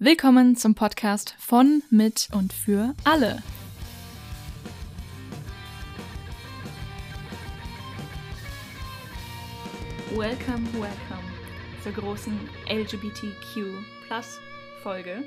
Willkommen 0.00 0.54
zum 0.54 0.76
Podcast 0.76 1.34
von, 1.40 1.82
mit 1.90 2.28
und 2.32 2.52
für 2.52 2.94
alle. 3.02 3.42
Welcome, 10.14 10.72
welcome 10.74 11.28
zur 11.82 11.90
großen 11.90 12.32
LGBTQ 12.68 13.82
Plus 14.06 14.38
Folge. 14.84 15.24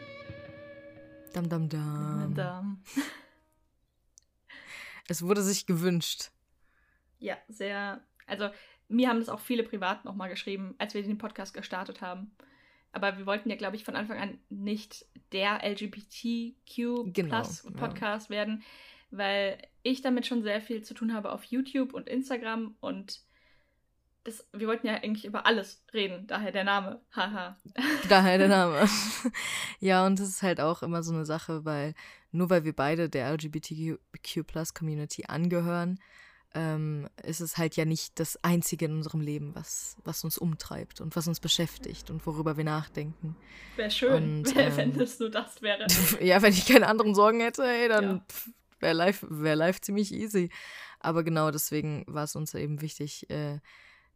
Dam, 1.34 1.50
dam, 1.50 1.68
dam. 1.68 2.34
Dam. 2.34 2.84
Es 5.10 5.22
wurde 5.22 5.44
sich 5.44 5.66
gewünscht. 5.66 6.32
Ja, 7.20 7.36
sehr. 7.50 8.00
Also, 8.26 8.52
mir 8.88 9.10
haben 9.10 9.20
das 9.20 9.28
auch 9.28 9.42
viele 9.42 9.64
privat 9.64 10.06
nochmal 10.06 10.30
geschrieben, 10.30 10.76
als 10.78 10.94
wir 10.94 11.04
den 11.04 11.18
Podcast 11.18 11.54
gestartet 11.54 12.00
haben. 12.00 12.32
Aber 12.92 13.18
wir 13.18 13.26
wollten 13.26 13.50
ja, 13.50 13.56
glaube 13.56 13.76
ich, 13.76 13.84
von 13.84 13.96
Anfang 13.96 14.20
an 14.20 14.38
nicht 14.50 15.06
der 15.32 15.64
LGBTQ 15.64 17.14
Genau, 17.14 17.30
Plus 17.30 17.64
Podcast 17.78 18.30
werden, 18.30 18.64
weil 19.12 19.58
ich 19.84 20.02
damit 20.02 20.26
schon 20.26 20.44
sehr 20.44 20.62
viel 20.62 20.84
zu 20.84 20.94
tun 20.94 21.14
habe 21.14 21.32
auf 21.32 21.44
YouTube 21.46 21.94
und 21.94 22.10
Instagram 22.10 22.76
und 22.80 23.22
das, 24.24 24.48
wir 24.54 24.68
wollten 24.68 24.86
ja 24.86 24.96
eigentlich 24.96 25.26
über 25.26 25.46
alles 25.48 25.84
reden, 25.94 26.28
daher 26.28 26.52
der 26.52 26.64
Name. 26.64 27.02
Haha. 27.16 27.58
Daher 28.10 28.38
der 28.38 28.50
Name. 28.50 28.88
ja, 29.80 30.06
und 30.06 30.20
das 30.20 30.30
ist 30.30 30.44
halt 30.44 30.62
auch 30.62 30.84
immer 30.84 31.02
so 31.02 31.12
eine 31.12 31.26
Sache, 31.26 31.66
weil 31.66 31.96
nur 32.32 32.52
weil 32.52 32.64
wir 32.64 32.74
beide 32.74 33.10
der 33.10 33.32
LGBTQ 33.34 33.98
Plus 34.46 34.74
Community 34.76 35.26
angehören, 35.28 36.00
ähm, 36.54 37.08
ist 37.24 37.40
es 37.40 37.58
halt 37.58 37.76
ja 37.78 37.86
nicht 37.86 38.20
das 38.20 38.44
Einzige 38.44 38.86
in 38.86 38.94
unserem 38.94 39.22
Leben, 39.22 39.56
was, 39.56 39.96
was 40.04 40.24
uns 40.24 40.38
umtreibt 40.38 41.00
und 41.02 41.16
was 41.16 41.28
uns 41.28 41.40
beschäftigt 41.40 42.10
und 42.10 42.26
worüber 42.26 42.58
wir 42.58 42.64
nachdenken. 42.66 43.36
Wäre 43.78 43.92
schön, 43.92 44.40
Und, 44.40 44.56
wenn 44.56 44.94
ähm, 44.94 45.00
es 45.02 45.20
nur 45.20 45.30
das 45.30 45.62
wäre. 45.62 45.88
ja, 46.22 46.42
wenn 46.42 46.54
ich 46.54 46.66
keine 46.66 46.88
anderen 46.88 47.16
Sorgen 47.16 47.40
hätte, 47.40 47.64
ey, 47.64 47.88
dann 47.88 48.18
Ja. 48.18 48.26
wäre 48.80 48.94
life, 48.94 49.26
wär 49.30 49.56
life 49.56 49.80
ziemlich 49.82 50.14
easy. 50.14 50.50
Aber 51.00 51.24
genau 51.24 51.52
deswegen 51.52 52.04
war 52.08 52.26
es 52.26 52.36
uns 52.36 52.54
eben 52.54 52.82
wichtig, 52.82 53.30
äh, 53.30 53.60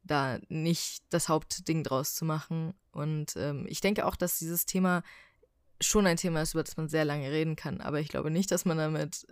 da 0.03 0.37
nicht 0.49 1.03
das 1.09 1.29
Hauptding 1.29 1.83
draus 1.83 2.15
zu 2.15 2.25
machen. 2.25 2.73
Und 2.91 3.33
ähm, 3.37 3.65
ich 3.67 3.81
denke 3.81 4.05
auch, 4.05 4.15
dass 4.15 4.37
dieses 4.37 4.65
Thema 4.65 5.03
schon 5.81 6.05
ein 6.05 6.17
Thema 6.17 6.41
ist, 6.41 6.53
über 6.53 6.63
das 6.63 6.77
man 6.77 6.89
sehr 6.89 7.05
lange 7.05 7.31
reden 7.31 7.55
kann. 7.55 7.81
Aber 7.81 7.99
ich 7.99 8.09
glaube 8.09 8.29
nicht, 8.29 8.51
dass 8.51 8.65
man 8.65 8.77
damit 8.77 9.25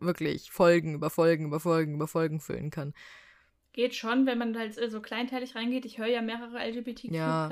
wirklich 0.00 0.50
Folgen 0.50 0.94
über 0.94 1.10
Folgen 1.10 1.46
über 1.46 1.60
Folgen 1.60 1.94
über 1.94 2.08
Folgen 2.08 2.40
füllen 2.40 2.70
kann. 2.70 2.94
Geht 3.72 3.94
schon, 3.94 4.26
wenn 4.26 4.38
man 4.38 4.58
halt 4.58 4.74
so 4.74 5.00
kleinteilig 5.00 5.54
reingeht. 5.54 5.84
Ich 5.84 5.98
höre 5.98 6.08
ja 6.08 6.22
mehrere 6.22 6.58
LGBTQ 6.58 7.12
Ja. 7.12 7.48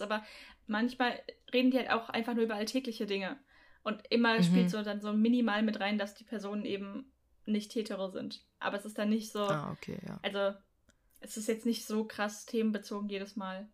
Aber 0.00 0.24
manchmal 0.66 1.20
reden 1.52 1.70
die 1.72 1.78
halt 1.78 1.90
auch 1.90 2.08
einfach 2.08 2.34
nur 2.34 2.44
über 2.44 2.54
alltägliche 2.54 3.06
Dinge. 3.06 3.36
Und 3.82 4.02
immer 4.10 4.38
Mhm. 4.38 4.42
spielt 4.44 4.70
so 4.70 4.82
dann 4.82 5.00
so 5.00 5.12
minimal 5.12 5.62
mit 5.62 5.80
rein, 5.80 5.98
dass 5.98 6.14
die 6.14 6.24
Personen 6.24 6.64
eben 6.64 7.10
nicht 7.46 7.74
hetero 7.74 8.10
sind. 8.10 8.44
Aber 8.60 8.76
es 8.76 8.84
ist 8.84 8.98
dann 8.98 9.08
nicht 9.08 9.32
so, 9.32 9.40
Ah, 9.40 9.72
okay, 9.72 9.98
ja. 10.06 10.20
also 10.22 10.56
es 11.20 11.36
ist 11.36 11.48
jetzt 11.48 11.66
nicht 11.66 11.86
so 11.86 12.04
krass 12.04 12.46
themenbezogen 12.46 13.08
jedes 13.08 13.36
Mal. 13.36 13.68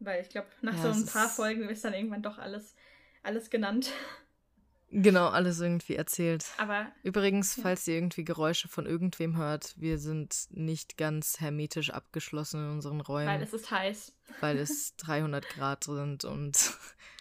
Weil 0.00 0.20
ich 0.22 0.28
glaube, 0.30 0.48
nach 0.62 0.74
Ja, 0.76 0.92
so 0.92 1.00
ein 1.00 1.06
paar 1.06 1.28
Folgen 1.28 1.68
ist 1.68 1.84
dann 1.84 1.94
irgendwann 1.94 2.22
doch 2.22 2.38
alles, 2.38 2.74
alles 3.22 3.50
genannt. 3.50 3.90
Genau, 4.94 5.28
alles 5.28 5.58
irgendwie 5.60 5.96
erzählt. 5.96 6.44
Aber 6.58 6.92
Übrigens, 7.02 7.56
Ja. 7.56 7.62
falls 7.62 7.88
ihr 7.88 7.94
irgendwie 7.94 8.24
Geräusche 8.24 8.68
von 8.68 8.84
irgendwem 8.84 9.36
hört, 9.38 9.74
wir 9.78 9.98
sind 9.98 10.48
nicht 10.50 10.98
ganz 10.98 11.40
hermetisch 11.40 11.90
abgeschlossen 11.90 12.62
in 12.66 12.70
unseren 12.72 13.00
Räumen, 13.00 13.26
weil 13.28 13.42
es 13.42 13.54
ist 13.54 13.70
heiß. 13.70 14.14
weil 14.40 14.58
es 14.58 14.94
300 14.98 15.48
Grad 15.48 15.84
sind 15.84 16.24
und 16.26 16.76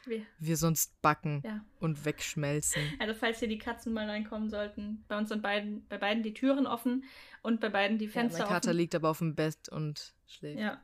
Wir, 0.06 0.26
wir 0.40 0.58
sonst 0.58 1.02
backen 1.02 1.44
ja. 1.46 1.64
und 1.80 2.04
wegschmelzen. 2.04 2.82
Also 3.00 3.14
falls 3.14 3.40
hier 3.40 3.48
die 3.48 3.58
Katzen 3.60 3.94
mal 3.94 4.10
reinkommen 4.10 4.50
sollten, 4.50 5.06
bei 5.08 5.18
uns 5.18 5.30
sind 5.30 5.42
beiden, 5.42 5.88
bei 5.88 5.98
beiden 5.98 6.24
die 6.24 6.34
Türen 6.34 6.68
offen 6.68 7.06
und 7.42 7.62
bei 7.62 7.70
beiden 7.70 7.98
die 8.00 8.06
Ja, 8.06 8.12
Fenster 8.12 8.40
mein 8.40 8.48
Kater 8.50 8.70
offen. 8.72 8.78
liegt 8.78 8.96
aber 8.96 9.10
auf 9.10 9.20
dem 9.20 9.36
Bett 9.36 9.70
und 9.70 10.14
schläft. 10.28 10.60
Ja. 10.60 10.82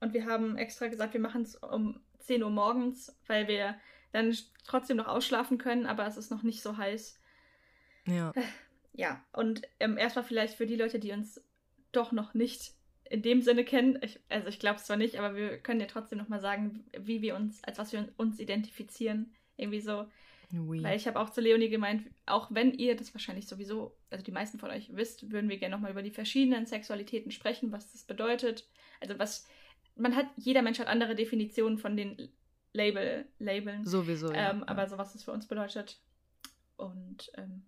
Und 0.00 0.12
wir 0.12 0.26
haben 0.26 0.58
extra 0.58 0.88
gesagt, 0.88 1.14
wir 1.14 1.20
machen 1.20 1.42
es 1.42 1.54
um 1.56 1.98
10 2.18 2.42
Uhr 2.42 2.50
morgens, 2.50 3.16
weil 3.26 3.48
wir 3.48 3.76
dann 4.16 4.36
trotzdem 4.64 4.96
noch 4.96 5.08
ausschlafen 5.08 5.58
können, 5.58 5.86
aber 5.86 6.06
es 6.06 6.16
ist 6.16 6.30
noch 6.30 6.42
nicht 6.42 6.62
so 6.62 6.76
heiß. 6.76 7.20
Ja. 8.06 8.32
Ja, 8.92 9.22
und 9.32 9.62
ähm, 9.78 9.98
erstmal 9.98 10.24
vielleicht 10.24 10.54
für 10.54 10.66
die 10.66 10.76
Leute, 10.76 10.98
die 10.98 11.12
uns 11.12 11.44
doch 11.92 12.12
noch 12.12 12.32
nicht 12.32 12.72
in 13.10 13.22
dem 13.22 13.42
Sinne 13.42 13.64
kennen. 13.64 13.98
Ich, 14.02 14.18
also 14.28 14.48
ich 14.48 14.58
glaube 14.58 14.76
es 14.76 14.84
zwar 14.84 14.96
nicht, 14.96 15.18
aber 15.18 15.36
wir 15.36 15.58
können 15.58 15.80
ja 15.80 15.86
trotzdem 15.86 16.18
nochmal 16.18 16.40
sagen, 16.40 16.84
wie 16.98 17.20
wir 17.20 17.36
uns, 17.36 17.62
als 17.62 17.78
was 17.78 17.92
wir 17.92 18.08
uns 18.16 18.40
identifizieren. 18.40 19.34
Irgendwie 19.56 19.80
so. 19.80 20.06
Oui. 20.52 20.82
Weil 20.82 20.96
ich 20.96 21.06
habe 21.06 21.18
auch 21.20 21.30
zu 21.30 21.40
Leonie 21.40 21.68
gemeint, 21.68 22.08
auch 22.24 22.48
wenn 22.50 22.72
ihr 22.72 22.96
das 22.96 23.12
wahrscheinlich 23.14 23.46
sowieso, 23.48 23.96
also 24.10 24.24
die 24.24 24.32
meisten 24.32 24.58
von 24.58 24.70
euch 24.70 24.94
wisst, 24.94 25.30
würden 25.30 25.50
wir 25.50 25.58
gerne 25.58 25.74
nochmal 25.74 25.90
über 25.90 26.02
die 26.02 26.10
verschiedenen 26.10 26.66
Sexualitäten 26.66 27.32
sprechen, 27.32 27.72
was 27.72 27.92
das 27.92 28.04
bedeutet. 28.04 28.66
Also 29.00 29.18
was, 29.18 29.46
man 29.96 30.16
hat, 30.16 30.26
jeder 30.36 30.62
Mensch 30.62 30.78
hat 30.78 30.86
andere 30.86 31.14
Definitionen 31.14 31.78
von 31.78 31.96
den 31.96 32.30
Label, 32.76 33.26
Labeln. 33.38 33.84
Sowieso, 33.84 34.32
ja. 34.32 34.50
ähm, 34.50 34.62
aber 34.64 34.86
so 34.88 34.98
was 34.98 35.14
es 35.14 35.24
für 35.24 35.32
uns 35.32 35.46
bedeutet. 35.48 35.98
Und 36.76 37.32
ähm, 37.36 37.64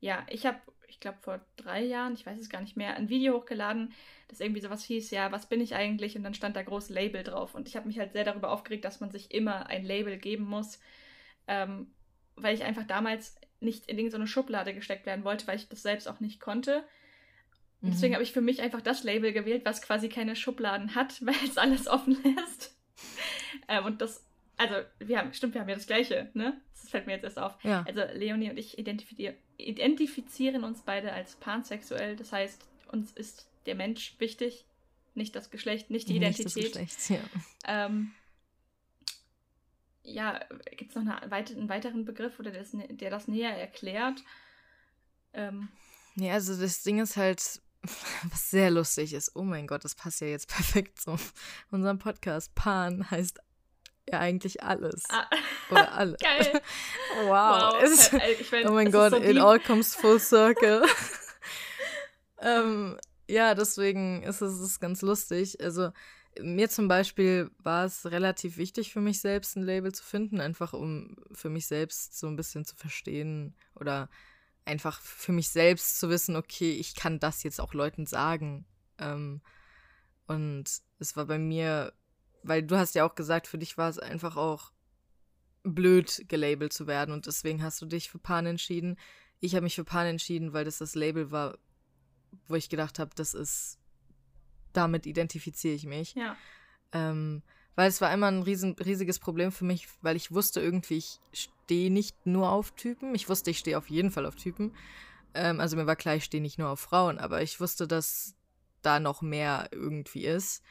ja, 0.00 0.26
ich 0.28 0.44
habe, 0.44 0.58
ich 0.88 0.98
glaube 1.00 1.18
vor 1.20 1.40
drei 1.56 1.82
Jahren, 1.84 2.14
ich 2.14 2.26
weiß 2.26 2.38
es 2.38 2.48
gar 2.50 2.60
nicht 2.60 2.76
mehr, 2.76 2.96
ein 2.96 3.08
Video 3.08 3.34
hochgeladen, 3.36 3.92
das 4.28 4.40
irgendwie 4.40 4.60
sowas 4.60 4.82
hieß, 4.84 5.10
ja, 5.12 5.30
was 5.32 5.48
bin 5.48 5.60
ich 5.60 5.74
eigentlich? 5.74 6.16
Und 6.16 6.24
dann 6.24 6.34
stand 6.34 6.56
da 6.56 6.62
groß 6.62 6.88
Label 6.90 7.22
drauf. 7.22 7.54
Und 7.54 7.68
ich 7.68 7.76
habe 7.76 7.86
mich 7.86 7.98
halt 7.98 8.12
sehr 8.12 8.24
darüber 8.24 8.50
aufgeregt, 8.50 8.84
dass 8.84 9.00
man 9.00 9.10
sich 9.10 9.32
immer 9.32 9.66
ein 9.68 9.84
Label 9.84 10.18
geben 10.18 10.44
muss, 10.44 10.80
ähm, 11.46 11.92
weil 12.36 12.54
ich 12.54 12.64
einfach 12.64 12.86
damals 12.86 13.36
nicht 13.60 13.86
in 13.86 13.98
irgendeine 13.98 14.26
Schublade 14.26 14.74
gesteckt 14.74 15.06
werden 15.06 15.24
wollte, 15.24 15.46
weil 15.46 15.56
ich 15.56 15.68
das 15.68 15.82
selbst 15.82 16.08
auch 16.08 16.20
nicht 16.20 16.40
konnte. 16.40 16.84
Und 17.82 17.92
deswegen 17.92 18.12
Mhm. 18.12 18.14
habe 18.16 18.24
ich 18.24 18.32
für 18.32 18.40
mich 18.40 18.60
einfach 18.62 18.80
das 18.80 19.04
Label 19.04 19.32
gewählt, 19.32 19.64
was 19.64 19.80
quasi 19.82 20.08
keine 20.08 20.36
Schubladen 20.36 20.94
hat, 20.94 21.20
weil 21.26 21.34
es 21.44 21.56
alles 21.58 21.86
offen 21.88 22.16
lässt. 22.24 22.74
ähm, 23.68 23.84
und 23.84 24.00
das, 24.00 24.24
also, 24.60 24.74
wir 24.98 25.18
haben, 25.18 25.32
stimmt, 25.32 25.54
wir 25.54 25.60
haben 25.62 25.68
ja 25.68 25.74
das 25.74 25.86
Gleiche, 25.86 26.30
ne? 26.34 26.60
Das 26.74 26.90
fällt 26.90 27.06
mir 27.06 27.14
jetzt 27.14 27.24
erst 27.24 27.38
auf. 27.38 27.56
ja. 27.64 27.82
Also, 27.86 28.02
Leonie 28.14 28.50
und 28.50 28.58
ich 28.58 28.78
identifizier 28.78 29.34
identifizieren 29.56 30.64
uns 30.64 30.82
beide 30.82 31.12
als 31.12 31.36
pansexuell. 31.36 32.16
Das 32.16 32.32
heißt, 32.32 32.66
uns 32.92 33.12
ist 33.12 33.46
der 33.66 33.74
Mensch 33.74 34.14
wichtig, 34.18 34.64
nicht 35.14 35.34
das 35.36 35.50
Geschlecht, 35.50 35.90
nicht 35.90 36.08
die 36.08 36.18
Nicht 36.18 36.44
das 36.44 36.56
Identität. 36.56 36.88
Geschlecht, 36.88 37.10
ja. 37.10 37.40
Ähm, 37.86 38.12
ja, 40.02 40.40
gibt 40.76 40.90
es 40.90 40.96
noch 40.96 41.02
eine, 41.02 41.20
einen 41.22 41.68
weiteren 41.68 42.04
Begriff, 42.04 42.38
oder 42.38 42.50
nä- 42.50 42.92
der 42.96 43.10
das 43.10 43.28
näher 43.28 43.56
erklärt? 43.56 44.22
Ähm, 45.34 45.68
Ja, 46.16 46.32
also 46.34 46.58
das 46.60 46.82
Ding 46.82 47.00
ist 47.00 47.16
halt, 47.16 47.60
was 48.30 48.50
sehr 48.50 48.70
lustig 48.70 49.12
ist. 49.12 49.36
Oh 49.36 49.42
mein 49.42 49.66
Gott, 49.66 49.84
das 49.84 49.94
passt 49.94 50.20
ja 50.22 50.26
jetzt 50.28 50.48
perfekt 50.54 51.00
zu 51.00 51.16
unserem 51.70 51.98
Podcast. 51.98 52.54
Pan 52.54 53.10
heißt 53.10 53.40
ja 54.12 54.18
eigentlich 54.20 54.62
alles. 54.62 55.04
ah, 55.08 55.26
Oder 55.70 55.92
alle. 55.92 56.16
geil. 56.20 56.60
Wow. 57.24 57.82
Es, 57.82 58.12
Äh, 58.12 58.32
ich 58.32 58.50
mein, 58.52 58.68
oh 58.68 58.72
mein 58.72 58.90
Gott, 58.90 59.12
so 59.12 59.18
it 59.18 59.38
all 59.38 59.58
comes 59.60 59.94
full 59.94 60.18
circle. 60.20 60.82
ähm, 62.40 62.98
ja, 63.28 63.54
deswegen 63.54 64.22
ist 64.22 64.40
es 64.40 64.60
ist 64.60 64.80
ganz 64.80 65.02
lustig. 65.02 65.62
Also 65.62 65.90
mir 66.40 66.68
zum 66.68 66.88
Beispiel 66.88 67.50
war 67.58 67.84
es 67.84 68.06
relativ 68.10 68.56
wichtig 68.56 68.92
für 68.92 69.00
mich 69.00 69.20
selbst 69.20 69.56
ein 69.56 69.62
Label 69.62 69.92
zu 69.92 70.04
finden, 70.04 70.40
einfach 70.40 70.72
um 70.72 71.16
für 71.32 71.50
mich 71.50 71.66
selbst 71.66 72.18
so 72.18 72.26
ein 72.28 72.36
bisschen 72.36 72.64
zu 72.64 72.76
verstehen 72.76 73.54
oder 73.74 74.08
einfach 74.64 75.00
für 75.00 75.32
mich 75.32 75.48
selbst 75.48 75.98
zu 75.98 76.08
wissen, 76.10 76.36
okay, 76.36 76.72
ich 76.72 76.94
kann 76.94 77.18
das 77.18 77.42
jetzt 77.42 77.60
auch 77.60 77.74
Leuten 77.74 78.06
sagen. 78.06 78.66
Ähm, 78.98 79.40
und 80.26 80.64
es 80.98 81.16
war 81.16 81.26
bei 81.26 81.38
mir, 81.38 81.92
weil 82.42 82.62
du 82.62 82.76
hast 82.76 82.94
ja 82.94 83.04
auch 83.04 83.14
gesagt, 83.14 83.46
für 83.46 83.58
dich 83.58 83.78
war 83.78 83.88
es 83.88 83.98
einfach 83.98 84.36
auch 84.36 84.72
blöd 85.62 86.24
gelabelt 86.28 86.72
zu 86.72 86.86
werden 86.86 87.12
und 87.12 87.26
deswegen 87.26 87.62
hast 87.62 87.82
du 87.82 87.86
dich 87.86 88.10
für 88.10 88.18
Pan 88.18 88.46
entschieden. 88.46 88.96
Ich 89.40 89.54
habe 89.54 89.64
mich 89.64 89.74
für 89.74 89.84
Pan 89.84 90.06
entschieden, 90.06 90.52
weil 90.52 90.64
das 90.64 90.78
das 90.78 90.94
Label 90.94 91.30
war, 91.30 91.58
wo 92.48 92.54
ich 92.54 92.68
gedacht 92.68 92.98
habe, 92.98 93.10
das 93.14 93.34
ist, 93.34 93.78
damit 94.72 95.06
identifiziere 95.06 95.74
ich 95.74 95.84
mich. 95.84 96.14
Ja, 96.14 96.36
Ähm, 96.92 97.42
weil 97.76 97.88
es 97.88 98.00
war 98.00 98.12
immer 98.12 98.26
ein 98.26 98.42
riesen, 98.42 98.74
riesiges 98.74 99.18
Problem 99.18 99.52
für 99.52 99.64
mich, 99.64 99.88
weil 100.02 100.16
ich 100.16 100.32
wusste 100.32 100.60
irgendwie, 100.60 100.98
ich 100.98 101.20
stehe 101.32 101.90
nicht 101.90 102.26
nur 102.26 102.50
auf 102.50 102.72
Typen. 102.72 103.14
Ich 103.14 103.28
wusste, 103.28 103.50
ich 103.50 103.58
stehe 103.58 103.78
auf 103.78 103.88
jeden 103.88 104.10
Fall 104.10 104.26
auf 104.26 104.34
Typen. 104.34 104.74
Ähm, 105.34 105.60
also 105.60 105.76
mir 105.76 105.86
war 105.86 105.96
klar, 105.96 106.16
ich 106.16 106.24
stehe 106.24 106.42
nicht 106.42 106.58
nur 106.58 106.68
auf 106.68 106.80
Frauen, 106.80 107.18
aber 107.18 107.42
ich 107.42 107.60
wusste, 107.60 107.86
dass 107.86 108.34
da 108.82 108.98
noch 108.98 109.22
mehr 109.22 109.68
irgendwie 109.72 110.26
ist. 110.26 110.62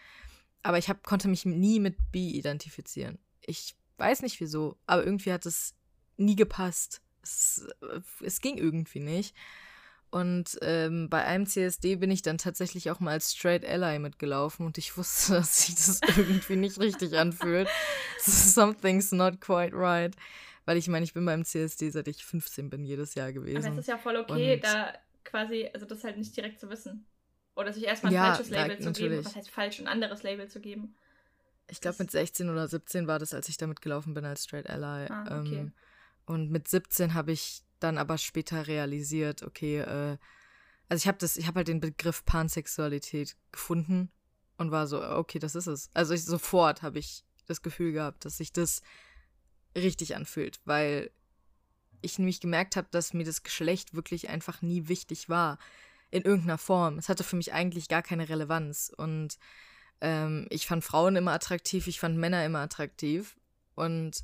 Aber 0.63 0.77
ich 0.77 0.89
hab, 0.89 1.03
konnte 1.03 1.27
mich 1.27 1.45
nie 1.45 1.79
mit 1.79 1.95
bi 2.11 2.31
identifizieren. 2.37 3.19
Ich 3.45 3.75
weiß 3.97 4.21
nicht 4.21 4.39
wieso, 4.39 4.77
aber 4.85 5.05
irgendwie 5.05 5.31
hat 5.31 5.45
es 5.45 5.75
nie 6.17 6.35
gepasst. 6.35 7.01
Es, 7.23 7.67
äh, 7.81 8.01
es 8.23 8.41
ging 8.41 8.57
irgendwie 8.57 8.99
nicht. 8.99 9.35
Und 10.11 10.57
ähm, 10.61 11.07
bei 11.07 11.23
einem 11.23 11.45
CSD 11.45 11.95
bin 11.97 12.09
ich 12.09 12.23
dann 12.23 12.39
tatsächlich 12.39 12.89
auch 12.89 12.99
mal 12.99 13.11
als 13.11 13.33
Straight 13.35 13.63
Ally 13.63 13.99
mitgelaufen 13.99 14.65
und 14.65 14.77
ich 14.77 14.97
wusste, 14.97 15.33
dass 15.33 15.65
sich 15.65 15.75
das 15.75 16.01
irgendwie 16.17 16.55
nicht 16.55 16.79
richtig 16.79 17.17
anfühlt. 17.17 17.69
Something's 18.19 19.11
not 19.11 19.39
quite 19.39 19.75
right. 19.75 20.15
Weil 20.65 20.77
ich 20.77 20.87
meine, 20.87 21.03
ich 21.03 21.13
bin 21.13 21.25
beim 21.25 21.45
CSD, 21.45 21.89
seit 21.89 22.07
ich 22.07 22.25
15 22.25 22.69
bin, 22.69 22.83
jedes 22.83 23.15
Jahr 23.15 23.33
gewesen. 23.33 23.65
Aber 23.65 23.73
es 23.73 23.79
ist 23.79 23.87
ja 23.87 23.97
voll 23.97 24.17
okay, 24.17 24.55
und 24.55 24.63
da 24.63 24.93
quasi, 25.23 25.69
also 25.73 25.85
das 25.85 26.03
halt 26.03 26.17
nicht 26.17 26.35
direkt 26.35 26.59
zu 26.59 26.69
wissen. 26.69 27.05
Oder 27.59 27.73
sich 27.73 27.83
erstmal 27.83 28.13
ein 28.13 28.15
ja, 28.15 28.25
falsches 28.27 28.49
Label 28.51 28.75
na, 28.75 28.77
zu 28.77 28.85
natürlich. 28.85 29.11
geben. 29.11 29.25
Was 29.25 29.35
heißt 29.35 29.49
falsch, 29.49 29.79
ein 29.79 29.87
anderes 29.87 30.23
Label 30.23 30.47
zu 30.47 30.61
geben? 30.61 30.95
Ich 31.67 31.81
glaube, 31.81 31.97
mit 31.99 32.09
16 32.09 32.49
oder 32.49 32.67
17 32.69 33.05
war 33.05 33.19
das, 33.19 33.33
als 33.33 33.49
ich 33.49 33.57
damit 33.57 33.81
gelaufen 33.81 34.13
bin 34.13 34.23
als 34.23 34.45
Straight 34.45 34.69
Ally. 34.69 35.07
Ah, 35.09 35.41
okay. 35.41 35.57
ähm, 35.57 35.73
und 36.25 36.51
mit 36.51 36.69
17 36.69 37.13
habe 37.13 37.33
ich 37.33 37.63
dann 37.79 37.97
aber 37.97 38.17
später 38.17 38.67
realisiert, 38.67 39.43
okay, 39.43 39.79
äh, 39.79 40.17
also 40.87 41.01
ich 41.01 41.07
habe 41.07 41.17
das, 41.17 41.35
ich 41.35 41.47
habe 41.47 41.57
halt 41.57 41.67
den 41.67 41.81
Begriff 41.81 42.23
Pansexualität 42.23 43.35
gefunden 43.51 44.09
und 44.57 44.71
war 44.71 44.87
so, 44.87 45.03
okay, 45.03 45.39
das 45.39 45.55
ist 45.55 45.67
es. 45.67 45.89
Also 45.93 46.13
ich, 46.13 46.23
sofort 46.23 46.81
habe 46.81 46.99
ich 46.99 47.25
das 47.45 47.61
Gefühl 47.61 47.91
gehabt, 47.91 48.23
dass 48.23 48.37
sich 48.37 48.53
das 48.53 48.81
richtig 49.75 50.15
anfühlt, 50.15 50.61
weil 50.63 51.11
ich 52.01 52.17
nämlich 52.19 52.39
gemerkt 52.39 52.77
habe, 52.77 52.87
dass 52.91 53.13
mir 53.13 53.25
das 53.25 53.43
Geschlecht 53.43 53.93
wirklich 53.93 54.29
einfach 54.29 54.61
nie 54.61 54.87
wichtig 54.87 55.27
war 55.27 55.59
in 56.11 56.23
irgendeiner 56.23 56.57
Form. 56.57 56.97
Es 56.97 57.09
hatte 57.09 57.23
für 57.23 57.35
mich 57.35 57.53
eigentlich 57.53 57.87
gar 57.87 58.01
keine 58.01 58.29
Relevanz 58.29 58.91
und 58.95 59.37
ähm, 60.01 60.47
ich 60.49 60.65
fand 60.65 60.83
Frauen 60.83 61.15
immer 61.15 61.33
attraktiv, 61.33 61.87
ich 61.87 61.99
fand 61.99 62.17
Männer 62.17 62.45
immer 62.45 62.59
attraktiv 62.59 63.37
und 63.75 64.23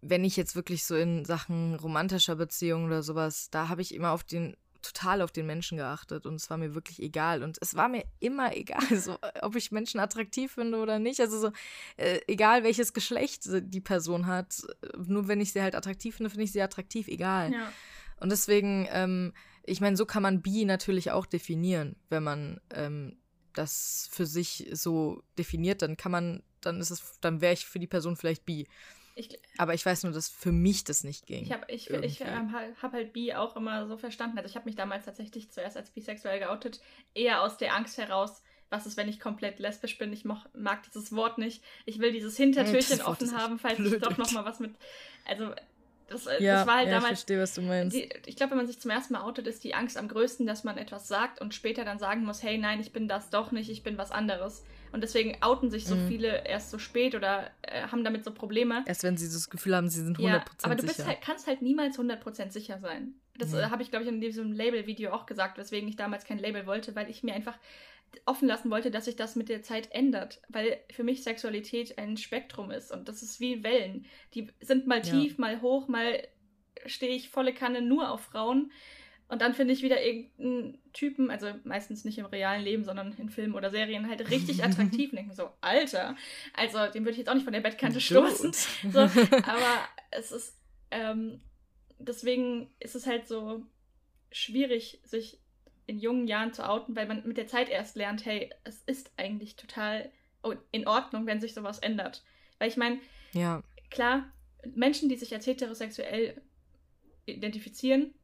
wenn 0.00 0.24
ich 0.24 0.36
jetzt 0.36 0.54
wirklich 0.54 0.84
so 0.84 0.96
in 0.96 1.24
Sachen 1.24 1.76
romantischer 1.76 2.36
Beziehung 2.36 2.84
oder 2.84 3.02
sowas, 3.02 3.48
da 3.50 3.68
habe 3.68 3.80
ich 3.80 3.94
immer 3.94 4.12
auf 4.12 4.22
den 4.22 4.56
total 4.84 5.22
auf 5.22 5.32
den 5.32 5.46
Menschen 5.46 5.78
geachtet 5.78 6.26
und 6.26 6.34
es 6.34 6.50
war 6.50 6.58
mir 6.58 6.74
wirklich 6.74 7.00
egal 7.00 7.42
und 7.42 7.56
es 7.60 7.74
war 7.74 7.88
mir 7.88 8.04
immer 8.20 8.54
egal, 8.56 8.96
so, 8.98 9.18
ob 9.40 9.56
ich 9.56 9.72
Menschen 9.72 9.98
attraktiv 9.98 10.52
finde 10.52 10.78
oder 10.78 10.98
nicht. 10.98 11.20
Also 11.20 11.38
so 11.38 11.52
äh, 11.96 12.20
egal 12.26 12.62
welches 12.62 12.92
Geschlecht 12.92 13.48
die 13.50 13.80
Person 13.80 14.26
hat, 14.26 14.62
nur 14.96 15.26
wenn 15.26 15.40
ich 15.40 15.52
sie 15.52 15.62
halt 15.62 15.74
attraktiv 15.74 16.16
finde, 16.16 16.30
finde 16.30 16.44
ich 16.44 16.52
sie 16.52 16.62
attraktiv, 16.62 17.08
egal. 17.08 17.52
Ja. 17.52 17.72
Und 18.20 18.30
deswegen, 18.30 18.86
ähm, 18.90 19.32
ich 19.66 19.80
meine, 19.80 19.96
so 19.96 20.06
kann 20.06 20.22
man 20.22 20.42
bi 20.42 20.64
natürlich 20.64 21.10
auch 21.10 21.26
definieren, 21.26 21.96
wenn 22.08 22.22
man 22.22 22.60
ähm, 22.72 23.16
das 23.54 24.08
für 24.10 24.26
sich 24.26 24.68
so 24.72 25.22
definiert, 25.38 25.82
dann 25.82 25.96
kann 25.96 26.12
man, 26.12 26.42
dann 26.60 26.80
ist 26.80 26.90
es, 26.90 27.18
dann 27.20 27.40
wäre 27.40 27.54
ich 27.54 27.66
für 27.66 27.78
die 27.78 27.86
Person 27.86 28.16
vielleicht 28.16 28.44
bi. 28.44 28.66
Ich, 29.16 29.38
aber 29.58 29.74
ich 29.74 29.86
weiß 29.86 30.02
nur, 30.02 30.12
dass 30.12 30.28
für 30.28 30.50
mich 30.50 30.82
das 30.82 31.04
nicht 31.04 31.26
ging. 31.26 31.44
Ich 31.44 31.52
habe 31.52 31.64
ich, 31.68 31.88
ich, 31.88 32.20
ähm, 32.20 32.52
hab 32.52 32.92
halt 32.92 33.12
bi 33.12 33.32
auch 33.32 33.54
immer 33.54 33.86
so 33.86 33.96
verstanden. 33.96 34.38
Also 34.38 34.50
ich 34.50 34.56
habe 34.56 34.66
mich 34.66 34.74
damals 34.74 35.04
tatsächlich 35.04 35.52
zuerst 35.52 35.76
als 35.76 35.90
bisexuell 35.90 36.40
geoutet, 36.40 36.80
eher 37.14 37.42
aus 37.42 37.56
der 37.56 37.76
Angst 37.76 37.96
heraus, 37.96 38.42
was 38.70 38.86
ist, 38.86 38.96
wenn 38.96 39.08
ich 39.08 39.20
komplett 39.20 39.60
lesbisch 39.60 39.98
bin. 39.98 40.12
Ich 40.12 40.24
mag, 40.24 40.48
mag 40.52 40.82
dieses 40.82 41.12
Wort 41.12 41.38
nicht. 41.38 41.62
Ich 41.86 42.00
will 42.00 42.10
dieses 42.10 42.36
Hintertürchen 42.36 42.98
das 42.98 43.06
offen 43.06 43.36
haben, 43.36 43.60
falls 43.60 43.76
blöd. 43.76 43.94
ich 43.94 44.02
doch 44.02 44.18
noch 44.18 44.32
mal 44.32 44.44
was 44.44 44.58
mit. 44.58 44.74
Also 45.26 45.54
das, 46.08 46.26
äh, 46.26 46.42
ja, 46.42 46.58
das 46.58 46.66
war 46.66 46.76
halt 46.76 46.88
ja, 46.88 46.94
damals. 46.94 47.12
Ich 47.12 47.18
verstehe, 47.18 47.40
was 47.40 47.54
du 47.54 47.62
meinst. 47.62 47.96
Die, 47.96 48.08
ich 48.26 48.36
glaube, 48.36 48.50
wenn 48.50 48.58
man 48.58 48.66
sich 48.66 48.78
zum 48.78 48.90
ersten 48.90 49.14
Mal 49.14 49.22
outet, 49.22 49.46
ist 49.46 49.64
die 49.64 49.74
Angst 49.74 49.96
am 49.96 50.08
größten, 50.08 50.46
dass 50.46 50.64
man 50.64 50.76
etwas 50.76 51.08
sagt 51.08 51.40
und 51.40 51.54
später 51.54 51.84
dann 51.84 51.98
sagen 51.98 52.24
muss, 52.24 52.42
hey, 52.42 52.58
nein, 52.58 52.80
ich 52.80 52.92
bin 52.92 53.08
das 53.08 53.30
doch 53.30 53.52
nicht, 53.52 53.70
ich 53.70 53.82
bin 53.82 53.96
was 53.96 54.10
anderes. 54.10 54.64
Und 54.92 55.02
deswegen 55.02 55.36
outen 55.42 55.70
sich 55.70 55.86
so 55.86 55.96
mhm. 55.96 56.08
viele 56.08 56.46
erst 56.46 56.70
so 56.70 56.78
spät 56.78 57.14
oder 57.14 57.50
äh, 57.62 57.88
haben 57.88 58.04
damit 58.04 58.24
so 58.24 58.30
Probleme. 58.32 58.84
Erst 58.86 59.02
wenn 59.02 59.16
sie 59.16 59.26
das 59.26 59.50
Gefühl 59.50 59.74
haben, 59.74 59.88
sie 59.88 60.04
sind 60.04 60.18
100% 60.18 60.22
ja, 60.22 60.44
aber 60.62 60.76
du 60.76 60.86
bist 60.86 61.04
halt, 61.04 61.20
kannst 61.20 61.46
halt 61.46 61.62
niemals 61.62 61.98
100% 61.98 62.50
sicher 62.50 62.78
sein. 62.78 63.14
Das 63.36 63.50
mhm. 63.50 63.58
äh, 63.58 63.62
habe 63.64 63.82
ich, 63.82 63.90
glaube 63.90 64.04
ich, 64.04 64.08
in 64.08 64.20
diesem 64.20 64.52
Label-Video 64.52 65.10
auch 65.12 65.26
gesagt, 65.26 65.58
weswegen 65.58 65.88
ich 65.88 65.96
damals 65.96 66.24
kein 66.24 66.38
Label 66.38 66.66
wollte, 66.66 66.94
weil 66.94 67.10
ich 67.10 67.24
mir 67.24 67.34
einfach 67.34 67.58
offen 68.26 68.48
lassen 68.48 68.70
wollte, 68.70 68.90
dass 68.90 69.06
sich 69.06 69.16
das 69.16 69.36
mit 69.36 69.48
der 69.48 69.62
Zeit 69.62 69.90
ändert. 69.92 70.40
Weil 70.48 70.78
für 70.90 71.04
mich 71.04 71.22
Sexualität 71.22 71.98
ein 71.98 72.16
Spektrum 72.16 72.70
ist 72.70 72.92
und 72.92 73.08
das 73.08 73.22
ist 73.22 73.40
wie 73.40 73.62
Wellen. 73.62 74.06
Die 74.34 74.48
sind 74.60 74.86
mal 74.86 75.02
tief, 75.02 75.32
ja. 75.32 75.40
mal 75.40 75.60
hoch, 75.60 75.88
mal 75.88 76.26
stehe 76.86 77.14
ich 77.14 77.30
volle 77.30 77.54
Kanne 77.54 77.82
nur 77.82 78.10
auf 78.10 78.22
Frauen. 78.22 78.70
Und 79.26 79.40
dann 79.40 79.54
finde 79.54 79.72
ich 79.72 79.82
wieder 79.82 80.02
irgendeinen 80.02 80.78
Typen, 80.92 81.30
also 81.30 81.48
meistens 81.64 82.04
nicht 82.04 82.18
im 82.18 82.26
realen 82.26 82.62
Leben, 82.62 82.84
sondern 82.84 83.12
in 83.14 83.30
Filmen 83.30 83.54
oder 83.54 83.70
Serien, 83.70 84.08
halt 84.08 84.30
richtig 84.30 84.62
attraktiv 84.64 85.10
und 85.10 85.16
denke 85.16 85.34
so, 85.34 85.50
Alter, 85.60 86.14
also 86.52 86.78
den 86.92 87.04
würde 87.04 87.12
ich 87.12 87.18
jetzt 87.18 87.28
auch 87.28 87.34
nicht 87.34 87.44
von 87.44 87.52
der 87.52 87.60
Bettkante 87.60 88.00
stoßen. 88.00 88.52
So, 88.92 89.00
aber 89.00 89.88
es 90.10 90.30
ist, 90.30 90.58
ähm, 90.90 91.40
deswegen 91.98 92.70
ist 92.80 92.94
es 92.94 93.06
halt 93.06 93.26
so 93.26 93.64
schwierig, 94.30 95.00
sich 95.04 95.40
in 95.86 95.98
jungen 95.98 96.26
Jahren 96.26 96.52
zu 96.52 96.68
outen, 96.68 96.96
weil 96.96 97.06
man 97.06 97.26
mit 97.26 97.36
der 97.36 97.46
Zeit 97.46 97.68
erst 97.68 97.96
lernt, 97.96 98.24
hey, 98.24 98.50
es 98.64 98.82
ist 98.86 99.12
eigentlich 99.16 99.56
total 99.56 100.10
in 100.72 100.86
Ordnung, 100.86 101.26
wenn 101.26 101.40
sich 101.40 101.54
sowas 101.54 101.78
ändert. 101.78 102.22
Weil 102.58 102.68
ich 102.68 102.76
meine, 102.76 102.98
ja. 103.32 103.62
klar, 103.90 104.24
Menschen, 104.74 105.08
die 105.08 105.16
sich 105.16 105.32
als 105.34 105.46
heterosexuell 105.46 106.40
identifizieren, 107.26 108.14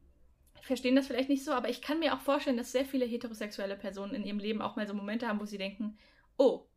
verstehen 0.61 0.95
das 0.95 1.07
vielleicht 1.07 1.29
nicht 1.29 1.43
so, 1.43 1.51
aber 1.51 1.69
ich 1.69 1.81
kann 1.81 1.99
mir 1.99 2.13
auch 2.13 2.21
vorstellen, 2.21 2.57
dass 2.57 2.71
sehr 2.71 2.85
viele 2.85 3.05
heterosexuelle 3.05 3.75
Personen 3.75 4.13
in 4.13 4.23
ihrem 4.23 4.39
Leben 4.39 4.61
auch 4.61 4.75
mal 4.75 4.87
so 4.87 4.93
Momente 4.93 5.27
haben, 5.27 5.39
wo 5.39 5.45
sie 5.45 5.57
denken, 5.57 5.97
oh, 6.37 6.67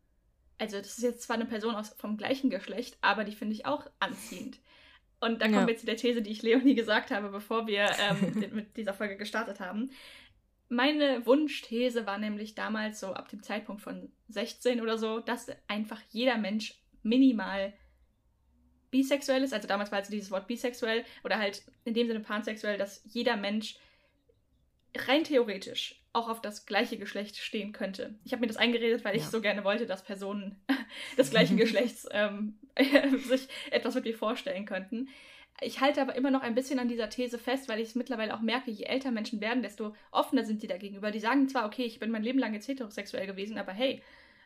also 0.57 0.77
das 0.77 0.97
ist 0.97 1.03
jetzt 1.03 1.23
zwar 1.23 1.35
eine 1.35 1.45
Person 1.45 1.75
aus, 1.75 1.89
vom 1.97 2.17
gleichen 2.17 2.49
Geschlecht, 2.49 2.97
aber 3.01 3.23
die 3.23 3.35
finde 3.35 3.53
ich 3.53 3.65
auch 3.65 3.85
anziehend. 3.99 4.59
Und 5.19 5.41
da 5.41 5.45
kommen 5.45 5.61
ja. 5.61 5.67
wir 5.67 5.77
zu 5.77 5.85
der 5.85 5.97
These, 5.97 6.21
die 6.21 6.31
ich 6.31 6.43
Leonie 6.43 6.75
gesagt 6.75 7.11
habe, 7.11 7.29
bevor 7.29 7.67
wir 7.67 7.89
ähm, 7.99 8.49
mit 8.53 8.77
dieser 8.77 8.93
Folge 8.93 9.17
gestartet 9.17 9.59
haben. 9.59 9.91
Meine 10.67 11.25
Wunschthese 11.25 12.05
war 12.05 12.17
nämlich 12.17 12.55
damals 12.55 12.99
so 12.99 13.13
ab 13.13 13.29
dem 13.29 13.43
Zeitpunkt 13.43 13.81
von 13.81 14.11
16 14.29 14.81
oder 14.81 14.97
so, 14.97 15.19
dass 15.19 15.47
einfach 15.67 16.01
jeder 16.09 16.37
Mensch 16.37 16.73
minimal 17.03 17.73
bisexuell 18.89 19.43
ist, 19.43 19.53
also 19.53 19.67
damals 19.67 19.91
war 19.91 19.99
also 19.99 20.11
dieses 20.11 20.31
Wort 20.31 20.47
bisexuell 20.47 21.03
oder 21.23 21.37
halt 21.37 21.63
in 21.83 21.93
dem 21.93 22.07
Sinne 22.07 22.21
pansexuell, 22.21 22.77
dass 22.77 23.01
jeder 23.05 23.35
Mensch 23.35 23.77
rein 24.95 25.23
theoretisch 25.23 26.01
auch 26.13 26.29
auf 26.29 26.41
das 26.41 26.65
gleiche 26.65 26.97
Geschlecht 26.97 27.37
stehen 27.37 27.73
könnte. 27.73 28.15
Ich 28.23 28.31
habe 28.31 28.39
mir 28.39 28.47
das 28.47 28.55
eingeredet, 28.55 29.03
weil 29.03 29.17
ja. 29.17 29.21
ich 29.21 29.27
so 29.27 29.41
gerne 29.41 29.65
wollte, 29.65 29.85
dass 29.85 30.03
Personen 30.03 30.63
des 31.17 31.29
gleichen 31.29 31.57
Geschlechts 31.57 32.07
ähm, 32.11 32.57
sich 33.27 33.49
etwas 33.69 33.95
mit 33.95 34.05
mir 34.05 34.17
vorstellen 34.17 34.65
könnten. 34.65 35.09
Ich 35.61 35.79
halte 35.79 36.01
aber 36.01 36.15
immer 36.15 36.31
noch 36.31 36.41
ein 36.41 36.55
bisschen 36.55 36.79
an 36.79 36.89
dieser 36.89 37.09
These 37.09 37.37
fest, 37.37 37.69
weil 37.69 37.79
ich 37.79 37.89
es 37.89 37.95
mittlerweile 37.95 38.35
auch 38.35 38.41
merke, 38.41 38.71
je 38.71 38.83
älter 38.83 39.11
Menschen 39.11 39.39
werden, 39.39 39.63
desto 39.63 39.95
offener 40.11 40.43
sind 40.43 40.59
sie 40.59 40.67
dagegenüber. 40.67 41.11
Die 41.11 41.19
sagen 41.19 41.47
zwar, 41.47 41.65
okay, 41.65 41.83
ich 41.83 41.99
bin 41.99 42.11
mein 42.11 42.23
Leben 42.23 42.39
lang 42.39 42.53
jetzt 42.53 42.67
heterosexuell 42.67 43.25
gewesen, 43.25 43.57
aber 43.57 43.71
hey, 43.71 44.01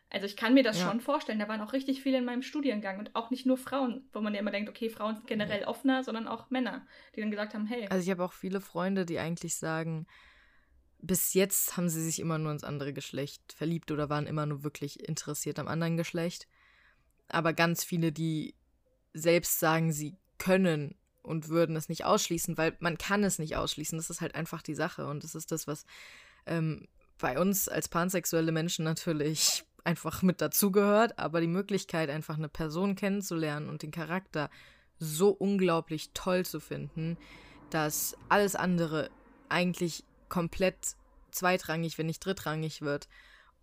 also 0.08 0.26
ich 0.26 0.36
kann 0.36 0.54
mir 0.54 0.62
das 0.62 0.78
ja. 0.78 0.88
schon 0.88 1.00
vorstellen. 1.00 1.38
Da 1.38 1.48
waren 1.48 1.60
auch 1.60 1.72
richtig 1.72 2.02
viele 2.02 2.18
in 2.18 2.24
meinem 2.24 2.42
Studiengang 2.42 2.98
und 2.98 3.14
auch 3.14 3.30
nicht 3.30 3.46
nur 3.46 3.56
Frauen, 3.56 4.08
wo 4.12 4.20
man 4.20 4.34
ja 4.34 4.40
immer 4.40 4.50
denkt, 4.50 4.68
okay, 4.68 4.90
Frauen 4.90 5.16
sind 5.16 5.26
generell 5.26 5.64
offener, 5.64 6.04
sondern 6.04 6.28
auch 6.28 6.50
Männer, 6.50 6.86
die 7.14 7.20
dann 7.20 7.30
gesagt 7.30 7.54
haben, 7.54 7.66
hey. 7.66 7.86
Also 7.88 8.04
ich 8.04 8.10
habe 8.10 8.24
auch 8.24 8.32
viele 8.32 8.60
Freunde, 8.60 9.04
die 9.06 9.18
eigentlich 9.18 9.56
sagen, 9.56 10.06
bis 10.98 11.34
jetzt 11.34 11.76
haben 11.76 11.88
sie 11.88 12.02
sich 12.02 12.20
immer 12.20 12.38
nur 12.38 12.52
ins 12.52 12.64
andere 12.64 12.92
Geschlecht 12.92 13.52
verliebt 13.52 13.90
oder 13.90 14.10
waren 14.10 14.26
immer 14.26 14.46
nur 14.46 14.64
wirklich 14.64 15.08
interessiert 15.08 15.58
am 15.58 15.68
anderen 15.68 15.96
Geschlecht. 15.96 16.46
Aber 17.28 17.52
ganz 17.52 17.84
viele, 17.84 18.12
die 18.12 18.54
selbst 19.12 19.60
sagen, 19.60 19.92
sie 19.92 20.16
können 20.38 20.96
und 21.22 21.48
würden 21.48 21.76
es 21.76 21.88
nicht 21.88 22.04
ausschließen, 22.04 22.56
weil 22.56 22.76
man 22.80 22.98
kann 22.98 23.24
es 23.24 23.38
nicht 23.38 23.56
ausschließen. 23.56 23.98
Das 23.98 24.10
ist 24.10 24.20
halt 24.20 24.34
einfach 24.34 24.62
die 24.62 24.74
Sache 24.74 25.06
und 25.06 25.24
das 25.24 25.34
ist 25.34 25.52
das, 25.52 25.66
was 25.66 25.84
ähm, 26.46 26.88
bei 27.18 27.38
uns 27.38 27.68
als 27.68 27.88
pansexuelle 27.88 28.52
Menschen 28.52 28.84
natürlich 28.84 29.64
einfach 29.84 30.22
mit 30.22 30.40
dazugehört, 30.40 31.18
aber 31.18 31.40
die 31.40 31.46
Möglichkeit, 31.46 32.10
einfach 32.10 32.36
eine 32.36 32.48
Person 32.48 32.96
kennenzulernen 32.96 33.68
und 33.68 33.82
den 33.82 33.90
Charakter 33.90 34.50
so 34.98 35.30
unglaublich 35.30 36.10
toll 36.12 36.44
zu 36.44 36.60
finden, 36.60 37.16
dass 37.70 38.16
alles 38.28 38.56
andere 38.56 39.10
eigentlich 39.48 40.04
komplett 40.28 40.96
zweitrangig, 41.30 41.96
wenn 41.96 42.06
nicht 42.06 42.24
drittrangig 42.24 42.82
wird. 42.82 43.08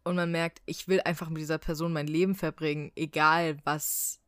Und 0.04 0.16
man 0.16 0.32
merkt, 0.32 0.62
ich 0.66 0.88
will 0.88 1.02
einfach 1.02 1.30
mit 1.30 1.42
dieser 1.42 1.58
Person 1.58 1.94
mein 1.94 2.08
Leben 2.08 2.34
verbringen, 2.34 2.92
egal 2.96 3.58
was 3.66 4.20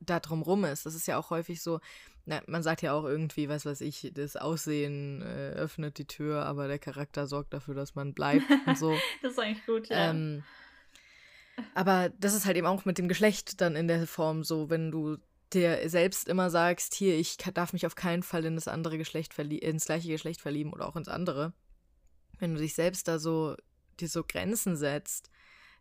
da 0.00 0.18
drumrum 0.18 0.64
ist. 0.64 0.86
Das 0.86 0.94
ist 0.94 1.06
ja 1.06 1.18
auch 1.18 1.30
häufig 1.30 1.62
so, 1.62 1.80
na, 2.26 2.42
man 2.46 2.62
sagt 2.62 2.82
ja 2.82 2.92
auch 2.92 3.04
irgendwie, 3.04 3.48
was 3.48 3.64
weiß 3.66 3.80
ich, 3.80 4.10
das 4.14 4.36
Aussehen 4.36 5.22
äh, 5.22 5.50
öffnet 5.50 5.98
die 5.98 6.06
Tür, 6.06 6.44
aber 6.46 6.68
der 6.68 6.78
Charakter 6.78 7.26
sorgt 7.26 7.52
dafür, 7.52 7.74
dass 7.74 7.94
man 7.94 8.14
bleibt 8.14 8.44
und 8.66 8.78
so. 8.78 8.94
das 9.22 9.32
ist 9.32 9.38
eigentlich 9.38 9.66
gut, 9.66 9.88
ja. 9.88 10.10
Ähm, 10.10 10.44
aber 11.74 12.10
das 12.18 12.34
ist 12.34 12.46
halt 12.46 12.56
eben 12.56 12.66
auch 12.66 12.84
mit 12.84 12.98
dem 12.98 13.08
Geschlecht 13.08 13.60
dann 13.60 13.76
in 13.76 13.88
der 13.88 14.06
Form 14.06 14.44
so, 14.44 14.70
wenn 14.70 14.90
du 14.90 15.18
dir 15.52 15.88
selbst 15.88 16.28
immer 16.28 16.50
sagst, 16.50 16.94
hier, 16.94 17.18
ich 17.18 17.36
darf 17.36 17.72
mich 17.72 17.86
auf 17.86 17.94
keinen 17.94 18.22
Fall 18.22 18.44
in 18.44 18.54
das 18.54 18.68
andere 18.68 18.98
Geschlecht 18.98 19.36
ins 19.38 19.84
gleiche 19.84 20.08
Geschlecht 20.08 20.40
verlieben 20.40 20.72
oder 20.72 20.86
auch 20.86 20.96
ins 20.96 21.08
andere. 21.08 21.52
Wenn 22.38 22.54
du 22.54 22.60
dich 22.60 22.74
selbst 22.74 23.08
da 23.08 23.18
so, 23.18 23.56
dir 23.98 24.08
so 24.08 24.22
Grenzen 24.24 24.76
setzt, 24.76 25.30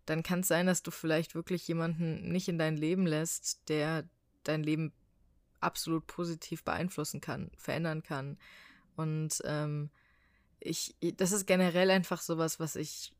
dann 0.05 0.23
kann 0.23 0.39
es 0.39 0.47
sein, 0.47 0.65
dass 0.65 0.81
du 0.81 0.91
vielleicht 0.91 1.35
wirklich 1.35 1.67
jemanden 1.67 2.31
nicht 2.31 2.47
in 2.47 2.57
dein 2.57 2.77
Leben 2.77 3.05
lässt, 3.05 3.69
der 3.69 4.09
dein 4.43 4.63
Leben 4.63 4.91
absolut 5.61 6.07
positiv 6.07 6.63
beeinflussen 6.63 7.21
kann, 7.21 7.51
verändern 7.57 8.03
kann. 8.03 8.37
Und 8.95 9.41
ähm, 9.45 9.89
ich, 10.59 10.95
das 11.17 11.31
ist 11.31 11.45
generell 11.47 11.89
einfach 11.89 12.21
sowas, 12.21 12.59
was 12.59 12.75
ich 12.75 13.13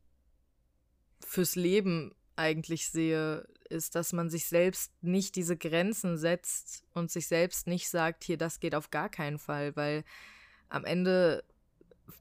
fürs 1.20 1.56
Leben 1.56 2.14
eigentlich 2.36 2.88
sehe, 2.88 3.46
ist, 3.68 3.94
dass 3.94 4.12
man 4.12 4.30
sich 4.30 4.46
selbst 4.46 4.92
nicht 5.02 5.36
diese 5.36 5.56
Grenzen 5.56 6.18
setzt 6.18 6.84
und 6.92 7.10
sich 7.10 7.26
selbst 7.28 7.66
nicht 7.66 7.88
sagt, 7.88 8.24
hier, 8.24 8.36
das 8.36 8.60
geht 8.60 8.74
auf 8.74 8.90
gar 8.90 9.08
keinen 9.08 9.38
Fall, 9.38 9.76
weil 9.76 10.04
am 10.68 10.84
Ende 10.84 11.44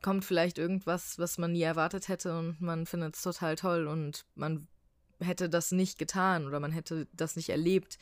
kommt 0.01 0.25
vielleicht 0.25 0.57
irgendwas, 0.57 1.17
was 1.17 1.37
man 1.37 1.53
nie 1.53 1.61
erwartet 1.61 2.07
hätte 2.07 2.37
und 2.37 2.61
man 2.61 2.85
findet 2.85 3.15
es 3.15 3.21
total 3.21 3.55
toll 3.55 3.87
und 3.87 4.25
man 4.35 4.67
hätte 5.19 5.49
das 5.49 5.71
nicht 5.71 5.97
getan 5.97 6.45
oder 6.45 6.59
man 6.59 6.71
hätte 6.71 7.07
das 7.13 7.35
nicht 7.35 7.49
erlebt, 7.49 7.97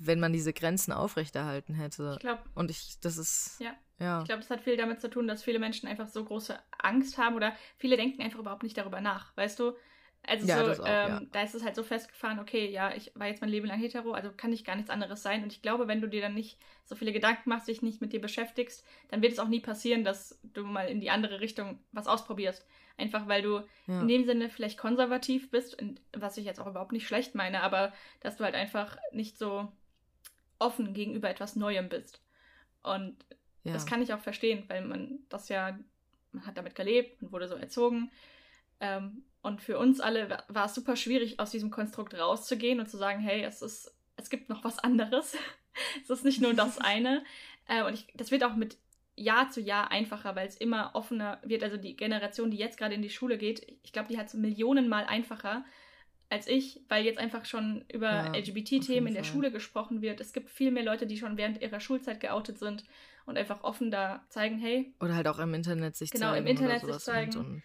wenn 0.00 0.18
man 0.18 0.32
diese 0.32 0.52
Grenzen 0.52 0.92
aufrechterhalten 0.92 1.74
hätte. 1.74 2.12
Ich 2.14 2.20
glaube. 2.20 2.42
Und 2.54 2.70
ich, 2.70 2.98
das 3.00 3.18
ist. 3.18 3.60
Ja. 3.60 3.74
ja. 3.98 4.20
Ich 4.20 4.26
glaube, 4.26 4.40
das 4.40 4.50
hat 4.50 4.62
viel 4.62 4.76
damit 4.76 5.00
zu 5.00 5.10
tun, 5.10 5.28
dass 5.28 5.42
viele 5.42 5.58
Menschen 5.58 5.88
einfach 5.88 6.08
so 6.08 6.24
große 6.24 6.58
Angst 6.78 7.18
haben 7.18 7.36
oder 7.36 7.54
viele 7.76 7.96
denken 7.96 8.22
einfach 8.22 8.38
überhaupt 8.38 8.62
nicht 8.62 8.78
darüber 8.78 9.00
nach. 9.00 9.36
Weißt 9.36 9.60
du, 9.60 9.74
also 10.26 10.46
ja, 10.46 10.74
so, 10.74 10.82
auch, 10.82 10.86
ähm, 10.86 11.08
ja. 11.08 11.20
da 11.32 11.42
ist 11.42 11.54
es 11.54 11.64
halt 11.64 11.74
so 11.74 11.82
festgefahren, 11.82 12.38
okay, 12.40 12.70
ja, 12.70 12.94
ich 12.94 13.12
war 13.14 13.26
jetzt 13.26 13.40
mein 13.40 13.50
Leben 13.50 13.66
lang 13.66 13.78
hetero, 13.78 14.12
also 14.12 14.30
kann 14.36 14.52
ich 14.52 14.64
gar 14.64 14.76
nichts 14.76 14.90
anderes 14.90 15.22
sein. 15.22 15.42
Und 15.42 15.52
ich 15.52 15.62
glaube, 15.62 15.88
wenn 15.88 16.00
du 16.00 16.08
dir 16.08 16.20
dann 16.20 16.34
nicht 16.34 16.58
so 16.84 16.94
viele 16.94 17.12
Gedanken 17.12 17.48
machst, 17.48 17.68
dich 17.68 17.82
nicht 17.82 18.00
mit 18.00 18.12
dir 18.12 18.20
beschäftigst, 18.20 18.84
dann 19.08 19.22
wird 19.22 19.32
es 19.32 19.38
auch 19.38 19.48
nie 19.48 19.60
passieren, 19.60 20.04
dass 20.04 20.38
du 20.42 20.64
mal 20.64 20.88
in 20.88 21.00
die 21.00 21.10
andere 21.10 21.40
Richtung 21.40 21.78
was 21.92 22.06
ausprobierst. 22.06 22.66
Einfach 22.96 23.28
weil 23.28 23.42
du 23.42 23.62
ja. 23.86 24.00
in 24.00 24.08
dem 24.08 24.24
Sinne 24.24 24.50
vielleicht 24.50 24.78
konservativ 24.78 25.50
bist, 25.50 25.76
was 26.12 26.36
ich 26.36 26.44
jetzt 26.44 26.60
auch 26.60 26.66
überhaupt 26.66 26.92
nicht 26.92 27.06
schlecht 27.06 27.34
meine, 27.34 27.62
aber 27.62 27.92
dass 28.20 28.36
du 28.36 28.44
halt 28.44 28.54
einfach 28.54 28.98
nicht 29.12 29.38
so 29.38 29.72
offen 30.60 30.94
gegenüber 30.94 31.28
etwas 31.28 31.56
Neuem 31.56 31.88
bist. 31.88 32.20
Und 32.82 33.16
das 33.64 33.86
kann 33.86 34.02
ich 34.02 34.12
auch 34.12 34.20
verstehen, 34.20 34.64
weil 34.68 34.84
man 34.84 35.18
das 35.28 35.48
ja, 35.48 35.78
man 36.32 36.46
hat 36.46 36.56
damit 36.56 36.74
gelebt 36.74 37.22
und 37.22 37.32
wurde 37.32 37.48
so 37.48 37.56
erzogen. 37.56 38.10
Ähm, 38.80 39.22
und 39.42 39.62
für 39.62 39.78
uns 39.78 40.00
alle 40.00 40.38
war 40.48 40.66
es 40.66 40.74
super 40.74 40.96
schwierig, 40.96 41.40
aus 41.40 41.50
diesem 41.50 41.70
Konstrukt 41.70 42.14
rauszugehen 42.14 42.80
und 42.80 42.88
zu 42.88 42.96
sagen, 42.96 43.20
hey, 43.20 43.42
es 43.42 43.62
ist, 43.62 43.94
es 44.16 44.30
gibt 44.30 44.48
noch 44.48 44.64
was 44.64 44.78
anderes. 44.78 45.36
es 46.02 46.10
ist 46.10 46.24
nicht 46.24 46.40
nur 46.40 46.54
das 46.54 46.78
eine. 46.80 47.24
Äh, 47.68 47.84
und 47.84 47.94
ich, 47.94 48.06
das 48.14 48.30
wird 48.30 48.44
auch 48.44 48.54
mit 48.54 48.76
Jahr 49.16 49.50
zu 49.50 49.60
Jahr 49.60 49.90
einfacher, 49.90 50.34
weil 50.36 50.48
es 50.48 50.56
immer 50.56 50.92
offener 50.94 51.40
wird. 51.42 51.62
Also 51.62 51.76
die 51.76 51.96
Generation, 51.96 52.50
die 52.50 52.56
jetzt 52.56 52.78
gerade 52.78 52.94
in 52.94 53.02
die 53.02 53.10
Schule 53.10 53.36
geht, 53.36 53.66
ich 53.82 53.92
glaube, 53.92 54.08
die 54.08 54.18
hat 54.18 54.28
es 54.28 54.34
Millionenmal 54.34 55.04
einfacher 55.04 55.64
als 56.30 56.46
ich, 56.46 56.80
weil 56.88 57.04
jetzt 57.04 57.18
einfach 57.18 57.44
schon 57.44 57.84
über 57.92 58.08
ja, 58.08 58.32
LGBT-Themen 58.32 59.08
in 59.08 59.14
der 59.14 59.24
Fall. 59.24 59.32
Schule 59.32 59.50
gesprochen 59.50 60.00
wird. 60.00 60.20
Es 60.20 60.32
gibt 60.32 60.48
viel 60.48 60.70
mehr 60.70 60.84
Leute, 60.84 61.06
die 61.06 61.18
schon 61.18 61.36
während 61.36 61.60
ihrer 61.60 61.80
Schulzeit 61.80 62.20
geoutet 62.20 62.58
sind 62.58 62.84
und 63.26 63.36
einfach 63.36 63.64
offen 63.64 63.90
da 63.90 64.24
zeigen, 64.28 64.58
hey. 64.58 64.94
Oder 65.00 65.16
halt 65.16 65.26
auch 65.26 65.40
im 65.40 65.52
Internet 65.54 65.96
sich 65.96 66.10
genau, 66.10 66.30
zeigen. 66.32 66.46
Genau, 66.46 66.60
im 66.60 66.68
Internet 66.68 66.94
sich 66.94 67.04
zeigen. 67.04 67.36
Und, 67.36 67.46
und, 67.46 67.62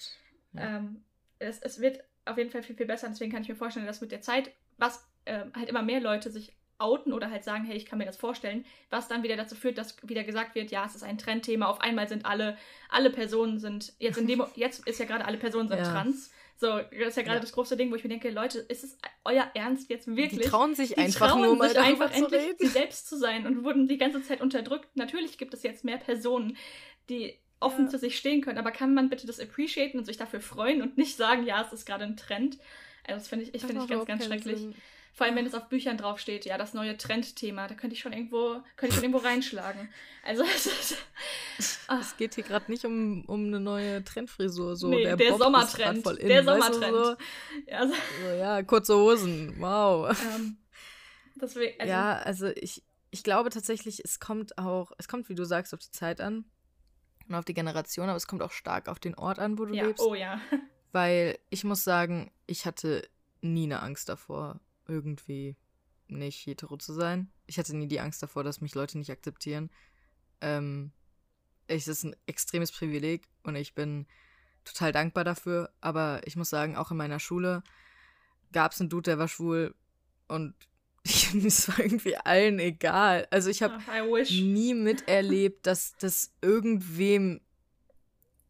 ja. 0.54 0.78
ähm, 0.78 1.04
es, 1.38 1.60
es 1.60 1.80
wird 1.80 2.04
auf 2.26 2.38
jeden 2.38 2.50
Fall 2.50 2.64
viel, 2.64 2.76
viel 2.76 2.88
besser. 2.88 3.08
Deswegen 3.08 3.32
kann 3.32 3.44
ich 3.44 3.50
mir 3.50 3.56
vorstellen, 3.56 3.86
dass 3.86 4.02
mit 4.02 4.12
der 4.12 4.22
Zeit, 4.22 4.52
was 4.78 5.08
äh, 5.26 5.46
halt 5.56 5.70
immer 5.70 5.84
mehr 5.84 6.02
Leute 6.02 6.32
sich 6.32 6.56
outen 6.78 7.14
oder 7.14 7.30
halt 7.30 7.44
sagen, 7.44 7.66
hey, 7.66 7.78
ich 7.78 7.86
kann 7.86 8.00
mir 8.00 8.06
das 8.06 8.18
vorstellen, 8.18 8.66
was 8.90 9.08
dann 9.08 9.24
wieder 9.24 9.38
dazu 9.38 9.56
führt, 9.56 9.78
dass 9.78 9.96
wieder 10.08 10.24
gesagt 10.24 10.56
wird, 10.56 10.72
ja, 10.72 10.86
es 10.86 10.96
ist 10.96 11.04
ein 11.04 11.18
Trendthema. 11.18 11.68
Auf 11.68 11.82
einmal 11.82 12.08
sind 12.10 12.26
alle, 12.26 12.58
alle 12.90 13.12
Personen 13.12 13.60
sind, 13.60 13.94
jetzt 14.00 14.18
in 14.18 14.28
dem, 14.28 14.44
jetzt 14.56 14.88
ist 14.88 15.00
ja 15.00 15.06
gerade 15.06 15.26
alle 15.26 15.38
Personen 15.38 15.70
sind 15.70 15.78
ja. 15.78 15.84
trans. 15.84 16.32
So, 16.58 16.68
das 16.68 17.10
ist 17.10 17.18
ja 17.18 17.24
gerade 17.24 17.36
ja. 17.36 17.42
das 17.42 17.52
große 17.52 17.76
Ding, 17.76 17.92
wo 17.92 17.96
ich 17.96 18.04
mir 18.04 18.10
denke, 18.10 18.30
Leute, 18.30 18.60
ist 18.60 18.84
es 18.86 18.98
euer 19.26 19.50
Ernst 19.54 19.90
jetzt 19.90 20.08
wirklich? 20.08 20.42
Die 20.42 20.48
trauen 20.48 20.74
sich 20.74 20.90
die 20.90 20.98
einfach 20.98 21.32
trauen 21.32 21.42
nur 21.42 21.56
mal 21.58 21.70
sich 21.70 21.78
einfach 21.78 22.12
zu 22.12 22.24
endlich 22.24 22.42
reden. 22.42 22.58
sie 22.60 22.68
selbst 22.68 23.10
zu 23.10 23.18
sein 23.18 23.46
und 23.46 23.66
wurden 23.66 23.88
die 23.88 23.98
ganze 23.98 24.22
Zeit 24.22 24.42
unterdrückt. 24.42 24.96
Natürlich 24.96 25.38
gibt 25.38 25.54
es 25.54 25.64
jetzt 25.64 25.84
mehr 25.84 25.98
Personen, 25.98 26.56
die 27.10 27.38
offen 27.60 27.86
ja. 27.86 27.92
zu 27.92 27.98
sich 27.98 28.18
stehen 28.18 28.42
können. 28.42 28.58
Aber 28.58 28.72
kann 28.72 28.94
man 28.94 29.10
bitte 29.10 29.28
das 29.28 29.40
appreciaten 29.40 29.98
und 29.98 30.06
sich 30.06 30.18
dafür 30.18 30.40
freuen 30.40 30.82
und 30.82 30.98
nicht 30.98 31.18
sagen, 31.18 31.46
ja, 31.46 31.62
es 31.62 31.74
ist 31.74 31.86
gerade 31.86 32.06
ein 32.06 32.16
Trend? 32.16 32.58
Also 33.06 33.20
das 33.20 33.28
finde 33.28 33.46
ich, 33.46 33.54
ich, 33.54 33.66
find 33.66 33.82
ich 33.82 33.90
ganz, 33.90 34.06
ganz 34.06 34.26
schrecklich. 34.26 34.60
Sinn. 34.60 34.76
Vor 35.16 35.26
allem, 35.26 35.38
wenn 35.38 35.46
es 35.46 35.54
auf 35.54 35.70
Büchern 35.70 35.98
draufsteht, 35.98 36.44
ja, 36.44 36.58
das 36.58 36.74
neue 36.74 36.98
Trendthema, 36.98 37.70
da 37.70 37.76
könnte 37.76 37.94
ich 37.94 38.02
schon 38.02 38.12
irgendwo, 38.12 38.62
könnte 38.76 38.88
ich 38.88 38.96
schon 38.96 39.04
irgendwo 39.06 39.26
reinschlagen. 39.26 39.88
Also 40.26 40.44
es, 41.58 41.80
ah. 41.88 42.00
es 42.02 42.18
geht 42.18 42.36
hier 42.36 42.44
gerade 42.44 42.70
nicht 42.70 42.84
um, 42.84 43.24
um 43.24 43.46
eine 43.46 43.62
neue 43.62 44.04
Trendfrisur. 44.04 44.76
So. 44.76 44.90
Nee, 44.90 45.04
der, 45.04 45.16
der 45.16 45.38
Sommertrend. 45.38 46.04
Voll 46.04 46.18
in, 46.18 46.28
der 46.28 46.44
Sommertrend. 46.44 46.94
So, 46.94 47.16
ja, 47.66 47.88
so. 47.88 47.94
So, 47.94 48.36
ja, 48.36 48.62
kurze 48.64 48.98
Hosen. 48.98 49.56
Wow. 49.58 50.22
Ähm, 50.36 50.58
deswegen, 51.36 51.80
also, 51.80 51.90
ja, 51.90 52.18
also 52.18 52.48
ich, 52.48 52.84
ich 53.10 53.24
glaube 53.24 53.52
tatsächlich, 53.52 54.04
es 54.04 54.20
kommt 54.20 54.58
auch, 54.58 54.92
es 54.98 55.08
kommt, 55.08 55.30
wie 55.30 55.36
du 55.36 55.46
sagst, 55.46 55.74
auf 55.74 55.80
die 55.80 55.92
Zeit 55.92 56.20
an 56.20 56.44
und 57.30 57.36
auf 57.36 57.46
die 57.46 57.54
Generation, 57.54 58.10
aber 58.10 58.18
es 58.18 58.28
kommt 58.28 58.42
auch 58.42 58.52
stark 58.52 58.90
auf 58.90 59.00
den 59.00 59.16
Ort 59.16 59.40
an, 59.40 59.58
wo 59.58 59.64
du 59.64 59.74
ja. 59.74 59.86
lebst. 59.86 60.04
Oh 60.04 60.14
ja. 60.14 60.42
Weil 60.92 61.40
ich 61.50 61.64
muss 61.64 61.86
sagen, 61.86 62.34
ich 62.48 62.66
hatte 62.66 63.08
nie 63.40 63.64
eine 63.64 63.82
Angst 63.82 64.10
davor, 64.10 64.60
irgendwie 64.88 65.56
nicht 66.08 66.46
hetero 66.46 66.78
zu 66.78 66.94
sein. 66.94 67.32
Ich 67.48 67.58
hatte 67.58 67.76
nie 67.76 67.88
die 67.88 68.00
Angst 68.00 68.22
davor, 68.22 68.44
dass 68.44 68.62
mich 68.62 68.76
Leute 68.76 68.98
nicht 68.98 69.12
akzeptieren. 69.12 69.70
Ähm, 70.42 70.92
es 71.68 71.88
ist 71.88 72.04
ein 72.04 72.16
extremes 72.28 72.72
Privileg 72.72 73.28
und 73.44 73.56
ich 73.56 73.74
bin 73.74 74.06
total 74.64 74.92
dankbar 74.92 75.24
dafür. 75.24 75.72
Aber 75.82 76.22
ich 76.26 76.36
muss 76.36 76.50
sagen, 76.50 76.76
auch 76.76 76.92
in 76.92 76.98
meiner 76.98 77.20
Schule 77.20 77.64
gab 78.52 78.72
es 78.72 78.80
einen 78.80 78.90
Dude, 78.90 79.12
der 79.12 79.20
war 79.20 79.28
schwul 79.28 79.74
und 80.28 80.54
es 81.06 81.68
war 81.68 81.80
irgendwie 81.80 82.18
allen 82.18 82.60
egal. 82.60 83.28
Also 83.32 83.50
ich 83.50 83.62
habe 83.62 83.78
nie 84.32 84.74
miterlebt, 84.74 85.68
dass 85.68 85.96
das 85.98 86.32
irgendwem 86.42 87.42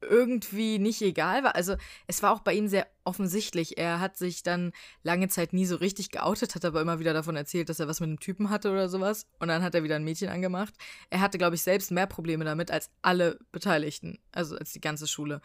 irgendwie 0.06 0.80
nicht 0.80 1.02
egal 1.02 1.44
war. 1.44 1.56
Also 1.56 1.76
es 2.08 2.24
war 2.24 2.34
auch 2.34 2.42
bei 2.42 2.54
ihm 2.54 2.68
sehr 2.68 2.88
offensichtlich. 3.04 3.78
Er 3.78 4.00
hat 4.00 4.18
sich 4.18 4.44
dann 4.44 4.72
lange 5.04 5.28
Zeit 5.28 5.54
nie 5.54 5.66
so 5.66 5.76
richtig 5.76 6.12
geoutet, 6.12 6.56
hat 6.56 6.66
aber 6.66 6.82
immer 6.82 7.00
wieder 7.00 7.14
davon 7.14 7.36
erzählt, 7.36 7.70
dass 7.70 7.80
er 7.80 7.88
was 7.88 8.00
mit 8.00 8.10
einem 8.10 8.20
Typen 8.20 8.50
hatte 8.50 8.72
oder 8.72 8.90
sowas. 8.90 9.28
Und 9.40 9.48
dann 9.48 9.64
hat 9.64 9.76
er 9.76 9.84
wieder 9.84 9.96
ein 9.96 10.04
Mädchen 10.04 10.30
angemacht. 10.30 10.74
Er 11.10 11.22
hatte, 11.22 11.38
glaube 11.38 11.56
ich, 11.56 11.64
selbst 11.64 11.92
mehr 11.92 12.08
Probleme 12.08 12.46
damit 12.46 12.72
als 12.72 12.90
alle 13.02 13.40
Beteiligten, 13.52 14.20
also 14.32 14.58
als 14.58 14.72
die 14.72 14.82
ganze 14.82 15.08
Schule. 15.08 15.42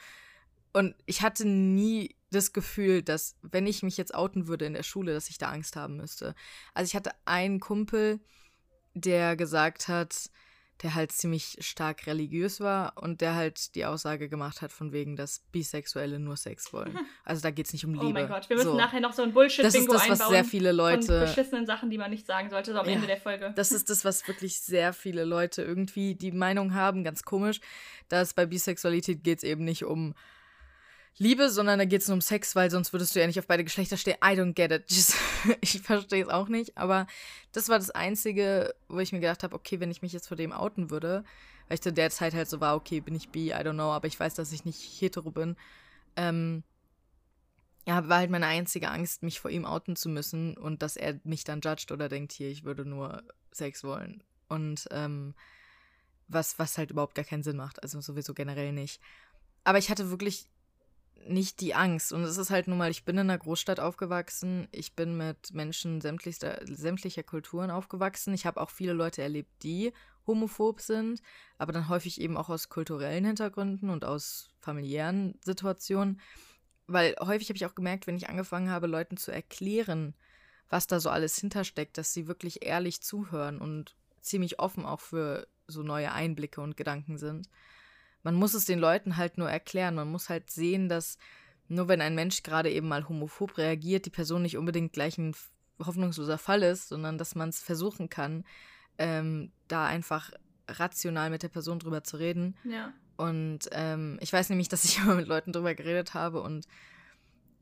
Und 0.73 0.95
ich 1.07 1.23
hatte 1.23 1.47
nie 1.47 2.15
das 2.31 2.53
Gefühl, 2.53 3.03
dass, 3.03 3.37
wenn 3.43 3.67
ich 3.67 3.83
mich 3.83 3.97
jetzt 3.97 4.15
outen 4.15 4.47
würde 4.47 4.67
in 4.67 4.75
der 4.75 4.85
Schule, 4.85 5.13
dass 5.13 5.29
ich 5.29 5.39
da 5.39 5.51
Angst 5.51 5.77
haben 5.77 5.97
müsste. 5.97 6.35
Also 6.75 6.89
ich 6.89 6.97
hatte 6.97 7.11
einen 7.25 7.59
Kumpel, 7.59 8.21
der 8.95 9.37
gesagt 9.37 9.89
hat, 9.89 10.31
der 10.83 10.95
halt 10.95 11.13
ziemlich 11.13 11.57
stark 11.61 12.07
religiös 12.07 12.61
war 12.61 12.95
und 12.97 13.21
der 13.21 13.35
halt 13.35 13.75
die 13.75 13.85
Aussage 13.85 14.29
gemacht 14.29 14.63
hat, 14.63 14.73
von 14.73 14.93
wegen, 14.93 15.15
dass 15.15 15.41
Bisexuelle 15.53 16.19
nur 16.19 16.37
Sex 16.37 16.73
wollen. 16.73 16.99
Also 17.25 17.43
da 17.43 17.51
geht 17.51 17.67
es 17.67 17.73
nicht 17.73 17.85
um 17.85 17.93
Liebe. 17.93 18.07
Oh 18.07 18.11
mein 18.11 18.29
Gott, 18.29 18.49
wir 18.49 18.57
müssen 18.57 18.71
so. 18.71 18.77
nachher 18.77 18.99
noch 18.99 19.13
so 19.13 19.23
ein 19.23 19.33
Bullshit-Bingo 19.33 19.93
einbauen. 19.93 19.95
Das 19.95 20.03
ist 20.03 20.11
das, 20.11 20.21
was 20.21 20.29
sehr 20.31 20.45
viele 20.45 20.73
Leute... 20.73 21.07
Von 21.07 21.21
beschissenen 21.21 21.67
Sachen, 21.67 21.91
die 21.91 21.99
man 21.99 22.11
nicht 22.11 22.27
sagen 22.27 22.51
sollte, 22.51 22.73
so 22.73 22.79
am 22.79 22.87
ja, 22.87 22.95
Ende 22.95 23.07
der 23.07 23.19
Folge. 23.19 23.53
Das 23.55 23.71
ist 23.71 23.89
das, 23.89 24.05
was 24.05 24.27
wirklich 24.27 24.59
sehr 24.59 24.93
viele 24.93 25.25
Leute 25.25 25.63
irgendwie 25.63 26.17
die 26.17 26.33
Meinung 26.33 26.75
haben, 26.75 27.05
ganz 27.05 27.23
komisch, 27.23 27.61
dass 28.09 28.35
bei 28.35 28.47
Bisexualität 28.47 29.23
geht 29.23 29.39
es 29.39 29.45
eben 29.45 29.65
nicht 29.65 29.85
um 29.85 30.15
Liebe, 31.21 31.51
sondern 31.51 31.79
da 31.79 31.85
geht 31.85 32.01
es 32.01 32.09
nur 32.09 32.15
um 32.15 32.23
Sex, 32.23 32.57
weil 32.57 32.71
sonst 32.71 32.95
würdest 32.95 33.15
du 33.15 33.21
ja 33.21 33.27
nicht 33.27 33.39
auf 33.39 33.47
beide 33.47 33.63
Geschlechter 33.63 33.99
stehen. 33.99 34.17
I 34.25 34.29
don't 34.29 34.55
get 34.55 34.73
it. 34.73 34.85
Ich 35.61 35.83
verstehe 35.83 36.25
es 36.25 36.31
auch 36.31 36.49
nicht. 36.49 36.79
Aber 36.79 37.07
das 37.53 37.69
war 37.69 37.79
das 37.79 37.91
Einzige, 37.91 38.75
wo 38.89 39.01
ich 39.01 39.13
mir 39.13 39.21
gedacht 39.21 39.43
habe, 39.43 39.55
okay, 39.55 39.81
wenn 39.81 39.91
ich 39.91 40.01
mich 40.01 40.15
jetzt 40.15 40.29
vor 40.29 40.39
dem 40.39 40.51
outen 40.51 40.91
würde, 40.91 41.23
weil 41.69 41.75
ich 41.75 41.83
zu 41.83 41.93
der 41.93 42.09
Zeit 42.09 42.33
halt 42.33 42.49
so 42.49 42.63
war, 42.63 42.75
okay, 42.75 43.01
bin 43.01 43.15
ich 43.15 43.29
bi, 43.29 43.51
I 43.51 43.53
don't 43.53 43.75
know, 43.75 43.93
aber 43.93 44.07
ich 44.07 44.19
weiß, 44.19 44.33
dass 44.33 44.51
ich 44.51 44.65
nicht 44.65 44.81
hetero 44.81 45.31
bin. 45.31 45.57
Ähm, 46.17 46.63
ja, 47.87 48.09
war 48.09 48.17
halt 48.17 48.31
meine 48.31 48.47
einzige 48.47 48.91
Angst, 48.91 49.23
mich 49.23 49.41
vor 49.41 49.51
ihm 49.51 49.67
outen 49.67 49.97
zu 49.97 50.09
müssen 50.09 50.57
und 50.57 50.81
dass 50.81 50.97
er 50.97 51.21
mich 51.25 51.45
dann 51.45 51.61
judgt 51.61 51.93
oder 51.93 52.09
denkt, 52.09 52.33
hier, 52.33 52.49
ich 52.49 52.65
würde 52.65 52.87
nur 52.87 53.23
Sex 53.53 53.85
wollen. 53.85 54.23
Und 54.49 54.89
ähm, 54.91 55.35
was, 56.29 56.59
was 56.59 56.79
halt 56.79 56.91
überhaupt 56.93 57.15
gar 57.15 57.27
keinen 57.27 57.43
Sinn 57.43 57.59
macht. 57.59 57.83
Also 57.83 58.01
sowieso 58.01 58.33
generell 58.33 58.73
nicht. 58.73 59.03
Aber 59.65 59.77
ich 59.77 59.91
hatte 59.91 60.09
wirklich 60.09 60.49
nicht 61.27 61.61
die 61.61 61.75
Angst. 61.75 62.13
Und 62.13 62.23
es 62.23 62.37
ist 62.37 62.51
halt 62.51 62.69
nun 62.69 62.79
mal, 62.79 62.91
ich 62.91 63.05
bin 63.05 63.17
in 63.17 63.31
einer 63.31 63.39
Großstadt 63.39 63.81
aufgewachsen, 63.81 64.69
ich 64.73 64.95
bin 64.95 65.17
mit 65.17 65.53
Menschen 65.53 66.01
sämtlicher, 66.01 66.61
sämtlicher 66.65 67.23
Kulturen 67.23 67.71
aufgewachsen. 67.71 68.35
Ich 68.35 68.47
habe 68.47 68.61
auch 68.61 68.71
viele 68.71 68.93
Leute 68.93 69.23
erlebt, 69.23 69.51
die 69.63 69.93
homophob 70.27 70.81
sind, 70.81 71.21
aber 71.59 71.73
dann 71.73 71.89
häufig 71.89 72.21
eben 72.21 72.37
auch 72.37 72.49
aus 72.49 72.69
kulturellen 72.69 73.25
Hintergründen 73.25 73.91
und 73.91 74.05
aus 74.05 74.51
familiären 74.61 75.39
Situationen. 75.45 76.21
Weil 76.87 77.15
häufig 77.21 77.49
habe 77.49 77.57
ich 77.57 77.67
auch 77.67 77.75
gemerkt, 77.75 78.07
wenn 78.07 78.17
ich 78.17 78.29
angefangen 78.29 78.71
habe, 78.71 78.87
Leuten 78.87 79.17
zu 79.17 79.31
erklären, 79.31 80.15
was 80.69 80.87
da 80.87 81.01
so 81.01 81.11
alles 81.11 81.39
hintersteckt, 81.39 81.99
dass 81.99 82.13
sie 82.13 82.27
wirklich 82.27 82.65
ehrlich 82.65 83.03
zuhören 83.03 83.61
und 83.61 83.97
ziemlich 84.21 84.59
offen 84.59 84.85
auch 84.85 85.01
für 85.01 85.47
so 85.67 85.83
neue 85.83 86.13
Einblicke 86.13 86.61
und 86.61 86.77
Gedanken 86.77 87.17
sind 87.17 87.49
man 88.23 88.35
muss 88.35 88.55
es 88.55 88.65
den 88.65 88.79
Leuten 88.79 89.17
halt 89.17 89.39
nur 89.39 89.51
erklären. 89.51 89.95
Man 89.95 90.11
muss 90.11 90.29
halt 90.29 90.51
sehen, 90.51 90.89
dass 90.89 91.19
nur 91.69 91.89
wenn 91.89 92.01
ein 92.01 92.15
Mensch 92.15 92.43
gerade 92.43 92.71
eben 92.71 92.89
mal 92.89 93.09
homophob 93.09 93.57
reagiert, 93.57 94.07
die 94.07 94.11
Person 94.11 94.43
nicht 94.43 94.57
unbedingt 94.57 94.93
gleich 94.93 95.19
ein 95.19 95.35
hoffnungsloser 95.79 96.39
Fall 96.39 96.63
ist, 96.63 96.89
sondern 96.89 97.17
dass 97.17 97.35
man 97.35 97.49
es 97.49 97.63
versuchen 97.63 98.09
kann, 98.09 98.45
ähm, 98.99 99.53
da 99.69 99.87
einfach 99.87 100.31
rational 100.69 101.31
mit 101.31 101.43
der 101.43 101.49
Person 101.49 101.79
drüber 101.79 102.05
zu 102.05 102.17
reden. 102.17 102.57
Ja. 102.65 102.93
Und 103.17 103.69
ähm, 103.73 104.19
ich 104.21 104.33
weiß 104.33 104.51
nämlich, 104.51 104.69
dass 104.71 104.85
ich 104.85 104.99
immer 104.99 105.15
mit 105.15 105.29
Leuten 105.29 105.53
drüber 105.53 105.75
geredet 105.75 106.15
habe 106.15 106.43
und 106.43 106.67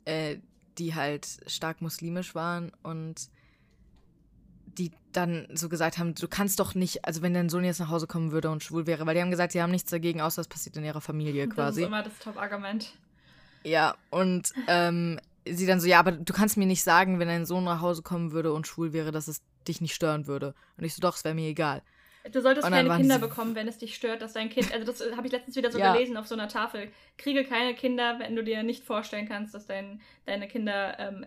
äh, 0.04 0.38
die 0.78 0.94
halt 0.94 1.26
stark 1.46 1.80
muslimisch 1.82 2.34
waren 2.34 2.72
und 2.82 3.28
dann 5.18 5.48
so 5.52 5.68
gesagt 5.68 5.98
haben, 5.98 6.14
du 6.14 6.28
kannst 6.28 6.60
doch 6.60 6.74
nicht, 6.74 7.04
also 7.04 7.22
wenn 7.22 7.34
dein 7.34 7.48
Sohn 7.48 7.64
jetzt 7.64 7.80
nach 7.80 7.90
Hause 7.90 8.06
kommen 8.06 8.32
würde 8.32 8.50
und 8.50 8.62
schwul 8.62 8.86
wäre, 8.86 9.04
weil 9.06 9.14
die 9.14 9.20
haben 9.20 9.30
gesagt, 9.30 9.52
sie 9.52 9.60
haben 9.60 9.72
nichts 9.72 9.90
dagegen, 9.90 10.20
außer 10.20 10.40
es 10.40 10.48
passiert 10.48 10.76
in 10.76 10.84
ihrer 10.84 11.00
Familie 11.00 11.48
quasi. 11.48 11.82
Das 11.82 11.86
ist 11.86 11.86
immer 11.86 12.02
das 12.02 12.18
Top-Argument. 12.20 12.92
Ja, 13.64 13.96
und 14.10 14.52
ähm, 14.68 15.18
sie 15.44 15.66
dann 15.66 15.80
so, 15.80 15.88
ja, 15.88 15.98
aber 15.98 16.12
du 16.12 16.32
kannst 16.32 16.56
mir 16.56 16.66
nicht 16.66 16.82
sagen, 16.82 17.18
wenn 17.18 17.28
dein 17.28 17.46
Sohn 17.46 17.64
nach 17.64 17.80
Hause 17.80 18.02
kommen 18.02 18.32
würde 18.32 18.52
und 18.52 18.66
schwul 18.66 18.92
wäre, 18.92 19.10
dass 19.10 19.28
es 19.28 19.42
dich 19.66 19.80
nicht 19.80 19.94
stören 19.94 20.26
würde. 20.26 20.54
Und 20.76 20.84
ich 20.84 20.94
so, 20.94 21.00
doch, 21.00 21.16
es 21.16 21.24
wäre 21.24 21.34
mir 21.34 21.48
egal. 21.48 21.82
Du 22.32 22.40
solltest 22.40 22.68
keine 22.68 22.94
Kinder 22.96 23.18
bekommen, 23.18 23.54
wenn 23.54 23.68
es 23.68 23.78
dich 23.78 23.94
stört, 23.94 24.22
dass 24.22 24.34
dein 24.34 24.50
Kind. 24.50 24.72
Also, 24.72 24.84
das 24.84 25.16
habe 25.16 25.26
ich 25.26 25.32
letztens 25.32 25.56
wieder 25.56 25.70
so 25.70 25.78
ja. 25.78 25.92
gelesen 25.92 26.16
auf 26.16 26.26
so 26.26 26.34
einer 26.34 26.48
Tafel. 26.48 26.90
Kriege 27.16 27.44
keine 27.44 27.74
Kinder, 27.74 28.18
wenn 28.18 28.36
du 28.36 28.44
dir 28.44 28.62
nicht 28.62 28.84
vorstellen 28.84 29.28
kannst, 29.28 29.54
dass 29.54 29.66
dein, 29.66 30.00
deine 30.26 30.48
Kinder. 30.48 30.98
Ähm, 30.98 31.26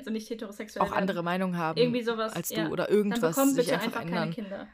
also 0.00 0.10
nicht 0.10 0.28
heterosexuell. 0.28 0.86
Auch 0.86 0.92
andere 0.92 1.22
Meinungen 1.22 1.56
haben. 1.56 1.78
Irgendwie 1.78 2.02
sowas. 2.02 2.32
Als 2.32 2.48
du 2.48 2.56
ja. 2.56 2.68
oder 2.68 2.90
irgendwas. 2.90 3.20
Dann 3.20 3.30
bekommen 3.30 3.56
bitte 3.56 3.74
einfach, 3.74 4.00
einfach 4.00 4.10
keine 4.10 4.32
Kinder. 4.32 4.68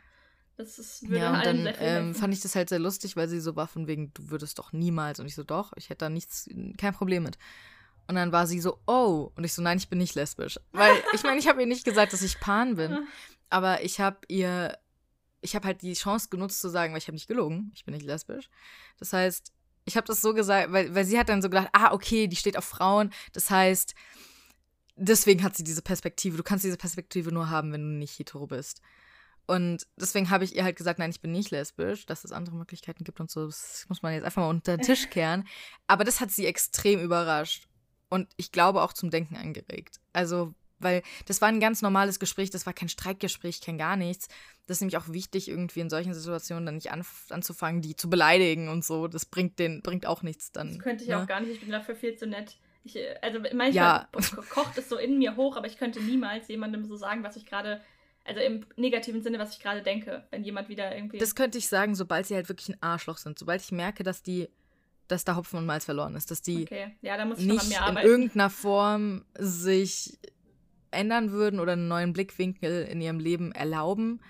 Das 0.56 0.78
ist, 0.78 1.02
würde 1.02 1.18
ja, 1.18 1.34
und 1.34 1.44
dann 1.44 1.74
ähm, 1.80 2.14
fand 2.14 2.32
ich 2.32 2.40
das 2.40 2.54
halt 2.54 2.70
sehr 2.70 2.78
lustig, 2.78 3.14
weil 3.14 3.28
sie 3.28 3.40
so 3.40 3.56
war 3.56 3.68
von 3.68 3.86
wegen, 3.86 4.12
du 4.14 4.30
würdest 4.30 4.58
doch 4.58 4.72
niemals. 4.72 5.20
Und 5.20 5.26
ich 5.26 5.34
so, 5.34 5.42
doch, 5.42 5.74
ich 5.76 5.90
hätte 5.90 6.06
da 6.06 6.08
nichts, 6.08 6.48
kein 6.78 6.94
Problem 6.94 7.24
mit. 7.24 7.36
Und 8.08 8.14
dann 8.14 8.32
war 8.32 8.46
sie 8.46 8.60
so, 8.60 8.78
oh. 8.86 9.30
Und 9.36 9.44
ich 9.44 9.52
so, 9.52 9.60
nein, 9.60 9.76
ich 9.76 9.90
bin 9.90 9.98
nicht 9.98 10.14
lesbisch. 10.14 10.58
Weil, 10.72 10.94
ich 11.12 11.22
meine, 11.24 11.38
ich 11.38 11.46
habe 11.46 11.60
ihr 11.60 11.66
nicht 11.66 11.84
gesagt, 11.84 12.14
dass 12.14 12.22
ich 12.22 12.40
Pan 12.40 12.76
bin. 12.76 13.06
Aber 13.50 13.84
ich 13.84 14.00
habe 14.00 14.16
ihr 14.28 14.78
ich 15.46 15.54
habe 15.54 15.66
halt 15.66 15.82
die 15.82 15.94
Chance 15.94 16.28
genutzt 16.28 16.60
zu 16.60 16.68
sagen, 16.68 16.92
weil 16.92 16.98
ich 16.98 17.06
habe 17.06 17.14
nicht 17.14 17.28
gelogen, 17.28 17.70
ich 17.74 17.84
bin 17.84 17.94
nicht 17.94 18.04
lesbisch. 18.04 18.48
Das 18.98 19.12
heißt, 19.12 19.52
ich 19.84 19.96
habe 19.96 20.06
das 20.06 20.20
so 20.20 20.34
gesagt, 20.34 20.72
weil, 20.72 20.94
weil 20.94 21.04
sie 21.04 21.18
hat 21.18 21.28
dann 21.28 21.42
so 21.42 21.48
gedacht, 21.48 21.68
ah, 21.72 21.92
okay, 21.92 22.26
die 22.26 22.36
steht 22.36 22.58
auf 22.58 22.64
Frauen. 22.64 23.12
Das 23.32 23.50
heißt, 23.50 23.94
deswegen 24.96 25.42
hat 25.42 25.56
sie 25.56 25.64
diese 25.64 25.82
Perspektive. 25.82 26.36
Du 26.36 26.42
kannst 26.42 26.64
diese 26.64 26.76
Perspektive 26.76 27.32
nur 27.32 27.50
haben, 27.50 27.72
wenn 27.72 27.82
du 27.82 27.98
nicht 27.98 28.18
hetero 28.18 28.46
bist. 28.46 28.80
Und 29.46 29.86
deswegen 29.96 30.30
habe 30.30 30.44
ich 30.44 30.56
ihr 30.56 30.64
halt 30.64 30.76
gesagt, 30.76 30.98
nein, 30.98 31.10
ich 31.10 31.20
bin 31.20 31.30
nicht 31.30 31.52
lesbisch, 31.52 32.04
dass 32.06 32.24
es 32.24 32.32
andere 32.32 32.56
Möglichkeiten 32.56 33.04
gibt 33.04 33.20
und 33.20 33.30
so. 33.30 33.46
Das 33.46 33.86
muss 33.88 34.02
man 34.02 34.12
jetzt 34.12 34.24
einfach 34.24 34.42
mal 34.42 34.50
unter 34.50 34.76
den 34.76 34.84
Tisch 34.84 35.08
kehren. 35.10 35.46
Aber 35.86 36.02
das 36.02 36.20
hat 36.20 36.32
sie 36.32 36.46
extrem 36.46 37.00
überrascht. 37.00 37.68
Und 38.08 38.28
ich 38.36 38.50
glaube 38.50 38.82
auch 38.82 38.92
zum 38.92 39.10
Denken 39.10 39.36
angeregt. 39.36 40.00
Also, 40.12 40.54
weil 40.78 41.02
das 41.26 41.40
war 41.40 41.48
ein 41.48 41.60
ganz 41.60 41.80
normales 41.80 42.18
Gespräch, 42.18 42.50
das 42.50 42.66
war 42.66 42.72
kein 42.72 42.88
Streitgespräch, 42.88 43.60
kein 43.60 43.78
gar 43.78 43.96
nichts. 43.96 44.28
Das 44.66 44.78
ist 44.78 44.80
nämlich 44.80 44.96
auch 44.96 45.08
wichtig, 45.08 45.48
irgendwie 45.48 45.80
in 45.80 45.90
solchen 45.90 46.12
Situationen 46.12 46.66
dann 46.66 46.74
nicht 46.74 46.90
an, 46.90 47.04
anzufangen, 47.30 47.82
die 47.82 47.96
zu 47.96 48.10
beleidigen 48.10 48.68
und 48.68 48.84
so. 48.84 49.06
Das 49.06 49.26
bringt 49.26 49.58
den, 49.58 49.80
bringt 49.80 50.06
auch 50.06 50.22
nichts 50.22 50.50
dann. 50.50 50.74
Das 50.74 50.78
könnte 50.80 51.04
ich 51.04 51.10
ne? 51.10 51.22
auch 51.22 51.26
gar 51.26 51.40
nicht, 51.40 51.52
ich 51.52 51.60
bin 51.60 51.70
dafür 51.70 51.94
viel 51.94 52.16
zu 52.16 52.26
nett. 52.26 52.58
Ich, 52.86 52.96
äh, 52.96 53.16
also 53.22 53.40
manchmal 53.40 53.72
ja. 53.72 54.08
kocht 54.50 54.78
es 54.78 54.88
so 54.88 54.96
in 54.96 55.18
mir 55.18 55.36
hoch, 55.36 55.56
aber 55.56 55.66
ich 55.66 55.76
könnte 55.76 56.00
niemals 56.00 56.48
jemandem 56.48 56.84
so 56.84 56.96
sagen, 56.96 57.22
was 57.22 57.36
ich 57.36 57.46
gerade, 57.46 57.80
also 58.24 58.40
im 58.40 58.64
negativen 58.76 59.22
Sinne, 59.22 59.38
was 59.38 59.52
ich 59.52 59.60
gerade 59.60 59.82
denke, 59.82 60.26
wenn 60.30 60.44
jemand 60.44 60.68
wieder 60.68 60.94
irgendwie. 60.94 61.18
Das 61.18 61.34
könnte 61.34 61.58
ich 61.58 61.68
sagen, 61.68 61.94
sobald 61.94 62.26
sie 62.26 62.34
halt 62.34 62.48
wirklich 62.48 62.70
ein 62.70 62.82
Arschloch 62.82 63.18
sind. 63.18 63.38
Sobald 63.38 63.60
ich 63.60 63.72
merke, 63.72 64.02
dass 64.02 64.22
die 64.22 64.48
dass 65.08 65.24
da 65.24 65.36
Hopfen 65.36 65.58
und 65.58 65.66
Malz 65.66 65.84
verloren 65.84 66.16
ist, 66.16 66.30
dass 66.30 66.42
die 66.42 66.62
okay. 66.62 66.96
ja, 67.00 67.16
da 67.16 67.24
nicht 67.24 67.40
in 67.40 67.96
irgendeiner 67.96 68.50
Form 68.50 69.24
sich 69.38 70.18
ändern 70.90 71.30
würden 71.30 71.60
oder 71.60 71.72
einen 71.72 71.88
neuen 71.88 72.12
Blickwinkel 72.12 72.84
in 72.84 73.00
ihrem 73.00 73.20
Leben 73.20 73.52
erlauben. 73.52 74.20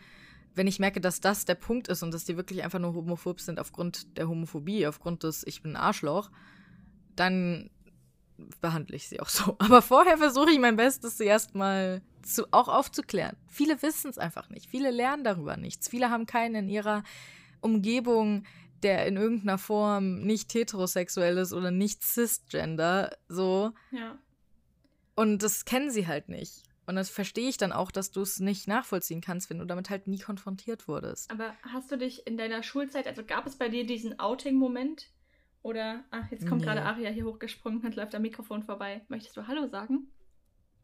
Wenn 0.55 0.67
ich 0.67 0.79
merke, 0.79 1.01
dass 1.01 1.21
das 1.21 1.45
der 1.45 1.55
Punkt 1.55 1.89
ist 1.89 2.03
und 2.03 2.13
dass 2.13 2.25
die 2.25 2.37
wirklich 2.37 2.63
einfach 2.63 2.79
nur 2.79 2.95
homophob 2.95 3.41
sind 3.41 3.61
aufgrund 3.61 4.17
der 4.19 4.29
Homophobie, 4.29 4.87
aufgrund 4.87 5.23
des 5.23 5.47
Ich 5.47 5.63
bin 5.63 5.73
ein 5.73 5.77
Arschloch, 5.77 6.31
dann 7.15 7.71
behandle 8.61 8.97
ich 8.97 9.09
sie 9.09 9.21
auch 9.21 9.29
so. 9.29 9.57
Aber 9.59 9.83
vorher 9.83 10.19
versuche 10.19 10.51
ich 10.51 10.59
mein 10.59 10.77
Bestes, 10.77 11.19
sie 11.19 11.25
erstmal 11.25 12.03
zu, 12.23 12.47
auch 12.53 12.69
aufzuklären. 12.69 13.37
Viele 13.49 13.81
wissen 13.83 14.11
es 14.11 14.19
einfach 14.19 14.51
nicht. 14.51 14.69
Viele 14.69 14.91
lernen 14.91 15.25
darüber 15.25 15.57
nichts. 15.57 15.89
Viele 15.89 16.11
haben 16.11 16.27
keinen 16.27 16.55
in 16.55 16.69
ihrer 16.69 17.03
Umgebung, 17.61 18.45
der 18.83 19.07
in 19.07 19.17
irgendeiner 19.17 19.59
Form 19.59 20.21
nicht 20.21 20.53
heterosexuell 20.55 21.39
ist 21.39 21.53
oder 21.53 21.71
nicht 21.71 22.03
cisgender, 22.03 23.17
so. 23.29 23.73
Ja. 23.91 24.19
Und 25.15 25.43
das 25.43 25.65
kennen 25.65 25.91
sie 25.91 26.07
halt 26.07 26.29
nicht. 26.29 26.63
Und 26.87 26.95
das 26.95 27.11
verstehe 27.11 27.49
ich 27.49 27.57
dann 27.57 27.73
auch, 27.73 27.91
dass 27.91 28.13
du 28.13 28.21
es 28.21 28.39
nicht 28.39 28.69
nachvollziehen 28.69 29.21
kannst, 29.21 29.51
wenn 29.51 29.59
du 29.59 29.65
damit 29.65 29.91
halt 29.91 30.07
nie 30.07 30.19
konfrontiert 30.19 30.87
wurdest. 30.87 31.31
Aber 31.31 31.53
hast 31.63 31.91
du 31.91 31.99
dich 31.99 32.27
in 32.27 32.37
deiner 32.37 32.63
Schulzeit, 32.63 33.09
also 33.09 33.25
gab 33.25 33.47
es 33.47 33.57
bei 33.57 33.69
dir 33.69 33.85
diesen 33.85 34.21
Outing-Moment? 34.21 35.09
Oder, 35.67 36.05
ach, 36.11 36.31
jetzt 36.31 36.47
kommt 36.47 36.61
nee. 36.61 36.67
gerade 36.67 36.83
Aria 36.83 37.11
hier 37.11 37.25
hochgesprungen 37.25 37.81
und 37.81 37.97
läuft 37.97 38.15
am 38.15 38.23
Mikrofon 38.23 38.63
vorbei. 38.63 39.03
Möchtest 39.09 39.37
du 39.37 39.47
Hallo 39.49 39.67
sagen? 39.67 40.07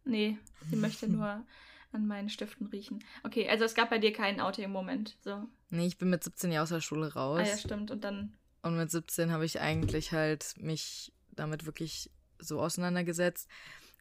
Nee, 0.04 0.38
sie 0.68 0.76
möchte 0.76 1.08
nur 1.10 1.46
an 1.92 2.06
meinen 2.06 2.28
Stiften 2.28 2.66
riechen. 2.66 3.04
Okay, 3.22 3.48
also 3.48 3.64
es 3.64 3.74
gab 3.74 3.90
bei 3.90 3.98
dir 3.98 4.12
keinen 4.12 4.40
Outing-Moment. 4.40 5.16
So. 5.20 5.46
Nee, 5.70 5.86
ich 5.86 5.98
bin 5.98 6.10
mit 6.10 6.24
17 6.24 6.50
Jahren 6.50 6.64
aus 6.64 6.70
der 6.70 6.80
Schule 6.80 7.14
raus. 7.14 7.40
Ah 7.40 7.48
ja, 7.48 7.56
stimmt. 7.56 7.90
Und 7.90 8.02
dann. 8.02 8.32
Und 8.62 8.76
mit 8.76 8.90
17 8.90 9.30
habe 9.30 9.44
ich 9.44 9.60
eigentlich 9.60 10.12
halt 10.12 10.54
mich 10.58 11.12
damit 11.30 11.64
wirklich 11.64 12.10
so 12.38 12.60
auseinandergesetzt 12.60 13.48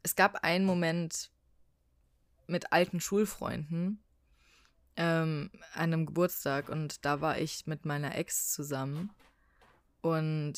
es 0.04 0.16
gab 0.16 0.44
einen 0.44 0.66
Moment 0.66 1.30
mit 2.48 2.74
alten 2.74 3.00
Schulfreunden 3.00 4.04
ähm, 4.98 5.52
an 5.74 5.94
einem 5.94 6.06
Geburtstag 6.06 6.70
und 6.70 7.06
da 7.06 7.22
war 7.22 7.40
ich 7.40 7.68
mit 7.68 7.86
meiner 7.86 8.16
Ex 8.16 8.52
zusammen 8.52 9.12
und 10.02 10.54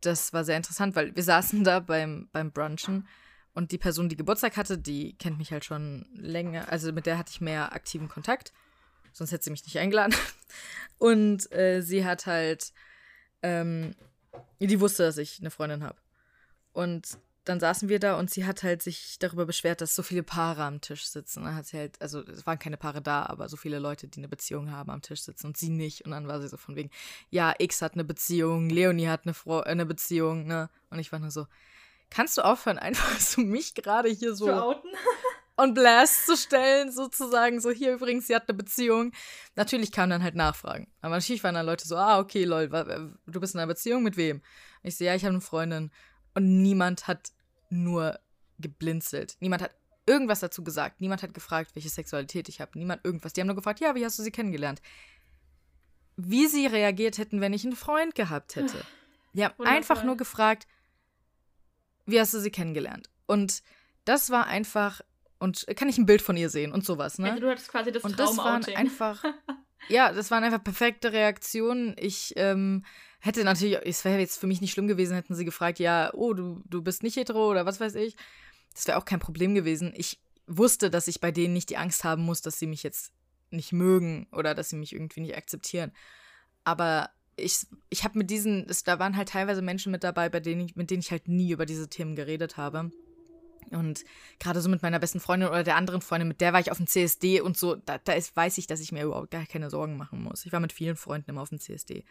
das 0.00 0.32
war 0.32 0.44
sehr 0.44 0.56
interessant, 0.56 0.96
weil 0.96 1.14
wir 1.14 1.22
saßen 1.22 1.64
da 1.64 1.80
beim, 1.80 2.28
beim 2.32 2.52
Brunchen 2.52 3.06
und 3.54 3.72
die 3.72 3.78
Person, 3.78 4.08
die 4.08 4.16
Geburtstag 4.16 4.56
hatte, 4.56 4.76
die 4.76 5.16
kennt 5.16 5.38
mich 5.38 5.52
halt 5.52 5.64
schon 5.64 6.06
länger, 6.14 6.68
also 6.70 6.92
mit 6.92 7.06
der 7.06 7.18
hatte 7.18 7.30
ich 7.30 7.40
mehr 7.40 7.72
aktiven 7.72 8.08
Kontakt, 8.08 8.52
sonst 9.12 9.32
hätte 9.32 9.44
sie 9.44 9.50
mich 9.50 9.64
nicht 9.64 9.78
eingeladen. 9.78 10.14
Und 10.98 11.50
äh, 11.52 11.80
sie 11.80 12.04
hat 12.04 12.26
halt, 12.26 12.72
ähm, 13.42 13.94
die 14.60 14.80
wusste, 14.80 15.04
dass 15.04 15.18
ich 15.18 15.40
eine 15.40 15.50
Freundin 15.50 15.82
habe. 15.82 15.98
Und 16.72 17.18
dann 17.44 17.60
saßen 17.60 17.88
wir 17.88 17.98
da 17.98 18.18
und 18.18 18.30
sie 18.30 18.46
hat 18.46 18.62
halt 18.62 18.82
sich 18.82 19.18
darüber 19.18 19.44
beschwert, 19.44 19.80
dass 19.80 19.94
so 19.94 20.02
viele 20.02 20.22
Paare 20.22 20.62
am 20.62 20.80
Tisch 20.80 21.06
sitzen. 21.06 21.44
Dann 21.44 21.54
hat 21.54 21.66
sie 21.66 21.76
halt, 21.76 22.00
also 22.00 22.20
es 22.20 22.46
waren 22.46 22.58
keine 22.58 22.78
Paare 22.78 23.02
da, 23.02 23.26
aber 23.26 23.48
so 23.48 23.56
viele 23.56 23.78
Leute, 23.78 24.08
die 24.08 24.18
eine 24.18 24.28
Beziehung 24.28 24.70
haben, 24.70 24.90
am 24.90 25.02
Tisch 25.02 25.22
sitzen 25.22 25.48
und 25.48 25.56
sie 25.56 25.68
nicht. 25.68 26.04
Und 26.04 26.12
dann 26.12 26.26
war 26.26 26.40
sie 26.40 26.48
so 26.48 26.56
von 26.56 26.74
wegen, 26.74 26.90
ja, 27.30 27.54
X 27.58 27.82
hat 27.82 27.94
eine 27.94 28.04
Beziehung, 28.04 28.70
Leonie 28.70 29.08
hat 29.08 29.22
eine, 29.24 29.34
Fro 29.34 29.60
eine 29.60 29.84
Beziehung, 29.84 30.46
ne? 30.46 30.70
Und 30.88 30.98
ich 30.98 31.12
war 31.12 31.18
nur 31.18 31.30
so, 31.30 31.46
kannst 32.08 32.38
du 32.38 32.42
aufhören, 32.42 32.78
einfach 32.80 33.20
so 33.20 33.42
mich 33.42 33.74
gerade 33.74 34.08
hier 34.08 34.34
so 34.34 34.76
on 35.56 35.74
blast 35.74 36.26
zu 36.26 36.38
stellen, 36.38 36.90
sozusagen, 36.90 37.60
so 37.60 37.70
hier 37.70 37.92
übrigens, 37.92 38.26
sie 38.26 38.34
hat 38.34 38.48
eine 38.48 38.56
Beziehung. 38.56 39.12
Natürlich 39.54 39.92
kamen 39.92 40.10
dann 40.10 40.22
halt 40.22 40.34
Nachfragen. 40.34 40.90
Aber 41.02 41.14
natürlich 41.14 41.44
waren 41.44 41.54
dann 41.54 41.66
Leute 41.66 41.86
so, 41.86 41.96
ah, 41.96 42.18
okay, 42.18 42.44
lol, 42.44 42.68
du 42.68 43.40
bist 43.40 43.54
in 43.54 43.60
einer 43.60 43.68
Beziehung 43.68 44.02
mit 44.02 44.16
wem? 44.16 44.40
Ich 44.82 44.96
so, 44.96 45.04
ja, 45.04 45.14
ich 45.14 45.24
habe 45.24 45.34
eine 45.34 45.42
Freundin. 45.42 45.90
Und 46.34 46.62
niemand 46.62 47.06
hat 47.06 47.30
nur 47.74 48.18
geblinzelt. 48.58 49.36
Niemand 49.40 49.62
hat 49.62 49.74
irgendwas 50.06 50.40
dazu 50.40 50.62
gesagt. 50.64 51.00
Niemand 51.00 51.22
hat 51.22 51.34
gefragt, 51.34 51.74
welche 51.74 51.88
Sexualität 51.88 52.48
ich 52.48 52.60
habe. 52.60 52.78
Niemand 52.78 53.04
irgendwas. 53.04 53.32
Die 53.32 53.40
haben 53.40 53.48
nur 53.48 53.56
gefragt, 53.56 53.80
ja, 53.80 53.94
wie 53.94 54.04
hast 54.04 54.18
du 54.18 54.22
sie 54.22 54.30
kennengelernt? 54.30 54.80
Wie 56.16 56.46
sie 56.46 56.66
reagiert 56.66 57.18
hätten, 57.18 57.40
wenn 57.40 57.52
ich 57.52 57.64
einen 57.64 57.76
Freund 57.76 58.14
gehabt 58.14 58.56
hätte. 58.56 58.84
Die 59.32 59.44
haben 59.44 59.58
Wundervoll. 59.58 59.76
einfach 59.76 60.04
nur 60.04 60.16
gefragt, 60.16 60.66
wie 62.06 62.20
hast 62.20 62.32
du 62.34 62.38
sie 62.38 62.50
kennengelernt? 62.50 63.10
Und 63.26 63.62
das 64.04 64.30
war 64.30 64.46
einfach, 64.46 65.00
und 65.38 65.66
kann 65.76 65.88
ich 65.88 65.98
ein 65.98 66.06
Bild 66.06 66.22
von 66.22 66.36
ihr 66.36 66.50
sehen 66.50 66.72
und 66.72 66.84
sowas, 66.84 67.18
ne? 67.18 67.30
Also 67.30 67.40
du 67.40 67.50
hattest 67.50 67.68
quasi 67.68 67.90
das 67.90 68.04
Und 68.04 68.18
das 68.18 68.36
waren 68.36 68.64
einfach, 68.76 69.24
ja, 69.88 70.12
das 70.12 70.30
waren 70.30 70.44
einfach 70.44 70.62
perfekte 70.62 71.12
Reaktionen. 71.12 71.96
Ich, 71.98 72.34
ähm, 72.36 72.84
Hätte 73.24 73.42
natürlich, 73.42 73.78
es 73.86 74.04
wäre 74.04 74.18
jetzt 74.18 74.38
für 74.38 74.46
mich 74.46 74.60
nicht 74.60 74.72
schlimm 74.72 74.86
gewesen, 74.86 75.14
hätten 75.14 75.34
sie 75.34 75.46
gefragt, 75.46 75.78
ja, 75.78 76.12
oh, 76.12 76.34
du, 76.34 76.60
du 76.66 76.82
bist 76.82 77.02
nicht 77.02 77.16
hetero 77.16 77.50
oder 77.50 77.64
was 77.64 77.80
weiß 77.80 77.94
ich. 77.94 78.16
Das 78.74 78.86
wäre 78.86 78.98
auch 78.98 79.06
kein 79.06 79.18
Problem 79.18 79.54
gewesen. 79.54 79.94
Ich 79.96 80.20
wusste, 80.46 80.90
dass 80.90 81.08
ich 81.08 81.22
bei 81.22 81.32
denen 81.32 81.54
nicht 81.54 81.70
die 81.70 81.78
Angst 81.78 82.04
haben 82.04 82.22
muss, 82.22 82.42
dass 82.42 82.58
sie 82.58 82.66
mich 82.66 82.82
jetzt 82.82 83.14
nicht 83.48 83.72
mögen 83.72 84.26
oder 84.30 84.54
dass 84.54 84.68
sie 84.68 84.76
mich 84.76 84.92
irgendwie 84.92 85.22
nicht 85.22 85.38
akzeptieren. 85.38 85.92
Aber 86.64 87.08
ich, 87.36 87.66
ich 87.88 88.04
habe 88.04 88.18
mit 88.18 88.28
diesen, 88.28 88.68
es, 88.68 88.84
da 88.84 88.98
waren 88.98 89.16
halt 89.16 89.30
teilweise 89.30 89.62
Menschen 89.62 89.90
mit 89.90 90.04
dabei, 90.04 90.28
bei 90.28 90.40
denen 90.40 90.60
ich, 90.60 90.76
mit 90.76 90.90
denen 90.90 91.00
ich 91.00 91.10
halt 91.10 91.26
nie 91.26 91.50
über 91.50 91.64
diese 91.64 91.88
Themen 91.88 92.16
geredet 92.16 92.58
habe. 92.58 92.90
Und 93.70 94.04
gerade 94.38 94.60
so 94.60 94.68
mit 94.68 94.82
meiner 94.82 94.98
besten 94.98 95.20
Freundin 95.20 95.48
oder 95.48 95.62
der 95.62 95.76
anderen 95.76 96.00
Freundin, 96.00 96.28
mit 96.28 96.40
der 96.40 96.52
war 96.52 96.60
ich 96.60 96.70
auf 96.70 96.78
dem 96.78 96.86
CSD 96.86 97.40
und 97.40 97.56
so, 97.56 97.74
da, 97.74 97.98
da 97.98 98.12
ist, 98.12 98.36
weiß 98.36 98.58
ich, 98.58 98.66
dass 98.66 98.80
ich 98.80 98.92
mir 98.92 99.04
überhaupt 99.04 99.30
gar 99.30 99.46
keine 99.46 99.70
Sorgen 99.70 99.96
machen 99.96 100.22
muss. 100.22 100.46
Ich 100.46 100.52
war 100.52 100.60
mit 100.60 100.72
vielen 100.72 100.96
Freunden 100.96 101.30
immer 101.30 101.42
auf 101.42 101.50
dem 101.50 101.60
CSD. 101.60 102.04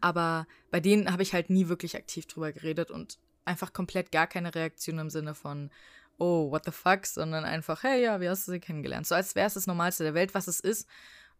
Aber 0.00 0.46
bei 0.70 0.80
denen 0.80 1.12
habe 1.12 1.22
ich 1.22 1.32
halt 1.32 1.50
nie 1.50 1.68
wirklich 1.68 1.96
aktiv 1.96 2.26
drüber 2.26 2.52
geredet 2.52 2.90
und 2.90 3.18
einfach 3.44 3.72
komplett 3.72 4.12
gar 4.12 4.26
keine 4.26 4.54
Reaktion 4.54 4.98
im 4.98 5.10
Sinne 5.10 5.34
von, 5.34 5.70
oh, 6.18 6.50
what 6.50 6.64
the 6.64 6.70
fuck, 6.70 7.06
sondern 7.06 7.44
einfach, 7.44 7.82
hey, 7.82 8.02
ja, 8.02 8.20
wie 8.20 8.28
hast 8.28 8.46
du 8.46 8.52
sie 8.52 8.60
kennengelernt? 8.60 9.06
So 9.06 9.14
als 9.14 9.34
wäre 9.34 9.46
es 9.46 9.54
das 9.54 9.66
Normalste 9.66 10.04
der 10.04 10.14
Welt, 10.14 10.34
was 10.34 10.48
es 10.48 10.60
ist. 10.60 10.88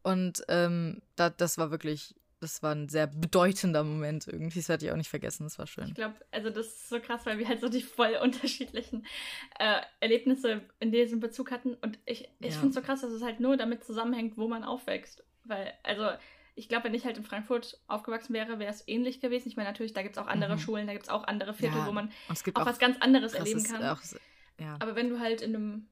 Und 0.02 0.44
ähm, 0.48 1.00
da, 1.16 1.30
das 1.30 1.58
war 1.58 1.70
wirklich 1.70 2.14
das 2.44 2.62
war 2.62 2.74
ein 2.74 2.88
sehr 2.88 3.06
bedeutender 3.06 3.82
Moment 3.82 4.28
irgendwie. 4.28 4.58
Das 4.58 4.68
werde 4.68 4.84
ich 4.84 4.92
auch 4.92 4.96
nicht 4.96 5.08
vergessen. 5.08 5.44
Das 5.44 5.58
war 5.58 5.66
schön. 5.66 5.88
Ich 5.88 5.94
glaube, 5.94 6.14
also 6.30 6.50
das 6.50 6.66
ist 6.66 6.88
so 6.88 7.00
krass, 7.00 7.24
weil 7.24 7.38
wir 7.38 7.48
halt 7.48 7.60
so 7.60 7.68
die 7.68 7.82
voll 7.82 8.18
unterschiedlichen 8.22 9.06
äh, 9.58 9.80
Erlebnisse 10.00 10.60
in 10.78 10.92
diesem 10.92 11.20
Bezug 11.20 11.50
hatten. 11.50 11.74
Und 11.74 11.98
ich, 12.04 12.28
ich 12.40 12.52
ja. 12.54 12.60
finde 12.60 12.68
es 12.68 12.74
so 12.74 12.82
krass, 12.82 13.00
dass 13.00 13.10
es 13.10 13.22
halt 13.22 13.40
nur 13.40 13.56
damit 13.56 13.82
zusammenhängt, 13.82 14.36
wo 14.36 14.46
man 14.46 14.62
aufwächst. 14.62 15.24
Weil, 15.44 15.72
also, 15.82 16.10
ich 16.54 16.68
glaube, 16.68 16.84
wenn 16.84 16.94
ich 16.94 17.04
halt 17.04 17.16
in 17.16 17.24
Frankfurt 17.24 17.80
aufgewachsen 17.88 18.34
wäre, 18.34 18.58
wäre 18.58 18.70
es 18.70 18.86
ähnlich 18.86 19.20
gewesen. 19.20 19.48
Ich 19.48 19.56
meine, 19.56 19.68
natürlich, 19.68 19.94
da 19.94 20.02
gibt 20.02 20.16
es 20.16 20.22
auch 20.22 20.26
andere 20.26 20.56
mhm. 20.56 20.60
Schulen, 20.60 20.86
da 20.86 20.92
gibt 20.92 21.04
es 21.04 21.10
auch 21.10 21.24
andere 21.24 21.54
Viertel, 21.54 21.78
ja, 21.78 21.86
wo 21.86 21.92
man 21.92 22.10
auch, 22.28 22.60
auch, 22.60 22.66
was 22.66 22.78
ganz 22.78 22.98
anderes 23.00 23.32
erleben 23.32 23.64
kann. 23.64 23.82
Auch, 23.84 24.00
ja. 24.60 24.76
Aber 24.80 24.94
wenn 24.94 25.08
du 25.08 25.18
halt 25.18 25.40
in 25.40 25.56
einem 25.56 25.88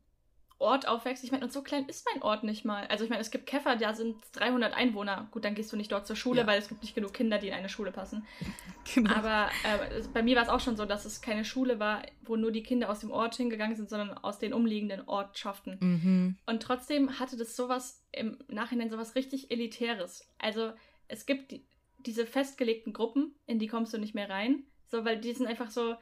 Ort 0.62 0.88
aufwächst. 0.88 1.22
Ich 1.25 1.33
meine, 1.33 1.44
und 1.44 1.53
so 1.53 1.62
klein 1.62 1.87
ist 1.87 2.07
mein 2.12 2.22
Ort 2.22 2.44
nicht 2.44 2.64
mal. 2.64 2.87
Also 2.87 3.05
ich 3.05 3.11
meine, 3.11 3.20
es 3.20 3.31
gibt 3.31 3.46
Käfer, 3.46 3.77
da 3.77 3.94
sind 3.94 4.16
300 4.33 4.72
Einwohner. 4.75 5.29
Gut, 5.31 5.44
dann 5.44 5.55
gehst 5.55 5.72
du 5.72 5.77
nicht 5.77 5.92
dort 5.92 6.07
zur 6.07 6.16
Schule, 6.16 6.42
ja. 6.42 6.46
weil 6.46 6.59
es 6.59 6.68
gibt 6.68 6.83
nicht 6.83 6.94
genug 6.94 7.12
Kinder, 7.12 7.38
die 7.38 7.48
in 7.48 7.55
eine 7.55 7.68
Schule 7.68 7.92
passen. 7.92 8.27
Genau. 8.94 9.14
Aber 9.14 9.48
äh, 9.62 10.03
bei 10.12 10.25
mir 10.25 10.35
war 10.35 10.42
es 10.42 10.48
auch 10.48 10.59
schon 10.59 10.77
so, 10.77 10.85
dass 10.85 11.05
es 11.05 11.20
keine 11.22 11.44
Schule 11.44 11.79
war, 11.79 12.03
wo 12.25 12.35
nur 12.35 12.51
die 12.51 12.64
Kinder 12.64 12.90
aus 12.90 12.98
dem 12.98 13.12
Ort 13.12 13.37
hingegangen 13.37 13.77
sind, 13.77 13.88
sondern 13.88 14.18
aus 14.18 14.40
den 14.40 14.53
umliegenden 14.53 15.07
Ortschaften. 15.07 15.79
Mhm. 15.81 16.37
Und 16.46 16.62
trotzdem 16.64 17.20
hatte 17.20 17.37
das 17.37 17.55
sowas 17.55 18.03
im 18.11 18.38
Nachhinein 18.48 18.90
sowas 18.90 19.14
richtig 19.14 19.53
Elitäres. 19.53 20.29
Also 20.38 20.72
es 21.07 21.27
gibt 21.27 21.53
die, 21.53 21.64
diese 21.98 22.27
festgelegten 22.27 22.92
Gruppen, 22.92 23.37
in 23.46 23.61
die 23.61 23.68
kommst 23.68 23.94
du 23.94 23.98
nicht 23.98 24.16
mehr 24.16 24.29
rein. 24.29 24.64
So, 24.87 25.05
weil 25.05 25.18
die 25.18 25.33
sind 25.33 25.46
einfach 25.46 25.70
so. 25.70 25.94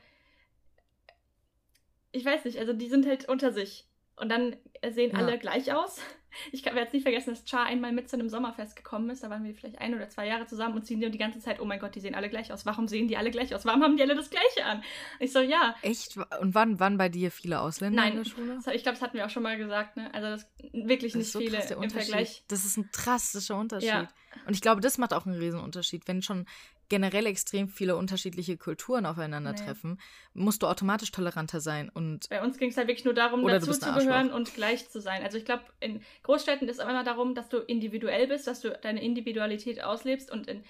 Ich 2.13 2.25
weiß 2.25 2.45
nicht, 2.45 2.59
also 2.59 2.73
die 2.73 2.89
sind 2.89 3.07
halt 3.07 3.29
unter 3.29 3.53
sich. 3.53 3.90
Und 4.21 4.29
dann 4.29 4.57
sehen 4.91 5.13
ja. 5.13 5.19
alle 5.19 5.39
gleich 5.39 5.73
aus. 5.73 6.01
Ich 6.53 6.65
werde 6.65 6.79
jetzt 6.79 6.93
nicht 6.93 7.03
vergessen, 7.03 7.31
dass 7.31 7.45
Char 7.45 7.67
einmal 7.67 7.91
mit 7.91 8.09
zu 8.09 8.15
einem 8.15 8.29
Sommerfest 8.29 8.77
gekommen 8.77 9.11
ist. 9.11 9.25
Da 9.25 9.31
waren 9.31 9.43
wir 9.43 9.53
vielleicht 9.53 9.81
ein 9.81 9.97
oder 9.97 10.09
zwei 10.11 10.29
Jahre 10.29 10.47
zusammen 10.47 10.77
und 10.77 10.87
ziehen 10.87 11.01
die 11.01 11.19
ganze 11.19 11.41
Zeit, 11.41 11.61
oh 11.61 11.65
mein 11.65 11.81
Gott, 11.81 11.97
die 11.97 11.99
sehen 11.99 12.15
alle 12.15 12.31
gleich 12.31 12.53
aus. 12.53 12.65
Warum 12.65 12.87
sehen 12.87 13.09
die 13.09 13.17
alle 13.17 13.33
gleich 13.33 13.53
aus? 13.53 13.65
Warum 13.65 13.83
haben 13.83 13.97
die 13.97 14.05
alle 14.05 14.15
das 14.15 14.31
Gleiche 14.31 14.65
an? 14.65 14.85
Ich 15.19 15.33
so, 15.33 15.41
ja. 15.41 15.75
Echt? 15.83 16.17
Und 16.41 16.55
wann 16.55 16.79
waren 16.79 16.99
bei 16.99 17.09
dir 17.09 17.33
viele 17.33 17.61
Ausländer 17.61 18.03
Nein, 18.03 18.13
in 18.13 18.23
der 18.23 18.31
Schule? 18.31 18.59
Ich 18.73 18.85
glaube, 18.85 18.97
das 18.97 19.03
hatten 19.03 19.17
wir 19.17 19.27
auch 19.27 19.31
schon 19.31 19.43
mal 19.43 19.59
gesagt. 19.59 19.97
Ne? 19.97 20.09
Also 20.15 20.29
das 20.29 20.47
wirklich 20.73 21.15
das 21.15 21.19
nicht 21.19 21.33
so 21.33 21.41
viele 21.41 21.59
im 21.59 21.91
Vergleich. 21.91 22.45
Das 22.47 22.65
ist 22.65 22.77
ein 22.77 22.89
drastischer 22.93 23.57
Unterschied. 23.57 23.89
Ja. 23.89 24.09
Und 24.47 24.55
ich 24.55 24.61
glaube, 24.61 24.81
das 24.81 24.99
macht 24.99 25.13
auch 25.13 25.27
einen 25.27 25.37
Riesenunterschied. 25.37 26.07
Wenn 26.07 26.23
schon 26.23 26.47
generell 26.91 27.25
extrem 27.25 27.69
viele 27.69 27.97
unterschiedliche 27.97 28.59
Kulturen 28.59 29.07
aufeinandertreffen, 29.07 29.99
nee. 30.35 30.43
musst 30.43 30.63
du 30.63 30.67
automatisch 30.67 31.11
toleranter 31.11 31.61
sein. 31.61 31.89
Und 31.89 32.29
Bei 32.29 32.43
uns 32.43 32.59
ging 32.59 32.69
es 32.69 32.77
halt 32.77 32.89
wirklich 32.89 33.07
nur 33.07 33.15
darum, 33.15 33.47
dazu 33.47 33.73
zu 33.73 33.95
gehören 33.95 34.31
und 34.31 34.55
gleich 34.55 34.91
zu 34.91 35.01
sein. 35.01 35.23
Also 35.23 35.39
ich 35.39 35.47
glaube, 35.47 35.63
in 35.81 36.03
Großstädten 36.25 36.69
ist 36.69 36.79
es 36.79 36.85
immer 36.85 37.03
darum, 37.03 37.35
dass 37.35 37.49
du 37.49 37.59
individuell 37.59 38.27
bist, 38.27 38.47
dass 38.47 38.61
du 38.61 38.71
deine 38.83 39.03
Individualität 39.03 39.83
auslebst. 39.83 40.31
Und 40.31 40.49
in, 40.49 40.63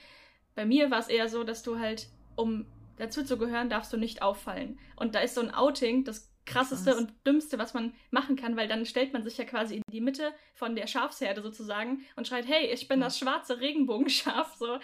bei 0.54 0.64
mir 0.64 0.92
war 0.92 1.00
es 1.00 1.08
eher 1.08 1.28
so, 1.28 1.42
dass 1.42 1.64
du 1.64 1.80
halt, 1.80 2.08
um 2.36 2.66
dazu 2.98 3.24
zu 3.24 3.38
gehören, 3.38 3.70
darfst 3.70 3.92
du 3.92 3.96
nicht 3.96 4.22
auffallen. 4.22 4.78
Und 4.94 5.14
da 5.14 5.20
ist 5.20 5.34
so 5.34 5.40
ein 5.40 5.52
Outing, 5.52 6.04
das 6.04 6.29
krasseste 6.46 6.96
und 6.96 7.12
dümmste, 7.26 7.58
was 7.58 7.74
man 7.74 7.94
machen 8.10 8.36
kann, 8.36 8.56
weil 8.56 8.68
dann 8.68 8.86
stellt 8.86 9.12
man 9.12 9.24
sich 9.24 9.38
ja 9.38 9.44
quasi 9.44 9.76
in 9.76 9.82
die 9.92 10.00
Mitte 10.00 10.32
von 10.54 10.74
der 10.74 10.86
Schafsherde 10.86 11.42
sozusagen 11.42 12.04
und 12.16 12.26
schreit, 12.26 12.46
hey, 12.46 12.66
ich 12.72 12.88
bin 12.88 13.00
das 13.00 13.18
schwarze 13.18 13.60
Regenbogenschaf. 13.60 14.54
So. 14.56 14.74
Und 14.74 14.80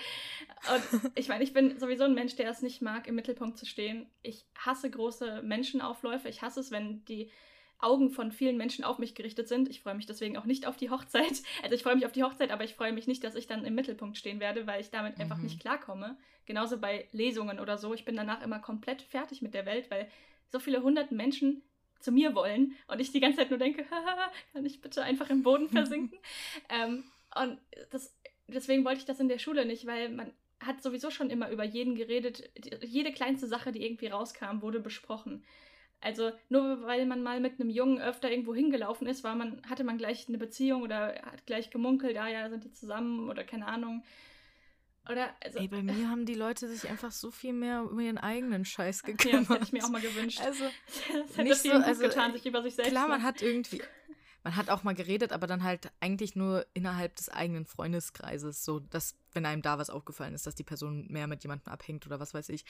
ich 1.15 1.29
meine, 1.29 1.45
ich 1.45 1.53
bin 1.53 1.79
sowieso 1.79 2.05
ein 2.05 2.15
Mensch, 2.15 2.37
der 2.37 2.51
es 2.51 2.63
nicht 2.63 2.83
mag, 2.83 3.07
im 3.07 3.15
Mittelpunkt 3.15 3.59
zu 3.59 3.67
stehen. 3.67 4.07
Ich 4.23 4.45
hasse 4.57 4.91
große 4.91 5.43
Menschenaufläufe. 5.43 6.29
Ich 6.29 6.43
hasse 6.43 6.61
es, 6.61 6.71
wenn 6.71 7.05
die 7.07 7.31
Augen 7.79 8.11
von 8.11 8.33
vielen 8.33 8.57
Menschen 8.57 8.85
auf 8.85 8.99
mich 8.99 9.15
gerichtet 9.15 9.49
sind. 9.49 9.69
Ich 9.69 9.83
freue 9.83 9.95
mich 9.95 10.07
deswegen 10.07 10.37
auch 10.39 10.47
nicht 10.47 10.67
auf 10.67 10.77
die 10.77 10.91
Hochzeit. 10.91 11.43
Also 11.63 11.75
ich 11.75 11.83
freue 11.83 11.97
mich 11.97 12.07
auf 12.07 12.13
die 12.13 12.23
Hochzeit, 12.23 12.51
aber 12.51 12.65
ich 12.65 12.75
freue 12.75 12.93
mich 12.93 13.07
nicht, 13.07 13.25
dass 13.25 13.35
ich 13.35 13.47
dann 13.47 13.65
im 13.65 13.75
Mittelpunkt 13.75 14.17
stehen 14.17 14.41
werde, 14.41 14.67
weil 14.67 14.81
ich 14.81 14.91
damit 14.91 15.17
mhm. 15.17 15.23
einfach 15.23 15.39
nicht 15.39 15.61
klarkomme. 15.61 16.17
Genauso 16.47 16.79
bei 16.79 17.09
Lesungen 17.13 17.59
oder 17.59 17.77
so. 17.77 17.93
Ich 17.93 18.05
bin 18.05 18.17
danach 18.17 18.43
immer 18.43 18.61
komplett 18.61 19.03
fertig 19.03 19.43
mit 19.43 19.53
der 19.53 19.67
Welt, 19.67 19.91
weil 19.91 20.09
so 20.51 20.59
viele 20.59 20.83
hundert 20.83 21.13
Menschen 21.13 21.63
zu 22.01 22.13
mir 22.13 22.35
wollen 22.35 22.77
und 22.89 23.01
ich 23.01 23.13
die 23.13 23.21
ganze 23.21 23.39
Zeit 23.39 23.51
nur 23.51 23.59
denke, 23.59 23.85
kann 24.53 24.67
ich 24.67 24.81
bitte 24.81 25.03
einfach 25.03 25.31
im 25.31 25.43
Boden 25.43 25.69
versinken? 25.69 26.19
ähm, 26.69 27.05
und 27.35 27.59
das, 27.91 28.15
deswegen 28.49 28.85
wollte 28.85 29.01
ich 29.01 29.07
das 29.07 29.21
in 29.21 29.29
der 29.29 29.39
Schule 29.39 29.67
nicht, 29.67 29.87
weil 29.87 30.11
man 30.11 30.33
hat 30.61 30.83
sowieso 30.83 31.11
schon 31.11 31.31
immer 31.31 31.51
über 31.51 31.65
jeden 31.65 31.97
geredet. 31.97 32.51
Jede 32.83 33.13
kleinste 33.13 33.47
Sache, 33.47 33.73
die 33.73 33.85
irgendwie 33.85 34.07
rauskam, 34.07 34.63
wurde 34.63 34.81
besprochen. 34.81 35.45
Also 36.01 36.33
nur 36.49 36.83
weil 36.83 37.07
man 37.07 37.23
mal 37.23 37.41
mit 37.41 37.59
einem 37.59 37.71
Jungen 37.71 38.01
öfter 38.01 38.31
irgendwo 38.31 38.55
hingelaufen 38.55 39.07
ist, 39.07 39.25
war 39.25 39.35
man, 39.35 39.63
hatte 39.69 39.85
man 39.85 39.99
gleich 39.99 40.29
eine 40.29 40.39
Beziehung 40.39 40.83
oder 40.83 41.21
hat 41.23 41.47
gleich 41.47 41.71
gemunkelt, 41.71 42.17
ah 42.17 42.29
ja, 42.29 42.49
sind 42.49 42.65
die 42.65 42.73
zusammen 42.73 43.29
oder 43.29 43.45
keine 43.45 43.67
Ahnung. 43.67 44.05
Oder, 45.11 45.35
also, 45.43 45.59
Ey, 45.59 45.69
bei 45.69 45.83
mir 45.83 46.09
haben 46.09 46.27
die 46.27 46.35
Leute 46.35 46.69
sich 46.69 46.89
einfach 46.89 47.13
so 47.13 47.31
viel 47.31 47.53
mehr 47.53 47.83
um 47.83 47.99
ihren 48.01 48.19
eigenen 48.19 48.65
Scheiß 48.65 49.03
gekümmert. 49.03 49.27
Ja, 49.33 49.41
das 49.41 49.49
hätte 49.51 49.65
ich 49.65 49.73
mir 49.73 49.85
auch 49.85 49.91
mal 49.91 50.01
gewünscht. 50.01 50.41
Also, 50.41 50.65
das 51.27 51.37
hätte 51.37 51.57
vielen 51.57 51.83
so, 51.83 51.89
also, 51.89 52.03
getan, 52.03 52.33
sich 52.33 52.47
über 52.47 52.63
sich 52.63 52.75
selbst 52.75 52.91
Klar, 52.91 53.09
man 53.09 53.23
hat 53.23 53.43
irgendwie, 53.43 53.83
man 54.43 54.57
hat 54.57 54.71
auch 54.71 54.83
mal 54.83 54.95
geredet, 54.95 55.33
aber 55.33 55.47
dann 55.47 55.63
halt 55.63 55.91
eigentlich 56.01 56.37
nur 56.37 56.67
innerhalb 56.75 57.17
des 57.17 57.29
eigenen 57.29 57.67
Freundeskreises, 57.67 58.65
so 58.65 58.81
dass, 58.81 59.17
wenn 59.33 59.47
einem 59.47 59.63
da 59.63 59.79
was 59.79 59.91
aufgefallen 59.91 60.35
ist, 60.35 60.47
dass 60.47 60.55
die 60.55 60.65
Person 60.65 61.07
mehr 61.09 61.27
mit 61.27 61.43
jemandem 61.43 61.73
abhängt 61.73 62.07
oder 62.07 62.21
was 62.21 62.35
weiß 62.35 62.49
ich. 62.49 62.65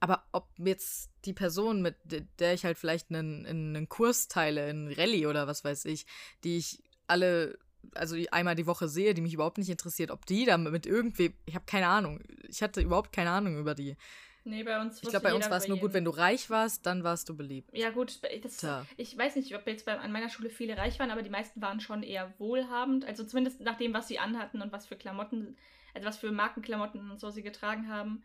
Aber 0.00 0.24
ob 0.32 0.48
jetzt 0.56 1.10
die 1.24 1.34
Person, 1.34 1.82
mit 1.82 1.96
der 2.38 2.54
ich 2.54 2.64
halt 2.64 2.78
vielleicht 2.78 3.10
einen, 3.10 3.46
einen 3.46 3.88
Kurs 3.88 4.28
teile, 4.28 4.64
einen 4.64 4.92
Rallye 4.92 5.26
oder 5.26 5.46
was 5.46 5.64
weiß 5.64 5.84
ich, 5.86 6.06
die 6.44 6.58
ich 6.58 6.82
alle 7.06 7.58
also 7.94 8.16
einmal 8.30 8.54
die 8.54 8.66
Woche 8.66 8.88
sehe, 8.88 9.14
die 9.14 9.20
mich 9.20 9.34
überhaupt 9.34 9.58
nicht 9.58 9.70
interessiert, 9.70 10.10
ob 10.10 10.26
die 10.26 10.44
da 10.44 10.58
mit 10.58 10.86
irgendwie, 10.86 11.34
ich 11.46 11.54
habe 11.54 11.64
keine 11.66 11.86
Ahnung, 11.86 12.20
ich 12.48 12.62
hatte 12.62 12.80
überhaupt 12.80 13.12
keine 13.12 13.30
Ahnung 13.30 13.58
über 13.58 13.74
die. 13.74 13.96
Nee, 14.44 14.62
bei 14.62 14.80
uns. 14.80 15.02
Ich 15.02 15.08
glaube, 15.10 15.24
bei 15.24 15.34
uns 15.34 15.50
war 15.50 15.58
es 15.58 15.68
nur 15.68 15.76
gut, 15.76 15.92
wenn 15.92 16.04
du 16.04 16.10
reich 16.10 16.48
warst, 16.48 16.86
dann 16.86 17.04
warst 17.04 17.28
du 17.28 17.36
beliebt. 17.36 17.70
Ja, 17.76 17.90
gut, 17.90 18.20
das, 18.42 18.66
ich 18.96 19.16
weiß 19.16 19.36
nicht, 19.36 19.54
ob 19.54 19.66
jetzt 19.66 19.84
bei, 19.84 19.98
an 19.98 20.10
meiner 20.10 20.30
Schule 20.30 20.48
viele 20.48 20.78
reich 20.78 20.98
waren, 20.98 21.10
aber 21.10 21.22
die 21.22 21.28
meisten 21.28 21.60
waren 21.60 21.80
schon 21.80 22.02
eher 22.02 22.32
wohlhabend. 22.38 23.04
Also 23.04 23.24
zumindest 23.24 23.60
nach 23.60 23.76
dem, 23.76 23.92
was 23.92 24.08
sie 24.08 24.18
anhatten 24.18 24.62
und 24.62 24.72
was 24.72 24.86
für 24.86 24.96
Klamotten, 24.96 25.56
also 25.92 26.08
was 26.08 26.16
für 26.16 26.32
Markenklamotten 26.32 27.10
und 27.10 27.20
so 27.20 27.30
sie 27.30 27.42
getragen 27.42 27.88
haben. 27.88 28.22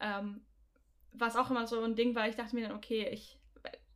Ähm, 0.00 0.40
was 1.12 1.36
auch 1.36 1.50
immer 1.50 1.68
so 1.68 1.80
ein 1.82 1.94
Ding 1.94 2.16
war, 2.16 2.28
ich 2.28 2.34
dachte 2.34 2.56
mir 2.56 2.66
dann, 2.66 2.76
okay, 2.76 3.08
ich 3.12 3.38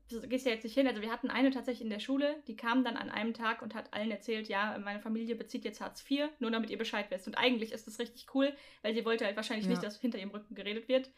du 0.08 0.20
gehst 0.22 0.46
ja 0.46 0.52
jetzt 0.52 0.64
nicht 0.64 0.74
hin. 0.74 0.86
Also 0.86 1.02
wir 1.02 1.10
hatten 1.10 1.30
eine 1.30 1.50
tatsächlich 1.50 1.82
in 1.82 1.90
der 1.90 2.00
Schule, 2.00 2.42
die 2.46 2.56
kam 2.56 2.84
dann 2.84 2.96
an 2.96 3.10
einem 3.10 3.34
Tag 3.34 3.62
und 3.62 3.74
hat 3.74 3.92
allen 3.92 4.10
erzählt, 4.10 4.48
ja, 4.48 4.78
meine 4.78 5.00
Familie 5.00 5.34
bezieht 5.34 5.64
jetzt 5.64 5.80
Hartz 5.80 6.04
IV, 6.08 6.28
nur 6.38 6.50
damit 6.50 6.70
ihr 6.70 6.78
Bescheid 6.78 7.10
wisst. 7.10 7.26
Und 7.26 7.36
eigentlich 7.36 7.72
ist 7.72 7.86
das 7.86 7.98
richtig 7.98 8.34
cool, 8.34 8.52
weil 8.82 8.94
sie 8.94 9.04
wollte 9.04 9.24
halt 9.24 9.36
wahrscheinlich 9.36 9.66
ja. 9.66 9.70
nicht, 9.70 9.82
dass 9.82 10.00
hinter 10.00 10.18
ihrem 10.18 10.30
Rücken 10.30 10.54
geredet 10.54 10.88
wird. 10.88 11.10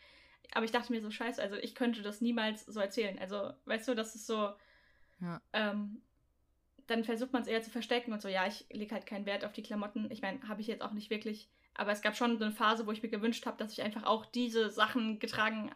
Aber 0.52 0.64
ich 0.64 0.72
dachte 0.72 0.92
mir 0.92 1.00
so, 1.00 1.10
scheiße, 1.10 1.40
also 1.40 1.56
ich 1.56 1.74
könnte 1.74 2.02
das 2.02 2.20
niemals 2.20 2.66
so 2.66 2.80
erzählen. 2.80 3.18
Also, 3.18 3.52
weißt 3.66 3.88
du, 3.88 3.94
das 3.94 4.14
ist 4.14 4.26
so. 4.26 4.50
Ja. 5.20 5.40
Ähm, 5.52 6.02
dann 6.86 7.04
versucht 7.04 7.32
man 7.32 7.42
es 7.42 7.48
eher 7.48 7.62
zu 7.62 7.70
verstecken 7.70 8.12
und 8.12 8.20
so, 8.20 8.26
ja, 8.26 8.48
ich 8.48 8.66
lege 8.72 8.92
halt 8.92 9.06
keinen 9.06 9.26
Wert 9.26 9.44
auf 9.44 9.52
die 9.52 9.62
Klamotten. 9.62 10.10
Ich 10.10 10.22
meine, 10.22 10.40
habe 10.48 10.60
ich 10.60 10.66
jetzt 10.66 10.82
auch 10.82 10.92
nicht 10.92 11.10
wirklich. 11.10 11.48
Aber 11.74 11.92
es 11.92 12.02
gab 12.02 12.16
schon 12.16 12.36
so 12.36 12.44
eine 12.44 12.52
Phase, 12.52 12.84
wo 12.84 12.90
ich 12.90 13.02
mir 13.02 13.08
gewünscht 13.08 13.46
habe, 13.46 13.56
dass 13.58 13.72
ich 13.72 13.82
einfach 13.82 14.02
auch 14.02 14.26
diese 14.26 14.70
Sachen 14.70 15.20
getragen, 15.20 15.70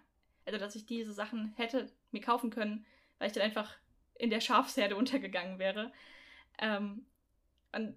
also 0.45 0.59
dass 0.59 0.75
ich 0.75 0.87
diese 0.87 1.13
Sachen 1.13 1.53
hätte 1.57 1.89
mir 2.11 2.21
kaufen 2.21 2.51
können, 2.51 2.85
weil 3.25 3.29
ich 3.29 3.35
dann 3.35 3.43
einfach 3.43 3.75
in 4.17 4.29
der 4.29 4.41
Schafsherde 4.41 4.97
untergegangen 4.97 5.59
wäre. 5.59 5.91
Ähm, 6.59 7.07
und 7.73 7.97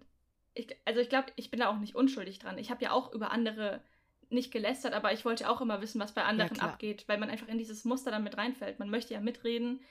ich, 0.53 0.73
also 0.85 1.01
ich 1.01 1.09
glaube, 1.09 1.33
ich 1.35 1.51
bin 1.51 1.59
da 1.59 1.67
auch 1.67 1.77
nicht 1.79 1.95
unschuldig 1.95 2.39
dran. 2.39 2.57
Ich 2.57 2.71
habe 2.71 2.81
ja 2.81 2.91
auch 2.91 3.13
über 3.13 3.31
andere 3.31 3.81
nicht 4.29 4.53
gelästert, 4.53 4.93
aber 4.93 5.11
ich 5.11 5.25
wollte 5.25 5.49
auch 5.49 5.59
immer 5.59 5.81
wissen, 5.81 5.99
was 5.99 6.13
bei 6.13 6.23
anderen 6.23 6.55
ja, 6.55 6.63
abgeht, 6.63 7.03
weil 7.09 7.17
man 7.17 7.29
einfach 7.29 7.49
in 7.49 7.57
dieses 7.57 7.83
Muster 7.83 8.09
dann 8.09 8.23
mit 8.23 8.37
reinfällt. 8.37 8.79
Man 8.79 8.89
möchte 8.89 9.15
ja 9.15 9.19
mitreden, 9.19 9.81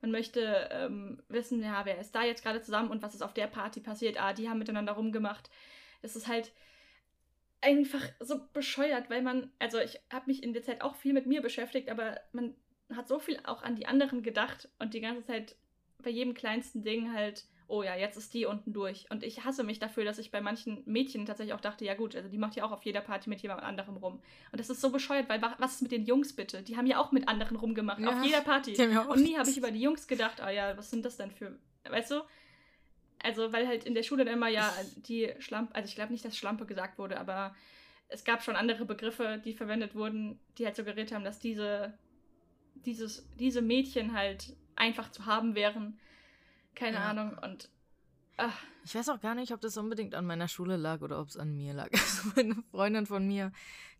man 0.00 0.12
möchte 0.12 0.68
ähm, 0.70 1.20
wissen, 1.26 1.60
ja, 1.60 1.84
wer 1.84 1.98
ist 1.98 2.14
da 2.14 2.22
jetzt 2.22 2.44
gerade 2.44 2.62
zusammen 2.62 2.90
und 2.90 3.02
was 3.02 3.14
ist 3.14 3.22
auf 3.22 3.34
der 3.34 3.48
Party 3.48 3.80
passiert. 3.80 4.20
Ah, 4.20 4.32
die 4.32 4.48
haben 4.48 4.58
miteinander 4.60 4.92
rumgemacht. 4.92 5.50
Das 6.02 6.14
ist 6.14 6.28
halt 6.28 6.52
einfach 7.60 8.02
so 8.20 8.46
bescheuert, 8.52 9.10
weil 9.10 9.22
man, 9.22 9.50
also 9.58 9.80
ich 9.80 9.98
habe 10.12 10.26
mich 10.26 10.44
in 10.44 10.52
der 10.52 10.62
Zeit 10.62 10.82
auch 10.82 10.94
viel 10.94 11.14
mit 11.14 11.26
mir 11.26 11.42
beschäftigt, 11.42 11.88
aber 11.88 12.20
man 12.30 12.54
hat 12.94 13.08
so 13.08 13.18
viel 13.18 13.38
auch 13.44 13.62
an 13.62 13.76
die 13.76 13.86
anderen 13.86 14.22
gedacht 14.22 14.68
und 14.78 14.94
die 14.94 15.00
ganze 15.00 15.24
Zeit 15.24 15.56
bei 16.02 16.10
jedem 16.10 16.34
kleinsten 16.34 16.82
Ding 16.82 17.12
halt, 17.12 17.46
oh 17.66 17.82
ja, 17.82 17.96
jetzt 17.96 18.16
ist 18.16 18.34
die 18.34 18.44
unten 18.44 18.72
durch. 18.72 19.06
Und 19.10 19.22
ich 19.22 19.44
hasse 19.44 19.64
mich 19.64 19.78
dafür, 19.78 20.04
dass 20.04 20.18
ich 20.18 20.30
bei 20.30 20.40
manchen 20.40 20.82
Mädchen 20.84 21.24
tatsächlich 21.24 21.54
auch 21.54 21.60
dachte, 21.60 21.84
ja 21.84 21.94
gut, 21.94 22.14
also 22.14 22.28
die 22.28 22.38
macht 22.38 22.56
ja 22.56 22.64
auch 22.64 22.72
auf 22.72 22.84
jeder 22.84 23.00
Party 23.00 23.30
mit 23.30 23.40
jemand 23.40 23.62
anderem 23.62 23.96
rum. 23.96 24.20
Und 24.52 24.60
das 24.60 24.68
ist 24.68 24.80
so 24.80 24.90
bescheuert, 24.90 25.28
weil 25.28 25.40
was 25.58 25.76
ist 25.76 25.82
mit 25.82 25.92
den 25.92 26.04
Jungs 26.04 26.34
bitte? 26.34 26.62
Die 26.62 26.76
haben 26.76 26.86
ja 26.86 26.98
auch 26.98 27.10
mit 27.10 27.26
anderen 27.28 27.56
rumgemacht, 27.56 28.00
ja, 28.00 28.10
auf 28.10 28.24
jeder 28.24 28.42
Party. 28.42 28.74
Und 29.08 29.22
nie 29.22 29.36
habe 29.36 29.48
ich 29.48 29.56
über 29.56 29.70
die 29.70 29.80
Jungs 29.80 30.06
gedacht, 30.06 30.42
oh 30.44 30.50
ja, 30.50 30.76
was 30.76 30.90
sind 30.90 31.04
das 31.04 31.16
denn 31.16 31.30
für, 31.30 31.58
weißt 31.88 32.10
du? 32.10 32.22
Also, 33.22 33.52
weil 33.54 33.66
halt 33.66 33.84
in 33.84 33.94
der 33.94 34.02
Schule 34.02 34.26
dann 34.26 34.34
immer 34.34 34.48
ja 34.48 34.70
die 34.96 35.32
Schlampe, 35.38 35.74
also 35.74 35.88
ich 35.88 35.94
glaube 35.94 36.12
nicht, 36.12 36.24
dass 36.24 36.36
Schlampe 36.36 36.66
gesagt 36.66 36.98
wurde, 36.98 37.18
aber 37.18 37.54
es 38.08 38.24
gab 38.24 38.42
schon 38.42 38.54
andere 38.54 38.84
Begriffe, 38.84 39.40
die 39.42 39.54
verwendet 39.54 39.94
wurden, 39.94 40.38
die 40.58 40.66
halt 40.66 40.76
suggeriert 40.76 41.10
haben, 41.10 41.24
dass 41.24 41.38
diese 41.38 41.94
dieses, 42.86 43.26
diese 43.38 43.62
Mädchen 43.62 44.14
halt 44.14 44.56
einfach 44.76 45.10
zu 45.10 45.26
haben 45.26 45.54
wären. 45.54 45.98
Keine 46.74 46.96
ja. 46.96 47.10
Ahnung. 47.10 47.38
Und 47.38 47.68
Ach. 48.36 48.56
Ich 48.84 48.94
weiß 48.94 49.08
auch 49.08 49.20
gar 49.20 49.34
nicht, 49.34 49.52
ob 49.52 49.60
das 49.60 49.76
unbedingt 49.76 50.14
an 50.14 50.26
meiner 50.26 50.48
Schule 50.48 50.76
lag 50.76 51.00
oder 51.00 51.20
ob 51.20 51.28
es 51.28 51.36
an 51.36 51.56
mir 51.56 51.72
lag. 51.72 51.88
Also 51.92 52.40
eine 52.40 52.62
Freundin 52.70 53.06
von 53.06 53.26
mir, 53.26 53.52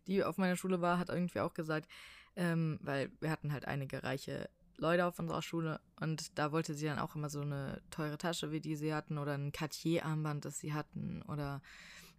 die 0.07 0.23
auf 0.23 0.37
meiner 0.37 0.55
Schule 0.55 0.81
war, 0.81 0.99
hat 0.99 1.09
irgendwie 1.09 1.39
auch 1.39 1.53
gesagt, 1.53 1.89
ähm, 2.35 2.79
weil 2.81 3.11
wir 3.19 3.31
hatten 3.31 3.51
halt 3.51 3.65
einige 3.65 4.03
reiche 4.03 4.49
Leute 4.77 5.05
auf 5.05 5.17
unserer 5.19 5.41
Schule 5.41 5.79
und 6.01 6.37
da 6.37 6.51
wollte 6.51 6.73
sie 6.73 6.85
dann 6.85 6.99
auch 6.99 7.15
immer 7.15 7.29
so 7.29 7.41
eine 7.41 7.81
teure 7.91 8.17
Tasche, 8.17 8.51
wie 8.51 8.59
die 8.59 8.75
sie 8.75 8.93
hatten, 8.93 9.17
oder 9.17 9.33
ein 9.35 9.53
Cartier-Armband, 9.53 10.43
das 10.43 10.59
sie 10.59 10.73
hatten, 10.73 11.21
oder 11.23 11.61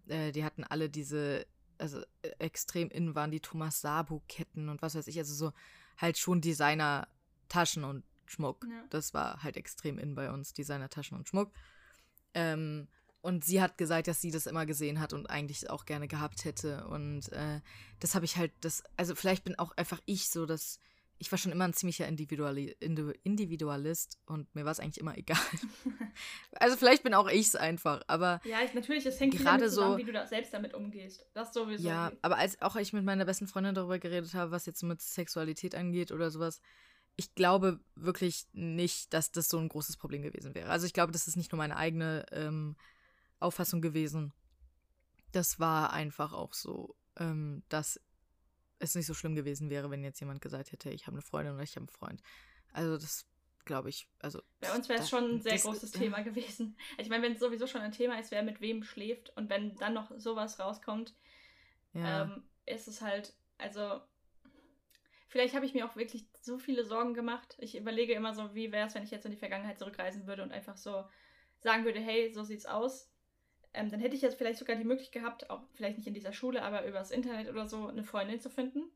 äh, 0.08 0.32
die 0.32 0.42
hatten 0.42 0.64
alle 0.64 0.88
diese, 0.88 1.46
also 1.76 2.00
äh, 2.22 2.30
extrem 2.38 2.88
innen 2.88 3.14
waren 3.14 3.30
die 3.30 3.40
Thomas 3.40 3.82
Sabo-Ketten 3.82 4.70
und 4.70 4.80
was 4.80 4.94
weiß 4.94 5.06
ich, 5.08 5.18
also 5.18 5.34
so 5.34 5.52
halt 5.96 6.18
schon 6.18 6.40
Designer-Taschen 6.40 7.84
und 7.84 8.04
Schmuck. 8.26 8.66
Ja. 8.68 8.84
Das 8.90 9.14
war 9.14 9.42
halt 9.42 9.56
extrem 9.56 9.98
in 9.98 10.14
bei 10.14 10.30
uns, 10.30 10.52
Designer-Taschen 10.52 11.16
und 11.16 11.28
Schmuck. 11.28 11.52
Ähm, 12.34 12.88
und 13.22 13.44
sie 13.44 13.60
hat 13.60 13.76
gesagt, 13.76 14.08
dass 14.08 14.20
sie 14.20 14.30
das 14.30 14.46
immer 14.46 14.66
gesehen 14.66 15.00
hat 15.00 15.12
und 15.12 15.28
eigentlich 15.28 15.68
auch 15.68 15.84
gerne 15.84 16.06
gehabt 16.06 16.44
hätte. 16.44 16.86
Und 16.86 17.32
äh, 17.32 17.60
das 17.98 18.14
habe 18.14 18.24
ich 18.24 18.36
halt, 18.36 18.52
das, 18.60 18.84
also 18.96 19.14
vielleicht 19.14 19.44
bin 19.44 19.58
auch 19.58 19.76
einfach 19.76 20.00
ich 20.06 20.28
so, 20.28 20.46
dass 20.46 20.78
ich 21.18 21.30
war 21.30 21.38
schon 21.38 21.52
immer 21.52 21.64
ein 21.64 21.72
ziemlicher 21.72 22.06
Individuali 22.06 22.76
Individualist 22.80 24.18
und 24.26 24.54
mir 24.54 24.64
war 24.64 24.72
es 24.72 24.80
eigentlich 24.80 25.00
immer 25.00 25.16
egal. 25.16 25.38
also 26.52 26.76
vielleicht 26.76 27.02
bin 27.02 27.14
auch 27.14 27.28
ich 27.28 27.48
es 27.48 27.56
einfach, 27.56 28.02
aber 28.06 28.40
ja, 28.44 28.58
ich, 28.64 28.74
natürlich, 28.74 29.06
es 29.06 29.18
hängt 29.18 29.36
gerade 29.36 29.66
zusammen, 29.66 29.92
so, 29.92 29.98
wie 29.98 30.04
du 30.04 30.12
da 30.12 30.26
selbst 30.26 30.52
damit 30.52 30.74
umgehst. 30.74 31.24
Das 31.32 31.52
sowieso. 31.52 31.86
Ja, 31.86 32.12
aber 32.22 32.38
als 32.38 32.60
auch 32.60 32.76
ich 32.76 32.92
mit 32.92 33.04
meiner 33.04 33.24
besten 33.24 33.46
Freundin 33.46 33.74
darüber 33.74 33.98
geredet 33.98 34.34
habe, 34.34 34.50
was 34.50 34.66
jetzt 34.66 34.82
mit 34.82 35.00
Sexualität 35.00 35.74
angeht 35.74 36.12
oder 36.12 36.30
sowas, 36.30 36.60
ich 37.16 37.34
glaube 37.34 37.80
wirklich 37.94 38.46
nicht, 38.52 39.14
dass 39.14 39.32
das 39.32 39.48
so 39.48 39.58
ein 39.58 39.68
großes 39.68 39.96
Problem 39.96 40.22
gewesen 40.22 40.54
wäre. 40.54 40.68
Also 40.68 40.86
ich 40.86 40.92
glaube, 40.92 41.12
das 41.12 41.26
ist 41.26 41.36
nicht 41.36 41.50
nur 41.50 41.58
meine 41.58 41.76
eigene 41.76 42.26
ähm, 42.30 42.76
Auffassung 43.40 43.80
gewesen. 43.80 44.32
Das 45.32 45.58
war 45.58 45.92
einfach 45.92 46.32
auch 46.32 46.52
so, 46.52 46.94
ähm, 47.18 47.62
dass 47.68 48.00
es 48.78 48.94
nicht 48.94 49.06
so 49.06 49.14
schlimm 49.14 49.34
gewesen 49.34 49.70
wäre, 49.70 49.90
wenn 49.90 50.04
jetzt 50.04 50.20
jemand 50.20 50.40
gesagt 50.40 50.72
hätte, 50.72 50.90
ich 50.90 51.06
habe 51.06 51.16
eine 51.16 51.22
Freundin 51.22 51.54
oder 51.54 51.62
ich 51.62 51.76
habe 51.76 51.80
einen 51.80 51.88
Freund. 51.88 52.22
Also 52.72 52.96
das 52.98 53.26
glaube 53.64 53.90
ich, 53.90 54.08
also. 54.20 54.40
Bei 54.60 54.74
uns 54.74 54.88
wäre 54.88 55.00
es 55.00 55.10
schon 55.10 55.36
ein 55.36 55.40
sehr 55.40 55.58
großes 55.58 55.84
ist, 55.84 55.98
Thema 55.98 56.20
gewesen. 56.22 56.78
Ich 56.98 57.08
meine, 57.08 57.22
wenn 57.22 57.32
es 57.32 57.40
sowieso 57.40 57.66
schon 57.66 57.82
ein 57.82 57.92
Thema 57.92 58.18
ist, 58.18 58.30
wer 58.30 58.42
mit 58.42 58.60
wem 58.60 58.82
schläft 58.82 59.36
und 59.36 59.50
wenn 59.50 59.74
dann 59.76 59.94
noch 59.94 60.10
sowas 60.18 60.58
rauskommt, 60.58 61.14
ja. 61.92 62.22
ähm, 62.22 62.44
ist 62.64 62.88
es 62.88 63.02
halt, 63.02 63.34
also 63.58 64.00
vielleicht 65.28 65.54
habe 65.54 65.66
ich 65.66 65.74
mir 65.74 65.86
auch 65.86 65.96
wirklich 65.96 66.26
so 66.40 66.58
viele 66.58 66.84
Sorgen 66.84 67.12
gemacht. 67.12 67.56
Ich 67.58 67.76
überlege 67.76 68.14
immer 68.14 68.34
so, 68.34 68.54
wie 68.54 68.72
wäre 68.72 68.86
es, 68.86 68.94
wenn 68.94 69.04
ich 69.04 69.10
jetzt 69.10 69.26
in 69.26 69.32
die 69.32 69.36
Vergangenheit 69.36 69.78
zurückreisen 69.78 70.26
würde 70.26 70.42
und 70.42 70.52
einfach 70.52 70.76
so 70.76 71.04
sagen 71.58 71.84
würde, 71.84 72.00
hey, 72.00 72.32
so 72.32 72.44
sieht's 72.44 72.66
aus. 72.66 73.10
Ähm, 73.76 73.90
dann 73.90 74.00
hätte 74.00 74.16
ich 74.16 74.22
jetzt 74.22 74.38
vielleicht 74.38 74.58
sogar 74.58 74.76
die 74.76 74.84
Möglichkeit 74.84 75.22
gehabt, 75.22 75.50
auch 75.50 75.60
vielleicht 75.74 75.98
nicht 75.98 76.06
in 76.06 76.14
dieser 76.14 76.32
Schule, 76.32 76.62
aber 76.62 76.86
übers 76.86 77.10
Internet 77.10 77.48
oder 77.48 77.66
so, 77.66 77.86
eine 77.86 78.02
Freundin 78.02 78.40
zu 78.40 78.50
finden. 78.50 78.90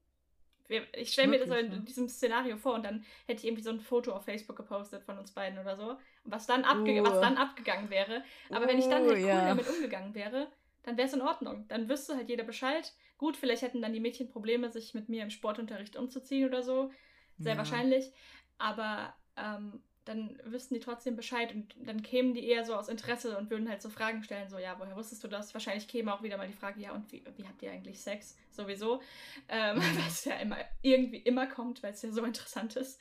Ich 0.96 1.12
stelle 1.12 1.28
mir 1.28 1.44
das 1.44 1.48
in, 1.58 1.72
in 1.72 1.84
diesem 1.84 2.08
Szenario 2.08 2.56
vor 2.56 2.74
und 2.74 2.84
dann 2.84 3.04
hätte 3.26 3.40
ich 3.40 3.46
irgendwie 3.46 3.62
so 3.62 3.70
ein 3.70 3.80
Foto 3.80 4.12
auf 4.12 4.24
Facebook 4.24 4.56
gepostet 4.56 5.02
von 5.02 5.18
uns 5.18 5.32
beiden 5.32 5.58
oder 5.58 5.76
so, 5.76 5.96
was 6.24 6.46
dann, 6.46 6.64
abge 6.64 7.00
uh. 7.00 7.04
was 7.04 7.20
dann 7.20 7.36
abgegangen 7.36 7.90
wäre. 7.90 8.22
Aber 8.50 8.64
uh, 8.64 8.68
wenn 8.68 8.78
ich 8.78 8.84
dann 8.84 9.02
halt 9.02 9.10
cool 9.10 9.18
ja. 9.18 9.48
damit 9.48 9.68
umgegangen 9.68 10.14
wäre, 10.14 10.46
dann 10.84 10.96
wäre 10.96 11.08
es 11.08 11.14
in 11.14 11.22
Ordnung. 11.22 11.66
Dann 11.68 11.88
wüsste 11.88 12.16
halt 12.16 12.28
jeder 12.28 12.44
Bescheid. 12.44 12.92
Gut, 13.18 13.36
vielleicht 13.36 13.62
hätten 13.62 13.82
dann 13.82 13.92
die 13.92 14.00
Mädchen 14.00 14.28
Probleme, 14.30 14.70
sich 14.70 14.94
mit 14.94 15.08
mir 15.08 15.22
im 15.22 15.30
Sportunterricht 15.30 15.96
umzuziehen 15.96 16.48
oder 16.48 16.62
so. 16.62 16.90
Sehr 17.38 17.52
ja. 17.52 17.58
wahrscheinlich. 17.58 18.12
Aber 18.58 19.12
ähm, 19.36 19.82
dann 20.04 20.38
wüssten 20.44 20.74
die 20.74 20.80
trotzdem 20.80 21.16
Bescheid 21.16 21.54
und 21.54 21.74
dann 21.84 22.02
kämen 22.02 22.34
die 22.34 22.46
eher 22.46 22.64
so 22.64 22.74
aus 22.74 22.88
Interesse 22.88 23.36
und 23.36 23.50
würden 23.50 23.68
halt 23.68 23.82
so 23.82 23.90
Fragen 23.90 24.22
stellen, 24.22 24.48
so, 24.48 24.58
ja, 24.58 24.78
woher 24.78 24.96
wusstest 24.96 25.22
du 25.22 25.28
das? 25.28 25.52
Wahrscheinlich 25.54 25.88
käme 25.88 26.12
auch 26.12 26.22
wieder 26.22 26.36
mal 26.36 26.48
die 26.48 26.54
Frage, 26.54 26.80
ja, 26.80 26.92
und 26.92 27.10
wie, 27.12 27.22
wie 27.36 27.46
habt 27.46 27.62
ihr 27.62 27.70
eigentlich 27.70 28.00
Sex? 28.00 28.36
Sowieso. 28.50 29.02
Ähm, 29.48 29.76
mhm. 29.76 29.80
weil 29.96 30.08
es 30.08 30.24
ja 30.24 30.36
immer, 30.36 30.56
irgendwie 30.82 31.18
immer 31.18 31.46
kommt, 31.46 31.82
weil 31.82 31.92
es 31.92 32.02
ja 32.02 32.10
so 32.10 32.24
interessant 32.24 32.76
ist. 32.76 33.00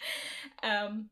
Ähm, 0.61 1.09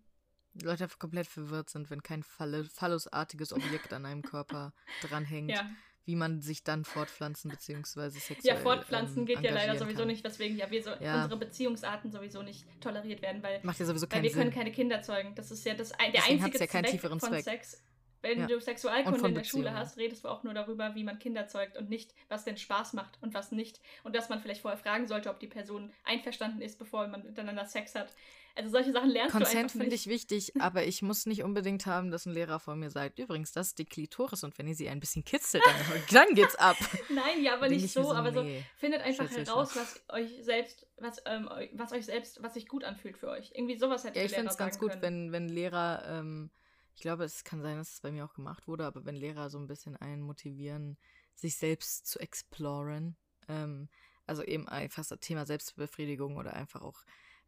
die 0.54 0.66
Leute 0.66 0.88
komplett 0.98 1.28
verwirrt 1.28 1.70
sind, 1.70 1.90
wenn 1.90 2.02
kein 2.02 2.24
phallusartiges 2.24 3.54
Objekt 3.54 3.94
an 3.94 4.06
einem 4.06 4.24
Körper 4.24 4.74
dranhängt. 5.02 5.52
Ja 5.52 5.70
wie 6.08 6.16
man 6.16 6.42
sich 6.42 6.64
dann 6.64 6.86
fortpflanzen 6.86 7.52
bzw. 7.52 8.10
sexuell 8.12 8.40
Ja, 8.44 8.56
fortpflanzen 8.56 9.20
ähm, 9.20 9.26
geht 9.26 9.42
ja 9.42 9.54
leider 9.54 9.78
sowieso 9.78 10.00
kann. 10.00 10.08
nicht, 10.08 10.24
weswegen 10.24 10.58
ja 10.58 10.72
wir 10.72 10.82
so 10.82 10.92
ja. 11.02 11.24
unsere 11.24 11.38
Beziehungsarten 11.38 12.12
sowieso 12.12 12.42
nicht 12.42 12.66
toleriert 12.82 13.22
werden, 13.22 13.44
weil, 13.44 13.60
Macht 13.62 13.78
ja 13.80 13.86
sowieso 13.86 14.08
keinen 14.08 14.20
weil 14.20 14.24
wir 14.24 14.30
Sinn. 14.32 14.40
können 14.40 14.54
keine 14.54 14.72
Kinder 14.72 15.02
zeugen. 15.02 15.36
Das 15.36 15.52
ist 15.52 15.66
ja 15.66 15.74
das, 15.74 15.90
der 15.90 15.98
Deswegen 16.14 16.44
einzige 16.44 16.64
ja 16.64 16.68
Zweck 16.68 17.10
von 17.10 17.20
Zweck. 17.20 17.44
Sex. 17.44 17.84
Wenn 18.22 18.40
ja. 18.40 18.48
du 18.48 18.60
Sexualkunde 18.60 19.28
in 19.28 19.36
der 19.36 19.44
Schule 19.44 19.74
hast, 19.74 19.98
redest 19.98 20.24
du 20.24 20.30
auch 20.30 20.44
nur 20.44 20.54
darüber, 20.54 20.96
wie 20.96 21.04
man 21.04 21.20
Kinder 21.20 21.48
zeugt 21.48 21.78
und 21.78 21.90
nicht, 21.90 22.16
was 22.30 22.46
denn 22.46 22.58
Spaß 22.58 22.94
macht 22.94 23.18
und 23.22 23.34
was 23.34 23.52
nicht. 23.52 23.80
Und 24.04 24.16
dass 24.16 24.30
man 24.30 24.42
vielleicht 24.42 24.62
vorher 24.62 24.80
fragen 24.80 25.08
sollte, 25.08 25.30
ob 25.30 25.40
die 25.40 25.48
Person 25.48 25.92
einverstanden 26.04 26.62
ist, 26.62 26.80
bevor 26.80 27.08
man 27.08 27.24
miteinander 27.24 27.66
Sex 27.66 27.96
hat. 27.96 28.16
Also 28.58 28.72
solche 28.72 28.92
Sachen 28.92 29.10
lernst 29.10 29.34
Consent 29.34 29.54
du 29.54 29.60
einfach 29.60 29.80
finde 29.80 29.96
ich 29.96 30.08
wichtig, 30.08 30.54
aber 30.60 30.86
ich 30.86 31.04
muss 31.04 31.28
nicht 31.28 31.44
unbedingt 31.44 31.86
haben, 31.86 32.10
dass 32.10 32.26
ein 32.26 32.34
Lehrer 32.34 32.60
vor 32.60 32.76
mir 32.76 32.90
sagt, 32.90 33.20
übrigens, 33.20 33.52
das 33.52 33.68
ist 33.68 33.80
die 33.80 33.86
Klitoris 33.86 34.44
und 34.44 34.58
wenn 34.58 34.68
ihr 34.68 34.74
sie 34.74 34.90
ein 34.90 35.00
bisschen 35.00 35.24
kitzelt, 35.24 35.64
dann, 35.64 35.76
dann 36.12 36.36
geht's 36.36 36.56
ab. 36.56 36.76
Nein, 37.10 37.44
ja, 37.44 37.54
aber 37.54 37.70
nicht 37.70 37.94
so, 37.94 38.02
so, 38.02 38.14
aber 38.14 38.32
nee, 38.32 38.60
so 38.60 38.66
findet 38.78 39.02
einfach 39.02 39.30
heraus, 39.30 39.76
was 39.76 40.04
euch 40.10 40.44
selbst, 40.44 40.88
was, 40.98 41.22
ähm, 41.28 41.48
was 41.74 41.92
euch 41.92 42.06
selbst, 42.06 42.42
was 42.42 42.56
sich 42.56 42.68
gut 42.68 42.84
anfühlt 42.84 43.18
für 43.18 43.30
euch. 43.30 43.52
Irgendwie 43.54 43.78
sowas 43.78 44.04
hätte 44.04 44.18
ja, 44.18 44.26
ich 44.26 44.34
finde 44.34 44.50
es 44.50 44.58
ganz 44.58 44.80
gut, 44.80 45.02
wenn, 45.02 45.32
wenn 45.32 45.50
Lehrer, 45.50 46.04
ähm, 46.08 46.50
ich 46.96 47.02
glaube, 47.02 47.26
es 47.26 47.44
kann 47.44 47.62
sein, 47.62 47.78
dass 47.78 47.94
es 47.94 48.02
bei 48.02 48.12
mir 48.12 48.26
auch 48.26 48.34
gemacht 48.34 48.68
wurde, 48.68 48.86
aber 48.86 49.06
wenn 49.06 49.16
Lehrer 49.16 49.52
so 49.52 49.60
ein 49.60 49.68
bisschen 49.68 49.96
einen 49.98 50.24
motivieren, 50.24 50.98
sich 51.36 51.58
selbst 51.58 52.08
zu 52.08 52.20
exploren, 52.20 53.16
ähm, 53.48 53.88
also 54.26 54.44
eben 54.44 54.68
einfach 54.68 55.06
das 55.06 55.20
Thema 55.20 55.46
Selbstbefriedigung 55.46 56.38
oder 56.38 56.54
einfach 56.54 56.82
auch 56.82 57.04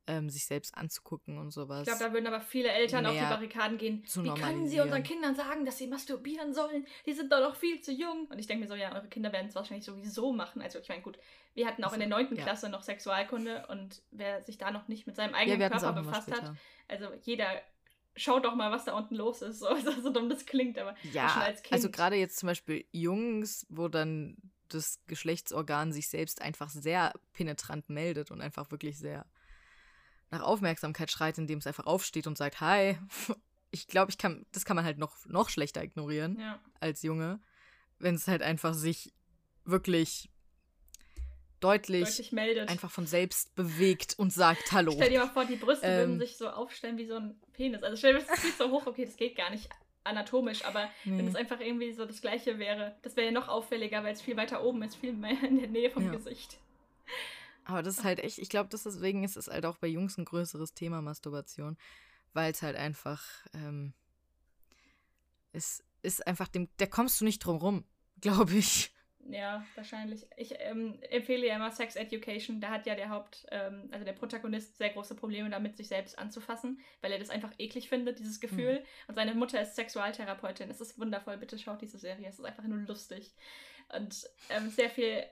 ähm, 0.10 0.30
sich 0.30 0.46
selbst 0.46 0.76
anzugucken 0.76 1.38
und 1.38 1.52
sowas. 1.52 1.82
Ich 1.82 1.88
glaube, 1.88 2.04
da 2.04 2.14
würden 2.14 2.28
aber 2.28 2.42
viele 2.42 2.70
Eltern 2.70 3.06
auf 3.06 3.14
die 3.14 3.20
Barrikaden 3.20 3.78
gehen. 3.78 4.04
Wie 4.04 4.34
können 4.34 4.68
sie 4.68 4.82
unseren 4.82 5.04
Kindern 5.04 5.36
sagen, 5.36 5.66
dass 5.66 5.78
sie 5.78 5.88
masturbieren 5.88 6.54
sollen? 6.54 6.86
Die 7.06 7.14
sind 7.14 7.32
doch 7.32 7.40
noch 7.40 7.56
viel 7.56 7.80
zu 7.80 7.92
jung. 7.92 8.26
Und 8.26 8.40
ich 8.40 8.48
denke 8.48 8.64
mir 8.64 8.68
so, 8.68 8.76
ja, 8.76 8.94
eure 8.96 9.08
Kinder 9.08 9.32
werden 9.32 9.48
es 9.48 9.56
wahrscheinlich 9.56 9.86
sowieso 9.86 10.34
machen. 10.34 10.64
Also 10.64 10.80
ich 10.80 10.90
meine, 10.90 11.04
gut, 11.04 11.20
wir 11.54 11.68
hatten 11.68 11.84
auch 11.84 11.92
also, 11.92 12.02
in 12.02 12.10
der 12.10 12.18
neunten 12.18 12.36
ja. 12.36 12.44
Klasse 12.44 12.70
noch 12.70 12.82
Sexualkunde 12.82 13.68
und 13.68 14.02
wer 14.10 14.42
sich 14.44 14.58
da 14.58 14.72
noch 14.72 14.88
nicht 14.88 15.06
mit 15.06 15.16
seinem 15.16 15.36
eigenen 15.36 15.62
ja, 15.62 15.70
Körper 15.70 15.94
befasst 15.94 16.32
hat, 16.32 16.54
also 16.88 17.08
jeder 17.22 17.62
schaut 18.16 18.46
doch 18.46 18.56
mal, 18.56 18.72
was 18.72 18.86
da 18.86 18.98
unten 18.98 19.16
los 19.16 19.44
ist. 19.44 19.60
So, 19.84 20.02
so 20.02 20.10
dumm 20.12 20.30
das 20.30 20.46
klingt, 20.46 20.80
aber 20.80 20.96
ja, 21.14 21.30
schon 21.30 21.42
als 21.44 21.62
Kind. 21.62 21.74
Also 21.74 21.92
gerade 21.92 22.16
jetzt 22.16 22.38
zum 22.38 22.48
Beispiel 22.48 22.86
Jungs, 22.92 23.66
wo 23.70 23.88
dann 23.88 24.38
das 24.70 25.00
Geschlechtsorgan 25.08 25.94
sich 25.94 26.10
selbst 26.10 26.42
einfach 26.42 26.70
sehr 26.70 27.14
penetrant 27.34 27.90
meldet 27.90 28.32
und 28.32 28.42
einfach 28.42 28.72
wirklich 28.72 28.98
sehr 28.98 29.26
nach 30.32 30.42
Aufmerksamkeit 30.42 31.12
schreit, 31.12 31.38
indem 31.38 31.60
es 31.60 31.68
einfach 31.68 31.86
aufsteht 31.86 32.28
und 32.28 32.38
sagt, 32.38 32.62
hi. 32.62 32.98
Ich 33.72 33.86
glaube, 33.86 34.10
ich 34.10 34.18
kann, 34.18 34.48
das 34.52 34.66
kann 34.66 34.76
man 34.76 34.84
halt 34.84 34.98
noch, 34.98 35.28
noch 35.28 35.48
schlechter 35.50 35.84
ignorieren 35.84 36.40
ja. 36.40 36.60
als 36.80 37.04
Junge, 37.04 37.40
wenn 38.00 38.16
es 38.16 38.28
halt 38.28 38.42
einfach 38.42 38.74
sich 38.74 39.14
wirklich 39.64 40.32
deutlich, 41.60 42.06
deutlich 42.06 42.32
meldet. 42.32 42.70
einfach 42.70 42.90
von 42.90 43.06
selbst 43.06 43.54
bewegt 43.54 44.18
und 44.18 44.34
sagt 44.34 44.72
Hallo. 44.72 44.92
Stell 44.94 45.12
dir 45.12 45.20
mal 45.20 45.30
vor, 45.30 45.46
die 45.46 45.56
Brüste 45.56 45.86
ähm, 45.86 45.98
würden 45.98 46.20
sich 46.20 46.38
so 46.38 46.50
aufstellen 46.50 46.98
wie 46.98 47.06
so 47.06 47.18
ein 47.18 47.40
Penis. 47.54 47.84
Also 47.84 47.96
stell 47.96 48.14
dir 48.14 48.26
das 48.28 48.44
ist 48.44 48.58
so 48.58 48.72
hoch, 48.72 48.88
okay, 48.88 49.06
das 49.06 49.18
geht 49.18 49.36
gar 49.36 49.50
nicht 49.50 49.70
anatomisch, 50.04 50.66
aber 50.66 50.90
nee. 51.06 51.18
wenn 51.18 51.28
es 51.28 51.36
einfach 51.36 51.60
irgendwie 51.60 51.92
so 51.92 52.06
das 52.06 52.22
gleiche 52.22 52.58
wäre, 52.58 52.96
das 53.02 53.16
wäre 53.16 53.28
ja 53.28 53.32
noch 53.32 53.48
auffälliger, 53.48 54.04
weil 54.04 54.14
es 54.14 54.22
viel 54.22 54.38
weiter 54.38 54.64
oben 54.64 54.82
ist, 54.84 54.96
viel 54.96 55.14
mehr 55.14 55.44
in 55.44 55.60
der 55.60 55.70
Nähe 55.70 55.92
vom 55.92 56.06
ja. 56.06 56.12
Gesicht. 56.12 56.58
Aber 57.70 57.84
das 57.84 58.00
ist 58.00 58.04
halt 58.04 58.20
echt, 58.20 58.40
ich 58.40 58.50
glaube, 58.50 58.70
deswegen 58.72 59.24
ist 59.24 59.38
es 59.38 59.48
halt 59.48 59.66
auch 59.66 59.78
bei 59.78 59.88
Jungs 59.88 60.18
ein 60.18 60.26
größeres 60.26 60.74
Thema, 60.74 61.04
Masturbation, 61.04 61.78
weil 62.34 62.52
es 62.52 62.64
halt 62.64 62.76
einfach, 62.76 63.24
ähm, 63.54 63.94
es 65.52 65.84
ist 66.02 66.26
einfach 66.26 66.48
dem, 66.48 66.68
da 66.78 66.88
kommst 66.88 67.22
du 67.22 67.26
nicht 67.26 67.40
drum 67.40 67.58
rum, 67.58 67.86
glaube 68.22 68.54
ich. 68.54 68.92
Ja, 69.30 69.64
wahrscheinlich. 69.76 70.26
Ich 70.38 70.56
ähm, 70.58 70.98
empfehle 71.12 71.46
ja 71.46 71.58
immer 71.58 71.72
Sex 71.72 71.96
Education. 71.96 72.60
Da 72.60 72.70
hat 72.70 72.88
ja 72.88 72.96
der 72.96 73.10
Haupt, 73.10 73.46
ähm, 73.52 73.88
also 73.92 74.04
der 74.04 74.14
Protagonist, 74.14 74.78
sehr 74.78 74.90
große 74.90 75.14
Probleme 75.14 75.52
damit, 75.52 75.78
sich 75.78 75.90
selbst 75.90 76.18
anzufassen, 76.18 76.80
weil 77.02 77.12
er 77.12 77.20
das 77.20 77.30
einfach 77.30 77.52
eklig 77.60 77.90
findet, 77.90 78.18
dieses 78.18 78.40
Gefühl. 78.40 78.80
Mhm. 78.80 78.86
Und 79.10 79.16
seine 79.16 79.36
Mutter 79.36 79.62
ist 79.62 79.76
Sexualtherapeutin. 79.76 80.72
Es 80.72 80.82
ist 80.82 80.98
wundervoll. 80.98 81.38
Bitte 81.38 81.60
schaut 81.60 81.82
diese 81.82 82.00
Serie. 82.00 82.28
Es 82.28 82.40
ist 82.40 82.46
einfach 82.46 82.64
nur 82.64 82.80
lustig. 82.80 83.36
Und 83.96 84.28
ähm, 84.50 84.72
sehr 84.72 84.90
viel 84.90 85.24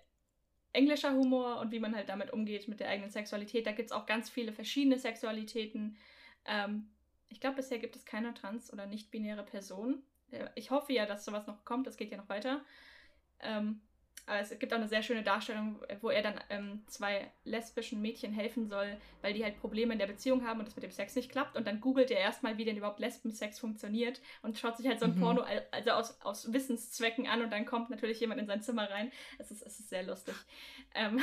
englischer 0.78 1.13
Humor 1.13 1.60
und 1.60 1.72
wie 1.72 1.80
man 1.80 1.96
halt 1.96 2.10
damit 2.10 2.32
umgeht 2.32 2.68
mit 2.68 2.80
der 2.80 2.90
eigenen 2.90 3.10
Sexualität. 3.10 3.66
Da 3.66 3.72
gibt 3.72 3.90
es 3.90 3.92
auch 3.92 4.06
ganz 4.06 4.30
viele 4.30 4.54
verschiedene 4.54 5.00
Sexualitäten. 5.00 5.98
Ähm, 6.46 6.90
ich 7.30 7.40
glaube, 7.40 7.58
bisher 7.58 7.80
gibt 7.80 7.96
es 7.96 8.06
keine 8.06 8.34
trans- 8.34 8.72
oder 8.72 8.86
nicht-binäre 8.86 9.44
Person. 9.44 10.04
Ich 10.56 10.72
hoffe 10.72 10.94
ja, 10.94 11.06
dass 11.06 11.26
sowas 11.26 11.48
noch 11.48 11.66
kommt. 11.66 11.88
Das 11.88 11.98
geht 11.98 12.12
ja 12.12 12.18
noch 12.18 12.30
weiter. 12.30 12.62
Ähm, 13.40 13.82
Aber 14.28 14.42
es 14.42 14.50
gibt 14.60 14.74
auch 14.74 14.78
eine 14.78 14.90
sehr 14.90 15.04
schöne 15.04 15.24
Darstellung, 15.24 15.80
wo 16.02 16.10
er 16.10 16.22
dann 16.22 16.36
ähm, 16.50 16.84
zwei 16.88 17.32
lesbischen 17.46 18.02
Mädchen 18.02 18.34
helfen 18.34 18.68
soll, 18.68 18.98
weil 19.22 19.34
die 19.34 19.42
halt 19.42 19.58
Probleme 19.58 19.94
in 19.94 20.00
der 20.00 20.08
Beziehung 20.08 20.46
haben 20.46 20.60
und 20.60 20.68
das 20.68 20.76
mit 20.76 20.84
dem 20.84 20.92
Sex 20.92 21.16
nicht 21.16 21.32
klappt. 21.32 21.56
Und 21.56 21.66
dann 21.66 21.80
googelt 21.80 22.12
er 22.12 22.20
erstmal, 22.20 22.58
wie 22.58 22.66
denn 22.66 22.76
überhaupt 22.76 23.00
Lesbensex 23.00 23.58
funktioniert 23.58 24.22
und 24.42 24.58
schaut 24.58 24.76
sich 24.76 24.86
halt 24.86 25.00
so 25.00 25.06
ein 25.06 25.16
mhm. 25.16 25.22
Porno 25.22 25.46
also 25.72 25.92
aus, 25.92 26.22
aus 26.22 26.52
Wissenszwecken 26.52 27.26
an 27.26 27.42
und 27.42 27.52
dann 27.52 27.66
kommt 27.66 27.90
natürlich 27.90 28.20
jemand 28.20 28.42
in 28.42 28.48
sein 28.48 28.62
Zimmer 28.62 28.90
rein. 28.90 29.13
Es 29.38 29.50
ist, 29.50 29.62
es 29.66 29.80
ist 29.80 29.90
sehr 29.90 30.04
lustig. 30.04 30.36
Ähm. 30.94 31.22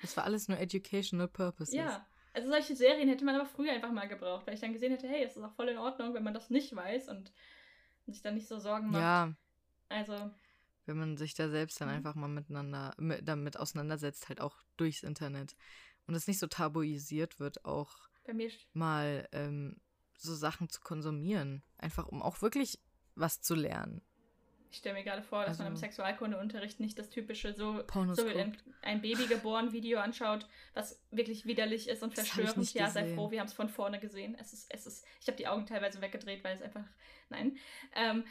Das 0.00 0.16
war 0.16 0.24
alles 0.24 0.48
nur 0.48 0.58
educational 0.58 1.28
purposes. 1.28 1.72
Ja. 1.72 2.04
Also 2.34 2.48
solche 2.48 2.74
Serien 2.74 3.08
hätte 3.08 3.24
man 3.24 3.36
aber 3.36 3.46
früher 3.46 3.72
einfach 3.72 3.92
mal 3.92 4.08
gebraucht, 4.08 4.44
weil 4.46 4.54
ich 4.54 4.60
dann 4.60 4.72
gesehen 4.72 4.90
hätte, 4.90 5.06
hey, 5.06 5.22
es 5.22 5.36
ist 5.36 5.44
auch 5.44 5.52
voll 5.52 5.68
in 5.68 5.78
Ordnung, 5.78 6.14
wenn 6.14 6.24
man 6.24 6.34
das 6.34 6.50
nicht 6.50 6.74
weiß 6.74 7.10
und 7.10 7.30
sich 8.06 8.22
dann 8.22 8.34
nicht 8.34 8.48
so 8.48 8.58
Sorgen 8.58 8.90
macht. 8.90 9.02
Ja. 9.02 9.32
Also 9.88 10.32
wenn 10.86 10.98
man 10.98 11.16
sich 11.16 11.34
da 11.34 11.48
selbst 11.48 11.80
dann 11.80 11.88
mhm. 11.88 11.94
einfach 11.94 12.14
mal 12.14 12.28
miteinander 12.28 12.94
mit, 12.98 13.26
damit 13.26 13.56
auseinandersetzt, 13.58 14.28
halt 14.28 14.40
auch 14.40 14.62
durchs 14.76 15.02
Internet. 15.02 15.56
Und 16.06 16.14
es 16.14 16.26
nicht 16.26 16.38
so 16.38 16.46
tabuisiert 16.46 17.38
wird, 17.38 17.64
auch 17.64 17.96
mal 18.72 19.28
ähm, 19.32 19.80
so 20.16 20.34
Sachen 20.34 20.68
zu 20.68 20.80
konsumieren. 20.80 21.62
Einfach 21.78 22.08
um 22.08 22.22
auch 22.22 22.42
wirklich 22.42 22.80
was 23.14 23.40
zu 23.40 23.54
lernen. 23.54 24.02
Ich 24.72 24.78
stelle 24.78 24.94
mir 24.94 25.04
gerade 25.04 25.22
vor, 25.22 25.40
dass 25.40 25.50
also, 25.50 25.64
man 25.64 25.72
im 25.72 25.74
also 25.74 25.82
Sexualkundeunterricht 25.82 26.80
nicht 26.80 26.98
das 26.98 27.10
typische 27.10 27.52
so, 27.52 27.84
so 28.14 28.26
ein, 28.26 28.56
ein 28.80 29.02
Baby 29.02 29.26
geboren 29.26 29.72
Video 29.72 29.98
anschaut, 29.98 30.48
was 30.72 30.98
wirklich 31.10 31.44
widerlich 31.44 31.90
ist 31.90 32.02
und 32.02 32.14
verstörend. 32.14 32.72
Ja, 32.72 32.88
sei 32.88 33.14
froh, 33.14 33.30
wir 33.30 33.40
haben 33.40 33.48
es 33.48 33.52
von 33.52 33.68
vorne 33.68 34.00
gesehen. 34.00 34.34
Es 34.40 34.54
ist, 34.54 34.72
es 34.72 34.86
ist, 34.86 35.04
ich 35.20 35.26
habe 35.26 35.36
die 35.36 35.46
Augen 35.46 35.66
teilweise 35.66 36.00
weggedreht, 36.00 36.42
weil 36.42 36.56
es 36.56 36.62
einfach, 36.62 36.86
nein. 37.28 37.58
Ähm, 37.94 38.24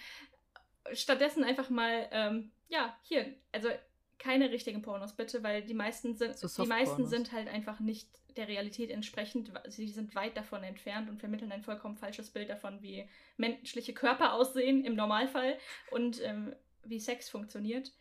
stattdessen 0.93 1.43
einfach 1.43 1.69
mal, 1.69 2.07
ähm, 2.11 2.51
ja, 2.69 2.97
hier, 3.03 3.33
also 3.51 3.69
keine 4.17 4.51
richtigen 4.51 4.81
Pornos 4.81 5.15
bitte, 5.15 5.41
weil 5.43 5.63
die 5.63 5.73
meisten 5.73 6.15
sind, 6.15 6.37
so 6.37 6.63
die 6.63 6.69
meisten 6.69 7.07
sind 7.07 7.31
halt 7.31 7.47
einfach 7.47 7.79
nicht 7.79 8.07
der 8.37 8.47
Realität 8.47 8.91
entsprechend. 8.91 9.51
Sie 9.67 9.87
sind 9.87 10.15
weit 10.15 10.37
davon 10.37 10.63
entfernt 10.63 11.09
und 11.09 11.19
vermitteln 11.19 11.51
ein 11.51 11.63
vollkommen 11.63 11.97
falsches 11.97 12.29
Bild 12.29 12.49
davon, 12.49 12.81
wie 12.81 13.07
menschliche 13.37 13.93
Körper 13.93 14.33
aussehen 14.33 14.85
im 14.85 14.95
Normalfall 14.95 15.57
und 15.89 16.21
ähm, 16.23 16.55
wie 16.83 16.99
Sex 16.99 17.29
funktioniert. 17.29 17.91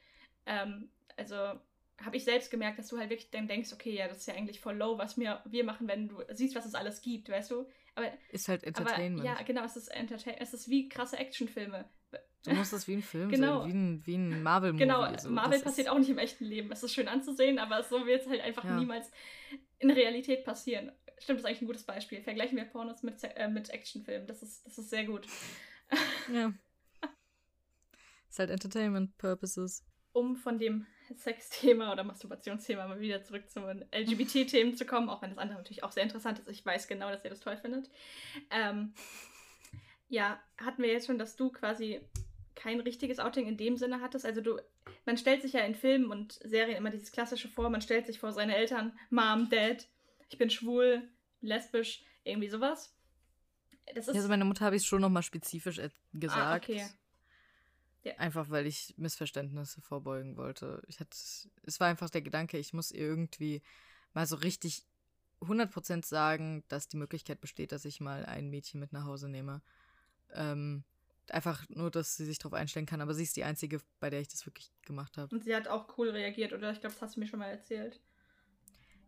Ähm, 0.47 0.91
also 1.17 1.35
habe 2.05 2.17
ich 2.17 2.25
selbst 2.25 2.51
gemerkt, 2.51 2.79
dass 2.79 2.89
du 2.89 2.99
halt 2.99 3.11
wirklich 3.11 3.31
dann 3.31 3.49
denkst, 3.49 3.73
okay, 3.73 3.95
ja, 3.95 4.09
das 4.09 4.19
ist 4.19 4.27
ja 4.27 4.35
eigentlich 4.35 4.61
voll 4.61 4.77
low, 4.77 4.99
was 4.99 5.19
wir, 5.19 5.43
wir 5.45 5.65
machen, 5.65 5.89
wenn 5.89 6.09
du 6.09 6.23
siehst, 6.31 6.55
was 6.55 6.65
es 6.65 6.75
alles 6.75 7.03
gibt, 7.03 7.29
weißt 7.29 7.51
du? 7.51 7.67
Aber, 7.95 8.11
ist 8.31 8.49
halt 8.49 8.65
Entertainment. 8.65 9.27
Aber, 9.27 9.39
ja, 9.39 9.45
genau, 9.45 9.65
es 9.65 9.77
ist 9.77 9.89
Entertainment. 9.89 10.43
Es 10.43 10.55
ist 10.55 10.69
wie 10.69 10.89
krasse 10.89 11.19
Actionfilme. 11.19 11.89
Du 12.45 12.53
musst 12.53 12.73
das 12.73 12.89
wie 12.89 12.95
ein 12.95 13.03
Film 13.03 13.29
genau. 13.29 13.63
sein, 13.63 13.71
wie 13.71 13.77
ein, 13.77 14.07
wie 14.07 14.15
ein 14.15 14.43
Marvel-Movie. 14.43 14.83
Genau, 14.83 15.17
so. 15.19 15.29
Marvel 15.31 15.53
das 15.53 15.63
passiert 15.63 15.89
auch 15.89 15.99
nicht 15.99 16.09
im 16.09 16.19
echten 16.19 16.45
Leben. 16.45 16.73
Es 16.73 16.83
ist 16.83 16.95
schön 16.95 17.07
anzusehen, 17.07 17.59
aber 17.59 17.83
so 17.83 18.07
wird 18.07 18.23
es 18.23 18.29
halt 18.29 18.41
einfach 18.41 18.65
ja. 18.65 18.79
niemals 18.79 19.11
in 19.79 19.91
Realität 19.91 20.45
passieren. 20.45 20.93
Stimmt, 21.19 21.39
das 21.39 21.45
ist 21.45 21.47
eigentlich 21.47 21.63
ein 21.63 21.67
gutes 21.67 21.85
Beispiel. 21.85 22.23
Vergleichen 22.23 22.57
wir 22.57 22.65
Pornos 22.65 23.03
mit, 23.03 23.23
äh, 23.23 23.49
mit 23.49 23.69
Actionfilmen. 23.69 24.27
Das 24.27 24.43
ist, 24.43 24.67
das 24.67 24.79
ist 24.79 24.91
sehr 24.91 25.05
gut. 25.05 25.27
Ja. 26.33 26.53
ist 28.29 28.39
halt 28.39 28.51
Entertainment 28.51 29.19
Purposes. 29.19 29.85
Um 30.13 30.37
von 30.37 30.61
dem 30.61 30.87
Sexthema 31.17 31.93
oder 31.93 32.05
Masturbationsthema 32.05 32.87
mal 32.87 33.01
wieder 33.01 33.25
zurück 33.25 33.51
zu 33.51 33.59
LGBT-Themen 33.61 34.77
zu 34.77 34.87
kommen, 34.87 35.09
auch 35.09 35.21
wenn 35.23 35.31
das 35.31 35.39
andere 35.39 35.59
natürlich 35.59 35.83
auch 35.83 35.91
sehr 35.91 36.05
interessant 36.05 36.39
ist. 36.39 36.49
Ich 36.49 36.65
weiß 36.65 36.87
genau, 36.87 37.11
dass 37.11 37.25
ihr 37.25 37.31
das 37.31 37.41
toll 37.41 37.57
findet. 37.57 37.91
Ähm, 38.51 38.95
ja, 40.09 40.41
hatten 40.59 40.83
wir 40.83 40.93
jetzt 40.93 41.07
schon, 41.07 41.19
dass 41.19 41.35
du 41.35 41.51
quasi 41.51 42.01
kein 42.61 42.81
richtiges 42.81 43.19
Outing 43.19 43.47
in 43.47 43.57
dem 43.57 43.77
Sinne 43.79 44.01
hattest. 44.03 44.27
Also 44.27 44.43
du, 44.43 44.61
man 45.07 45.17
stellt 45.17 45.41
sich 45.41 45.55
ja 45.55 45.61
in 45.61 45.75
Filmen 45.75 46.11
und 46.11 46.35
Serien 46.45 46.77
immer 46.77 46.91
dieses 46.91 47.11
klassische 47.11 47.49
vor, 47.49 47.71
man 47.71 47.81
stellt 47.81 48.07
sich 48.07 48.19
vor 48.19 48.33
seine 48.33 48.55
Eltern, 48.55 48.93
Mom, 49.09 49.49
Dad, 49.49 49.89
ich 50.29 50.37
bin 50.37 50.51
schwul, 50.51 51.09
lesbisch, 51.41 52.05
irgendwie 52.23 52.49
sowas. 52.49 52.95
Das 53.95 54.09
ist 54.09 54.15
also 54.15 54.29
meine 54.29 54.45
Mutter 54.45 54.67
habe 54.67 54.77
ich 54.77 54.85
schon 54.85 55.01
nochmal 55.01 55.23
spezifisch 55.23 55.81
gesagt. 56.13 56.39
Ah, 56.39 56.57
okay. 56.57 56.87
Ja. 58.03 58.17
Einfach 58.19 58.51
weil 58.51 58.67
ich 58.67 58.95
Missverständnisse 58.99 59.81
vorbeugen 59.81 60.37
wollte. 60.37 60.83
Ich 60.87 61.01
hatte, 61.01 61.17
es 61.63 61.81
war 61.81 61.89
einfach 61.89 62.11
der 62.11 62.23
Gedanke, 62.23 62.59
ich 62.59 62.73
muss 62.73 62.93
ihr 62.93 63.01
irgendwie 63.01 63.63
mal 64.13 64.27
so 64.27 64.37
richtig 64.37 64.85
100% 65.41 66.05
sagen, 66.05 66.63
dass 66.69 66.89
die 66.89 66.99
Möglichkeit 66.99 67.41
besteht, 67.41 67.73
dass 67.73 67.87
ich 67.87 68.01
mal 68.01 68.27
ein 68.27 68.51
Mädchen 68.51 68.81
mit 68.81 68.93
nach 68.93 69.05
Hause 69.05 69.29
nehme. 69.29 69.63
Ähm, 70.35 70.85
einfach 71.33 71.69
nur, 71.69 71.91
dass 71.91 72.17
sie 72.17 72.25
sich 72.25 72.39
darauf 72.39 72.55
einstellen 72.55 72.87
kann. 72.87 73.01
Aber 73.01 73.15
sie 73.15 73.23
ist 73.23 73.37
die 73.37 73.45
Einzige, 73.45 73.81
bei 73.99 74.11
der 74.11 74.21
ich 74.21 74.29
das 74.29 74.47
wirklich 74.47 74.71
gemacht 74.83 75.17
habe. 75.17 75.35
Und 75.35 75.45
sie 75.45 75.55
hat 75.55 75.69
auch 75.69 75.99
cool 75.99 76.11
reagiert, 76.11 76.53
oder? 76.53 76.73
Ich 76.73 76.81
glaube, 76.81 76.95
das 76.95 77.03
hast 77.03 77.17
du 77.17 77.21
mir 77.21 77.27
schon 77.27 77.39
mal 77.39 77.51
erzählt. 77.51 78.01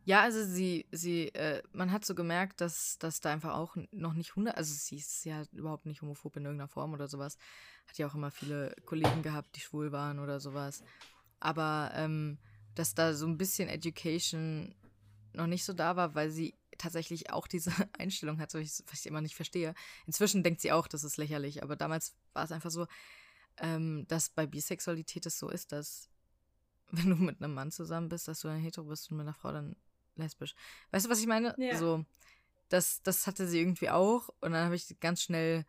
Ja, 0.05 0.23
also 0.23 0.45
sie, 0.45 0.87
sie, 0.91 1.29
äh, 1.29 1.63
man 1.73 1.93
hat 1.93 2.05
so 2.05 2.17
gemerkt, 2.17 2.61
dass, 2.61 2.99
dass 2.99 3.21
da 3.21 3.33
einfach 3.33 3.55
auch 3.55 3.77
noch 3.93 4.15
nicht 4.15 4.35
hundert, 4.35 4.57
also 4.57 4.75
sie 4.75 4.97
ist 4.97 5.25
ja 5.25 5.45
überhaupt 5.53 5.87
nicht 5.87 6.03
homophob 6.03 6.37
in 6.37 6.45
irgendeiner 6.45 6.67
Form 6.67 6.93
oder 6.93 7.07
sowas. 7.07 7.39
Hat 7.87 7.99
ja 7.99 8.09
auch 8.09 8.15
immer 8.15 8.33
viele 8.33 8.75
Kollegen 8.85 9.23
gehabt, 9.23 9.55
die 9.55 9.61
schwul 9.61 9.93
waren 9.93 10.19
oder 10.19 10.41
sowas. 10.41 10.83
Aber 11.39 11.93
ähm, 11.95 12.39
dass 12.75 12.95
da 12.95 13.15
so 13.15 13.27
ein 13.27 13.39
bisschen 13.39 13.69
Education 13.69 14.75
noch 15.35 15.47
nicht 15.47 15.65
so 15.65 15.73
da 15.73 15.95
war, 15.95 16.17
weil 16.17 16.31
sie 16.31 16.55
tatsächlich 16.83 17.31
auch 17.31 17.47
diese 17.47 17.73
Einstellung 17.99 18.41
hat, 18.41 18.55
was 18.55 18.83
ich 18.93 19.07
immer 19.07 19.21
nicht 19.21 19.37
verstehe. 19.37 19.75
Inzwischen 20.07 20.43
denkt 20.43 20.61
sie 20.61 20.73
auch, 20.73 20.89
das 20.89 21.05
ist 21.05 21.17
lächerlich, 21.17 21.63
aber 21.63 21.77
damals 21.77 22.15
war 22.33 22.45
es 22.45 22.53
einfach 22.53 22.71
so, 22.71 22.87
ähm, 23.59 24.07
dass 24.09 24.31
bei 24.31 24.47
Bisexualität 24.47 25.27
es 25.27 25.39
so 25.39 25.49
ist, 25.49 25.73
dass 25.73 26.11
wenn 26.91 27.09
du 27.09 27.17
mit 27.17 27.43
einem 27.43 27.55
Mann 27.55 27.71
zusammen 27.71 28.09
bist, 28.09 28.29
dass 28.29 28.41
du 28.41 28.49
dann 28.49 28.59
hetero 28.59 28.87
bist 28.87 29.11
und 29.11 29.17
mit 29.17 29.25
einer 29.25 29.35
Frau 29.35 29.53
dann 29.53 29.77
lesbisch. 30.17 30.55
Weißt 30.91 31.07
du, 31.07 31.11
was 31.11 31.21
ich 31.21 31.27
meine? 31.27 31.55
Ja. 31.57 31.79
So, 31.79 32.05
das, 32.69 33.03
das 33.03 33.27
hatte 33.27 33.47
sie 33.47 33.61
irgendwie 33.61 33.89
auch 33.89 34.29
und 34.41 34.53
dann 34.53 34.65
habe 34.65 34.77
ich 34.77 35.01
ganz 35.01 35.23
schnell 35.23 35.65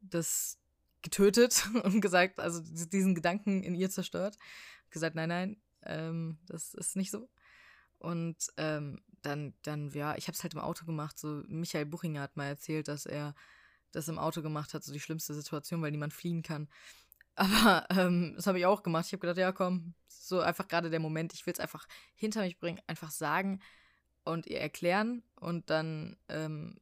das 0.00 0.58
getötet 1.02 1.68
und 1.84 2.00
gesagt, 2.00 2.40
also 2.40 2.60
diesen 2.60 3.14
Gedanken 3.14 3.62
in 3.62 3.74
ihr 3.74 3.88
zerstört. 3.88 4.38
Gesagt, 4.90 5.14
nein, 5.14 5.28
nein, 5.28 5.56
ähm, 5.84 6.38
das 6.46 6.74
ist 6.74 6.96
nicht 6.96 7.10
so. 7.10 7.28
Und 7.98 8.36
ähm, 8.56 9.02
dann, 9.26 9.54
dann, 9.62 9.90
ja, 9.90 10.16
ich 10.16 10.28
habe 10.28 10.34
es 10.34 10.42
halt 10.42 10.54
im 10.54 10.60
Auto 10.60 10.86
gemacht. 10.86 11.18
So, 11.18 11.42
Michael 11.48 11.86
Buchinger 11.86 12.22
hat 12.22 12.36
mal 12.36 12.46
erzählt, 12.46 12.88
dass 12.88 13.06
er 13.06 13.34
das 13.92 14.08
im 14.08 14.18
Auto 14.18 14.42
gemacht 14.42 14.74
hat, 14.74 14.84
so 14.84 14.92
die 14.92 15.00
schlimmste 15.00 15.34
Situation, 15.34 15.82
weil 15.82 15.90
niemand 15.90 16.12
fliehen 16.12 16.42
kann. 16.42 16.68
Aber 17.34 17.86
ähm, 17.90 18.34
das 18.36 18.46
habe 18.46 18.58
ich 18.58 18.66
auch 18.66 18.82
gemacht. 18.82 19.06
Ich 19.06 19.12
habe 19.12 19.20
gedacht, 19.20 19.38
ja, 19.38 19.52
komm, 19.52 19.94
so 20.08 20.40
einfach 20.40 20.68
gerade 20.68 20.90
der 20.90 21.00
Moment, 21.00 21.34
ich 21.34 21.44
will 21.46 21.52
es 21.52 21.60
einfach 21.60 21.86
hinter 22.14 22.42
mich 22.42 22.58
bringen, 22.58 22.80
einfach 22.86 23.10
sagen 23.10 23.60
und 24.24 24.46
ihr 24.46 24.60
erklären 24.60 25.22
und 25.34 25.68
dann 25.70 26.16
ähm, 26.28 26.80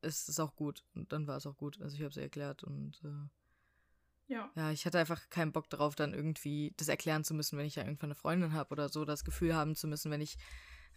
ist 0.00 0.28
es 0.28 0.40
auch 0.40 0.56
gut. 0.56 0.84
Und 0.94 1.12
dann 1.12 1.26
war 1.26 1.36
es 1.36 1.46
auch 1.46 1.56
gut. 1.56 1.80
Also 1.82 1.96
ich 1.96 2.00
habe 2.00 2.10
es 2.10 2.16
erklärt 2.16 2.64
und 2.64 3.00
äh, 3.04 4.32
ja. 4.32 4.50
Ja, 4.54 4.70
ich 4.70 4.86
hatte 4.86 4.98
einfach 4.98 5.28
keinen 5.28 5.52
Bock 5.52 5.68
darauf, 5.68 5.96
dann 5.96 6.14
irgendwie 6.14 6.72
das 6.76 6.88
erklären 6.88 7.24
zu 7.24 7.34
müssen, 7.34 7.58
wenn 7.58 7.66
ich 7.66 7.74
ja 7.74 7.82
irgendwann 7.82 8.10
eine 8.10 8.14
Freundin 8.14 8.52
habe 8.52 8.70
oder 8.70 8.88
so, 8.88 9.04
das 9.04 9.24
Gefühl 9.24 9.54
haben 9.54 9.74
zu 9.74 9.88
müssen, 9.88 10.10
wenn 10.10 10.20
ich 10.20 10.38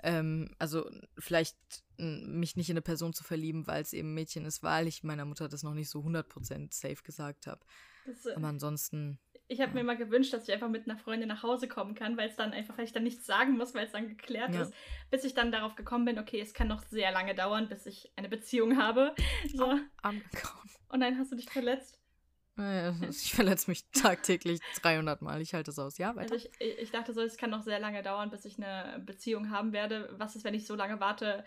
ähm, 0.04 0.50
also 0.60 0.90
vielleicht 1.18 1.58
mich 1.98 2.56
nicht 2.56 2.70
in 2.70 2.74
eine 2.74 2.82
Person 2.82 3.14
zu 3.14 3.24
verlieben, 3.24 3.68
weil 3.68 3.82
es 3.82 3.94
eben 3.94 4.10
ein 4.10 4.14
Mädchen 4.14 4.46
ist, 4.46 4.62
weil 4.64 4.88
ich 4.88 5.04
meiner 5.04 5.26
Mutter 5.26 5.48
das 5.48 5.64
noch 5.64 5.74
nicht 5.74 5.90
so 5.90 6.02
100% 6.02 6.74
safe 6.74 7.04
gesagt 7.04 7.48
habe. 7.48 7.62
Äh, 8.06 8.34
Aber 8.36 8.48
ansonsten. 8.48 9.20
Ich 9.48 9.62
habe 9.62 9.72
ja. 9.72 9.76
mir 9.76 9.84
mal 9.84 9.98
gewünscht, 9.98 10.34
dass 10.34 10.48
ich 10.48 10.54
einfach 10.54 10.70
mit 10.70 10.90
einer 10.90 10.98
Freundin 10.98 11.28
nach 11.28 11.44
Hause 11.44 11.68
kommen 11.68 11.96
kann, 11.96 12.18
weil 12.18 12.30
es 12.30 12.36
dann 12.36 12.54
einfach, 12.54 12.78
weil 12.78 12.86
ich 12.86 12.94
dann 12.94 13.04
nichts 13.04 13.26
sagen 13.26 13.58
muss, 13.58 13.74
weil 13.74 13.86
es 13.86 13.92
dann 13.92 14.08
geklärt 14.08 14.54
ja. 14.54 14.64
ist, 14.64 14.74
bis 15.12 15.24
ich 15.24 15.34
dann 15.34 15.52
darauf 15.52 15.76
gekommen 15.76 16.06
bin, 16.06 16.20
okay, 16.20 16.40
es 16.40 16.54
kann 16.54 16.68
noch 16.68 16.84
sehr 16.84 17.12
lange 17.12 17.36
dauern, 17.36 17.70
bis 17.70 17.86
ich 17.86 18.12
eine 18.16 18.30
Beziehung 18.30 18.78
habe. 18.78 19.16
So. 19.54 19.80
Angekommen. 20.02 20.70
Und 20.90 21.00
dann 21.00 21.18
hast 21.18 21.32
du 21.32 21.36
dich 21.36 21.50
verletzt. 21.50 22.03
Ich 23.10 23.34
verletze 23.34 23.70
mich 23.72 23.90
tagtäglich 23.92 24.60
300 24.82 25.22
Mal. 25.22 25.42
Ich 25.42 25.54
halte 25.54 25.72
es 25.72 25.80
aus. 25.80 25.98
Ja, 25.98 26.16
weiter. 26.16 26.34
Also 26.34 26.48
ich, 26.60 26.80
ich 26.80 26.92
dachte 26.92 27.14
so, 27.14 27.22
es 27.22 27.38
kann 27.38 27.50
noch 27.50 27.64
sehr 27.64 27.80
lange 27.80 28.04
dauern, 28.04 28.30
bis 28.30 28.46
ich 28.46 28.58
eine 28.58 29.00
Beziehung 29.00 29.50
haben 29.50 29.74
werde. 29.74 30.10
Was 30.18 30.36
ist, 30.36 30.44
wenn 30.44 30.54
ich 30.54 30.68
so 30.68 30.76
lange 30.76 31.00
warte? 31.00 31.44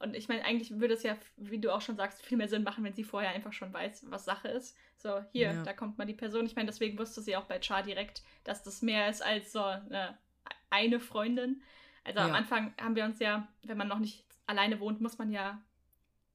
Und 0.00 0.14
ich 0.14 0.28
meine, 0.28 0.44
eigentlich 0.44 0.78
würde 0.80 0.94
es 0.94 1.02
ja, 1.02 1.16
wie 1.36 1.60
du 1.60 1.72
auch 1.72 1.82
schon 1.82 1.96
sagst, 1.96 2.24
viel 2.24 2.38
mehr 2.38 2.48
Sinn 2.48 2.62
machen, 2.62 2.84
wenn 2.84 2.94
sie 2.94 3.04
vorher 3.04 3.30
einfach 3.30 3.52
schon 3.52 3.72
weiß, 3.72 4.06
was 4.08 4.24
Sache 4.24 4.48
ist. 4.48 4.76
So, 4.96 5.22
hier, 5.32 5.52
ja. 5.52 5.62
da 5.62 5.72
kommt 5.72 5.98
mal 5.98 6.06
die 6.06 6.14
Person. 6.14 6.46
Ich 6.46 6.56
meine, 6.56 6.66
deswegen 6.66 6.98
wusste 6.98 7.20
sie 7.20 7.36
auch 7.36 7.44
bei 7.44 7.60
Char 7.60 7.82
direkt, 7.82 8.22
dass 8.44 8.62
das 8.62 8.82
mehr 8.82 9.08
ist 9.08 9.22
als 9.22 9.52
so 9.52 9.62
eine, 9.62 10.18
eine 10.70 11.00
Freundin. 11.00 11.62
Also 12.04 12.20
ja. 12.20 12.26
am 12.26 12.34
Anfang 12.34 12.74
haben 12.80 12.96
wir 12.96 13.04
uns 13.04 13.18
ja, 13.18 13.48
wenn 13.62 13.76
man 13.76 13.88
noch 13.88 13.98
nicht 13.98 14.24
alleine 14.46 14.80
wohnt, 14.80 15.00
muss 15.00 15.18
man 15.18 15.30
ja 15.30 15.60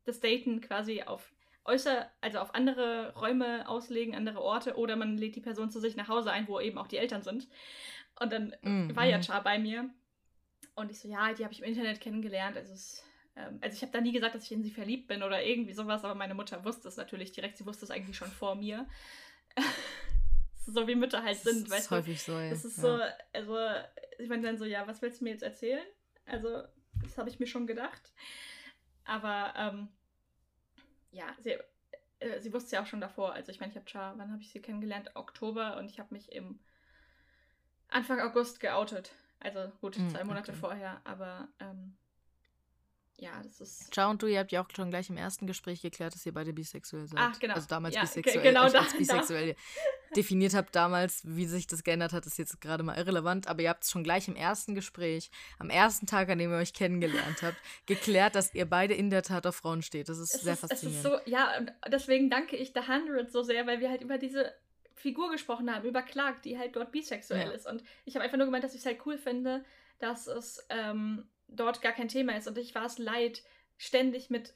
das 0.05 0.19
Daten 0.19 0.61
quasi 0.61 1.01
auf 1.01 1.34
äußer, 1.65 2.09
also 2.21 2.39
auf 2.39 2.53
andere 2.55 3.13
Räume 3.15 3.67
auslegen, 3.67 4.15
andere 4.15 4.41
Orte, 4.41 4.75
oder 4.75 4.95
man 4.95 5.17
lädt 5.17 5.35
die 5.35 5.41
Person 5.41 5.69
zu 5.69 5.79
sich 5.79 5.95
nach 5.95 6.07
Hause 6.07 6.31
ein, 6.31 6.47
wo 6.47 6.59
eben 6.59 6.77
auch 6.77 6.87
die 6.87 6.97
Eltern 6.97 7.23
sind. 7.23 7.47
Und 8.19 8.31
dann 8.31 8.55
mhm. 8.61 8.95
war 8.95 9.05
ja 9.05 9.21
Char 9.21 9.43
bei 9.43 9.59
mir. 9.59 9.89
Und 10.75 10.91
ich 10.91 10.99
so, 10.99 11.07
ja, 11.07 11.33
die 11.33 11.43
habe 11.43 11.53
ich 11.53 11.61
im 11.61 11.67
Internet 11.67 11.99
kennengelernt. 12.01 12.55
Also, 12.55 12.73
es, 12.73 13.03
ähm, 13.35 13.59
also 13.61 13.75
ich 13.75 13.81
habe 13.81 13.91
da 13.91 14.01
nie 14.01 14.11
gesagt, 14.11 14.35
dass 14.35 14.43
ich 14.43 14.51
in 14.51 14.63
sie 14.63 14.71
verliebt 14.71 15.07
bin 15.07 15.23
oder 15.23 15.43
irgendwie 15.43 15.73
sowas, 15.73 16.03
aber 16.03 16.15
meine 16.15 16.35
Mutter 16.35 16.63
wusste 16.63 16.87
es 16.87 16.97
natürlich 16.97 17.31
direkt. 17.31 17.57
Sie 17.57 17.65
wusste 17.65 17.85
es 17.85 17.91
eigentlich 17.91 18.17
schon 18.17 18.31
vor 18.31 18.55
mir. 18.55 18.87
So 20.67 20.87
wie 20.87 20.95
Mütter 20.95 21.21
halt 21.21 21.37
sind, 21.37 21.69
das 21.69 21.81
ist 21.81 21.91
häufig 21.91 22.23
so, 22.23 22.39
ja. 22.39 22.49
Das 22.49 22.65
ist 22.65 22.77
ja. 22.77 22.81
so, 22.81 22.99
also, 23.33 23.55
ich 24.17 24.27
meine 24.27 24.41
dann 24.41 24.57
so, 24.57 24.65
ja, 24.65 24.87
was 24.87 24.99
willst 25.03 25.21
du 25.21 25.25
mir 25.25 25.29
jetzt 25.29 25.43
erzählen? 25.43 25.85
Also, 26.25 26.63
das 27.03 27.19
habe 27.19 27.29
ich 27.29 27.39
mir 27.39 27.45
schon 27.45 27.67
gedacht. 27.67 28.11
Aber, 29.03 29.53
ähm, 29.55 29.89
ja, 31.11 31.25
sie, 31.43 31.57
äh, 32.19 32.39
sie 32.41 32.53
wusste 32.53 32.75
ja 32.75 32.83
auch 32.83 32.87
schon 32.87 33.01
davor. 33.01 33.33
Also, 33.33 33.51
ich 33.51 33.59
meine, 33.59 33.71
ich 33.71 33.77
habe 33.77 33.89
Char, 33.89 34.17
wann 34.17 34.31
habe 34.31 34.41
ich 34.41 34.51
sie 34.51 34.61
kennengelernt? 34.61 35.11
Oktober 35.15 35.77
und 35.77 35.89
ich 35.89 35.99
habe 35.99 36.13
mich 36.13 36.31
im 36.31 36.59
Anfang 37.89 38.19
August 38.19 38.59
geoutet. 38.59 39.11
Also, 39.39 39.71
gut, 39.81 39.97
Mm, 39.97 40.09
zwei 40.09 40.23
Monate 40.23 40.51
okay. 40.51 40.59
vorher, 40.59 41.01
aber, 41.03 41.47
ähm, 41.59 41.97
ja, 43.17 43.41
das 43.41 43.61
ist. 43.61 43.93
Ciao 43.93 44.09
und 44.09 44.21
du, 44.21 44.27
ihr 44.27 44.39
habt 44.39 44.51
ja 44.51 44.61
auch 44.61 44.69
schon 44.75 44.89
gleich 44.89 45.09
im 45.09 45.15
ersten 45.17 45.47
Gespräch 45.47 45.81
geklärt, 45.81 46.13
dass 46.13 46.25
ihr 46.25 46.33
beide 46.33 46.51
bisexuell 46.51 47.07
seid. 47.07 47.19
Ach, 47.19 47.39
genau. 47.39 47.53
Also 47.53 47.67
damals 47.67 47.95
Ja, 47.95 48.01
bisexuell. 48.01 48.41
genau 48.43 48.69
da. 48.69 48.85
bisexuell 48.97 49.55
definiert 50.15 50.53
habt 50.53 50.75
damals, 50.75 51.21
wie 51.25 51.45
sich 51.45 51.67
das 51.67 51.83
geändert 51.83 52.13
hat, 52.13 52.25
ist 52.25 52.37
jetzt 52.37 52.61
gerade 52.61 52.83
mal 52.83 52.97
irrelevant. 52.97 53.47
Aber 53.47 53.61
ihr 53.61 53.69
habt 53.69 53.83
es 53.83 53.91
schon 53.91 54.03
gleich 54.03 54.27
im 54.27 54.35
ersten 54.35 54.75
Gespräch, 54.75 55.29
am 55.59 55.69
ersten 55.69 56.05
Tag, 56.07 56.29
an 56.29 56.37
dem 56.37 56.51
ihr 56.51 56.57
euch 56.57 56.73
kennengelernt 56.73 57.41
habt, 57.41 57.57
geklärt, 57.85 58.35
dass 58.35 58.53
ihr 58.53 58.65
beide 58.65 58.93
in 58.93 59.09
der 59.09 59.23
Tat 59.23 59.45
auf 59.47 59.55
Frauen 59.55 59.81
steht. 59.81 60.09
Das 60.09 60.17
ist 60.17 60.35
es 60.35 60.41
sehr 60.41 60.53
ist, 60.53 60.59
faszinierend. 60.61 61.05
ist 61.05 61.11
so, 61.11 61.29
ja, 61.31 61.57
und 61.57 61.73
deswegen 61.91 62.29
danke 62.29 62.55
ich 62.55 62.73
The 62.73 62.81
Hundred 62.91 63.31
so 63.31 63.43
sehr, 63.43 63.67
weil 63.67 63.79
wir 63.79 63.89
halt 63.89 64.01
über 64.01 64.17
diese 64.17 64.53
Figur 64.95 65.29
gesprochen 65.31 65.73
haben, 65.73 65.85
über 65.87 66.01
Clark, 66.01 66.41
die 66.41 66.57
halt 66.57 66.75
dort 66.75 66.91
bisexuell 66.91 67.47
Ja. 67.47 67.53
ist. 67.53 67.67
Und 67.67 67.83
ich 68.05 68.15
habe 68.15 68.23
einfach 68.23 68.37
nur 68.37 68.47
gemeint, 68.47 68.63
dass 68.63 68.73
ich 68.73 68.79
es 68.79 68.85
halt 68.85 69.05
cool 69.05 69.17
finde, 69.17 69.63
dass 69.99 70.27
es 70.27 70.65
ähm, 70.69 71.25
dort 71.47 71.81
gar 71.81 71.91
kein 71.91 72.07
Thema 72.07 72.35
ist. 72.37 72.47
Und 72.47 72.57
ich 72.57 72.73
war 72.75 72.85
es 72.85 72.97
leid, 72.97 73.43
ständig 73.77 74.29
mit 74.29 74.53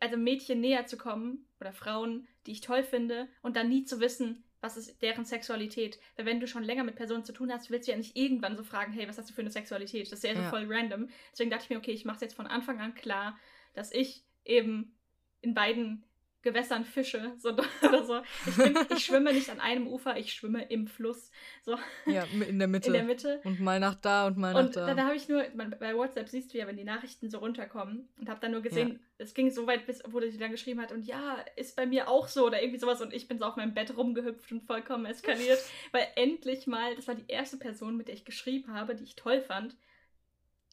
also 0.00 0.16
Mädchen 0.16 0.60
näher 0.60 0.86
zu 0.86 0.96
kommen 0.96 1.46
oder 1.60 1.72
Frauen, 1.72 2.26
die 2.46 2.52
ich 2.52 2.62
toll 2.62 2.82
finde, 2.82 3.28
und 3.42 3.54
dann 3.56 3.68
nie 3.68 3.84
zu 3.84 4.00
wissen, 4.00 4.42
was 4.60 4.76
ist 4.76 5.00
deren 5.02 5.24
Sexualität. 5.24 5.98
Weil 6.16 6.26
wenn 6.26 6.40
du 6.40 6.46
schon 6.46 6.64
länger 6.64 6.84
mit 6.84 6.96
Personen 6.96 7.24
zu 7.24 7.32
tun 7.32 7.52
hast, 7.52 7.70
willst 7.70 7.88
du 7.88 7.92
ja 7.92 7.98
nicht 7.98 8.16
irgendwann 8.16 8.56
so 8.56 8.62
fragen, 8.62 8.92
hey, 8.92 9.08
was 9.08 9.18
hast 9.18 9.30
du 9.30 9.34
für 9.34 9.40
eine 9.40 9.50
Sexualität? 9.50 10.10
Das 10.12 10.22
wäre 10.22 10.42
Ja. 10.42 10.50
voll 10.50 10.66
random. 10.68 11.08
Deswegen 11.32 11.50
dachte 11.50 11.64
ich 11.64 11.70
mir, 11.70 11.78
okay, 11.78 11.92
ich 11.92 12.04
mache 12.04 12.16
es 12.16 12.22
jetzt 12.22 12.34
von 12.34 12.46
Anfang 12.46 12.80
an 12.80 12.94
klar, 12.94 13.38
dass 13.74 13.92
ich 13.92 14.24
eben 14.44 14.94
in 15.40 15.54
beiden 15.54 16.04
Gewässern 16.42 16.84
fische 16.84 17.34
so, 17.36 17.50
oder 17.82 18.04
so. 18.04 18.22
Ich, 18.46 18.56
bin, 18.56 18.78
ich 18.94 19.04
schwimme 19.04 19.32
nicht 19.32 19.50
an 19.50 19.60
einem 19.60 19.86
Ufer, 19.86 20.16
ich 20.16 20.32
schwimme 20.32 20.64
im 20.70 20.86
Fluss, 20.86 21.30
so 21.62 21.76
ja, 22.06 22.24
in 22.24 22.58
der 22.58 22.68
Mitte. 22.68 22.86
in 22.86 22.92
der 22.94 23.04
Mitte. 23.04 23.40
Und 23.44 23.60
mal 23.60 23.78
nach 23.78 23.94
da 23.94 24.26
und 24.26 24.38
mal 24.38 24.54
Und 24.56 24.66
nach 24.66 24.72
da. 24.72 24.86
dann 24.86 25.04
habe 25.04 25.16
ich 25.16 25.28
nur, 25.28 25.44
bei 25.78 25.94
WhatsApp 25.94 26.28
siehst 26.28 26.54
du 26.54 26.58
ja, 26.58 26.66
wenn 26.66 26.76
die 26.76 26.84
Nachrichten 26.84 27.28
so 27.28 27.38
runterkommen 27.38 28.08
und 28.18 28.28
habe 28.28 28.40
dann 28.40 28.52
nur 28.52 28.62
gesehen, 28.62 29.00
es 29.18 29.34
ging 29.34 29.50
so 29.50 29.66
weit, 29.66 29.86
bis, 29.86 30.02
wo 30.06 30.20
sie 30.20 30.38
dann 30.38 30.50
geschrieben 30.50 30.80
hat 30.80 30.92
und 30.92 31.04
ja, 31.04 31.36
ist 31.56 31.76
bei 31.76 31.84
mir 31.84 32.08
auch 32.08 32.28
so 32.28 32.46
oder 32.46 32.62
irgendwie 32.62 32.80
sowas 32.80 33.02
und 33.02 33.12
ich 33.12 33.28
bin 33.28 33.38
so 33.38 33.44
auf 33.44 33.56
meinem 33.56 33.74
Bett 33.74 33.94
rumgehüpft 33.94 34.50
und 34.50 34.62
vollkommen 34.62 35.04
eskaliert, 35.04 35.58
weil 35.92 36.06
endlich 36.16 36.66
mal, 36.66 36.96
das 36.96 37.06
war 37.06 37.14
die 37.14 37.28
erste 37.28 37.58
Person, 37.58 37.96
mit 37.98 38.08
der 38.08 38.14
ich 38.14 38.24
geschrieben 38.24 38.72
habe, 38.72 38.94
die 38.94 39.04
ich 39.04 39.16
toll 39.16 39.42
fand, 39.42 39.76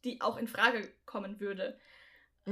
die 0.06 0.22
auch 0.22 0.38
in 0.38 0.48
Frage 0.48 0.88
kommen 1.06 1.42
würde. 1.42 1.78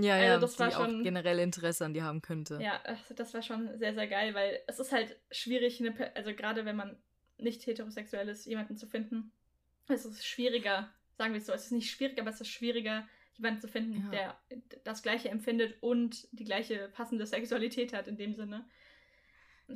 Ja, 0.03 0.15
also 0.15 0.25
ja, 0.25 0.37
das 0.39 0.59
war 0.59 0.71
schon- 0.71 0.99
auch 0.99 1.03
generell 1.03 1.39
Interesse 1.39 1.85
an 1.85 1.93
dir 1.93 2.03
haben 2.03 2.21
könnte. 2.21 2.59
Ja, 2.61 2.81
also 2.83 3.13
das 3.13 3.33
war 3.33 3.41
schon 3.41 3.77
sehr, 3.77 3.93
sehr 3.93 4.07
geil, 4.07 4.33
weil 4.33 4.59
es 4.67 4.79
ist 4.79 4.91
halt 4.91 5.17
schwierig, 5.31 5.79
eine, 5.79 6.15
also 6.15 6.33
gerade 6.33 6.65
wenn 6.65 6.75
man 6.75 6.97
nicht 7.37 7.65
heterosexuell 7.65 8.27
ist, 8.29 8.45
jemanden 8.45 8.77
zu 8.77 8.87
finden, 8.87 9.31
es 9.87 10.05
ist 10.05 10.25
schwieriger, 10.25 10.89
sagen 11.17 11.33
wir 11.33 11.39
es 11.39 11.45
so, 11.45 11.53
es 11.53 11.65
ist 11.65 11.71
nicht 11.71 11.91
schwierig, 11.91 12.19
aber 12.19 12.29
es 12.29 12.41
ist 12.41 12.49
schwieriger, 12.49 13.07
jemanden 13.35 13.59
zu 13.61 13.67
finden, 13.67 14.03
Ja. 14.11 14.37
der 14.49 14.61
das 14.83 15.03
Gleiche 15.03 15.29
empfindet 15.29 15.75
und 15.81 16.27
die 16.31 16.45
gleiche 16.45 16.87
passende 16.89 17.25
Sexualität 17.25 17.93
hat 17.93 18.07
in 18.07 18.17
dem 18.17 18.33
Sinne. 18.33 18.65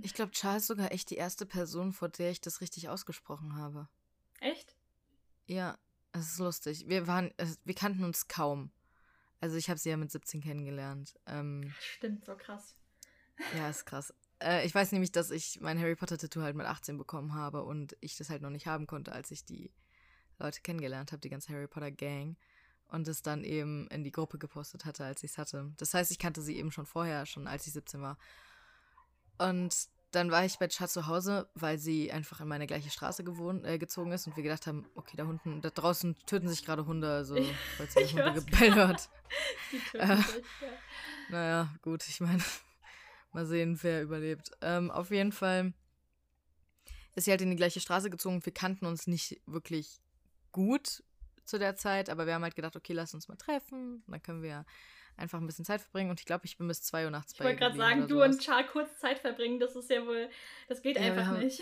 Ich 0.03 0.13
glaube, 0.13 0.31
Charles 0.31 0.63
ist 0.63 0.67
sogar 0.67 0.91
echt 0.91 1.09
die 1.09 1.15
erste 1.15 1.45
Person, 1.45 1.91
vor 1.93 2.09
der 2.09 2.29
ich 2.31 2.41
das 2.41 2.61
richtig 2.61 2.89
ausgesprochen 2.89 3.55
habe. 3.55 3.89
Echt? 4.39 4.75
Ja, 5.47 5.77
es 6.11 6.33
ist 6.33 6.39
lustig. 6.39 6.85
Wir 6.87 7.07
waren, 7.07 7.33
wir 7.65 7.73
kannten 7.75 8.03
uns 8.03 8.27
kaum. 8.27 8.71
Also 9.41 9.55
ich 9.55 9.69
habe 9.69 9.79
sie 9.79 9.89
ja 9.89 9.97
mit 9.97 10.11
17 10.11 10.41
kennengelernt. 10.41 11.17
Ähm, 11.25 11.73
Stimmt, 11.79 12.25
so 12.25 12.35
krass. 12.35 12.75
ja, 13.55 13.69
ist 13.69 13.85
krass. 13.85 14.13
Äh, 14.39 14.65
ich 14.65 14.75
weiß 14.75 14.91
nämlich, 14.91 15.11
dass 15.11 15.31
ich 15.31 15.59
mein 15.61 15.79
Harry 15.79 15.95
Potter 15.95 16.17
Tattoo 16.17 16.41
halt 16.41 16.55
mit 16.55 16.65
18 16.65 16.97
bekommen 16.97 17.33
habe 17.33 17.63
und 17.63 17.95
ich 18.01 18.17
das 18.17 18.29
halt 18.29 18.41
noch 18.41 18.49
nicht 18.49 18.67
haben 18.67 18.87
konnte, 18.87 19.11
als 19.11 19.31
ich 19.31 19.45
die 19.45 19.71
Leute 20.39 20.61
kennengelernt 20.61 21.11
habe, 21.11 21.21
die 21.21 21.29
ganze 21.29 21.53
Harry 21.53 21.67
Potter 21.67 21.91
Gang. 21.91 22.37
Und 22.91 23.07
es 23.07 23.21
dann 23.21 23.43
eben 23.43 23.87
in 23.89 24.03
die 24.03 24.11
Gruppe 24.11 24.39
gepostet 24.39 24.83
hatte, 24.83 25.05
als 25.05 25.23
ich 25.23 25.31
es 25.31 25.37
hatte. 25.37 25.71
Das 25.77 25.93
heißt, 25.93 26.09
ich 26.09 26.17
kannte 26.17 26.41
sie 26.41 26.55
eben 26.57 26.71
schon 26.71 26.87
vorher, 26.87 27.27
schon 27.27 27.45
als 27.45 27.67
ich 27.67 27.73
17 27.73 28.01
war. 28.01 28.17
Und 29.37 29.89
dann 30.11 30.31
war 30.31 30.43
ich 30.45 30.57
bei 30.57 30.67
Chad 30.67 30.89
zu 30.89 31.07
Hause, 31.07 31.49
weil 31.53 31.77
sie 31.77 32.11
einfach 32.11 32.41
in 32.41 32.47
meine 32.47 32.65
gleiche 32.67 32.89
Straße 32.89 33.23
gewohnt, 33.23 33.65
äh, 33.65 33.77
gezogen 33.77 34.11
ist 34.11 34.25
und 34.27 34.35
wir 34.35 34.43
gedacht 34.43 34.65
haben, 34.67 34.85
okay, 34.95 35.15
da 35.15 35.25
unten, 35.25 35.61
da 35.61 35.69
draußen 35.69 36.15
töten 36.25 36.47
sich 36.47 36.65
gerade 36.65 36.85
Hunde, 36.85 37.11
also 37.11 37.35
falls 37.77 37.95
ihr 37.95 38.07
Hunde 38.11 38.33
hör's 38.33 38.45
Gebell 38.45 38.75
hört. 38.75 39.09
Die 39.71 39.79
töten 39.79 40.11
Äh. 40.11 40.17
sich, 40.17 40.35
ja. 40.61 40.67
Naja, 41.29 41.75
gut, 41.83 42.07
ich 42.07 42.19
meine, 42.21 42.43
mal 43.33 43.45
sehen, 43.45 43.77
wer 43.83 44.01
überlebt. 44.01 44.51
Ähm, 44.61 44.89
auf 44.89 45.11
jeden 45.11 45.31
Fall 45.31 45.73
ist 47.15 47.25
sie 47.25 47.31
halt 47.31 47.41
in 47.41 47.51
die 47.51 47.55
gleiche 47.55 47.79
Straße 47.79 48.09
gezogen. 48.09 48.43
Wir 48.45 48.53
kannten 48.53 48.85
uns 48.85 49.05
nicht 49.05 49.39
wirklich 49.45 49.99
gut 50.51 51.03
zu 51.45 51.59
der 51.59 51.75
Zeit, 51.75 52.09
aber 52.09 52.25
wir 52.25 52.33
haben 52.33 52.43
halt 52.43 52.55
gedacht, 52.55 52.75
okay, 52.75 52.93
lass 52.93 53.13
uns 53.13 53.27
mal 53.27 53.35
treffen. 53.35 54.03
Dann 54.07 54.21
können 54.21 54.41
wir 54.41 54.65
einfach 55.19 55.39
ein 55.39 55.45
bisschen 55.47 55.65
Zeit 55.65 55.81
verbringen. 55.81 56.09
Und 56.09 56.19
ich 56.19 56.25
glaube, 56.25 56.45
ich 56.45 56.57
bin 56.57 56.67
bis 56.67 56.81
2 56.83 57.05
Uhr 57.05 57.11
nachts 57.11 57.33
Ich 57.33 57.39
bei 57.39 57.45
wollte 57.45 57.55
ihr 57.57 57.59
gerade 57.67 57.77
sagen, 57.77 58.07
du 58.07 58.15
sowas. 58.15 58.35
und 58.35 58.43
Char 58.43 58.63
kurz 58.65 58.99
Zeit 58.99 59.19
verbringen, 59.19 59.59
das 59.59 59.75
ist 59.75 59.89
ja 59.89 60.05
wohl, 60.05 60.29
das 60.67 60.81
geht 60.81 60.97
Ja, 60.97 61.03
einfach 61.03 61.37
nicht. 61.37 61.61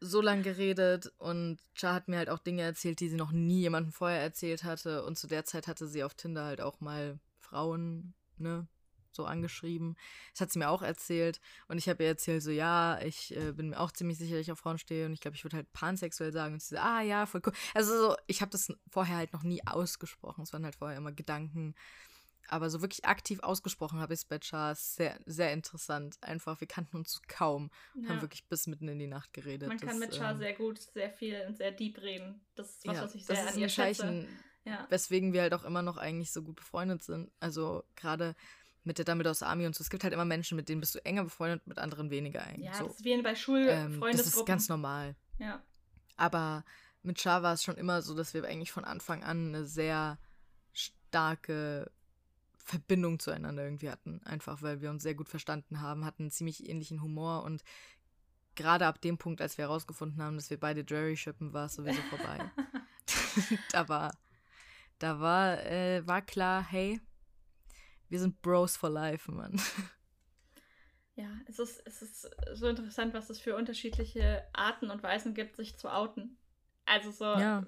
so 0.00 0.20
lang 0.20 0.42
geredet 0.42 1.12
und 1.18 1.58
Char 1.74 1.94
hat 1.94 2.08
mir 2.08 2.18
halt 2.18 2.28
auch 2.30 2.38
Dinge 2.40 2.62
erzählt, 2.62 3.00
die 3.00 3.08
sie 3.08 3.16
noch 3.16 3.32
nie 3.32 3.60
jemandem 3.60 3.92
vorher 3.92 4.20
erzählt 4.20 4.64
hatte. 4.64 5.04
Und 5.04 5.16
zu 5.18 5.26
der 5.26 5.44
Zeit 5.44 5.66
hatte 5.68 5.86
sie 5.86 6.02
auf 6.04 6.14
Tinder 6.14 6.44
halt 6.44 6.60
auch 6.60 6.80
mal 6.80 7.18
Frauen, 7.38 8.14
ne, 8.36 8.66
so 9.12 9.24
angeschrieben. 9.26 9.96
Das 10.32 10.40
hat 10.40 10.50
sie 10.50 10.58
mir 10.58 10.68
auch 10.68 10.82
erzählt. 10.82 11.40
Und 11.68 11.78
ich 11.78 11.88
habe 11.88 12.02
ihr 12.02 12.08
erzählt, 12.08 12.42
so, 12.42 12.50
ja, 12.50 13.00
ich 13.00 13.34
äh, 13.36 13.52
bin 13.52 13.68
mir 13.70 13.78
auch 13.78 13.92
ziemlich 13.92 14.18
sicher, 14.18 14.32
dass 14.34 14.40
ich 14.42 14.50
auf 14.50 14.58
Frauen 14.58 14.76
stehe. 14.76 15.06
Und 15.06 15.12
ich 15.12 15.20
glaube, 15.20 15.36
ich 15.36 15.44
würde 15.44 15.56
halt 15.56 15.72
pansexuell 15.72 16.32
sagen. 16.32 16.54
Und 16.54 16.60
sie 16.62 16.74
so, 16.74 16.80
ah 16.80 17.00
ja, 17.00 17.24
voll 17.24 17.40
cool. 17.46 17.52
Also 17.74 17.96
so, 17.96 18.16
ich 18.26 18.40
habe 18.40 18.50
das 18.50 18.72
vorher 18.90 19.16
halt 19.16 19.32
noch 19.32 19.44
nie 19.44 19.64
ausgesprochen. 19.66 20.42
Es 20.42 20.52
waren 20.52 20.64
halt 20.64 20.74
vorher 20.74 20.98
immer 20.98 21.12
Gedanken. 21.12 21.76
Aber 22.48 22.68
so 22.70 22.82
wirklich 22.82 23.04
aktiv 23.06 23.40
ausgesprochen 23.42 24.00
habe 24.00 24.12
ich 24.14 24.20
es 24.20 24.24
bei 24.26 24.38
Char 24.40 24.74
sehr, 24.74 25.18
sehr 25.24 25.52
interessant. 25.52 26.16
Einfach, 26.20 26.60
wir 26.60 26.68
kannten 26.68 26.96
uns 26.98 27.20
kaum 27.26 27.70
und 27.94 28.08
haben 28.08 28.16
Ja. 28.16 28.22
wirklich 28.22 28.46
bis 28.48 28.66
mitten 28.66 28.86
in 28.88 28.98
die 28.98 29.06
Nacht 29.06 29.32
geredet. 29.32 29.68
Man 29.68 29.78
kann 29.78 29.88
Das, 29.88 29.98
mit 29.98 30.14
Char 30.14 30.32
ähm, 30.32 30.38
sehr 30.38 30.52
gut, 30.52 30.78
sehr 30.80 31.10
viel 31.10 31.42
und 31.48 31.56
sehr 31.56 31.72
deep 31.72 31.98
reden. 32.02 32.44
Das 32.54 32.70
ist 32.70 32.86
was, 32.86 32.96
ja, 32.96 33.02
was 33.02 33.14
ich 33.14 33.24
das 33.24 33.36
sehr 33.38 33.46
ist 33.46 33.52
an 33.54 33.58
ihr 33.60 33.66
ein. 33.66 33.70
Zeichen, 33.70 34.28
Ja. 34.64 34.86
weswegen 34.90 35.32
wir 35.32 35.42
halt 35.42 35.54
auch 35.54 35.64
immer 35.64 35.82
noch 35.82 35.96
eigentlich 35.96 36.32
so 36.32 36.42
gut 36.42 36.56
befreundet 36.56 37.02
sind. 37.02 37.30
Also 37.40 37.84
gerade 37.96 38.34
mit 38.82 38.98
der 38.98 39.06
Dumbledores 39.06 39.42
Army 39.42 39.64
und 39.66 39.74
so. 39.74 39.80
Es 39.82 39.88
gibt 39.88 40.04
halt 40.04 40.12
immer 40.12 40.26
Menschen, 40.26 40.56
mit 40.56 40.68
denen 40.68 40.80
bist 40.80 40.94
du 40.94 41.04
enger 41.04 41.24
befreundet, 41.24 41.66
mit 41.66 41.78
anderen 41.78 42.10
weniger 42.10 42.46
eng. 42.46 42.60
Ja, 42.62 42.74
so. 42.74 42.84
das 42.84 42.96
ist 42.96 43.04
wie 43.04 43.10
bei 43.10 43.16
ähm, 43.16 43.24
das 43.24 43.38
Schulfreundesgruppen. 43.40 44.40
ist 44.42 44.46
ganz 44.46 44.68
normal. 44.68 45.16
Ja. 45.38 45.62
Aber 46.16 46.64
mit 47.02 47.18
Char 47.18 47.42
war 47.42 47.54
es 47.54 47.62
schon 47.64 47.76
immer 47.76 48.02
so, 48.02 48.14
dass 48.14 48.34
wir 48.34 48.44
eigentlich 48.44 48.72
von 48.72 48.84
Anfang 48.84 49.24
an 49.24 49.48
eine 49.48 49.64
sehr 49.64 50.18
starke 50.72 51.90
Verbindung 52.64 53.18
zueinander 53.18 53.62
irgendwie 53.64 53.90
hatten. 53.90 54.22
Einfach 54.24 54.62
weil 54.62 54.80
wir 54.80 54.90
uns 54.90 55.02
sehr 55.02 55.14
gut 55.14 55.28
verstanden 55.28 55.80
haben, 55.80 56.04
hatten 56.04 56.24
einen 56.24 56.30
ziemlich 56.30 56.68
ähnlichen 56.68 57.02
Humor 57.02 57.44
und 57.44 57.62
gerade 58.54 58.86
ab 58.86 59.00
dem 59.00 59.18
Punkt, 59.18 59.40
als 59.40 59.58
wir 59.58 59.66
herausgefunden 59.66 60.22
haben, 60.22 60.36
dass 60.36 60.50
wir 60.50 60.58
beide 60.58 60.84
Jerry 60.86 61.16
shippen, 61.16 61.52
war 61.52 61.66
es 61.66 61.74
sowieso 61.74 62.00
vorbei. 62.10 62.38
da 63.72 63.88
war, 63.88 64.16
da 64.98 65.20
war, 65.20 65.62
äh, 65.64 66.06
war 66.06 66.22
klar, 66.22 66.66
hey, 66.68 67.00
wir 68.08 68.18
sind 68.18 68.40
Bros 68.42 68.76
for 68.76 68.90
life, 68.90 69.30
Mann. 69.30 69.60
Ja, 71.16 71.30
es 71.46 71.60
ist, 71.60 71.80
es 71.86 72.02
ist 72.02 72.28
so 72.54 72.66
interessant, 72.66 73.14
was 73.14 73.30
es 73.30 73.38
für 73.38 73.54
unterschiedliche 73.54 74.42
Arten 74.52 74.90
und 74.90 75.04
Weisen 75.04 75.32
gibt, 75.32 75.54
sich 75.54 75.76
zu 75.76 75.88
outen. 75.88 76.36
Also 76.86 77.12
so, 77.12 77.24
Ja. 77.24 77.64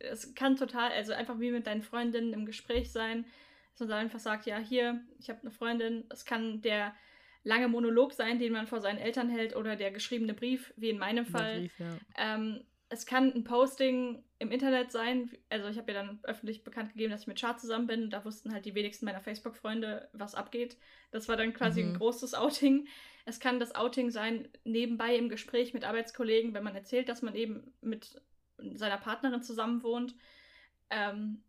es 0.00 0.34
kann 0.34 0.56
total, 0.56 0.92
also 0.92 1.14
einfach 1.14 1.40
wie 1.40 1.50
mit 1.50 1.66
deinen 1.66 1.80
Freundinnen 1.80 2.34
im 2.34 2.44
Gespräch 2.44 2.92
sein, 2.92 3.24
dass 3.72 3.80
man 3.80 3.88
so 3.88 3.94
einfach 3.94 4.20
sagt, 4.20 4.46
ja, 4.46 4.58
hier, 4.58 5.00
ich 5.18 5.28
habe 5.30 5.40
eine 5.42 5.50
Freundin. 5.50 6.04
Es 6.10 6.24
kann 6.24 6.60
der 6.62 6.94
lange 7.42 7.68
Monolog 7.68 8.12
sein, 8.12 8.38
den 8.38 8.52
man 8.52 8.66
vor 8.66 8.80
seinen 8.80 8.98
Eltern 8.98 9.28
hält 9.30 9.56
oder 9.56 9.76
der 9.76 9.90
geschriebene 9.90 10.34
Brief, 10.34 10.72
wie 10.76 10.90
in 10.90 10.98
meinem 10.98 11.24
Fall. 11.24 11.60
Brief, 11.60 11.78
ja. 11.78 11.98
Ähm, 12.18 12.64
es 12.92 13.06
kann 13.06 13.32
ein 13.32 13.44
Posting 13.44 14.24
im 14.40 14.50
Internet 14.50 14.90
sein. 14.90 15.30
Also 15.48 15.68
ich 15.68 15.78
habe 15.78 15.92
ja 15.92 16.02
dann 16.02 16.18
öffentlich 16.24 16.64
bekannt 16.64 16.92
gegeben, 16.92 17.12
dass 17.12 17.22
ich 17.22 17.26
mit 17.28 17.38
Char 17.38 17.56
zusammen 17.56 17.86
bin. 17.86 18.10
Da 18.10 18.24
wussten 18.24 18.52
halt 18.52 18.64
die 18.64 18.74
wenigsten 18.74 19.06
meiner 19.06 19.20
Facebook-Freunde, 19.20 20.08
was 20.12 20.34
abgeht. 20.34 20.76
Das 21.12 21.28
war 21.28 21.36
dann 21.36 21.54
quasi 21.54 21.82
ein 21.82 21.92
Mhm. 21.92 21.98
großes 21.98 22.34
Outing. 22.34 22.88
Es 23.26 23.38
kann 23.38 23.60
das 23.60 23.76
Outing 23.76 24.10
sein, 24.10 24.48
nebenbei 24.64 25.14
im 25.14 25.28
Gespräch 25.28 25.72
mit 25.72 25.84
Arbeitskollegen, 25.84 26.52
wenn 26.52 26.64
man 26.64 26.74
erzählt, 26.74 27.08
dass 27.08 27.22
man 27.22 27.36
eben 27.36 27.72
mit 27.80 28.20
seiner 28.58 28.98
Partnerin 28.98 29.42
zusammen 29.42 29.82
wohnt. 29.84 30.16
Ähm, 30.90 31.44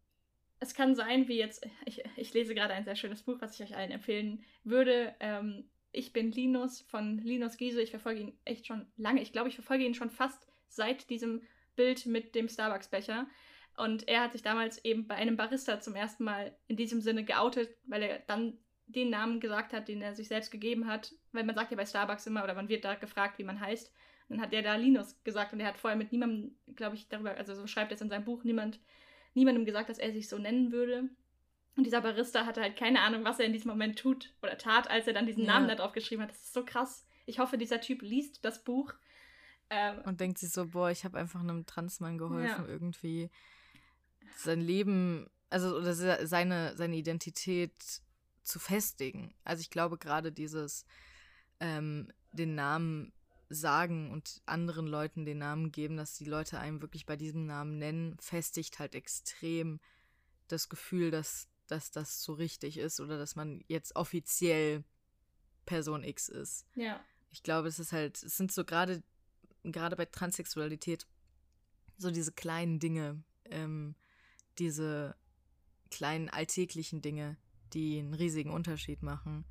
es 0.61 0.75
kann 0.75 0.95
sein, 0.95 1.27
wie 1.27 1.37
jetzt, 1.37 1.67
ich, 1.85 2.03
ich 2.15 2.33
lese 2.33 2.53
gerade 2.53 2.73
ein 2.73 2.85
sehr 2.85 2.95
schönes 2.95 3.23
Buch, 3.23 3.37
was 3.39 3.59
ich 3.59 3.63
euch 3.63 3.75
allen 3.75 3.91
empfehlen 3.91 4.43
würde. 4.63 5.13
Ähm, 5.19 5.65
ich 5.91 6.13
bin 6.13 6.31
Linus 6.31 6.81
von 6.81 7.17
Linus 7.17 7.57
Giese. 7.57 7.81
Ich 7.81 7.89
verfolge 7.89 8.21
ihn 8.21 8.33
echt 8.45 8.67
schon 8.67 8.85
lange. 8.95 9.23
Ich 9.23 9.33
glaube, 9.33 9.49
ich 9.49 9.55
verfolge 9.55 9.83
ihn 9.83 9.95
schon 9.95 10.11
fast 10.11 10.47
seit 10.69 11.09
diesem 11.09 11.41
Bild 11.75 12.05
mit 12.05 12.35
dem 12.35 12.47
Starbucks-Becher. 12.47 13.27
Und 13.75 14.07
er 14.07 14.21
hat 14.21 14.33
sich 14.33 14.43
damals 14.43 14.85
eben 14.85 15.07
bei 15.07 15.15
einem 15.15 15.35
Barista 15.35 15.81
zum 15.81 15.95
ersten 15.95 16.23
Mal 16.23 16.55
in 16.67 16.77
diesem 16.77 17.01
Sinne 17.01 17.23
geoutet, 17.23 17.75
weil 17.87 18.03
er 18.03 18.19
dann 18.19 18.59
den 18.85 19.09
Namen 19.09 19.39
gesagt 19.39 19.73
hat, 19.73 19.87
den 19.87 20.01
er 20.03 20.13
sich 20.13 20.27
selbst 20.27 20.51
gegeben 20.51 20.85
hat. 20.85 21.11
Weil 21.31 21.43
man 21.43 21.55
sagt 21.55 21.71
ja 21.71 21.77
bei 21.77 21.87
Starbucks 21.87 22.27
immer, 22.27 22.43
oder 22.43 22.53
man 22.53 22.69
wird 22.69 22.85
da 22.85 22.93
gefragt, 22.93 23.39
wie 23.39 23.43
man 23.43 23.59
heißt. 23.59 23.91
Und 24.29 24.37
dann 24.37 24.45
hat 24.45 24.53
er 24.53 24.61
da 24.61 24.75
Linus 24.75 25.21
gesagt 25.23 25.53
und 25.53 25.59
er 25.59 25.67
hat 25.67 25.77
vorher 25.77 25.97
mit 25.97 26.11
niemandem, 26.11 26.55
glaube 26.75 26.95
ich, 26.95 27.09
darüber, 27.09 27.35
also 27.35 27.55
so 27.55 27.65
schreibt 27.65 27.91
er 27.91 27.95
es 27.95 28.01
in 28.01 28.09
seinem 28.09 28.25
Buch, 28.25 28.43
niemand, 28.43 28.79
niemandem 29.33 29.65
gesagt, 29.65 29.89
dass 29.89 29.97
er 29.97 30.11
sich 30.11 30.27
so 30.27 30.37
nennen 30.37 30.71
würde. 30.71 31.09
Und 31.77 31.85
dieser 31.85 32.01
Barista 32.01 32.45
hatte 32.45 32.61
halt 32.61 32.75
keine 32.75 33.01
Ahnung, 33.01 33.23
was 33.23 33.39
er 33.39 33.45
in 33.45 33.53
diesem 33.53 33.69
Moment 33.71 33.97
tut 33.97 34.33
oder 34.41 34.57
tat, 34.57 34.89
als 34.89 35.07
er 35.07 35.13
dann 35.13 35.25
diesen 35.25 35.45
ja. 35.45 35.53
Namen 35.53 35.67
da 35.67 35.75
drauf 35.75 35.93
geschrieben 35.93 36.21
hat. 36.21 36.31
Das 36.31 36.41
ist 36.41 36.53
so 36.53 36.65
krass. 36.65 37.05
Ich 37.25 37.39
hoffe, 37.39 37.57
dieser 37.57 37.79
Typ 37.79 38.01
liest 38.01 38.43
das 38.43 38.63
Buch. 38.63 38.93
Ähm, 39.69 40.01
und 40.03 40.19
denkt 40.19 40.37
sich 40.37 40.51
so, 40.51 40.67
boah, 40.67 40.91
ich 40.91 41.05
habe 41.05 41.17
einfach 41.17 41.39
einem 41.39 41.65
Transmann 41.65 42.17
geholfen, 42.17 42.65
ja. 42.65 42.67
irgendwie 42.67 43.29
sein 44.35 44.59
Leben, 44.59 45.29
also 45.49 45.77
oder 45.77 45.93
seine, 45.93 46.75
seine 46.75 46.95
Identität 46.97 47.73
zu 48.43 48.59
festigen. 48.59 49.33
Also 49.43 49.61
ich 49.61 49.69
glaube 49.69 49.97
gerade 49.97 50.31
dieses 50.31 50.85
ähm, 51.59 52.11
den 52.33 52.55
Namen 52.55 53.13
sagen 53.53 54.11
und 54.11 54.41
anderen 54.45 54.87
Leuten 54.87 55.25
den 55.25 55.39
Namen 55.39 55.71
geben, 55.71 55.97
dass 55.97 56.17
die 56.17 56.25
Leute 56.25 56.59
einem 56.59 56.81
wirklich 56.81 57.05
bei 57.05 57.15
diesem 57.15 57.45
Namen 57.45 57.77
nennen, 57.77 58.17
festigt 58.19 58.79
halt 58.79 58.95
extrem 58.95 59.79
das 60.47 60.69
Gefühl, 60.69 61.11
dass, 61.11 61.47
dass 61.67 61.91
das 61.91 62.23
so 62.23 62.33
richtig 62.33 62.77
ist 62.77 62.99
oder 62.99 63.17
dass 63.17 63.35
man 63.35 63.63
jetzt 63.67 63.95
offiziell 63.95 64.83
Person 65.65 66.03
X 66.03 66.29
ist. 66.29 66.65
Ja. 66.75 66.99
Ich 67.31 67.43
glaube, 67.43 67.67
es 67.67 67.79
ist 67.79 67.91
halt, 67.91 68.21
es 68.23 68.37
sind 68.37 68.51
so 68.51 68.65
gerade, 68.65 69.03
gerade 69.63 69.95
bei 69.95 70.05
Transsexualität 70.05 71.07
so 71.97 72.11
diese 72.11 72.31
kleinen 72.31 72.79
Dinge, 72.79 73.23
ähm, 73.45 73.95
diese 74.57 75.15
kleinen 75.89 76.29
alltäglichen 76.29 77.01
Dinge, 77.01 77.37
die 77.73 77.99
einen 77.99 78.13
riesigen 78.13 78.51
Unterschied 78.51 79.03
machen. 79.03 79.45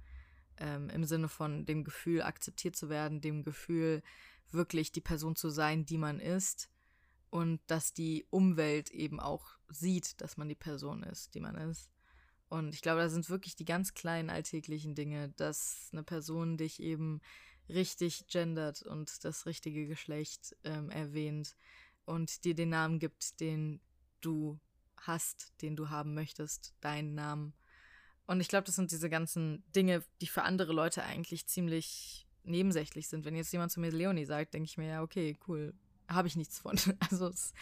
Ähm, 0.61 0.91
Im 0.91 1.05
Sinne 1.05 1.29
von 1.29 1.65
dem 1.67 1.85
Gefühl, 1.85 2.23
akzeptiert 2.23 2.77
zu 2.77 2.89
werden, 2.89 3.21
dem 3.21 3.43
Gefühl, 3.43 4.03
wirklich 4.51 4.93
die 4.93 5.01
Person 5.01 5.37
zu 5.37 5.51
sein, 5.51 5.87
die 5.87 5.99
man 5.99 6.21
ist. 6.21 6.71
Und 7.31 7.61
dass 7.67 7.93
die 7.93 8.27
Umwelt 8.31 8.91
eben 8.91 9.21
auch 9.21 9.57
sieht, 9.69 10.21
dass 10.21 10.37
man 10.37 10.49
die 10.49 10.57
Person 10.57 11.03
ist, 11.03 11.35
die 11.35 11.41
man 11.41 11.57
ist. 11.57 11.91
Und 12.49 12.75
ich 12.75 12.83
glaube, 12.83 13.01
da 13.01 13.09
sind 13.09 13.31
wirklich 13.31 13.55
die 13.55 13.65
ganz 13.65 13.95
kleinen 13.95 14.29
alltäglichen 14.29 14.97
Dinge, 14.97 15.29
dass 15.37 15.89
eine 15.93 16.03
Person 16.03 16.57
dich 16.57 16.81
eben 16.81 17.21
richtig 17.69 18.27
gendert 18.27 18.83
und 18.83 19.25
das 19.25 19.47
richtige 19.47 19.87
Geschlecht 19.87 20.57
ähm, 20.65 20.91
erwähnt 20.91 21.55
und 22.05 22.45
dir 22.45 22.57
den 22.57 22.71
Namen 22.71 22.99
gibt, 22.99 23.39
den 23.39 23.81
du 24.21 24.59
hast, 24.97 25.53
den 25.63 25.77
du 25.77 25.89
haben 25.91 26.15
möchtest, 26.15 26.75
deinen 26.81 27.15
Namen. 27.15 27.55
Und 28.31 28.41
ich 28.41 28.47
glaube, 28.47 28.63
das 28.63 28.77
sind 28.77 28.93
diese 28.93 29.11
ganzen 29.11 29.65
Dinge, 29.75 30.05
die 30.21 30.29
für 30.29 30.43
andere 30.43 30.73
Leute 30.73 31.03
eigentlich 31.03 31.49
ziemlich 31.49 32.29
nebensächlich 32.45 33.09
sind. 33.09 33.25
Wenn 33.25 33.35
jetzt 33.35 33.53
jemand 33.53 33.73
zu 33.73 33.81
mir 33.81 33.91
Leonie 33.91 34.25
sagt, 34.25 34.55
denke 34.55 34.69
ich 34.69 34.79
mir, 34.79 34.87
ja, 34.87 35.03
okay, 35.03 35.37
cool, 35.49 35.75
habe 36.09 36.29
ich 36.29 36.37
nichts 36.37 36.61
von. 36.61 36.77
Also 37.11 37.27
es 37.27 37.53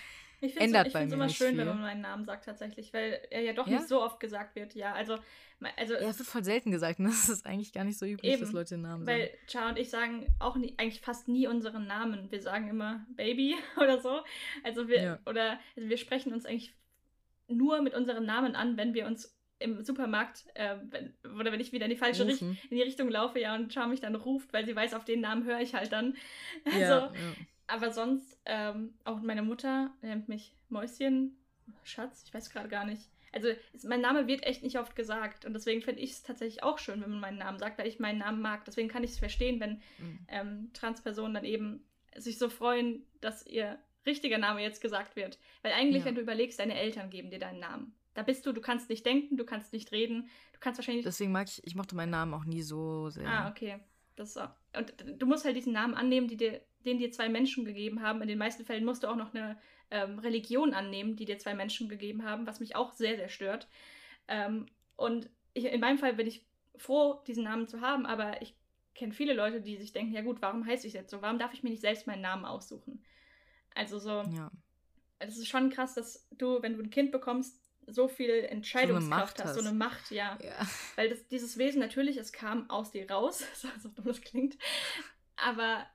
ich 0.42 0.60
ändert 0.60 0.88
ich 0.88 0.92
bei 0.92 1.06
mir 1.06 1.06
Ich 1.06 1.10
finde 1.12 1.14
es 1.14 1.14
immer 1.14 1.28
schön, 1.30 1.56
viel. 1.56 1.58
wenn 1.60 1.68
man 1.68 1.80
meinen 1.80 2.02
Namen 2.02 2.26
sagt 2.26 2.44
tatsächlich, 2.44 2.92
weil 2.92 3.18
er 3.30 3.40
ja 3.40 3.54
doch 3.54 3.66
ja? 3.66 3.78
nicht 3.78 3.88
so 3.88 4.02
oft 4.02 4.20
gesagt 4.20 4.56
wird. 4.56 4.74
Ja, 4.74 4.92
also, 4.92 5.16
also 5.78 5.94
ja, 5.94 6.10
es 6.10 6.18
wird 6.18 6.28
voll 6.28 6.44
selten 6.44 6.70
gesagt. 6.70 6.98
Ne? 6.98 7.08
Das 7.08 7.30
ist 7.30 7.46
eigentlich 7.46 7.72
gar 7.72 7.84
nicht 7.84 7.96
so 7.96 8.04
üblich, 8.04 8.30
eben, 8.30 8.42
dass 8.42 8.52
Leute 8.52 8.74
den 8.74 8.82
Namen 8.82 9.06
sagen. 9.06 9.18
Weil 9.20 9.30
Cha 9.46 9.70
und 9.70 9.78
ich 9.78 9.88
sagen 9.88 10.26
auch 10.38 10.56
nie, 10.56 10.74
eigentlich 10.76 11.00
fast 11.00 11.28
nie 11.28 11.46
unseren 11.46 11.86
Namen. 11.86 12.30
Wir 12.30 12.42
sagen 12.42 12.68
immer 12.68 13.06
Baby 13.16 13.56
oder 13.78 14.02
so. 14.02 14.20
Also 14.64 14.86
wir 14.86 15.02
ja. 15.02 15.18
oder 15.24 15.58
also 15.76 15.88
wir 15.88 15.96
sprechen 15.96 16.34
uns 16.34 16.44
eigentlich 16.44 16.74
nur 17.46 17.80
mit 17.80 17.94
unserem 17.94 18.26
Namen 18.26 18.54
an, 18.54 18.76
wenn 18.76 18.92
wir 18.92 19.06
uns 19.06 19.37
im 19.58 19.82
Supermarkt 19.82 20.44
äh, 20.54 20.76
wenn, 20.90 21.14
oder 21.38 21.52
wenn 21.52 21.60
ich 21.60 21.72
wieder 21.72 21.86
in 21.86 21.90
die 21.90 21.96
falsche 21.96 22.26
Richt 22.26 22.42
in 22.42 22.56
die 22.70 22.82
Richtung 22.82 23.08
laufe, 23.08 23.40
ja, 23.40 23.54
und 23.54 23.72
Char 23.72 23.88
mich 23.88 24.00
dann 24.00 24.14
ruft, 24.14 24.52
weil 24.52 24.66
sie 24.66 24.76
weiß, 24.76 24.94
auf 24.94 25.04
den 25.04 25.20
Namen 25.20 25.44
höre 25.44 25.60
ich 25.60 25.74
halt 25.74 25.92
dann. 25.92 26.16
Also, 26.64 26.80
ja, 26.80 27.06
ja. 27.06 27.12
aber 27.66 27.90
sonst, 27.90 28.38
ähm, 28.44 28.94
auch 29.04 29.20
meine 29.20 29.42
Mutter 29.42 29.92
nennt 30.02 30.28
mich 30.28 30.54
Mäuschen, 30.68 31.36
Schatz, 31.84 32.24
ich 32.26 32.34
weiß 32.34 32.50
gerade 32.50 32.68
gar 32.68 32.84
nicht. 32.84 33.08
Also 33.32 33.48
mein 33.84 34.00
Name 34.00 34.26
wird 34.26 34.44
echt 34.44 34.62
nicht 34.62 34.78
oft 34.78 34.96
gesagt 34.96 35.44
und 35.44 35.52
deswegen 35.52 35.82
finde 35.82 36.00
ich 36.00 36.12
es 36.12 36.22
tatsächlich 36.22 36.62
auch 36.62 36.78
schön, 36.78 37.02
wenn 37.02 37.10
man 37.10 37.20
meinen 37.20 37.38
Namen 37.38 37.58
sagt, 37.58 37.78
weil 37.78 37.86
ich 37.86 37.98
meinen 37.98 38.18
Namen 38.18 38.40
mag. 38.40 38.64
Deswegen 38.64 38.88
kann 38.88 39.04
ich 39.04 39.10
es 39.10 39.18
verstehen, 39.18 39.60
wenn 39.60 39.82
mhm. 39.98 40.18
ähm, 40.28 40.70
Transpersonen 40.72 41.34
dann 41.34 41.44
eben 41.44 41.84
sich 42.16 42.38
so 42.38 42.48
freuen, 42.48 43.06
dass 43.20 43.46
ihr 43.46 43.78
richtiger 44.06 44.38
Name 44.38 44.62
jetzt 44.62 44.80
gesagt 44.80 45.16
wird. 45.16 45.38
Weil 45.62 45.72
eigentlich, 45.72 46.00
ja. 46.00 46.06
wenn 46.06 46.14
du 46.14 46.22
überlegst, 46.22 46.58
deine 46.58 46.78
Eltern 46.78 47.10
geben 47.10 47.30
dir 47.30 47.38
deinen 47.38 47.60
Namen. 47.60 47.94
Da 48.18 48.24
bist 48.24 48.44
du, 48.44 48.52
du 48.52 48.60
kannst 48.60 48.88
nicht 48.90 49.06
denken, 49.06 49.36
du 49.36 49.44
kannst 49.44 49.72
nicht 49.72 49.92
reden, 49.92 50.28
du 50.52 50.58
kannst 50.58 50.76
wahrscheinlich. 50.76 51.04
Deswegen 51.04 51.30
mag 51.30 51.46
ich, 51.46 51.64
ich 51.64 51.76
mochte 51.76 51.94
meinen 51.94 52.10
Namen 52.10 52.34
auch 52.34 52.44
nie 52.44 52.62
so 52.62 53.10
sehr. 53.10 53.28
Ah, 53.28 53.48
okay. 53.48 53.78
Das 54.16 54.36
auch, 54.36 54.50
und 54.76 54.92
du 55.20 55.24
musst 55.24 55.44
halt 55.44 55.54
diesen 55.54 55.72
Namen 55.72 55.94
annehmen, 55.94 56.26
die 56.26 56.36
dir, 56.36 56.60
den 56.84 56.98
dir 56.98 57.12
zwei 57.12 57.28
Menschen 57.28 57.64
gegeben 57.64 58.02
haben. 58.02 58.20
In 58.20 58.26
den 58.26 58.36
meisten 58.38 58.64
Fällen 58.64 58.84
musst 58.84 59.04
du 59.04 59.06
auch 59.06 59.14
noch 59.14 59.32
eine 59.32 59.56
ähm, 59.92 60.18
Religion 60.18 60.74
annehmen, 60.74 61.14
die 61.14 61.26
dir 61.26 61.38
zwei 61.38 61.54
Menschen 61.54 61.88
gegeben 61.88 62.24
haben, 62.24 62.44
was 62.44 62.58
mich 62.58 62.74
auch 62.74 62.90
sehr, 62.90 63.14
sehr 63.14 63.28
stört. 63.28 63.68
Ähm, 64.26 64.66
und 64.96 65.30
ich, 65.54 65.66
in 65.66 65.78
meinem 65.78 65.98
Fall 65.98 66.14
bin 66.14 66.26
ich 66.26 66.44
froh, 66.76 67.22
diesen 67.28 67.44
Namen 67.44 67.68
zu 67.68 67.82
haben, 67.82 68.04
aber 68.04 68.42
ich 68.42 68.56
kenne 68.96 69.12
viele 69.12 69.32
Leute, 69.32 69.60
die 69.60 69.76
sich 69.76 69.92
denken, 69.92 70.12
ja 70.12 70.22
gut, 70.22 70.42
warum 70.42 70.66
heiße 70.66 70.88
ich 70.88 70.92
jetzt 70.92 71.12
so? 71.12 71.22
Warum 71.22 71.38
darf 71.38 71.54
ich 71.54 71.62
mir 71.62 71.70
nicht 71.70 71.82
selbst 71.82 72.08
meinen 72.08 72.22
Namen 72.22 72.46
aussuchen? 72.46 73.00
Also 73.76 74.00
so. 74.00 74.24
Ja. 74.34 74.50
Es 75.20 75.38
ist 75.38 75.46
schon 75.46 75.70
krass, 75.70 75.94
dass 75.94 76.28
du, 76.32 76.62
wenn 76.62 76.76
du 76.76 76.82
ein 76.82 76.90
Kind 76.90 77.12
bekommst, 77.12 77.67
so 77.90 78.08
viel 78.08 78.30
Entscheidungskraft 78.30 79.38
so 79.38 79.44
hast, 79.44 79.54
so 79.54 79.60
eine 79.60 79.72
Macht, 79.72 80.10
ja. 80.10 80.38
ja. 80.42 80.66
Weil 80.96 81.08
das, 81.08 81.26
dieses 81.28 81.58
Wesen 81.58 81.80
natürlich, 81.80 82.16
es 82.16 82.32
kam 82.32 82.68
aus 82.70 82.90
dir 82.90 83.10
raus, 83.10 83.44
so 83.82 83.88
dumm 83.88 84.06
das 84.06 84.20
klingt. 84.20 84.56
Aber 85.36 85.86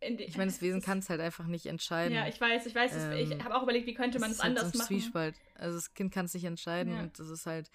ich 0.00 0.36
meine, 0.36 0.50
das 0.50 0.60
Wesen 0.60 0.82
kann 0.82 0.98
es 0.98 1.08
halt 1.08 1.20
einfach 1.20 1.46
nicht 1.46 1.66
entscheiden. 1.66 2.14
Ja, 2.14 2.28
ich 2.28 2.40
weiß, 2.40 2.66
ich 2.66 2.74
weiß. 2.74 2.92
Ähm, 2.94 3.12
ich 3.12 3.44
habe 3.44 3.56
auch 3.56 3.62
überlegt, 3.62 3.86
wie 3.86 3.94
könnte 3.94 4.18
man 4.18 4.30
es 4.30 4.42
halt 4.42 4.50
anders 4.50 4.72
so 4.72 4.76
ein 4.76 4.78
machen. 4.78 4.86
Zwiespalt. 4.88 5.34
Also 5.54 5.76
das 5.76 5.94
Kind 5.94 6.12
kann 6.12 6.26
es 6.26 6.34
nicht 6.34 6.44
entscheiden 6.44 6.94
ja. 6.94 7.00
und 7.00 7.18
das 7.18 7.28
ist 7.28 7.46
halt 7.46 7.70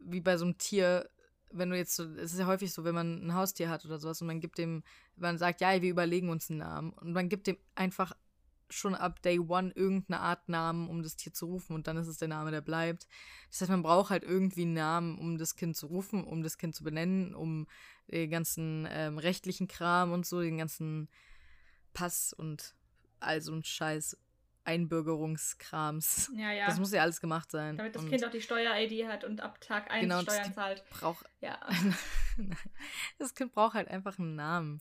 wie 0.00 0.20
bei 0.20 0.36
so 0.36 0.44
einem 0.44 0.58
Tier, 0.58 1.08
wenn 1.50 1.70
du 1.70 1.76
jetzt 1.76 1.96
so, 1.96 2.04
es 2.04 2.32
ist 2.32 2.38
ja 2.38 2.46
häufig 2.46 2.72
so, 2.72 2.84
wenn 2.84 2.94
man 2.94 3.26
ein 3.26 3.34
Haustier 3.34 3.68
hat 3.68 3.84
oder 3.84 3.98
sowas 3.98 4.20
und 4.20 4.26
man 4.26 4.40
gibt 4.40 4.58
dem, 4.58 4.82
man 5.16 5.38
sagt, 5.38 5.60
ja, 5.60 5.80
wir 5.80 5.90
überlegen 5.90 6.28
uns 6.28 6.50
einen 6.50 6.60
Namen 6.60 6.92
und 6.92 7.12
man 7.12 7.28
gibt 7.28 7.46
dem 7.46 7.56
einfach 7.74 8.12
schon 8.74 8.94
ab 8.94 9.22
Day 9.22 9.38
One 9.38 9.72
irgendeine 9.74 10.20
Art 10.20 10.48
Namen, 10.48 10.88
um 10.88 11.02
das 11.02 11.16
Tier 11.16 11.32
zu 11.32 11.46
rufen 11.46 11.74
und 11.74 11.86
dann 11.86 11.96
ist 11.96 12.08
es 12.08 12.18
der 12.18 12.28
Name, 12.28 12.50
der 12.50 12.60
bleibt. 12.60 13.06
Das 13.50 13.60
heißt, 13.60 13.70
man 13.70 13.82
braucht 13.82 14.10
halt 14.10 14.24
irgendwie 14.24 14.62
einen 14.62 14.74
Namen, 14.74 15.18
um 15.18 15.38
das 15.38 15.56
Kind 15.56 15.76
zu 15.76 15.86
rufen, 15.86 16.24
um 16.24 16.42
das 16.42 16.58
Kind 16.58 16.74
zu 16.74 16.84
benennen, 16.84 17.34
um 17.34 17.66
den 18.08 18.30
ganzen 18.30 18.86
ähm, 18.90 19.18
rechtlichen 19.18 19.68
Kram 19.68 20.12
und 20.12 20.26
so, 20.26 20.40
den 20.40 20.58
ganzen 20.58 21.08
Pass 21.92 22.32
und 22.32 22.74
all 23.20 23.40
so 23.40 23.52
ein 23.52 23.64
Scheiß 23.64 24.16
Einbürgerungskrams. 24.64 26.32
Ja, 26.36 26.50
ja. 26.50 26.66
Das 26.66 26.78
muss 26.78 26.92
ja 26.92 27.02
alles 27.02 27.20
gemacht 27.20 27.50
sein. 27.50 27.76
Damit 27.76 27.94
das 27.94 28.02
und 28.02 28.10
Kind 28.10 28.24
auch 28.24 28.30
die 28.30 28.40
Steuer-ID 28.40 29.06
hat 29.06 29.24
und 29.24 29.40
ab 29.40 29.60
Tag 29.60 29.90
1 29.90 30.02
genau, 30.02 30.22
Steuern 30.22 30.54
zahlt. 30.54 30.84
Braucht, 30.90 31.26
ja. 31.40 31.58
das 33.18 33.34
Kind 33.34 33.52
braucht 33.52 33.74
halt 33.74 33.88
einfach 33.88 34.18
einen 34.18 34.34
Namen. 34.34 34.80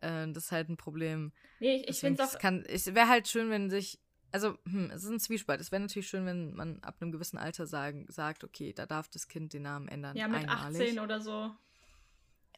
Äh, 0.00 0.30
das 0.32 0.46
ist 0.46 0.52
halt 0.52 0.68
ein 0.68 0.76
Problem. 0.76 1.32
Nee, 1.60 1.76
ich, 1.76 1.88
ich 1.88 2.00
finde 2.00 2.22
es 2.22 2.36
auch. 2.36 2.52
Es 2.66 2.94
wäre 2.94 3.08
halt 3.08 3.28
schön, 3.28 3.50
wenn 3.50 3.70
sich. 3.70 3.98
Also, 4.30 4.58
hm, 4.64 4.90
es 4.90 5.04
ist 5.04 5.10
ein 5.10 5.20
Zwiespalt. 5.20 5.60
Es 5.60 5.72
wäre 5.72 5.80
natürlich 5.80 6.08
schön, 6.08 6.26
wenn 6.26 6.54
man 6.54 6.82
ab 6.82 6.96
einem 7.00 7.12
gewissen 7.12 7.38
Alter 7.38 7.66
sagen, 7.66 8.06
sagt, 8.10 8.44
okay, 8.44 8.74
da 8.74 8.84
darf 8.84 9.08
das 9.08 9.26
Kind 9.26 9.54
den 9.54 9.62
Namen 9.62 9.88
ändern. 9.88 10.16
Ja, 10.16 10.28
mit 10.28 10.40
einmalig. 10.40 10.82
18 10.82 10.98
oder 10.98 11.20
so. 11.20 11.50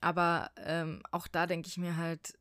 Aber 0.01 0.51
ähm, 0.57 1.03
auch 1.12 1.28
da 1.28 1.47
denke 1.47 1.68
ich 1.68 1.76
mir 1.76 1.97
halt, 1.97 2.36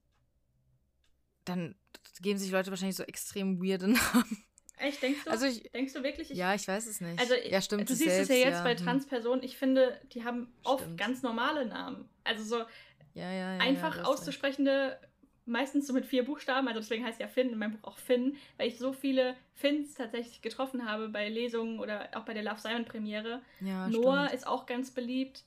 dann 1.45 1.75
geben 2.21 2.39
sich 2.39 2.51
Leute 2.51 2.71
wahrscheinlich 2.71 2.95
so 2.95 3.03
extrem 3.03 3.61
weirde 3.61 3.87
Namen. 3.89 4.43
Echt, 4.77 5.01
denkst 5.03 5.25
du? 5.25 5.29
Also 5.29 5.45
ich, 5.45 5.63
denkst 5.71 5.93
du 5.93 6.03
wirklich? 6.03 6.31
Ich, 6.31 6.37
ja, 6.37 6.55
ich 6.55 6.65
weiß 6.65 6.87
es 6.87 7.01
nicht. 7.01 7.19
Also, 7.19 7.33
ja, 7.35 7.61
stimmt. 7.61 7.89
Du 7.89 7.93
siehst 7.93 8.09
selbst, 8.09 8.29
es 8.29 8.37
ja 8.37 8.45
jetzt 8.45 8.57
ja. 8.59 8.63
bei 8.63 8.77
hm. 8.77 8.83
Transpersonen. 8.85 9.43
Ich 9.43 9.57
finde, 9.57 9.99
die 10.13 10.23
haben 10.23 10.43
stimmt. 10.43 10.65
oft 10.65 10.97
ganz 10.97 11.21
normale 11.21 11.65
Namen. 11.65 12.07
Also 12.23 12.43
so, 12.43 12.65
ja, 13.13 13.31
ja, 13.31 13.53
ja, 13.55 13.59
einfach 13.59 14.03
auszusprechende, 14.03 14.99
meistens 15.45 15.87
so 15.87 15.93
mit 15.93 16.05
vier 16.05 16.23
Buchstaben, 16.23 16.67
also 16.67 16.79
deswegen 16.79 17.03
heißt 17.03 17.19
ja 17.19 17.27
Finn 17.27 17.49
in 17.49 17.57
meinem 17.57 17.73
Buch 17.73 17.91
auch 17.91 17.97
Finn, 17.97 18.37
weil 18.57 18.67
ich 18.67 18.77
so 18.77 18.93
viele 18.93 19.35
Finns 19.53 19.95
tatsächlich 19.95 20.41
getroffen 20.41 20.87
habe 20.87 21.09
bei 21.09 21.27
Lesungen 21.29 21.79
oder 21.79 22.09
auch 22.15 22.23
bei 22.23 22.33
der 22.33 22.43
Love 22.43 22.59
Simon 22.59 22.85
Premiere. 22.85 23.41
Ja, 23.61 23.87
Noah 23.87 24.25
stimmt. 24.25 24.39
ist 24.39 24.47
auch 24.47 24.65
ganz 24.65 24.91
beliebt. 24.91 25.43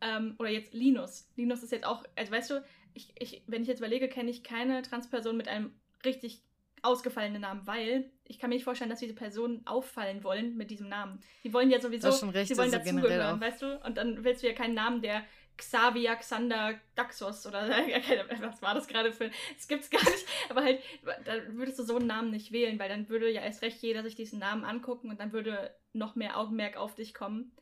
Ähm, 0.00 0.36
oder 0.38 0.48
jetzt 0.50 0.74
Linus. 0.74 1.28
Linus 1.34 1.62
ist 1.62 1.72
jetzt 1.72 1.84
auch, 1.84 2.04
also 2.14 2.30
weißt 2.30 2.50
du, 2.50 2.64
ich, 2.94 3.12
ich, 3.18 3.42
wenn 3.46 3.62
ich 3.62 3.68
jetzt 3.68 3.78
überlege, 3.78 4.08
kenne 4.08 4.30
ich 4.30 4.44
keine 4.44 4.82
Transperson 4.82 5.36
mit 5.36 5.48
einem 5.48 5.72
richtig 6.04 6.42
ausgefallenen 6.82 7.42
Namen, 7.42 7.66
weil 7.66 8.10
ich 8.24 8.38
kann 8.38 8.50
mir 8.50 8.56
nicht 8.56 8.64
vorstellen, 8.64 8.90
dass 8.90 9.00
diese 9.00 9.14
Personen 9.14 9.66
auffallen 9.66 10.22
wollen 10.22 10.56
mit 10.56 10.70
diesem 10.70 10.88
Namen. 10.88 11.20
Die 11.42 11.52
wollen 11.52 11.70
ja 11.70 11.80
sowieso, 11.80 12.08
Das 12.08 12.20
schon 12.20 12.30
recht, 12.30 12.48
sie 12.48 12.56
wollen 12.56 12.72
also 12.72 12.84
dazugehören, 12.92 13.40
weißt 13.40 13.62
du? 13.62 13.80
Und 13.84 13.96
dann 13.96 14.22
willst 14.22 14.42
du 14.42 14.46
ja 14.46 14.52
keinen 14.52 14.74
Namen, 14.74 15.02
der 15.02 15.24
Xavier 15.58 16.16
Xander 16.16 16.80
Daxos 16.94 17.46
oder 17.46 17.68
was 18.40 18.62
war 18.62 18.74
das 18.74 18.86
gerade 18.88 19.12
für. 19.12 19.30
Das 19.56 19.68
gibt's 19.68 19.90
gar 19.90 20.02
nicht. 20.02 20.26
Aber 20.48 20.62
halt, 20.62 20.82
da 21.24 21.34
würdest 21.54 21.78
du 21.78 21.82
so 21.84 21.96
einen 21.96 22.06
Namen 22.06 22.30
nicht 22.30 22.52
wählen, 22.52 22.78
weil 22.78 22.88
dann 22.88 23.08
würde 23.08 23.30
ja 23.30 23.42
erst 23.42 23.62
recht 23.62 23.82
jeder 23.82 24.02
sich 24.02 24.14
diesen 24.14 24.38
Namen 24.38 24.64
angucken 24.64 25.10
und 25.10 25.20
dann 25.20 25.32
würde 25.32 25.74
noch 25.92 26.14
mehr 26.14 26.38
Augenmerk 26.38 26.76
auf 26.76 26.94
dich 26.94 27.12
kommen. 27.12 27.52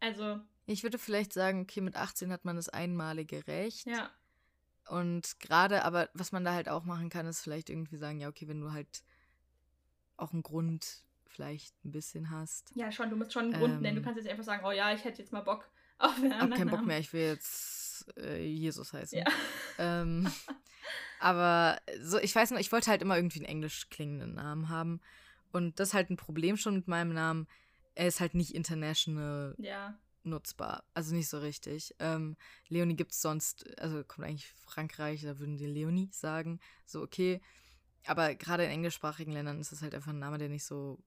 Also, 0.00 0.40
Ich 0.66 0.82
würde 0.82 0.98
vielleicht 0.98 1.32
sagen, 1.32 1.62
okay, 1.62 1.80
mit 1.80 1.96
18 1.96 2.32
hat 2.32 2.44
man 2.44 2.56
das 2.56 2.68
einmalige 2.68 3.46
Recht. 3.46 3.86
ja. 3.86 4.10
Und 4.88 5.38
gerade, 5.38 5.84
aber 5.84 6.08
was 6.14 6.32
man 6.32 6.44
da 6.44 6.54
halt 6.54 6.70
auch 6.70 6.84
machen 6.84 7.10
kann, 7.10 7.26
ist 7.26 7.42
vielleicht 7.42 7.68
irgendwie 7.68 7.98
sagen, 7.98 8.20
ja, 8.20 8.28
okay, 8.28 8.48
wenn 8.48 8.62
du 8.62 8.72
halt 8.72 9.02
auch 10.16 10.32
einen 10.32 10.42
Grund 10.42 11.02
vielleicht 11.26 11.74
ein 11.84 11.92
bisschen 11.92 12.30
hast. 12.30 12.72
Ja, 12.74 12.90
schon, 12.90 13.10
du 13.10 13.16
musst 13.16 13.34
schon 13.34 13.44
einen 13.44 13.52
Grund 13.52 13.74
Ähm. 13.74 13.80
nennen. 13.82 13.96
Du 13.96 14.02
kannst 14.02 14.18
jetzt 14.18 14.30
einfach 14.30 14.44
sagen, 14.44 14.64
oh 14.64 14.70
ja, 14.70 14.94
ich 14.94 15.04
hätte 15.04 15.18
jetzt 15.18 15.30
mal 15.30 15.42
Bock 15.42 15.68
auf 16.10 16.16
einen 16.16 16.32
Hab 16.32 16.42
anderen 16.42 16.58
keinen 16.58 16.70
Bock 16.70 16.86
mehr, 16.86 16.98
ich 16.98 17.12
will 17.12 17.22
jetzt 17.22 18.06
äh, 18.18 18.42
Jesus 18.44 18.92
heißen. 18.92 19.18
Ja. 19.18 19.24
Ähm, 19.80 20.28
aber 21.20 21.80
so, 22.00 22.18
ich 22.18 22.34
weiß 22.34 22.50
noch, 22.50 22.58
ich 22.58 22.72
wollte 22.72 22.90
halt 22.90 23.00
immer 23.00 23.14
irgendwie 23.16 23.38
einen 23.38 23.46
englisch 23.46 23.88
klingenden 23.90 24.34
Namen 24.34 24.68
haben. 24.68 25.00
Und 25.52 25.78
das 25.78 25.88
ist 25.90 25.94
halt 25.94 26.10
ein 26.10 26.16
Problem 26.16 26.56
schon 26.56 26.74
mit 26.74 26.88
meinem 26.88 27.12
Namen. 27.12 27.46
Er 27.94 28.08
ist 28.08 28.18
halt 28.18 28.34
nicht 28.34 28.54
international 28.54 29.54
Ja. 29.58 29.96
nutzbar. 30.24 30.82
Also 30.94 31.14
nicht 31.14 31.28
so 31.28 31.38
richtig. 31.38 31.94
Ähm, 32.00 32.36
Leonie 32.68 32.96
gibt 32.96 33.12
es 33.12 33.22
sonst, 33.22 33.78
also 33.78 34.02
kommt 34.02 34.26
eigentlich 34.26 34.48
Frankreich, 34.48 35.22
da 35.22 35.38
würden 35.38 35.56
die 35.56 35.66
Leonie 35.66 36.08
sagen. 36.12 36.58
So, 36.84 37.02
okay. 37.02 37.40
Aber 38.06 38.34
gerade 38.34 38.64
in 38.64 38.70
englischsprachigen 38.70 39.32
Ländern 39.32 39.60
ist 39.60 39.70
es 39.72 39.82
halt 39.82 39.94
einfach 39.94 40.12
ein 40.12 40.18
Name, 40.18 40.38
der 40.38 40.48
nicht 40.48 40.64
so. 40.64 40.98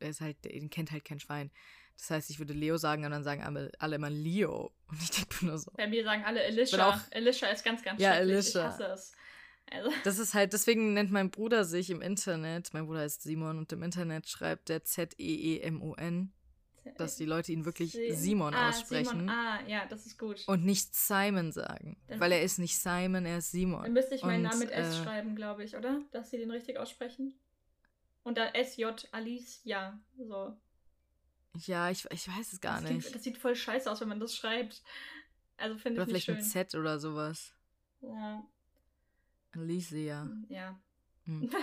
Der 0.00 0.10
ist 0.10 0.20
halt, 0.20 0.44
den 0.44 0.70
kennt 0.70 0.92
halt 0.92 1.04
kein 1.04 1.20
Schwein. 1.20 1.50
Das 1.98 2.10
heißt, 2.10 2.30
ich 2.30 2.38
würde 2.38 2.54
Leo 2.54 2.76
sagen 2.78 3.04
und 3.04 3.10
dann 3.10 3.24
sagen 3.24 3.42
alle, 3.42 3.70
alle 3.78 3.96
immer 3.96 4.08
Leo. 4.10 4.72
Und 4.88 5.02
ich 5.02 5.10
denke 5.10 5.44
nur 5.44 5.58
so. 5.58 5.70
Bei 5.76 5.86
mir 5.86 6.02
sagen 6.04 6.22
alle 6.24 6.42
Alicia. 6.44 6.88
auch- 6.88 7.00
Alicia 7.12 7.48
ist 7.48 7.62
ganz, 7.64 7.82
ganz 7.82 8.00
Ja, 8.00 8.14
schrecklich. 8.14 8.34
Alicia. 8.36 8.60
Ich 8.62 8.66
hasse 8.68 8.84
es. 8.86 9.12
Also, 9.70 9.90
Das 10.04 10.18
ist 10.18 10.32
halt, 10.32 10.54
deswegen 10.54 10.94
nennt 10.94 11.10
mein 11.10 11.30
Bruder 11.30 11.66
sich 11.66 11.90
im 11.90 12.00
Internet, 12.00 12.72
mein 12.72 12.86
Bruder 12.86 13.00
heißt 13.00 13.20
Simon 13.22 13.58
und 13.58 13.70
im 13.72 13.82
Internet 13.82 14.26
schreibt 14.26 14.70
der 14.70 14.82
Z-E-E-M-O-N, 14.84 16.32
dass 16.96 17.16
die 17.16 17.26
Leute 17.26 17.52
ihn 17.52 17.66
wirklich 17.66 17.92
Si- 17.92 18.14
Simon 18.14 18.54
ah, 18.54 18.70
aussprechen 18.70 19.10
Simon. 19.10 19.28
Ah, 19.28 19.60
ja, 19.66 19.84
das 19.86 20.06
ist 20.06 20.18
gut. 20.18 20.42
und 20.46 20.64
nicht 20.64 20.94
Simon 20.94 21.52
sagen. 21.52 21.98
Dann- 22.06 22.18
weil 22.20 22.32
er 22.32 22.42
ist 22.42 22.58
nicht 22.58 22.78
Simon, 22.78 23.26
er 23.26 23.38
ist 23.38 23.50
Simon. 23.50 23.82
Dann 23.82 23.92
müsste 23.92 24.14
ich 24.14 24.22
meinen 24.22 24.42
Namen 24.44 24.60
mit 24.60 24.70
S 24.70 24.94
äh, 25.00 25.02
schreiben, 25.04 25.36
glaube 25.36 25.64
ich, 25.64 25.76
oder? 25.76 26.00
Dass 26.12 26.30
sie 26.30 26.38
den 26.38 26.50
richtig 26.50 26.78
aussprechen. 26.78 27.38
Und 28.22 28.38
dann 28.38 28.54
S-J, 28.54 29.06
Alicia. 29.12 29.98
So. 30.16 30.56
Ja, 31.54 31.90
ich, 31.90 32.04
ich 32.10 32.28
weiß 32.28 32.52
es 32.52 32.60
gar 32.60 32.76
das 32.76 32.84
klingt- 32.84 33.02
nicht. 33.04 33.14
das 33.14 33.24
sieht 33.24 33.38
voll 33.38 33.56
scheiße 33.56 33.90
aus, 33.90 34.00
wenn 34.00 34.08
man 34.08 34.20
das 34.20 34.34
schreibt. 34.36 34.82
Also 35.56 35.76
finde 35.78 36.00
Oder 36.02 36.08
ich 36.08 36.14
nicht 36.14 36.24
vielleicht 36.24 36.26
schön. 36.26 36.60
mit 36.60 36.70
Z 36.70 36.74
oder 36.74 36.98
sowas. 37.00 37.52
Ja. 38.00 38.44
Alicia. 39.52 40.28
ja. 40.48 40.78
Hm. 41.24 41.50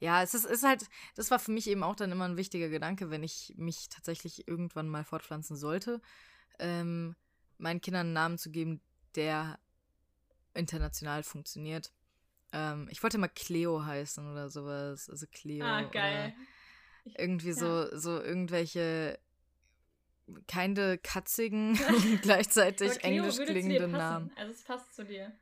Ja, 0.00 0.22
es 0.22 0.32
ist, 0.32 0.44
ist 0.44 0.62
halt, 0.62 0.86
das 1.16 1.32
war 1.32 1.40
für 1.40 1.50
mich 1.50 1.66
eben 1.68 1.82
auch 1.82 1.96
dann 1.96 2.12
immer 2.12 2.24
ein 2.24 2.36
wichtiger 2.36 2.68
Gedanke, 2.68 3.10
wenn 3.10 3.24
ich 3.24 3.52
mich 3.56 3.88
tatsächlich 3.88 4.46
irgendwann 4.46 4.88
mal 4.88 5.02
fortpflanzen 5.02 5.56
sollte, 5.56 6.00
ähm, 6.60 7.16
meinen 7.56 7.80
Kindern 7.80 8.06
einen 8.06 8.12
Namen 8.12 8.38
zu 8.38 8.52
geben, 8.52 8.80
der 9.16 9.58
international 10.54 11.24
funktioniert. 11.24 11.92
Ähm, 12.52 12.86
ich 12.92 13.02
wollte 13.02 13.18
mal 13.18 13.26
Cleo 13.26 13.84
heißen 13.84 14.30
oder 14.30 14.48
sowas. 14.50 15.10
Also 15.10 15.26
Cleo. 15.32 15.64
Ah, 15.66 15.82
geil. 15.82 16.32
Oder 17.04 17.18
irgendwie 17.20 17.48
Ja. 17.48 17.54
so, 17.54 17.96
so 17.98 18.22
irgendwelche 18.22 19.18
keine 20.46 20.98
katzigen 20.98 21.78
und 21.88 22.22
gleichzeitig 22.22 23.02
englisch 23.04 23.36
klingenden. 23.36 23.92
Namen. 23.92 24.30
Also 24.36 24.52
es 24.52 24.62
passt 24.62 24.94
zu 24.94 25.04
dir. 25.04 25.32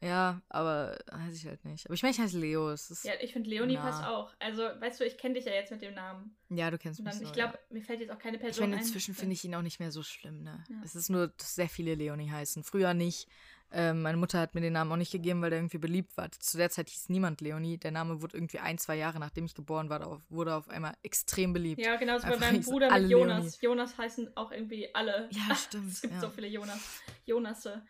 Ja, 0.00 0.40
aber 0.48 0.96
weiß 1.10 1.34
ich 1.34 1.44
halt 1.46 1.64
nicht. 1.64 1.86
Aber 1.86 1.94
ich 1.94 2.02
meine, 2.02 2.14
ich 2.14 2.20
heiße 2.20 2.38
Leo. 2.38 2.70
Ja, 2.70 3.14
ich 3.20 3.32
finde 3.32 3.50
Leonie 3.50 3.74
Na. 3.74 3.82
passt 3.82 4.04
auch. 4.04 4.32
Also, 4.38 4.62
weißt 4.62 5.00
du, 5.00 5.04
ich 5.04 5.18
kenne 5.18 5.34
dich 5.34 5.44
ja 5.44 5.52
jetzt 5.52 5.72
mit 5.72 5.82
dem 5.82 5.94
Namen. 5.94 6.36
ja, 6.50 6.70
du 6.70 6.78
kennst 6.78 7.00
mich 7.00 7.10
dann, 7.10 7.18
so, 7.18 7.24
ich 7.24 7.32
glaube, 7.32 7.54
ja. 7.54 7.74
mir 7.74 7.82
fällt 7.82 8.00
jetzt 8.00 8.12
auch 8.12 8.18
keine 8.18 8.36
Ich 8.36 8.42
Person 8.42 8.62
meine, 8.62 8.76
ein. 8.76 8.82
inzwischen 8.82 9.14
finde 9.14 9.32
ich 9.32 9.44
ihn 9.44 9.54
auch 9.56 9.62
nicht 9.62 9.80
mehr 9.80 9.90
so 9.90 10.04
schlimm, 10.04 10.44
ne? 10.44 10.62
Ja. 10.70 10.76
Es 10.84 10.94
ist 10.94 11.10
nur, 11.10 11.28
dass 11.28 11.56
sehr 11.56 11.68
viele 11.68 11.96
Leonie 11.96 12.30
heißen. 12.30 12.62
Früher 12.62 12.94
nicht. 12.94 13.28
Ähm, 13.70 14.00
meine 14.02 14.16
Mutter 14.16 14.40
hat 14.40 14.54
mir 14.54 14.62
den 14.62 14.72
Namen 14.72 14.90
auch 14.90 14.96
nicht 14.96 15.12
gegeben, 15.12 15.42
weil 15.42 15.50
der 15.50 15.58
irgendwie 15.58 15.78
beliebt 15.78 16.16
war. 16.16 16.30
Zu 16.32 16.56
der 16.56 16.70
Zeit 16.70 16.88
hieß 16.88 17.10
niemand 17.10 17.40
Leonie. 17.42 17.76
Der 17.76 17.90
Name 17.90 18.22
wurde 18.22 18.36
irgendwie 18.38 18.58
ein, 18.60 18.78
zwei 18.78 18.96
Jahre 18.96 19.18
nachdem 19.20 19.44
ich 19.44 19.54
geboren 19.54 19.90
war, 19.90 20.06
auf, 20.06 20.22
wurde 20.30 20.54
auf 20.54 20.68
einmal 20.70 20.94
extrem 21.02 21.52
beliebt. 21.52 21.80
Ja, 21.80 21.96
genauso 21.96 22.26
bei 22.26 22.32
Einfach 22.34 22.50
meinem 22.50 22.62
Bruder 22.62 22.90
mit 22.98 23.10
Jonas. 23.10 23.38
Leonie. 23.42 23.56
Jonas 23.60 23.98
heißen 23.98 24.36
auch 24.36 24.52
irgendwie 24.52 24.94
alle. 24.94 25.28
Ja, 25.32 25.54
stimmt, 25.56 25.92
es 25.92 26.00
gibt 26.00 26.14
ja. 26.14 26.20
so 26.20 26.30
viele 26.30 26.46
Jonas. 26.48 27.00
Jonasse. 27.26 27.82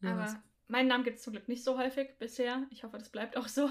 Jonas. 0.00 0.32
Aber 0.32 0.42
meinen 0.68 0.88
Namen 0.88 1.04
gibt 1.04 1.16
es 1.16 1.22
zum 1.22 1.32
Glück 1.32 1.48
nicht 1.48 1.64
so 1.64 1.78
häufig 1.78 2.10
bisher. 2.18 2.66
Ich 2.70 2.84
hoffe, 2.84 2.98
das 2.98 3.08
bleibt 3.08 3.36
auch 3.38 3.48
so. 3.48 3.70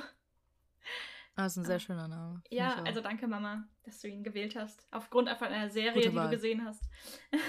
Ah, 1.36 1.46
ist 1.46 1.56
ein 1.58 1.66
sehr 1.66 1.76
Ah. 1.76 1.80
schöner 1.80 2.08
Name. 2.08 2.42
Find 2.50 2.60
Ja, 2.60 2.82
also 2.84 3.00
danke, 3.00 3.28
Mama, 3.28 3.68
dass 3.84 4.00
du 4.02 4.08
ihn 4.08 4.24
gewählt 4.24 4.56
hast. 4.56 4.88
Aufgrund 4.90 5.30
einfach 5.30 5.46
einer 5.52 5.70
Serie, 5.70 5.94
Gute 5.94 6.10
die 6.10 6.16
Wahl. 6.16 6.26
du 6.26 6.32
gesehen 6.32 6.66
hast. 6.66 6.84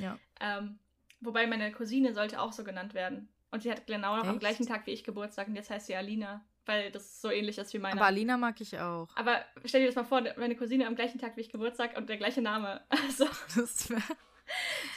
Ja. 0.00 0.18
Ähm, 0.40 0.78
wobei 1.20 1.46
meine 1.46 1.72
Cousine 1.72 2.14
sollte 2.14 2.40
auch 2.40 2.52
so 2.52 2.64
genannt 2.64 2.94
werden. 2.94 3.28
Und 3.50 3.62
sie 3.62 3.70
hat 3.70 3.86
genau 3.86 4.16
noch 4.16 4.26
am 4.26 4.38
gleichen 4.38 4.66
Tag 4.66 4.86
wie 4.86 4.90
ich 4.90 5.04
Geburtstag 5.04 5.48
und 5.48 5.54
jetzt 5.54 5.70
heißt 5.70 5.86
sie 5.86 5.94
Alina, 5.94 6.44
weil 6.66 6.90
das 6.90 7.20
so 7.20 7.30
ähnlich 7.30 7.58
ist 7.58 7.72
wie 7.72 7.78
meine. 7.78 7.94
Aber 7.98 8.06
Alina 8.06 8.36
mag 8.36 8.60
ich 8.60 8.78
auch. 8.78 9.08
Aber 9.16 9.40
stell 9.64 9.80
dir 9.80 9.86
das 9.86 9.94
mal 9.94 10.04
vor, 10.04 10.22
meine 10.36 10.56
Cousine 10.56 10.86
am 10.86 10.96
gleichen 10.96 11.18
Tag 11.18 11.36
wie 11.36 11.42
ich 11.42 11.48
Geburtstag 11.48 11.96
und 11.96 12.08
der 12.08 12.16
gleiche 12.16 12.42
Name. 12.42 12.82
Also, 12.90 13.26
Das 13.56 13.88
wär, 13.88 14.02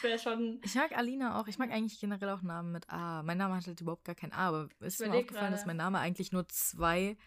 wäre 0.01 0.19
schon. 0.19 0.59
ich 0.63 0.75
mag 0.75 0.97
Alina 0.97 1.39
auch. 1.39 1.47
Ich 1.47 1.57
mag 1.59 1.71
eigentlich 1.71 1.99
generell 1.99 2.29
auch 2.29 2.41
Namen 2.41 2.71
mit 2.71 2.89
A. 2.89 3.23
Mein 3.23 3.37
Name 3.37 3.55
hat 3.55 3.67
halt 3.67 3.79
überhaupt 3.79 4.03
gar 4.03 4.15
kein 4.15 4.33
A, 4.33 4.47
aber 4.49 4.69
ist 4.79 4.99
mir 4.99 5.13
aufgefallen, 5.13 5.51
dass 5.51 5.61
gerade. 5.61 5.67
mein 5.67 5.77
Name 5.77 5.99
eigentlich 5.99 6.31
nur 6.31 6.47
zwei 6.49 7.17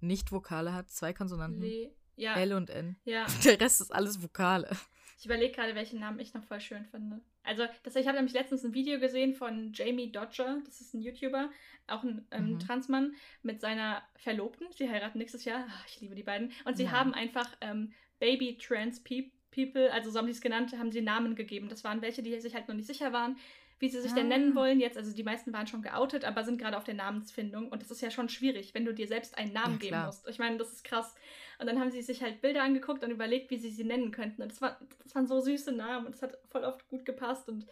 Nicht-Vokale 0.00 0.72
hat, 0.74 0.90
zwei 0.90 1.12
Konsonanten. 1.12 1.60
Le 1.62 1.92
ja, 2.16 2.34
L 2.34 2.52
und 2.52 2.68
N. 2.70 2.96
ja. 3.04 3.26
Der 3.44 3.58
Rest 3.58 3.80
ist 3.80 3.90
alles 3.92 4.22
Vokale. 4.22 4.70
Ich 5.18 5.24
überlege 5.24 5.54
gerade, 5.54 5.74
welchen 5.74 5.98
Namen 6.00 6.18
ich 6.20 6.34
noch 6.34 6.44
voll 6.44 6.60
schön 6.60 6.84
finde. 6.84 7.20
Also, 7.44 7.64
das, 7.82 7.96
ich 7.96 8.06
habe 8.06 8.16
nämlich 8.16 8.34
letztens 8.34 8.64
ein 8.64 8.74
Video 8.74 9.00
gesehen 9.00 9.34
von 9.34 9.72
Jamie 9.72 10.12
Dodger, 10.12 10.60
das 10.64 10.80
ist 10.80 10.94
ein 10.94 11.00
YouTuber, 11.00 11.50
auch 11.88 12.02
ein 12.04 12.26
ähm, 12.30 12.52
Mhm. 12.52 12.58
Transmann, 12.60 13.14
mit 13.42 13.60
seiner 13.60 14.02
Verlobten. 14.16 14.66
Sie 14.72 14.88
heiraten 14.88 15.18
nächstes 15.18 15.44
Jahr. 15.44 15.66
Ah, 15.68 15.84
ich 15.88 16.00
liebe 16.00 16.14
die 16.14 16.22
beiden. 16.22 16.52
Und 16.64 16.76
sie 16.76 16.84
Ja. 16.84 16.92
haben 16.92 17.14
einfach 17.14 17.48
ähm, 17.60 17.92
Baby 18.20 18.56
Trans 18.58 19.02
Pe 19.02 19.30
People, 19.50 19.92
also 19.92 20.10
so 20.10 20.18
haben 20.18 20.26
sie 20.26 20.32
es 20.32 20.40
genannt, 20.40 20.72
haben 20.78 20.90
sie 20.92 21.02
Namen 21.02 21.34
gegeben. 21.34 21.68
Das 21.68 21.84
waren 21.84 22.00
welche, 22.00 22.22
die 22.22 22.40
sich 22.40 22.54
halt 22.54 22.68
noch 22.68 22.74
nicht 22.74 22.86
sicher 22.86 23.12
waren, 23.12 23.36
wie 23.82 23.88
sie 23.88 24.00
sich 24.00 24.12
denn 24.12 24.26
Ah. 24.26 24.38
nennen 24.38 24.54
wollen 24.54 24.78
jetzt. 24.78 24.96
Also 24.96 25.12
die 25.12 25.24
meisten 25.24 25.52
waren 25.52 25.66
schon 25.66 25.82
geoutet, 25.82 26.24
aber 26.24 26.44
sind 26.44 26.56
gerade 26.56 26.76
auf 26.76 26.84
der 26.84 26.94
Namensfindung. 26.94 27.68
Und 27.68 27.82
das 27.82 27.90
ist 27.90 28.00
ja 28.00 28.12
schon 28.12 28.28
schwierig, 28.28 28.74
wenn 28.74 28.84
du 28.84 28.94
dir 28.94 29.08
selbst 29.08 29.36
einen 29.36 29.52
Namen 29.52 29.72
Ja, 29.74 29.78
geben 29.78 29.88
klar. 29.88 30.06
musst. 30.06 30.28
Ich 30.28 30.38
meine, 30.38 30.56
das 30.56 30.72
ist 30.72 30.84
krass. 30.84 31.16
Und 31.58 31.66
dann 31.66 31.80
haben 31.80 31.90
sie 31.90 32.00
sich 32.00 32.22
halt 32.22 32.40
Bilder 32.40 32.62
angeguckt 32.62 33.02
und 33.02 33.10
überlegt, 33.10 33.50
wie 33.50 33.58
sie 33.58 33.70
sie 33.70 33.82
nennen 33.82 34.12
könnten. 34.12 34.40
Und 34.40 34.52
das, 34.52 34.62
war, 34.62 34.78
das 35.02 35.14
waren 35.16 35.26
so 35.26 35.40
süße 35.40 35.72
Namen 35.72 36.06
und 36.06 36.14
das 36.14 36.22
hat 36.22 36.38
voll 36.48 36.62
oft 36.62 36.86
gut 36.88 37.04
gepasst. 37.04 37.48
Und 37.48 37.66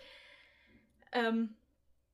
ähm, 1.13 1.55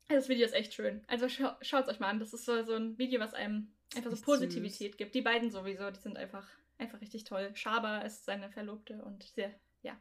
das 0.08 0.28
Video 0.28 0.44
ist 0.44 0.52
echt 0.54 0.74
schön. 0.74 1.02
Also 1.08 1.28
schau, 1.30 1.52
schaut 1.62 1.84
es 1.84 1.88
euch 1.88 1.98
mal 2.00 2.08
an. 2.10 2.20
Das 2.20 2.34
ist 2.34 2.44
so, 2.44 2.62
so 2.64 2.74
ein 2.74 2.98
Video, 2.98 3.18
was 3.18 3.32
einem 3.34 3.72
einfach 3.96 4.10
so 4.12 4.22
Positivität 4.22 4.98
gibt. 4.98 5.14
Die 5.14 5.22
beiden 5.22 5.50
sowieso, 5.50 5.90
die 5.90 6.00
sind 6.00 6.18
einfach, 6.18 6.46
einfach 6.76 7.00
richtig 7.00 7.24
toll. 7.24 7.50
Schaber 7.54 8.04
ist 8.04 8.26
seine 8.26 8.50
Verlobte 8.50 9.02
und 9.04 9.22
sehr, 9.22 9.54
ja, 9.82 9.96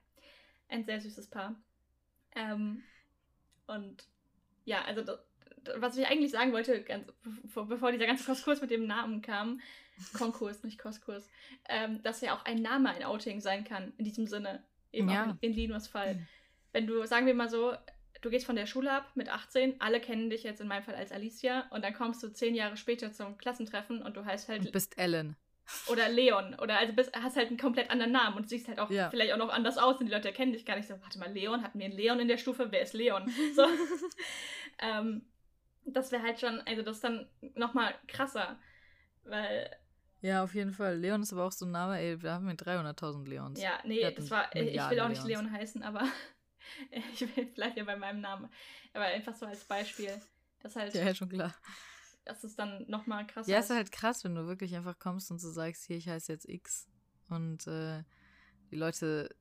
ein 0.68 0.84
sehr 0.84 1.00
süßes 1.00 1.28
Paar. 1.30 1.56
Ähm, 2.36 2.84
und 3.68 4.08
ja, 4.66 4.84
also 4.84 5.02
das, 5.02 5.20
was 5.78 5.98
ich 5.98 6.08
eigentlich 6.08 6.32
sagen 6.32 6.52
wollte, 6.54 6.84
ganz, 6.84 7.08
bevor, 7.54 7.92
dieser 7.92 8.06
ganze 8.06 8.26
Koskurs 8.26 8.62
mit 8.62 8.72
dem 8.72 8.88
Namen 8.88 9.22
kam, 9.22 9.62
Konkurs, 10.14 10.64
nicht 10.64 10.78
Koskurs, 10.80 11.30
ähm, 11.70 12.02
dass 12.04 12.22
ja 12.22 12.36
auch 12.36 12.46
ein 12.46 12.62
Name 12.62 12.90
ein 12.90 13.04
Outing 13.04 13.40
sein 13.40 13.64
kann, 13.64 13.94
in 13.98 14.06
diesem 14.06 14.28
Sinne, 14.28 14.64
eben 14.92 15.10
Ja. 15.10 15.24
auch 15.24 15.28
in, 15.42 15.52
in 15.52 15.54
Linus 15.54 15.88
Fall. 15.88 16.16
Mhm. 16.16 16.28
Wenn 16.74 16.88
du, 16.88 17.06
sagen 17.06 17.26
wir 17.26 17.34
mal 17.34 17.50
so, 17.50 17.74
du 18.22 18.30
gehst 18.30 18.46
von 18.46 18.56
der 18.56 18.66
Schule 18.66 18.92
ab 18.92 19.12
mit 19.16 19.30
18, 19.30 19.80
alle 19.80 20.02
kennen 20.02 20.30
dich 20.30 20.44
jetzt 20.44 20.60
in 20.62 20.68
meinem 20.68 20.84
Fall 20.84 20.96
als 20.96 21.12
Alicia 21.12 21.68
und 21.70 21.84
dann 21.84 21.94
kommst 21.94 22.22
du 22.24 22.30
zehn 22.34 22.56
Jahre 22.56 22.76
später 22.76 23.12
zum 23.14 23.38
Klassentreffen 23.38 24.02
und 24.02 24.18
du 24.18 24.26
heißt 24.26 24.50
halt 24.50 24.66
Und 24.66 24.72
bist 24.72 24.98
Ellen. 24.98 25.36
Oder 25.88 26.10
Leon 26.10 26.56
oder 26.62 26.78
also 26.80 26.94
bist, 26.94 27.12
hast 27.16 27.36
halt 27.36 27.48
einen 27.50 27.58
komplett 27.58 27.90
anderen 27.90 28.12
Namen 28.12 28.38
und 28.38 28.50
siehst 28.50 28.68
halt 28.68 28.80
auch 28.80 28.90
Ja. 28.90 29.10
vielleicht 29.10 29.34
auch 29.34 29.38
noch 29.38 29.50
anders 29.50 29.78
aus 29.78 30.00
und 30.00 30.06
die 30.08 30.12
Leute 30.12 30.28
erkennen 30.28 30.54
dich 30.54 30.66
gar 30.66 30.76
nicht 30.76 30.88
so, 30.88 31.00
warte 31.02 31.20
mal, 31.20 31.32
Leon, 31.32 31.64
hatten 31.64 31.80
wir 31.80 31.86
einen 31.86 31.96
Leon 31.96 32.20
in 32.20 32.28
der 32.28 32.38
Stufe? 32.38 32.72
Wer 32.72 32.82
ist 32.82 32.94
Leon? 32.94 33.30
So. 33.56 33.66
ähm, 34.80 35.26
das 35.86 36.12
wäre 36.12 36.24
halt 36.24 36.40
schon, 36.40 36.62
also 36.62 36.82
das 36.82 36.98
ist 36.98 37.04
dann 37.04 37.28
nochmal 37.56 37.94
krasser, 38.08 38.60
weil, 39.24 39.70
Ja, 40.22 40.44
auf 40.44 40.54
jeden 40.56 40.72
Fall. 40.74 40.98
Leon 40.98 41.22
ist 41.22 41.34
aber 41.34 41.46
auch 41.46 41.52
so 41.52 41.66
ein 41.66 41.72
Name, 41.72 42.00
ey, 42.00 42.22
wir 42.22 42.32
haben 42.32 42.48
hier 42.48 42.56
300.000 42.58 43.28
Leons. 43.28 43.62
ja, 43.62 43.80
nee, 43.84 44.10
das 44.12 44.32
war, 44.32 44.48
ich 44.50 44.56
will 44.56 44.66
Milliarden 44.66 45.00
auch 45.02 45.10
nicht 45.10 45.24
Leons. 45.24 45.44
Leon 45.44 45.52
heißen, 45.52 45.84
aber 45.84 46.04
ich 47.14 47.22
will, 47.36 47.46
bleib 47.54 47.78
ja 47.78 47.84
bei 47.84 47.96
meinem 47.96 48.22
Namen. 48.22 48.50
Aber 48.94 49.06
einfach 49.06 49.36
so 49.36 49.46
als 49.46 49.64
Beispiel, 49.66 50.10
das 50.62 50.76
halt, 50.76 50.94
Ja, 50.94 51.04
ja, 51.06 51.16
schon 51.16 51.30
klar. 51.30 51.54
Das 52.26 52.44
ist 52.44 52.60
dann 52.60 52.86
nochmal 52.90 53.26
krass. 53.26 53.48
Ja, 53.48 53.60
ist 53.60 53.70
halt 53.70 53.92
krass, 53.92 54.24
wenn 54.24 54.36
du 54.36 54.48
wirklich 54.48 54.76
einfach 54.76 55.00
kommst 55.00 55.32
und 55.32 55.40
so 55.40 55.52
sagst, 55.52 55.86
hier, 55.86 55.98
ich 55.98 56.10
heiße 56.10 56.32
jetzt 56.32 56.50
X. 56.50 56.88
Und 57.30 57.68
äh, 57.68 58.04
die 58.72 58.76
Leute, 58.76 59.36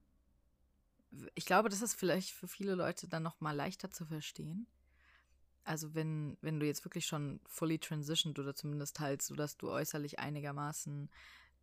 ich 1.35 1.47
glaube, 1.47 1.68
das 1.68 1.82
ist 1.82 1.95
vielleicht 1.95 2.30
für 2.30 2.47
viele 2.47 2.74
Leute 2.74 3.09
dann 3.09 3.22
nochmal 3.22 3.57
leichter 3.57 3.91
zu 3.91 4.05
verstehen. 4.05 4.66
Also 5.64 5.95
wenn, 5.95 6.37
wenn 6.43 6.61
du 6.61 6.66
jetzt 6.66 6.85
wirklich 6.85 7.07
schon 7.07 7.41
fully 7.47 7.78
transitioned 7.78 8.39
oder 8.39 8.55
zumindest 8.55 9.01
halt 9.01 9.22
so, 9.22 9.35
dass 9.35 9.57
du 9.57 9.70
äußerlich 9.70 10.18
einigermaßen 10.18 11.11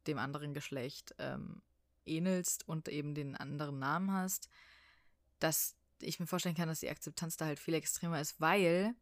dem 0.08 0.18
anderen 0.18 0.56
Geschlecht 0.56 1.14
ähm, 1.20 1.62
ähnelst 2.06 2.68
und 2.68 2.88
eben 2.88 3.14
den 3.14 3.36
anderen 3.36 3.78
Namen 3.78 4.12
hast, 4.12 4.50
dass 5.40 5.76
ich 6.00 6.20
mir 6.20 6.26
vorstellen 6.26 6.56
kann, 6.56 6.68
dass 6.68 6.80
die 6.80 6.90
Akzeptanz 6.90 7.38
da 7.38 7.46
halt 7.46 7.60
viel 7.60 7.76
extremer 7.76 8.20
ist, 8.20 8.42
weil, 8.42 8.96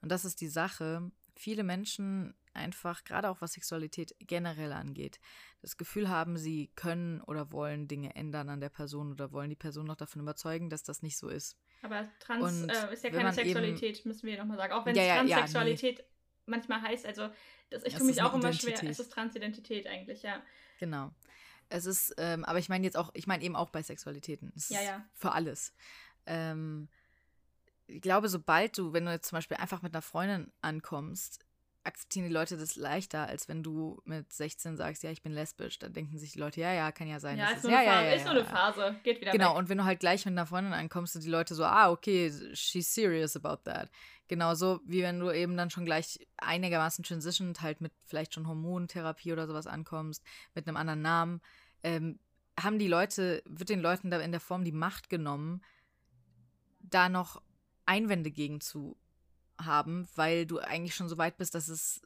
und 0.00 0.10
das 0.10 0.24
ist 0.24 0.40
die 0.40 0.48
Sache, 0.48 1.12
viele 1.36 1.64
Menschen 1.64 2.34
einfach, 2.54 3.04
gerade 3.04 3.30
auch 3.30 3.40
was 3.40 3.52
Sexualität 3.52 4.14
generell 4.18 4.72
angeht, 4.72 5.20
das 5.62 5.76
Gefühl 5.76 6.08
haben, 6.08 6.36
sie 6.36 6.70
können 6.74 7.20
oder 7.22 7.52
wollen 7.52 7.88
Dinge 7.88 8.14
ändern 8.14 8.48
an 8.48 8.60
der 8.60 8.68
Person 8.68 9.12
oder 9.12 9.32
wollen 9.32 9.50
die 9.50 9.56
Person 9.56 9.86
noch 9.86 9.96
davon 9.96 10.20
überzeugen, 10.20 10.70
dass 10.70 10.82
das 10.82 11.02
nicht 11.02 11.16
so 11.16 11.28
ist. 11.28 11.56
Aber 11.82 12.08
trans 12.20 12.62
äh, 12.62 12.92
ist 12.92 13.04
ja 13.04 13.10
keine 13.10 13.32
Sexualität, 13.32 13.98
eben, 13.98 14.08
müssen 14.08 14.26
wir 14.26 14.38
nochmal 14.38 14.56
sagen. 14.56 14.72
Auch 14.72 14.86
wenn 14.86 14.94
ja, 14.94 15.02
es 15.02 15.30
Transsexualität 15.30 15.98
ja, 15.98 16.04
nee. 16.04 16.10
manchmal 16.46 16.82
heißt, 16.82 17.06
also 17.06 17.30
das, 17.70 17.84
ich 17.84 17.94
tue 17.94 18.06
mich 18.06 18.22
auch 18.22 18.34
immer 18.34 18.48
Identität. 18.50 18.78
schwer. 18.78 18.90
Es 18.90 19.00
ist 19.00 19.12
Transidentität 19.12 19.86
eigentlich, 19.86 20.22
ja. 20.22 20.42
Genau. 20.78 21.10
Es 21.68 21.86
ist, 21.86 22.14
ähm, 22.18 22.44
aber 22.44 22.58
ich 22.58 22.68
meine 22.68 22.84
jetzt 22.84 22.96
auch, 22.96 23.10
ich 23.14 23.26
meine 23.26 23.42
eben 23.42 23.56
auch 23.56 23.70
bei 23.70 23.82
Sexualitäten. 23.82 24.52
Es 24.54 24.68
ja, 24.68 24.82
ja. 24.82 25.06
Für 25.14 25.32
alles. 25.32 25.72
Ähm, 26.26 26.88
ich 27.92 28.02
glaube, 28.02 28.28
sobald 28.28 28.76
du, 28.78 28.92
wenn 28.92 29.04
du 29.04 29.12
jetzt 29.12 29.28
zum 29.28 29.36
Beispiel 29.36 29.56
einfach 29.56 29.82
mit 29.82 29.94
einer 29.94 30.02
Freundin 30.02 30.52
ankommst, 30.60 31.44
akzeptieren 31.84 32.28
die 32.28 32.32
Leute 32.32 32.56
das 32.56 32.76
leichter, 32.76 33.26
als 33.26 33.48
wenn 33.48 33.62
du 33.62 34.00
mit 34.04 34.32
16 34.32 34.76
sagst, 34.76 35.02
ja, 35.02 35.10
ich 35.10 35.22
bin 35.22 35.32
lesbisch. 35.32 35.78
Dann 35.78 35.92
denken 35.92 36.16
sich 36.18 36.32
die 36.32 36.38
Leute, 36.38 36.60
ja, 36.60 36.72
ja, 36.72 36.92
kann 36.92 37.08
ja 37.08 37.18
sein. 37.18 37.38
Ja, 37.38 37.50
ist, 37.50 37.58
ist, 37.58 37.64
nur, 37.64 37.72
ja, 37.72 37.78
eine 37.78 37.86
ja, 37.86 38.02
ja, 38.02 38.12
ist 38.12 38.24
nur 38.24 38.34
eine 38.34 38.44
Phase, 38.44 38.96
geht 39.02 39.20
wieder 39.20 39.32
Genau, 39.32 39.50
weg. 39.50 39.58
und 39.58 39.68
wenn 39.68 39.78
du 39.78 39.84
halt 39.84 40.00
gleich 40.00 40.24
mit 40.24 40.32
einer 40.32 40.46
Freundin 40.46 40.72
ankommst, 40.72 41.14
sind 41.14 41.24
die 41.24 41.30
Leute 41.30 41.54
so, 41.54 41.64
ah, 41.64 41.90
okay, 41.90 42.32
she's 42.54 42.94
serious 42.94 43.36
about 43.36 43.62
that. 43.64 43.90
Genauso 44.28 44.80
wie 44.86 45.02
wenn 45.02 45.18
du 45.18 45.30
eben 45.30 45.56
dann 45.56 45.70
schon 45.70 45.84
gleich 45.84 46.26
einigermaßen 46.38 47.04
transitioned, 47.04 47.60
halt 47.60 47.80
mit 47.80 47.92
vielleicht 48.04 48.34
schon 48.34 48.46
Hormontherapie 48.46 49.32
oder 49.32 49.46
sowas 49.46 49.66
ankommst, 49.66 50.22
mit 50.54 50.66
einem 50.66 50.76
anderen 50.76 51.02
Namen, 51.02 51.40
ähm, 51.82 52.18
haben 52.58 52.78
die 52.78 52.88
Leute, 52.88 53.42
wird 53.46 53.70
den 53.70 53.80
Leuten 53.80 54.10
da 54.10 54.20
in 54.20 54.30
der 54.30 54.40
Form 54.40 54.64
die 54.64 54.72
Macht 54.72 55.10
genommen, 55.10 55.62
da 56.80 57.08
noch 57.08 57.42
Einwände 57.86 58.30
gegen 58.30 58.60
zu 58.60 58.96
haben, 59.60 60.08
weil 60.16 60.46
du 60.46 60.58
eigentlich 60.58 60.94
schon 60.94 61.08
so 61.08 61.18
weit 61.18 61.36
bist, 61.36 61.54
dass 61.54 61.68
es 61.68 62.02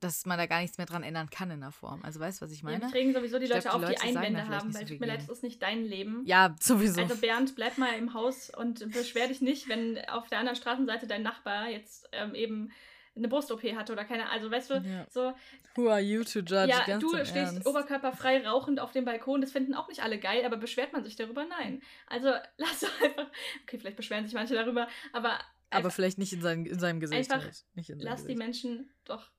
dass 0.00 0.26
man 0.26 0.38
da 0.38 0.46
gar 0.46 0.60
nichts 0.60 0.78
mehr 0.78 0.86
dran 0.86 1.02
ändern 1.02 1.28
kann 1.30 1.50
in 1.50 1.60
der 1.60 1.72
Form. 1.72 2.02
Also 2.04 2.20
weißt 2.20 2.40
du, 2.40 2.44
was 2.44 2.52
ich 2.52 2.62
meine? 2.62 2.84
Ja, 2.84 2.90
kriegen 2.90 3.12
sowieso 3.12 3.38
die 3.38 3.44
ich 3.44 3.50
Leute 3.50 3.62
glaub, 3.62 3.78
die 3.80 3.84
auf, 3.84 3.90
Leute 3.90 4.00
die 4.00 4.16
Einwände 4.16 4.48
haben, 4.48 4.74
weil 4.74 4.86
tut 4.86 5.00
mir 5.00 5.06
leid, 5.06 5.22
das 5.22 5.28
ist 5.28 5.42
nicht 5.42 5.62
dein 5.62 5.84
Leben. 5.84 6.22
Ja, 6.24 6.54
sowieso. 6.60 7.00
Also 7.00 7.16
Bernd, 7.16 7.54
bleib 7.56 7.78
mal 7.78 7.98
im 7.98 8.14
Haus 8.14 8.50
und 8.50 8.90
beschwer 8.92 9.28
dich 9.28 9.40
nicht, 9.40 9.68
wenn 9.68 9.98
auf 10.08 10.28
der 10.28 10.38
anderen 10.38 10.56
Straßenseite 10.56 11.06
dein 11.06 11.22
Nachbar 11.22 11.68
jetzt 11.68 12.08
ähm, 12.12 12.34
eben 12.34 12.70
eine 13.18 13.28
Brust-OP 13.28 13.62
hatte 13.74 13.92
oder 13.92 14.04
keine 14.04 14.30
Also 14.30 14.50
weißt 14.50 14.70
du, 14.70 14.74
ja. 14.74 15.06
so. 15.10 15.34
Who 15.74 15.88
are 15.88 16.00
you 16.00 16.24
to 16.24 16.40
judge? 16.40 16.68
Ja, 16.68 16.84
Ganz 16.86 17.02
du 17.02 17.10
stehst 17.10 17.34
Ernst. 17.34 17.66
oberkörperfrei 17.66 18.46
rauchend 18.46 18.80
auf 18.80 18.92
dem 18.92 19.04
Balkon. 19.04 19.40
Das 19.40 19.52
finden 19.52 19.74
auch 19.74 19.88
nicht 19.88 20.02
alle 20.02 20.18
geil, 20.18 20.44
aber 20.44 20.56
beschwert 20.56 20.92
man 20.92 21.04
sich 21.04 21.16
darüber? 21.16 21.44
Nein. 21.44 21.82
Also 22.06 22.32
lass 22.56 22.84
einfach. 23.02 23.26
Okay, 23.62 23.78
vielleicht 23.78 23.96
beschweren 23.96 24.24
sich 24.24 24.34
manche 24.34 24.54
darüber, 24.54 24.88
aber 25.12 25.38
aber 25.70 25.90
vielleicht 25.90 26.18
nicht 26.18 26.32
in, 26.32 26.40
sein, 26.40 26.64
in 26.64 26.78
seinem 26.78 27.00
Gesicht. 27.00 27.30
Einfach 27.30 27.46
nicht 27.74 27.90
in 27.90 27.98
lass 27.98 28.22
Gesicht. 28.22 28.30
die 28.30 28.36
Menschen 28.36 28.90
doch. 29.04 29.30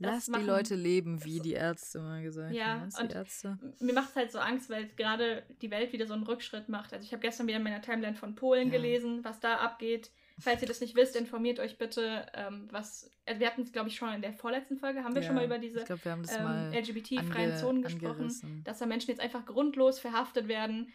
Lass 0.00 0.26
die 0.26 0.40
Leute 0.40 0.76
leben, 0.76 1.24
wie 1.24 1.40
die 1.40 1.54
Ärzte 1.54 1.98
mal 2.00 2.22
gesagt 2.22 2.54
ja, 2.54 2.66
haben. 2.66 2.90
Ja, 2.90 3.00
und 3.00 3.12
Ärzte. 3.12 3.58
mir 3.80 3.92
macht 3.92 4.10
es 4.10 4.16
halt 4.16 4.30
so 4.30 4.38
Angst, 4.38 4.70
weil 4.70 4.86
gerade 4.88 5.42
die 5.60 5.70
Welt 5.70 5.92
wieder 5.92 6.06
so 6.06 6.14
einen 6.14 6.22
Rückschritt 6.22 6.68
macht. 6.68 6.92
Also 6.92 7.04
ich 7.04 7.12
habe 7.12 7.20
gestern 7.20 7.48
wieder 7.48 7.56
in 7.56 7.64
meiner 7.64 7.82
Timeline 7.82 8.14
von 8.14 8.36
Polen 8.36 8.68
ja. 8.68 8.74
gelesen, 8.74 9.24
was 9.24 9.40
da 9.40 9.56
abgeht. 9.56 10.12
Falls 10.40 10.62
ihr 10.62 10.68
das 10.68 10.80
nicht 10.80 10.94
wisst, 10.94 11.16
informiert 11.16 11.58
euch 11.58 11.78
bitte, 11.78 12.26
ähm, 12.34 12.68
was. 12.70 13.10
Also 13.26 13.40
wir 13.40 13.46
hatten 13.46 13.62
es, 13.62 13.72
glaube 13.72 13.88
ich, 13.88 13.96
schon 13.96 14.12
in 14.12 14.22
der 14.22 14.32
vorletzten 14.32 14.76
Folge, 14.76 15.04
haben 15.04 15.14
wir 15.14 15.22
ja, 15.22 15.26
schon 15.26 15.36
mal 15.36 15.44
über 15.44 15.58
diese 15.58 15.84
ähm, 16.04 16.72
LGBT-freien 16.72 17.56
Zonen 17.56 17.82
gesprochen, 17.82 18.22
angerissen. 18.22 18.62
dass 18.64 18.78
da 18.78 18.86
Menschen 18.86 19.10
jetzt 19.10 19.20
einfach 19.20 19.44
grundlos 19.46 19.98
verhaftet 19.98 20.48
werden. 20.48 20.92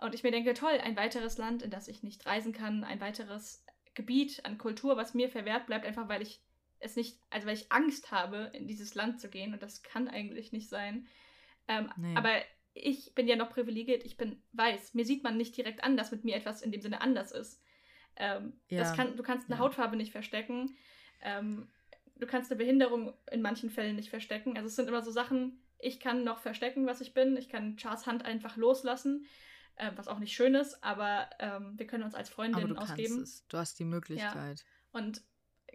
Und 0.00 0.14
ich 0.14 0.22
mir 0.22 0.30
denke, 0.30 0.54
toll, 0.54 0.78
ein 0.82 0.96
weiteres 0.96 1.38
Land, 1.38 1.62
in 1.62 1.70
das 1.70 1.88
ich 1.88 2.02
nicht 2.02 2.26
reisen 2.26 2.52
kann, 2.52 2.84
ein 2.84 3.00
weiteres 3.00 3.64
Gebiet 3.94 4.44
an 4.44 4.58
Kultur, 4.58 4.96
was 4.96 5.14
mir 5.14 5.28
verwehrt 5.28 5.66
bleibt, 5.66 5.86
einfach 5.86 6.08
weil 6.08 6.22
ich 6.22 6.42
es 6.80 6.96
nicht, 6.96 7.18
also 7.30 7.46
weil 7.46 7.54
ich 7.54 7.72
Angst 7.72 8.10
habe, 8.10 8.50
in 8.52 8.66
dieses 8.66 8.94
Land 8.94 9.20
zu 9.20 9.28
gehen 9.28 9.54
und 9.54 9.62
das 9.62 9.82
kann 9.82 10.08
eigentlich 10.08 10.52
nicht 10.52 10.68
sein. 10.68 11.06
Ähm, 11.68 11.90
nee. 11.96 12.14
Aber 12.16 12.30
ich 12.74 13.14
bin 13.14 13.28
ja 13.28 13.36
noch 13.36 13.50
privilegiert, 13.50 14.04
ich 14.04 14.16
bin 14.16 14.42
weiß. 14.52 14.94
Mir 14.94 15.06
sieht 15.06 15.22
man 15.22 15.36
nicht 15.36 15.56
direkt 15.56 15.82
an, 15.84 15.96
dass 15.96 16.10
mit 16.10 16.24
mir 16.24 16.36
etwas 16.36 16.60
in 16.60 16.72
dem 16.72 16.82
Sinne 16.82 17.00
anders 17.00 17.32
ist. 17.32 17.62
Ähm, 18.16 18.54
ja. 18.68 18.94
kann, 18.94 19.16
du 19.16 19.22
kannst 19.22 19.48
eine 19.48 19.56
ja. 19.56 19.64
Hautfarbe 19.64 19.96
nicht 19.96 20.12
verstecken. 20.12 20.76
Ähm, 21.22 21.68
du 22.16 22.26
kannst 22.26 22.50
eine 22.50 22.58
Behinderung 22.58 23.12
in 23.30 23.42
manchen 23.42 23.70
Fällen 23.70 23.96
nicht 23.96 24.10
verstecken. 24.10 24.56
Also 24.56 24.68
es 24.68 24.76
sind 24.76 24.88
immer 24.88 25.02
so 25.02 25.10
Sachen, 25.10 25.60
ich 25.78 26.00
kann 26.00 26.24
noch 26.24 26.38
verstecken, 26.38 26.86
was 26.86 27.00
ich 27.00 27.14
bin. 27.14 27.36
Ich 27.36 27.48
kann 27.48 27.76
Chars 27.76 28.06
Hand 28.06 28.24
einfach 28.24 28.56
loslassen 28.56 29.26
äh, 29.76 29.90
was 29.96 30.08
auch 30.08 30.18
nicht 30.18 30.34
schön 30.34 30.54
ist, 30.54 30.82
aber 30.82 31.28
ähm, 31.38 31.78
wir 31.78 31.86
können 31.86 32.04
uns 32.04 32.14
als 32.14 32.28
Freundinnen 32.28 32.76
aber 32.76 32.86
du 32.86 32.92
ausgeben. 32.92 33.22
Es. 33.22 33.46
Du 33.48 33.56
hast 33.58 33.78
die 33.78 33.84
Möglichkeit. 33.84 34.60
Ja. 34.60 35.00
Und 35.00 35.22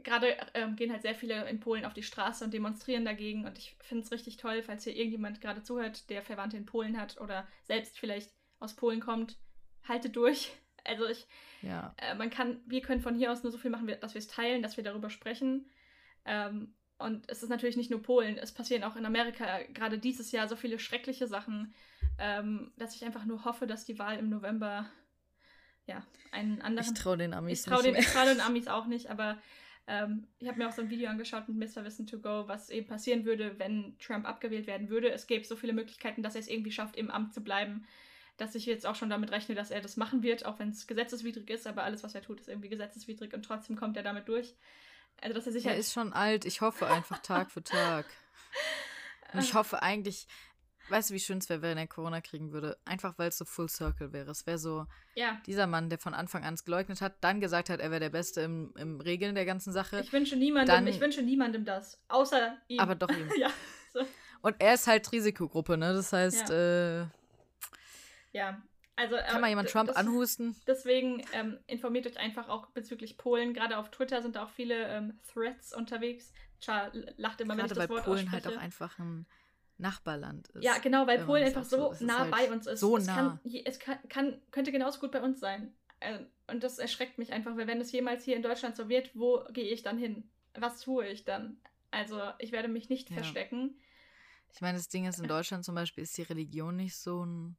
gerade 0.04 0.38
ähm, 0.54 0.76
gehen 0.76 0.92
halt 0.92 1.02
sehr 1.02 1.16
viele 1.16 1.50
in 1.50 1.60
Polen 1.60 1.86
auf 1.86 1.94
die 1.94 2.04
Straße 2.04 2.44
und 2.44 2.54
demonstrieren 2.54 3.06
dagegen. 3.06 3.46
Und 3.46 3.58
ich 3.58 3.76
finde 3.82 4.04
es 4.04 4.12
richtig 4.12 4.38
toll, 4.38 4.64
falls 4.64 4.84
hier 4.84 4.96
irgendjemand 4.96 5.42
gerade 5.42 5.64
zuhört, 5.64 6.10
der 6.10 6.22
Verwandte 6.22 6.58
in 6.58 6.66
Polen 6.66 7.00
hat 7.00 7.20
oder 7.20 7.48
selbst 7.64 8.00
vielleicht 8.00 8.32
aus 8.60 8.76
Polen 8.76 9.00
kommt, 9.00 9.38
haltet 9.88 10.16
durch. 10.16 10.52
Also 10.86 11.06
ich, 11.08 11.28
ja. 11.62 11.94
äh, 11.98 12.16
man 12.16 12.30
kann, 12.30 12.62
wir 12.66 12.82
können 12.82 13.02
von 13.02 13.16
hier 13.16 13.32
aus 13.32 13.44
nur 13.44 13.52
so 13.52 13.58
viel 13.58 13.72
machen, 13.72 13.88
dass 14.02 14.14
wir 14.14 14.20
es 14.20 14.28
teilen, 14.28 14.62
dass 14.62 14.78
wir 14.78 14.84
darüber 14.84 15.10
sprechen. 15.10 15.70
Ähm, 16.26 16.74
und 16.98 17.30
es 17.30 17.44
ist 17.44 17.50
natürlich 17.50 17.78
nicht 17.78 17.90
nur 17.90 18.02
Polen, 18.02 18.38
es 18.38 18.52
passieren 18.52 18.84
auch 18.84 18.98
in 18.98 19.06
Amerika 19.06 19.64
gerade 19.74 19.98
dieses 19.98 20.32
Jahr 20.34 20.50
so 20.50 20.58
viele 20.58 20.80
schreckliche 20.80 21.28
Sachen, 21.28 21.74
ähm, 22.18 22.74
dass 22.78 22.94
ich 22.96 23.06
einfach 23.06 23.26
nur 23.26 23.46
hoffe, 23.46 23.68
dass 23.68 23.86
die 23.86 23.98
Wahl 24.00 24.18
im 24.18 24.30
November 24.30 24.90
ja 25.86 26.04
einen 26.32 26.62
anderen. 26.62 26.94
Ich 26.94 27.02
traue 27.02 27.18
den 27.18 27.34
Amis 27.34 27.62
ich 27.62 27.66
trau 27.66 27.82
den, 27.82 27.96
Ich 27.96 28.08
traue 28.08 28.26
den 28.26 28.42
Amis 28.42 28.68
auch 28.68 28.86
nicht, 28.86 29.10
aber 29.10 29.38
ähm, 29.88 30.28
ich 30.40 30.48
habe 30.48 30.60
mir 30.60 30.68
auch 30.68 30.74
so 30.74 30.82
ein 30.82 30.90
Video 30.90 31.10
angeschaut 31.10 31.48
mit 31.50 31.76
Mr. 31.76 31.84
Wissen 31.86 32.06
to 32.06 32.20
Go, 32.20 32.48
was 32.48 32.70
eben 32.70 32.88
passieren 32.88 33.26
würde, 33.26 33.58
wenn 33.58 33.98
Trump 33.98 34.28
abgewählt 34.28 34.68
werden 34.68 34.90
würde. 34.90 35.10
Es 35.10 35.26
gäbe 35.26 35.46
so 35.46 35.56
viele 35.56 35.74
Möglichkeiten, 35.74 36.22
dass 36.22 36.36
er 36.36 36.42
es 36.42 36.48
irgendwie 36.48 36.72
schafft, 36.72 36.96
im 36.96 37.10
Amt 37.10 37.34
zu 37.34 37.42
bleiben, 37.42 37.88
dass 38.40 38.56
ich 38.56 38.66
jetzt 38.66 38.86
auch 38.86 38.96
schon 38.96 39.10
damit 39.10 39.32
rechne, 39.32 39.56
dass 39.56 39.72
er 39.72 39.82
das 39.82 39.98
machen 39.98 40.24
wird, 40.24 40.46
auch 40.46 40.60
wenn 40.60 40.70
es 40.70 40.88
gesetzeswidrig 40.88 41.50
ist, 41.50 41.68
aber 41.68 41.84
alles, 41.84 42.04
was 42.04 42.16
er 42.16 42.22
tut, 42.22 42.40
ist 42.40 42.48
irgendwie 42.48 42.70
gesetzeswidrig 42.70 43.34
und 43.34 43.44
trotzdem 43.44 43.76
kommt 43.76 43.98
er 43.98 44.04
damit 44.04 44.28
durch. 44.28 44.56
Also, 45.22 45.34
dass 45.34 45.48
er 45.48 45.52
sich 45.52 45.66
er 45.66 45.72
halt 45.72 45.80
ist 45.80 45.94
schon 45.94 46.14
alt. 46.14 46.46
Ich 46.46 46.62
hoffe 46.62 46.88
einfach 46.88 47.20
Tag 47.20 47.52
für 47.52 47.64
Tag. 47.64 48.06
Und 49.34 49.42
ich 49.42 49.54
hoffe 49.54 49.84
eigentlich, 49.84 50.28
weißt 50.90 51.10
du, 51.10 51.14
wie 51.14 51.20
schön 51.20 51.38
es 51.38 51.50
wäre, 51.50 51.62
wenn 51.62 51.78
er 51.78 51.88
Corona 51.88 52.20
kriegen 52.22 52.52
würde? 52.52 52.78
Einfach 52.86 53.18
weil 53.18 53.30
es 53.30 53.38
so 53.38 53.46
Full 53.46 53.70
Circle 53.70 54.12
wäre. 54.12 54.32
Es 54.32 54.48
wäre 54.48 54.58
so 54.58 54.88
ja. 55.14 55.40
dieser 55.46 55.68
Mann, 55.68 55.90
der 55.90 56.00
von 56.00 56.16
Anfang 56.16 56.44
an 56.44 56.56
es 56.56 56.64
geleugnet 56.64 57.02
hat, 57.02 57.18
dann 57.22 57.40
gesagt 57.40 57.70
hat, 57.70 57.80
er 57.80 57.92
wäre 57.92 58.00
der 58.00 58.10
Beste 58.10 58.42
im, 58.42 58.74
im 58.76 59.00
Regeln 59.00 59.36
der 59.36 59.46
ganzen 59.46 59.72
Sache. 59.72 60.00
Ich 60.00 60.12
wünsche 60.12 60.36
niemandem, 60.36 60.76
dann, 60.76 60.88
ich 60.88 61.00
wünsche 61.00 61.22
niemandem 61.22 61.64
das. 61.64 62.02
Außer 62.08 62.58
ihm. 62.68 62.80
Aber 62.80 62.96
doch 62.96 63.10
ihm. 63.10 63.30
ja. 63.38 63.50
So. 63.94 64.02
Und 64.42 64.56
er 64.60 64.74
ist 64.74 64.88
halt 64.88 65.12
Risikogruppe, 65.12 65.78
ne? 65.78 65.94
Das 65.94 66.12
heißt, 66.12 66.50
ja. 66.50 67.02
Äh, 67.02 67.08
ja. 68.40 68.62
Also, 68.96 69.16
Kann 69.16 69.38
äh, 69.38 69.40
mal 69.40 69.48
jemand 69.48 69.70
Trump 69.70 69.98
anhusten? 69.98 70.56
Deswegen 70.68 71.24
ähm, 71.32 71.58
informiert 71.68 72.06
euch 72.06 72.20
einfach 72.20 72.50
auch 72.50 72.68
bezüglich 72.72 73.18
Polen. 73.18 73.54
Gerade 73.54 73.78
auf 73.78 73.92
Twitter 73.92 74.22
sind 74.22 74.36
da 74.36 74.44
auch 74.44 74.50
viele 74.50 74.88
ähm, 74.88 75.20
Threads 75.34 75.74
unterwegs. 75.74 76.34
Char 76.60 76.92
lacht 77.16 77.40
immer, 77.40 77.56
Gerade 77.56 77.58
wenn 77.58 77.66
ich 77.66 77.70
das 77.70 77.78
weil 77.78 77.90
Wort 77.90 78.04
Polen 78.04 78.26
ausspreche. 78.26 78.46
halt 78.46 78.58
auch 78.58 78.62
einfach 78.62 79.00
ein 79.00 79.26
Nachbarland 79.78 80.50
ist. 80.50 80.64
Ja, 80.64 80.78
genau, 80.80 81.08
weil 81.08 81.24
Polen 81.24 81.46
einfach 81.46 81.64
so, 81.64 81.94
so 81.94 82.06
nah 82.06 82.20
halt 82.20 82.32
bei 82.32 82.52
uns 82.52 82.68
ist. 82.68 82.82
So 82.82 82.98
es 82.98 83.08
nah. 83.08 83.16
Kann, 83.16 83.40
es 83.64 83.80
kann, 83.80 83.98
kann, 84.10 84.42
könnte 84.52 84.74
genauso 84.74 85.00
gut 85.00 85.12
bei 85.12 85.22
uns 85.22 85.40
sein. 85.40 85.74
Ähm, 86.02 86.28
und 86.48 86.64
das 86.64 86.78
erschreckt 86.78 87.18
mich 87.18 87.32
einfach, 87.32 87.56
weil 87.56 87.68
wenn 87.68 87.80
es 87.80 87.94
jemals 87.94 88.26
hier 88.26 88.36
in 88.36 88.44
Deutschland 88.44 88.76
so 88.76 88.90
wird, 88.90 89.12
wo 89.16 89.46
gehe 89.52 89.72
ich 89.72 89.82
dann 89.82 89.98
hin? 89.98 90.30
Was 90.56 90.82
tue 90.82 91.08
ich 91.08 91.24
dann? 91.24 91.62
Also 91.92 92.22
ich 92.40 92.52
werde 92.52 92.68
mich 92.68 92.90
nicht 92.90 93.10
ja. 93.10 93.16
verstecken. 93.16 93.80
Ich 94.54 94.60
meine, 94.60 94.78
das 94.78 94.90
Ding 94.90 95.06
ist, 95.06 95.20
in 95.20 95.28
Deutschland 95.28 95.64
zum 95.64 95.76
Beispiel 95.76 96.04
ist 96.04 96.18
die 96.18 96.24
Religion 96.24 96.76
nicht 96.76 96.98
so 96.98 97.26
ein 97.26 97.56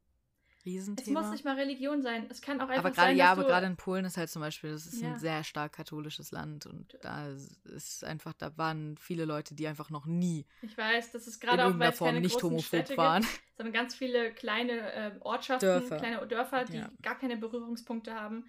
Riesenthema. 0.65 1.19
Es 1.19 1.25
muss 1.25 1.31
nicht 1.33 1.45
mal 1.45 1.55
Religion 1.55 2.01
sein. 2.01 2.25
Es 2.29 2.41
kann 2.41 2.59
auch 2.59 2.69
einfach 2.69 2.85
aber 2.85 2.91
grade, 2.91 3.09
sein, 3.09 3.17
Ja, 3.17 3.31
aber 3.31 3.43
gerade 3.43 3.65
in 3.67 3.75
Polen 3.75 4.05
ist 4.05 4.17
halt 4.17 4.29
zum 4.29 4.41
Beispiel, 4.41 4.71
das 4.71 4.85
ist 4.85 5.01
ja. 5.01 5.09
ein 5.13 5.19
sehr 5.19 5.43
stark 5.43 5.73
katholisches 5.73 6.31
Land 6.31 6.65
und 6.65 6.97
da 7.01 7.27
ist 7.65 8.03
einfach, 8.03 8.33
da 8.33 8.57
waren 8.57 8.97
viele 8.97 9.25
Leute, 9.25 9.55
die 9.55 9.67
einfach 9.67 9.89
noch 9.89 10.05
nie 10.05 10.45
ich 10.61 10.77
weiß, 10.77 11.11
das 11.11 11.27
ist 11.27 11.39
gerade 11.39 11.65
auch, 11.65 11.79
weil 11.79 11.91
keine 11.91 12.21
nicht 12.21 12.41
homophob 12.41 12.65
Städte 12.65 12.97
waren. 12.97 13.23
Gibt, 13.23 13.41
sondern 13.57 13.73
ganz 13.73 13.95
viele 13.95 14.31
kleine 14.33 14.93
äh, 14.93 15.11
Ortschaften, 15.21 15.65
Dörfer. 15.65 15.97
kleine 15.97 16.27
Dörfer, 16.27 16.65
die 16.65 16.77
Ja. 16.77 16.91
gar 17.01 17.17
keine 17.17 17.37
Berührungspunkte 17.37 18.13
haben 18.13 18.45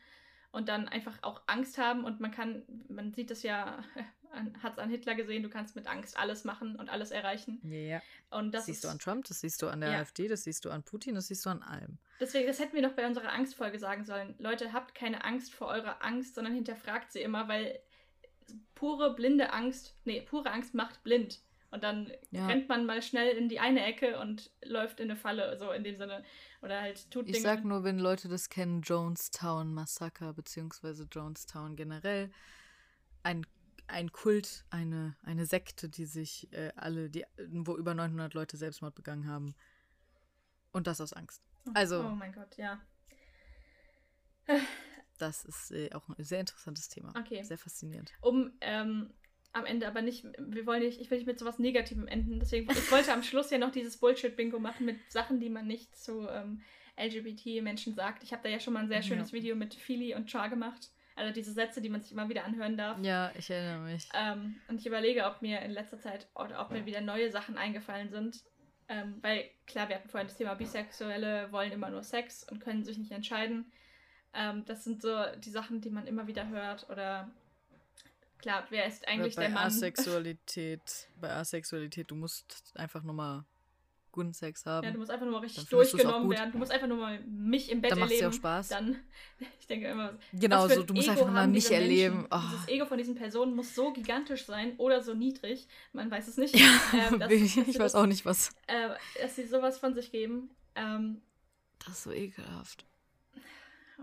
und 0.52 0.68
dann 0.68 0.88
einfach 0.88 1.18
auch 1.22 1.42
Angst 1.46 1.78
haben 1.78 2.04
und 2.04 2.20
man 2.20 2.30
kann, 2.30 2.62
man 2.88 3.12
sieht 3.12 3.30
das 3.30 3.42
ja 3.42 3.82
hat 4.62 4.72
es 4.72 4.78
an 4.78 4.90
Hitler 4.90 5.14
gesehen, 5.14 5.42
du 5.42 5.48
kannst 5.48 5.76
mit 5.76 5.86
Angst 5.86 6.16
alles 6.16 6.44
machen 6.44 6.76
und 6.76 6.88
alles 6.88 7.10
erreichen. 7.10 7.60
Ja. 7.70 8.00
Und 8.30 8.52
das 8.52 8.66
siehst 8.66 8.78
ist, 8.78 8.84
du 8.84 8.88
an 8.88 8.98
Trump, 8.98 9.24
das 9.26 9.40
siehst 9.40 9.60
du 9.62 9.68
an 9.68 9.80
der 9.80 9.92
Ja. 9.92 9.98
AfD, 9.98 10.28
das 10.28 10.44
siehst 10.44 10.64
du 10.64 10.70
an 10.70 10.82
Putin, 10.82 11.14
das 11.14 11.28
siehst 11.28 11.44
du 11.44 11.50
an 11.50 11.62
allem. 11.62 11.98
Deswegen, 12.20 12.46
das 12.46 12.58
hätten 12.58 12.74
wir 12.74 12.82
doch 12.82 12.94
bei 12.94 13.06
unserer 13.06 13.32
Angstfolge 13.32 13.78
sagen 13.78 14.04
sollen. 14.04 14.34
Leute, 14.38 14.72
habt 14.72 14.94
keine 14.94 15.24
Angst 15.24 15.52
vor 15.52 15.68
eurer 15.68 16.02
Angst, 16.02 16.34
sondern 16.34 16.54
hinterfragt 16.54 17.12
sie 17.12 17.20
immer, 17.20 17.48
weil 17.48 17.78
pure 18.74 19.14
blinde 19.14 19.52
Angst, 19.52 19.94
nee, 20.04 20.22
pure 20.22 20.50
Angst 20.50 20.74
macht 20.74 21.02
blind. 21.02 21.40
Und 21.72 21.82
dann 21.82 22.12
Ja. 22.30 22.46
rennt 22.46 22.68
man 22.68 22.86
mal 22.86 23.02
schnell 23.02 23.36
in 23.36 23.48
die 23.48 23.58
eine 23.58 23.84
Ecke 23.84 24.20
und 24.20 24.50
läuft 24.64 25.00
in 25.00 25.10
eine 25.10 25.18
Falle, 25.18 25.58
so 25.58 25.72
in 25.72 25.82
dem 25.82 25.96
Sinne. 25.96 26.22
Oder 26.60 26.80
halt 26.80 27.10
tut 27.10 27.26
Ich 27.26 27.32
Dinge. 27.32 27.42
sag 27.42 27.64
nur, 27.64 27.82
wenn 27.82 27.98
Leute 27.98 28.28
das 28.28 28.48
kennen, 28.50 28.82
Jonestown 28.82 29.72
Massaker, 29.74 30.32
beziehungsweise 30.34 31.08
Jonestown 31.10 31.74
generell, 31.74 32.30
ein, 33.22 33.46
ein 33.88 34.12
Kult, 34.12 34.64
eine, 34.70 35.16
eine 35.22 35.46
Sekte, 35.46 35.88
die 35.88 36.04
sich 36.04 36.52
äh, 36.52 36.72
alle, 36.76 37.08
die, 37.10 37.24
wo 37.48 37.76
über 37.76 37.94
900 37.94 38.34
Leute 38.34 38.56
Selbstmord 38.56 38.94
begangen 38.94 39.26
haben. 39.26 39.54
Und 40.72 40.86
das 40.86 41.00
aus 41.00 41.12
Angst. 41.14 41.42
Also, 41.74 42.00
Oh 42.04 42.14
mein 42.14 42.32
Gott, 42.32 42.56
ja. 42.58 42.80
das 45.18 45.44
ist 45.44 45.70
äh, 45.70 45.90
auch 45.94 46.08
ein 46.08 46.24
sehr 46.24 46.40
interessantes 46.40 46.88
Thema. 46.88 47.14
Okay. 47.18 47.42
Sehr 47.44 47.58
faszinierend. 47.58 48.12
Um 48.20 48.52
ähm, 48.60 49.12
am 49.52 49.66
Ende 49.66 49.86
aber 49.86 50.02
nicht, 50.02 50.24
wir 50.38 50.66
wollen 50.66 50.82
nicht, 50.82 51.00
ich 51.00 51.10
will 51.10 51.18
nicht 51.18 51.26
mit 51.26 51.38
sowas 51.38 51.58
Negativem 51.58 52.06
enden. 52.08 52.40
Deswegen, 52.40 52.70
ich 52.70 52.90
wollte 52.90 53.12
am 53.12 53.22
Schluss 53.22 53.50
ja 53.50 53.58
noch 53.58 53.70
dieses 53.70 53.98
Bullshit-Bingo 53.98 54.58
machen 54.58 54.86
mit 54.86 54.98
Sachen, 55.10 55.40
die 55.40 55.50
man 55.50 55.66
nicht 55.66 55.96
zu 55.96 56.26
ähm, 56.28 56.62
LGBT-Menschen 56.98 57.94
sagt. 57.94 58.22
Ich 58.22 58.32
habe 58.32 58.42
da 58.42 58.48
ja 58.48 58.60
schon 58.60 58.74
mal 58.74 58.80
ein 58.80 58.88
sehr 58.88 59.02
schönes 59.02 59.30
Ja. 59.30 59.38
Video 59.38 59.56
mit 59.56 59.74
Philly 59.74 60.14
und 60.14 60.30
Char 60.30 60.48
gemacht. 60.48 60.90
Also 61.14 61.32
diese 61.32 61.52
Sätze, 61.52 61.82
die 61.82 61.90
man 61.90 62.00
sich 62.00 62.12
immer 62.12 62.28
wieder 62.30 62.44
anhören 62.44 62.76
darf. 62.76 62.98
Ja, 63.02 63.30
ich 63.36 63.50
erinnere 63.50 63.90
mich. 63.92 64.08
Ähm, 64.14 64.56
und 64.68 64.80
ich 64.80 64.86
überlege, 64.86 65.26
ob 65.26 65.42
mir 65.42 65.60
in 65.60 65.70
letzter 65.70 65.98
Zeit 65.98 66.26
oder 66.34 66.60
ob 66.62 66.70
mir 66.70 66.86
wieder 66.86 67.02
neue 67.02 67.30
Sachen 67.30 67.58
eingefallen 67.58 68.10
sind. 68.10 68.42
Ähm, 68.88 69.18
weil, 69.20 69.44
klar, 69.66 69.88
wir 69.88 69.96
hatten 69.96 70.08
vorhin 70.08 70.28
das 70.28 70.36
Thema 70.38 70.54
Bisexuelle 70.54 71.52
wollen 71.52 71.72
immer 71.72 71.90
nur 71.90 72.02
Sex 72.02 72.44
und 72.50 72.60
können 72.60 72.84
sich 72.84 72.96
nicht 72.96 73.12
entscheiden. 73.12 73.70
Ähm, 74.34 74.64
das 74.64 74.84
sind 74.84 75.02
so 75.02 75.14
die 75.44 75.50
Sachen, 75.50 75.82
die 75.82 75.90
man 75.90 76.06
immer 76.06 76.26
wieder 76.26 76.48
hört. 76.48 76.88
Oder 76.88 77.30
klar, 78.42 78.66
wer 78.70 78.86
ist 78.86 79.06
eigentlich 79.08 79.34
der 79.36 79.48
Mann? 79.50 79.66
Asexualität, 79.68 81.08
bei 81.20 81.30
Asexualität, 81.30 82.10
du 82.10 82.14
musst 82.16 82.72
einfach 82.76 83.02
nur 83.02 83.14
mal 83.14 83.44
guten 84.10 84.34
Sex 84.34 84.66
haben. 84.66 84.84
Ja, 84.84 84.90
du 84.92 84.98
musst 84.98 85.10
einfach 85.10 85.24
nur 85.24 85.32
mal 85.36 85.40
richtig 85.40 85.64
Dann 85.64 85.78
durchgenommen 85.78 86.28
werden. 86.30 86.52
Du 86.52 86.58
musst 86.58 86.70
einfach 86.70 86.86
nur 86.86 86.98
mal 86.98 87.18
mich 87.24 87.70
im 87.70 87.80
Bett 87.80 87.92
Dann 87.92 88.00
macht's 88.00 88.10
dir 88.12 88.16
erleben. 88.24 88.34
auch 88.34 88.36
Spaß. 88.36 88.68
Dann, 88.68 88.96
ich 89.58 89.66
denke 89.66 89.88
immer, 89.88 90.18
genau 90.34 90.68
so, 90.68 90.82
du 90.82 90.92
musst 90.92 91.06
Ego 91.08 91.12
einfach 91.12 91.26
nur 91.26 91.34
mal 91.34 91.48
mich 91.48 91.70
erleben. 91.70 92.26
Oh. 92.30 92.38
Dieses 92.52 92.68
Ego 92.68 92.84
von 92.84 92.98
diesen 92.98 93.14
Personen 93.14 93.56
muss 93.56 93.74
so 93.74 93.90
gigantisch 93.94 94.44
sein 94.44 94.74
oder 94.76 95.00
so 95.00 95.14
niedrig. 95.14 95.66
Man 95.94 96.10
weiß 96.10 96.28
es 96.28 96.36
nicht. 96.36 96.54
Ja, 96.54 96.68
ähm, 96.92 97.18
dass- 97.20 97.32
ich 97.32 97.54
dass 97.54 97.66
weiß 97.68 97.74
das- 97.76 97.94
auch 97.94 98.06
nicht, 98.06 98.26
was. 98.26 98.50
Äh, 98.66 98.90
dass 99.20 99.34
sie 99.36 99.46
sowas 99.46 99.78
von 99.78 99.94
sich 99.94 100.10
geben. 100.12 100.50
Ähm, 100.74 101.22
Das 101.78 101.94
ist 101.94 102.02
so 102.04 102.12
ekelhaft. 102.12 102.84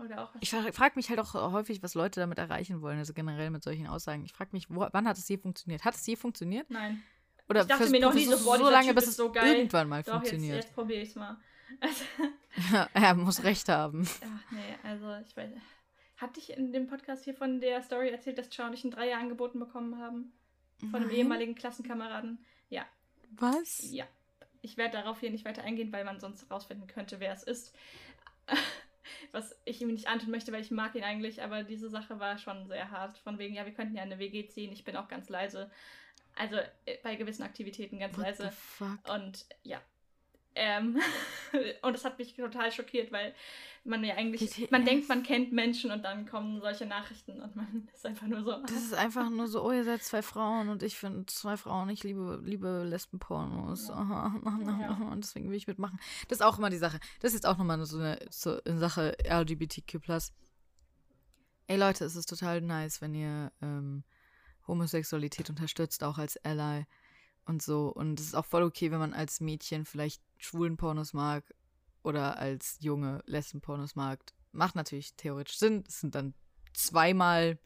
Oder 0.04 0.24
auch. 0.24 0.30
Ich 0.40 0.50
frage 0.50 0.72
frag 0.72 0.96
mich 0.96 1.08
halt 1.10 1.18
auch 1.20 1.34
häufig, 1.52 1.82
was 1.82 1.94
Leute 1.94 2.20
damit 2.20 2.38
erreichen 2.38 2.80
wollen, 2.82 2.98
also 2.98 3.12
generell 3.12 3.50
mit 3.50 3.62
solchen 3.62 3.86
Aussagen. 3.86 4.24
Ich 4.24 4.32
frage 4.32 4.50
mich, 4.52 4.68
wo, 4.70 4.86
wann 4.92 5.06
hat 5.08 5.18
es 5.18 5.28
je 5.28 5.38
funktioniert? 5.38 5.84
Hat 5.84 5.94
es 5.94 6.06
je 6.06 6.16
funktioniert? 6.16 6.70
Nein. 6.70 7.02
Oder 7.48 7.62
Ich 7.62 7.66
dachte 7.66 7.90
mir 7.90 8.00
noch 8.00 8.14
nie 8.14 8.26
so, 8.26 8.36
so 8.36 8.70
lange, 8.70 8.88
Typ 8.88 8.94
bis 8.96 9.08
es 9.08 9.16
so 9.16 9.32
geil. 9.32 9.56
irgendwann 9.56 9.88
mal 9.88 10.02
Doch, 10.02 10.06
jetzt, 10.06 10.14
funktioniert? 10.14 10.56
jetzt 10.64 10.74
probiere 10.74 11.00
ich 11.00 11.08
es 11.10 11.14
mal. 11.16 11.36
Also, 11.80 12.04
Ja, 12.72 12.88
er 12.94 13.14
muss 13.14 13.42
recht 13.42 13.68
haben. 13.68 14.08
ach 14.22 14.52
nee, 14.52 14.74
also 14.88 15.14
ich 15.26 15.36
weiß. 15.36 15.50
Hatte 16.16 16.38
ich 16.38 16.50
in 16.56 16.72
dem 16.72 16.86
Podcast 16.86 17.24
hier 17.24 17.34
von 17.34 17.60
der 17.60 17.82
Story 17.82 18.10
erzählt, 18.10 18.38
dass 18.38 18.50
Char 18.54 18.66
und 18.68 18.74
ich 18.74 18.84
ein 18.84 18.90
Dreier 18.90 19.18
angeboten 19.18 19.58
bekommen 19.58 19.98
haben? 19.98 20.32
Von 20.80 20.96
einem 20.96 21.06
Nein. 21.08 21.16
ehemaligen 21.16 21.54
Klassenkameraden? 21.54 22.38
Ja. 22.68 22.84
Was? 23.32 23.90
Ja. 23.90 24.04
Ich 24.62 24.76
werde 24.76 24.98
darauf 24.98 25.20
hier 25.20 25.30
nicht 25.30 25.44
weiter 25.44 25.62
eingehen, 25.62 25.92
weil 25.92 26.04
man 26.04 26.20
sonst 26.20 26.42
herausfinden 26.48 26.86
könnte, 26.86 27.20
wer 27.20 27.32
es 27.32 27.42
ist. 27.42 27.74
Was 29.32 29.56
ich 29.64 29.80
ihm 29.80 29.92
nicht 29.92 30.08
antun 30.08 30.30
möchte, 30.30 30.52
weil 30.52 30.62
ich 30.62 30.70
mag 30.70 30.94
ihn 30.94 31.04
eigentlich, 31.04 31.42
aber 31.42 31.62
diese 31.62 31.88
Sache 31.88 32.18
war 32.18 32.38
schon 32.38 32.66
sehr 32.66 32.90
hart. 32.90 33.18
Von 33.18 33.38
wegen, 33.38 33.54
ja, 33.54 33.64
wir 33.64 33.72
könnten 33.72 33.96
ja 33.96 34.02
eine 34.02 34.18
WG 34.18 34.48
ziehen, 34.48 34.72
ich 34.72 34.84
bin 34.84 34.96
auch 34.96 35.08
ganz 35.08 35.28
leise. 35.28 35.70
Also 36.36 36.56
äh, 36.86 36.96
bei 37.02 37.16
gewissen 37.16 37.42
Aktivitäten 37.42 37.98
ganz 37.98 38.16
What 38.16 38.24
leise. 38.24 38.44
the 38.44 38.50
fuck? 38.50 39.14
Und 39.14 39.46
ja. 39.62 39.80
Ähm, 40.54 41.00
und 41.82 41.92
das 41.92 42.04
hat 42.04 42.18
mich 42.18 42.34
total 42.34 42.72
schockiert, 42.72 43.12
weil 43.12 43.34
man 43.84 44.04
ja 44.04 44.14
eigentlich, 44.16 44.70
man 44.70 44.84
denkt, 44.84 45.08
man 45.08 45.22
kennt 45.22 45.52
Menschen 45.52 45.90
und 45.90 46.02
dann 46.02 46.26
kommen 46.26 46.60
solche 46.60 46.86
Nachrichten 46.86 47.40
und 47.40 47.56
man 47.56 47.88
ist 47.94 48.04
einfach 48.04 48.26
nur 48.26 48.42
so. 48.42 48.62
Das 48.62 48.72
ist 48.72 48.94
einfach 48.94 49.30
nur 49.30 49.46
so, 49.46 49.64
oh, 49.64 49.72
ihr 49.72 49.84
seid 49.84 50.02
zwei 50.02 50.22
Frauen 50.22 50.68
und 50.68 50.82
ich 50.82 50.98
finde 50.98 51.26
zwei 51.26 51.56
Frauen, 51.56 51.88
ich 51.88 52.02
liebe, 52.02 52.40
liebe 52.44 52.84
Lesbenpornos. 52.84 53.88
Ja. 53.88 54.34
Ja. 54.80 54.92
Und 55.10 55.24
deswegen 55.24 55.50
will 55.50 55.56
ich 55.56 55.66
mitmachen. 55.66 55.98
Das 56.28 56.38
ist 56.38 56.44
auch 56.44 56.58
immer 56.58 56.70
die 56.70 56.76
Sache. 56.76 57.00
Das 57.20 57.30
ist 57.30 57.40
jetzt 57.40 57.46
auch 57.46 57.58
nochmal 57.58 57.82
so 57.84 57.98
eine, 57.98 58.18
so 58.30 58.60
eine 58.64 58.78
Sache 58.78 59.16
LGBTQ. 59.24 59.98
Ey 61.66 61.76
Leute, 61.76 62.04
es 62.04 62.16
ist 62.16 62.28
total 62.28 62.60
nice, 62.60 63.00
wenn 63.00 63.14
ihr 63.14 63.52
ähm, 63.62 64.04
Homosexualität 64.66 65.50
unterstützt, 65.50 66.04
auch 66.04 66.18
als 66.18 66.42
Ally 66.44 66.84
und 67.46 67.62
so. 67.62 67.88
Und 67.88 68.20
es 68.20 68.26
ist 68.26 68.34
auch 68.34 68.44
voll 68.44 68.62
okay, 68.62 68.90
wenn 68.90 68.98
man 68.98 69.14
als 69.14 69.40
Mädchen 69.40 69.84
vielleicht 69.84 70.22
schwulen 70.38 70.76
Pornos 70.76 71.12
mag 71.12 71.44
oder 72.02 72.38
als 72.38 72.78
Junge 72.80 73.22
Lesbenpornos 73.26 73.96
mag. 73.96 74.20
Macht 74.52 74.74
natürlich 74.74 75.14
theoretisch 75.16 75.58
Sinn. 75.58 75.84
Es 75.86 76.00
sind 76.00 76.14
dann 76.14 76.34
zweimal 76.72 77.58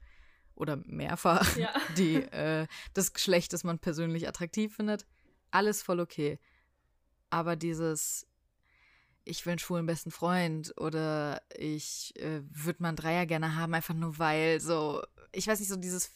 oder 0.54 0.76
mehrfach 0.76 1.56
Ja. 1.56 1.72
die, 1.96 2.16
äh, 2.16 2.66
das 2.92 3.12
Geschlecht, 3.12 3.52
das 3.52 3.64
man 3.64 3.78
persönlich 3.78 4.28
attraktiv 4.28 4.76
findet. 4.76 5.06
Alles 5.50 5.82
voll 5.82 6.00
okay. 6.00 6.38
Aber 7.30 7.56
dieses, 7.56 8.26
ich 9.24 9.44
will 9.44 9.52
einen 9.52 9.58
schwulen 9.58 9.86
besten 9.86 10.10
Freund 10.10 10.74
oder 10.76 11.42
ich 11.56 12.12
äh, 12.16 12.42
würde 12.44 12.82
mal 12.82 12.88
einen 12.88 12.96
Dreier 12.96 13.26
gerne 13.26 13.56
haben, 13.56 13.74
einfach 13.74 13.94
nur 13.94 14.18
weil 14.18 14.60
so, 14.60 15.02
ich 15.32 15.46
weiß 15.46 15.58
nicht, 15.58 15.68
so 15.68 15.76
dieses 15.76 16.06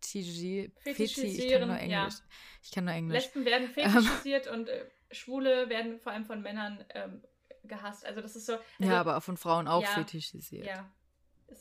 Fetischi, 0.00 0.72
Feti, 0.78 1.04
ich 1.04 1.14
kann 1.14 1.24
Fetischisieren, 1.24 1.68
nur 1.68 1.76
ja. 1.78 1.82
Englisch. 2.02 2.14
Ich 2.62 2.70
kann 2.70 2.84
nur 2.84 2.94
Englisch. 2.94 3.24
Lesben 3.24 3.44
werden 3.44 3.68
fetischisiert 3.68 4.46
und 4.48 4.68
äh, 4.68 4.86
Schwule 5.10 5.68
werden 5.68 5.98
vor 6.00 6.12
allem 6.12 6.24
von 6.24 6.42
Männern 6.42 6.84
ähm, 6.94 7.22
gehasst. 7.64 8.04
Also 8.04 8.20
das 8.20 8.36
ist 8.36 8.46
so. 8.46 8.54
Also, 8.54 8.64
ja, 8.78 9.00
aber 9.00 9.20
von 9.20 9.36
Frauen 9.36 9.68
auch 9.68 9.82
ja, 9.82 9.94
fetischisiert. 9.94 10.66
Ja. 10.66 10.90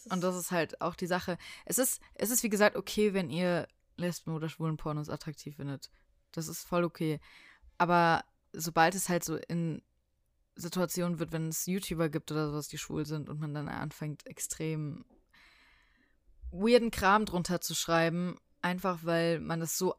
Und 0.10 0.24
das 0.24 0.36
ist 0.36 0.52
halt 0.52 0.82
auch 0.82 0.96
die 0.96 1.08
Sache. 1.08 1.38
Es 1.66 1.78
ist, 1.78 2.02
es 2.16 2.30
ist 2.30 2.44
wie 2.44 2.50
gesagt 2.50 2.76
okay, 2.76 3.14
wenn 3.14 3.30
ihr 3.30 3.68
Lesben 3.98 4.34
oder 4.34 4.50
schwulen 4.50 4.78
Pornos 4.78 5.10
attraktiv 5.10 5.56
findet. 5.56 5.90
Das 6.32 6.48
ist 6.48 6.64
voll 6.64 6.84
okay. 6.84 7.20
Aber 7.78 8.24
sobald 8.54 8.96
es 8.96 9.10
halt 9.10 9.24
so 9.24 9.36
in 9.36 9.82
Situationen 10.56 11.20
wird, 11.20 11.32
wenn 11.32 11.50
es 11.50 11.66
YouTuber 11.66 12.10
gibt 12.10 12.32
oder 12.32 12.50
sowas, 12.50 12.68
die 12.68 12.78
schwul 12.78 13.06
sind 13.06 13.30
und 13.30 13.40
man 13.40 13.54
dann 13.54 13.68
anfängt, 13.68 14.28
extrem 14.28 15.06
weirden 16.52 16.92
Kram 16.92 17.26
drunter 17.26 17.62
zu 17.62 17.76
schreiben, 17.76 18.38
einfach 18.62 19.00
weil 19.04 19.40
man 19.40 19.62
es 19.62 19.78
so 19.78 19.96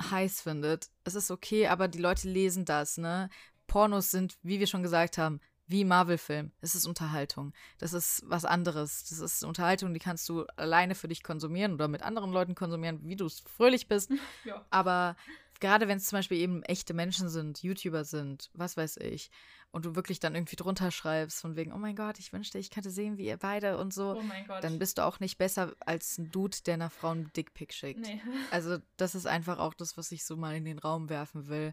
heiß 0.00 0.40
findet. 0.40 0.88
Es 1.04 1.14
ist 1.14 1.30
okay, 1.30 1.68
aber 1.68 1.88
die 1.88 1.98
Leute 1.98 2.28
lesen 2.28 2.64
das, 2.64 2.98
ne? 2.98 3.30
Pornos 3.66 4.10
sind, 4.10 4.36
wie 4.42 4.60
wir 4.60 4.66
schon 4.66 4.82
gesagt 4.82 5.18
haben, 5.18 5.40
wie 5.66 5.84
Marvel-Film. 5.84 6.52
Es 6.60 6.74
ist 6.74 6.86
Unterhaltung. 6.86 7.52
Das 7.78 7.92
ist 7.92 8.22
was 8.26 8.44
anderes. 8.44 9.08
Das 9.08 9.18
ist 9.18 9.44
Unterhaltung, 9.44 9.94
die 9.94 10.00
kannst 10.00 10.28
du 10.28 10.44
alleine 10.56 10.94
für 10.94 11.08
dich 11.08 11.22
konsumieren 11.22 11.72
oder 11.72 11.88
mit 11.88 12.02
anderen 12.02 12.32
Leuten 12.32 12.54
konsumieren, 12.54 13.00
wie 13.02 13.16
du 13.16 13.26
es 13.26 13.40
fröhlich 13.40 13.88
bist. 13.88 14.10
ja. 14.44 14.64
Aber 14.70 15.16
gerade 15.64 15.88
wenn 15.88 15.96
es 15.96 16.04
zum 16.04 16.18
Beispiel 16.18 16.36
eben 16.36 16.62
echte 16.62 16.92
Menschen 16.92 17.30
sind, 17.30 17.62
YouTuber 17.62 18.04
sind, 18.04 18.50
was 18.52 18.76
weiß 18.76 18.98
ich, 18.98 19.30
und 19.70 19.86
du 19.86 19.96
wirklich 19.96 20.20
dann 20.20 20.34
irgendwie 20.34 20.56
drunter 20.56 20.90
schreibst, 20.90 21.40
von 21.40 21.56
wegen, 21.56 21.72
oh 21.72 21.78
mein 21.78 21.96
Gott, 21.96 22.18
ich 22.18 22.34
wünschte, 22.34 22.58
ich 22.58 22.68
könnte 22.68 22.90
sehen, 22.90 23.16
wie 23.16 23.24
ihr 23.24 23.38
beide 23.38 23.78
und 23.78 23.94
so, 23.94 24.20
Oh 24.20 24.60
dann 24.60 24.78
bist 24.78 24.98
du 24.98 25.06
auch 25.06 25.20
nicht 25.20 25.38
besser 25.38 25.72
als 25.80 26.18
ein 26.18 26.30
Dude, 26.30 26.58
der 26.66 26.74
einer 26.74 26.90
Frau 26.90 27.12
einen 27.12 27.32
Dickpick 27.32 27.72
schickt. 27.72 28.00
Nee. 28.00 28.20
Also, 28.50 28.76
das 28.98 29.14
ist 29.14 29.26
einfach 29.26 29.58
auch 29.58 29.72
das, 29.72 29.96
was 29.96 30.12
ich 30.12 30.26
so 30.26 30.36
mal 30.36 30.54
in 30.54 30.66
den 30.66 30.78
Raum 30.78 31.08
werfen 31.08 31.48
will. 31.48 31.72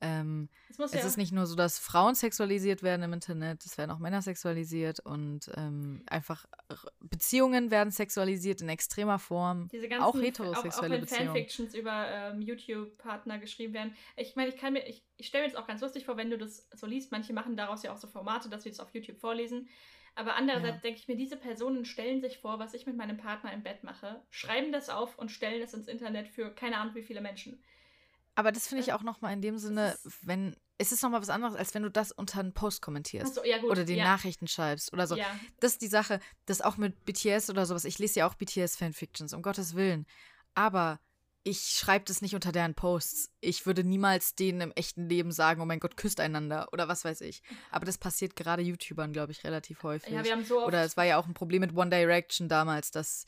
Ähm, 0.00 0.48
Es 0.68 0.92
ja, 0.92 1.00
ist 1.06 1.16
nicht 1.16 1.32
nur 1.32 1.46
so, 1.46 1.56
dass 1.56 1.78
Frauen 1.78 2.14
sexualisiert 2.14 2.82
werden 2.82 3.02
im 3.02 3.12
Internet, 3.14 3.64
es 3.64 3.78
werden 3.78 3.90
auch 3.90 3.98
Männer 3.98 4.20
sexualisiert 4.20 5.00
und 5.00 5.50
ähm, 5.56 6.02
einfach 6.06 6.44
Beziehungen 7.00 7.70
werden 7.70 7.90
sexualisiert 7.90 8.60
in 8.60 8.68
extremer 8.68 9.18
Form. 9.18 9.68
diese 9.68 9.88
ganzen, 9.88 10.02
auch 10.04 10.08
auch, 10.08 10.14
auch 10.14 10.22
heterosexuelle 10.22 10.94
wenn 10.94 11.00
Beziehungen. 11.00 11.26
Fanfictions 11.28 11.74
über 11.74 12.06
ähm, 12.10 12.42
YouTube-Partner 12.42 13.38
geschrieben 13.38 13.72
werden. 13.74 13.94
Ich 14.16 14.36
meine, 14.36 14.50
ich 14.50 14.56
kann 14.56 14.74
mir, 14.74 14.86
ich, 14.86 15.02
ich 15.16 15.26
stelle 15.28 15.44
mir 15.44 15.48
jetzt 15.48 15.56
auch 15.58 15.66
ganz 15.66 15.80
lustig 15.80 16.04
vor, 16.04 16.16
wenn 16.16 16.30
du 16.30 16.38
das 16.38 16.68
so 16.74 16.86
liest. 16.86 17.10
Manche 17.12 17.32
machen 17.32 17.56
daraus 17.56 17.82
ja 17.82 17.92
auch 17.92 17.96
so 17.96 18.06
Formate, 18.06 18.48
dass 18.50 18.64
sie 18.64 18.70
das 18.70 18.80
auf 18.80 18.92
YouTube 18.94 19.18
vorlesen. 19.18 19.68
Aber 20.14 20.34
andererseits 20.36 20.76
Ja. 20.76 20.80
denke 20.80 21.00
ich 21.00 21.08
mir, 21.08 21.16
diese 21.16 21.36
Personen 21.36 21.84
stellen 21.84 22.20
sich 22.20 22.38
vor, 22.38 22.58
was 22.58 22.72
ich 22.74 22.86
mit 22.86 22.96
meinem 22.96 23.18
Partner 23.18 23.52
im 23.52 23.62
Bett 23.62 23.84
mache, 23.84 24.22
schreiben 24.30 24.72
das 24.72 24.88
auf 24.88 25.18
und 25.18 25.30
stellen 25.30 25.62
es 25.62 25.74
ins 25.74 25.88
Internet 25.88 26.28
für 26.28 26.54
keine 26.54 26.78
Ahnung 26.78 26.94
wie 26.94 27.02
viele 27.02 27.20
Menschen. 27.20 27.62
Aber 28.36 28.52
das 28.52 28.68
finde 28.68 28.84
ich 28.84 28.92
auch 28.92 29.02
nochmal 29.02 29.32
in 29.32 29.40
dem 29.40 29.58
Sinne, 29.58 29.98
wenn, 30.22 30.54
es 30.78 30.92
ist 30.92 31.02
nochmal 31.02 31.22
was 31.22 31.30
anderes, 31.30 31.56
als 31.56 31.74
wenn 31.74 31.82
du 31.82 31.90
das 31.90 32.12
unter 32.12 32.40
einen 32.40 32.52
Post 32.52 32.82
kommentierst. 32.82 33.38
Achso, 33.38 33.48
ja 33.48 33.58
gut. 33.58 33.70
oder 33.70 33.84
die 33.84 33.94
ja, 33.94 34.04
Nachrichten 34.04 34.46
schreibst 34.46 34.92
oder 34.92 35.06
so. 35.06 35.16
Ja, 35.16 35.26
Das 35.58 35.72
ist 35.72 35.82
die 35.82 35.88
Sache, 35.88 36.20
das 36.44 36.60
auch 36.60 36.76
mit 36.76 37.04
BTS 37.04 37.50
oder 37.50 37.66
sowas. 37.66 37.84
Ich 37.84 37.98
lese 37.98 38.20
ja 38.20 38.28
auch 38.28 38.34
BTS-Fanfictions, 38.34 39.34
um 39.34 39.42
Gottes 39.42 39.74
Willen. 39.74 40.06
Aber 40.54 41.00
ich 41.44 41.60
schreibe 41.60 42.04
das 42.04 42.22
nicht 42.22 42.34
unter 42.34 42.50
deren 42.50 42.74
Posts. 42.74 43.30
Ich 43.40 43.66
würde 43.66 43.84
niemals 43.84 44.34
denen 44.34 44.60
im 44.60 44.72
echten 44.72 45.08
Leben 45.08 45.30
sagen, 45.30 45.62
oh 45.62 45.64
mein 45.64 45.78
Gott, 45.78 45.96
küsst 45.96 46.18
einander 46.18 46.68
oder 46.72 46.88
was 46.88 47.04
weiß 47.04 47.20
ich. 47.20 47.42
Aber 47.70 47.86
das 47.86 47.98
passiert 47.98 48.34
gerade 48.34 48.62
YouTubern, 48.62 49.12
glaube 49.12 49.30
ich, 49.30 49.44
relativ 49.44 49.82
häufig. 49.84 50.12
Ja, 50.12 50.24
wir 50.24 50.32
haben 50.32 50.44
so 50.44 50.58
oft 50.58 50.66
oder 50.66 50.82
es 50.82 50.96
war 50.96 51.04
ja 51.04 51.18
auch 51.18 51.26
ein 51.26 51.34
Problem 51.34 51.60
mit 51.60 51.76
One 51.76 51.90
Direction 51.90 52.48
damals, 52.48 52.90
dass 52.90 53.26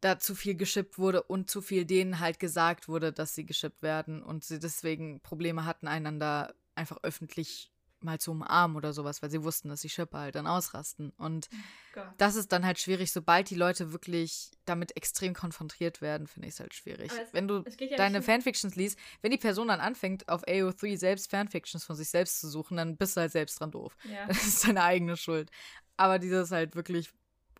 da 0.00 0.18
zu 0.18 0.34
viel 0.34 0.54
geschippt 0.54 0.98
wurde 0.98 1.22
und 1.22 1.50
zu 1.50 1.60
viel 1.60 1.84
denen 1.84 2.20
halt 2.20 2.38
gesagt 2.38 2.88
wurde, 2.88 3.12
dass 3.12 3.34
sie 3.34 3.44
geschippt 3.44 3.82
werden 3.82 4.22
und 4.22 4.44
sie 4.44 4.58
deswegen 4.58 5.20
Probleme 5.20 5.64
hatten, 5.64 5.88
einander 5.88 6.54
einfach 6.74 6.98
öffentlich 7.02 7.72
mal 8.00 8.18
zu 8.18 8.30
umarmen 8.30 8.76
oder 8.76 8.92
sowas, 8.92 9.22
weil 9.22 9.30
sie 9.30 9.42
wussten, 9.42 9.68
dass 9.68 9.80
die 9.80 9.88
Schipper 9.88 10.18
halt 10.18 10.34
dann 10.34 10.46
ausrasten. 10.46 11.10
Und 11.18 11.48
oh 11.96 12.00
das 12.16 12.36
ist 12.36 12.52
dann 12.52 12.64
halt 12.64 12.78
schwierig, 12.78 13.12
sobald 13.12 13.50
die 13.50 13.54
Leute 13.54 13.92
wirklich 13.92 14.50
damit 14.64 14.96
extrem 14.96 15.34
konfrontiert 15.34 16.00
werden, 16.00 16.26
finde 16.26 16.48
ich 16.48 16.54
es 16.54 16.60
halt 16.60 16.74
schwierig. 16.74 17.10
Es, 17.10 17.32
wenn 17.32 17.48
du 17.48 17.64
ja 17.80 17.96
deine 17.96 18.22
Fanfictions 18.22 18.76
liest, 18.76 18.98
wenn 19.22 19.30
die 19.30 19.38
Person 19.38 19.68
dann 19.68 19.80
anfängt, 19.80 20.28
auf 20.28 20.46
AO3 20.46 20.96
selbst 20.96 21.30
Fanfictions 21.30 21.84
von 21.84 21.96
sich 21.96 22.08
selbst 22.08 22.40
zu 22.40 22.48
suchen, 22.48 22.76
dann 22.76 22.96
bist 22.96 23.16
du 23.16 23.20
halt 23.20 23.32
selbst 23.32 23.60
dran 23.60 23.70
doof. 23.70 23.96
Ja. 24.04 24.26
Das 24.28 24.46
ist 24.46 24.66
deine 24.66 24.82
eigene 24.82 25.16
Schuld. 25.16 25.50
Aber 25.96 26.18
dieses 26.18 26.52
halt 26.52 26.76
wirklich 26.76 27.10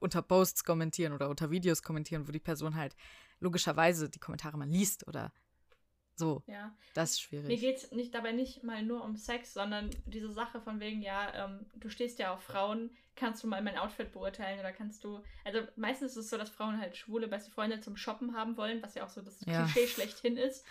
unter 0.01 0.23
Posts 0.23 0.65
kommentieren 0.65 1.13
oder 1.13 1.29
unter 1.29 1.51
Videos 1.51 1.83
kommentieren, 1.83 2.27
wo 2.29 2.33
die 2.33 2.39
Person 2.39 2.77
halt 2.77 2.95
logischerweise 3.41 4.09
die 4.09 4.19
Kommentare 4.19 4.59
mal 4.59 4.69
liest 4.69 5.07
oder 5.07 5.33
so. 6.19 6.43
Ja. 6.47 6.75
Das 6.95 7.13
ist 7.13 7.21
schwierig. 7.21 7.47
Mir 7.47 7.59
geht 7.59 7.77
es 7.77 7.93
nicht, 7.93 8.13
dabei 8.13 8.33
nicht 8.33 8.65
mal 8.65 8.83
nur 8.83 9.05
um 9.05 9.17
Sex, 9.17 9.55
sondern 9.55 9.91
diese 10.07 10.33
Sache 10.33 10.61
von 10.61 10.81
wegen, 10.81 11.01
ja, 11.01 11.47
ähm, 11.47 11.67
du 11.77 11.89
stehst 11.89 12.19
ja 12.19 12.35
auf 12.35 12.43
Frauen, 12.43 12.91
kannst 13.15 13.43
du 13.43 13.47
mal 13.47 13.63
mein 13.63 13.79
Outfit 13.79 14.13
beurteilen 14.13 14.59
oder 14.59 14.73
kannst 14.73 15.05
du. 15.05 15.23
Also 15.45 15.61
meistens 15.77 16.13
ist 16.13 16.25
es 16.25 16.31
so, 16.31 16.37
dass 16.37 16.51
Frauen 16.51 16.81
halt 16.81 16.97
schwule 16.97 17.29
beste 17.29 17.51
Freunde 17.51 17.81
zum 17.81 17.97
Shoppen 17.97 18.35
haben 18.37 18.57
wollen, 18.57 18.83
was 18.83 18.95
ja 18.95 19.05
auch 19.05 19.09
so 19.09 19.23
das 19.23 19.41
Ja. 19.47 19.65
Klischee 19.65 19.87
schlechthin 19.87 20.37
ist. 20.37 20.67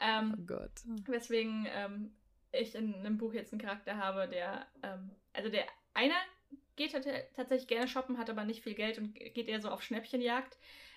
Ähm, 0.00 0.34
oh 0.38 0.42
Gott. 0.46 0.72
Weswegen 1.06 1.66
ähm, 1.70 2.12
ich 2.52 2.74
in 2.74 2.94
einem 2.94 3.18
Buch 3.18 3.32
jetzt 3.32 3.52
einen 3.52 3.62
Charakter 3.62 3.96
habe, 3.96 4.28
der, 4.28 4.66
ähm, 4.82 5.10
also 5.32 5.50
der 5.50 5.64
einer 5.94 6.16
geht 6.80 6.92
tat- 6.92 7.34
tatsächlich 7.36 7.68
gerne 7.68 7.88
shoppen, 7.88 8.18
hat 8.18 8.30
aber 8.30 8.44
nicht 8.44 8.62
viel 8.62 8.74
Geld 8.74 8.98
und 8.98 9.14
geht 9.14 9.48
eher 9.48 9.60
so 9.60 9.68
auf 9.68 9.82
Schnäppchenjagd. 9.82 10.56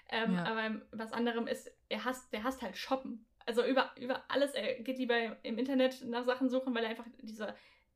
Ähm, 0.10 0.36
Ja. 0.36 0.46
Aber 0.46 0.82
was 0.92 1.12
anderem 1.14 1.48
ist, 1.48 1.72
er 1.90 2.06
hasst, 2.06 2.32
der 2.34 2.44
hasst 2.44 2.62
halt 2.62 2.78
shoppen. 2.78 3.26
Also 3.46 3.66
über, 3.66 3.92
über 4.00 4.24
alles, 4.30 4.52
er 4.52 4.76
geht 4.80 4.98
lieber 4.98 5.38
im 5.44 5.58
Internet 5.58 6.04
nach 6.06 6.24
Sachen 6.24 6.50
suchen, 6.50 6.74
weil 6.74 6.84
er 6.84 6.92
einfach 6.92 7.06
diese 7.22 7.54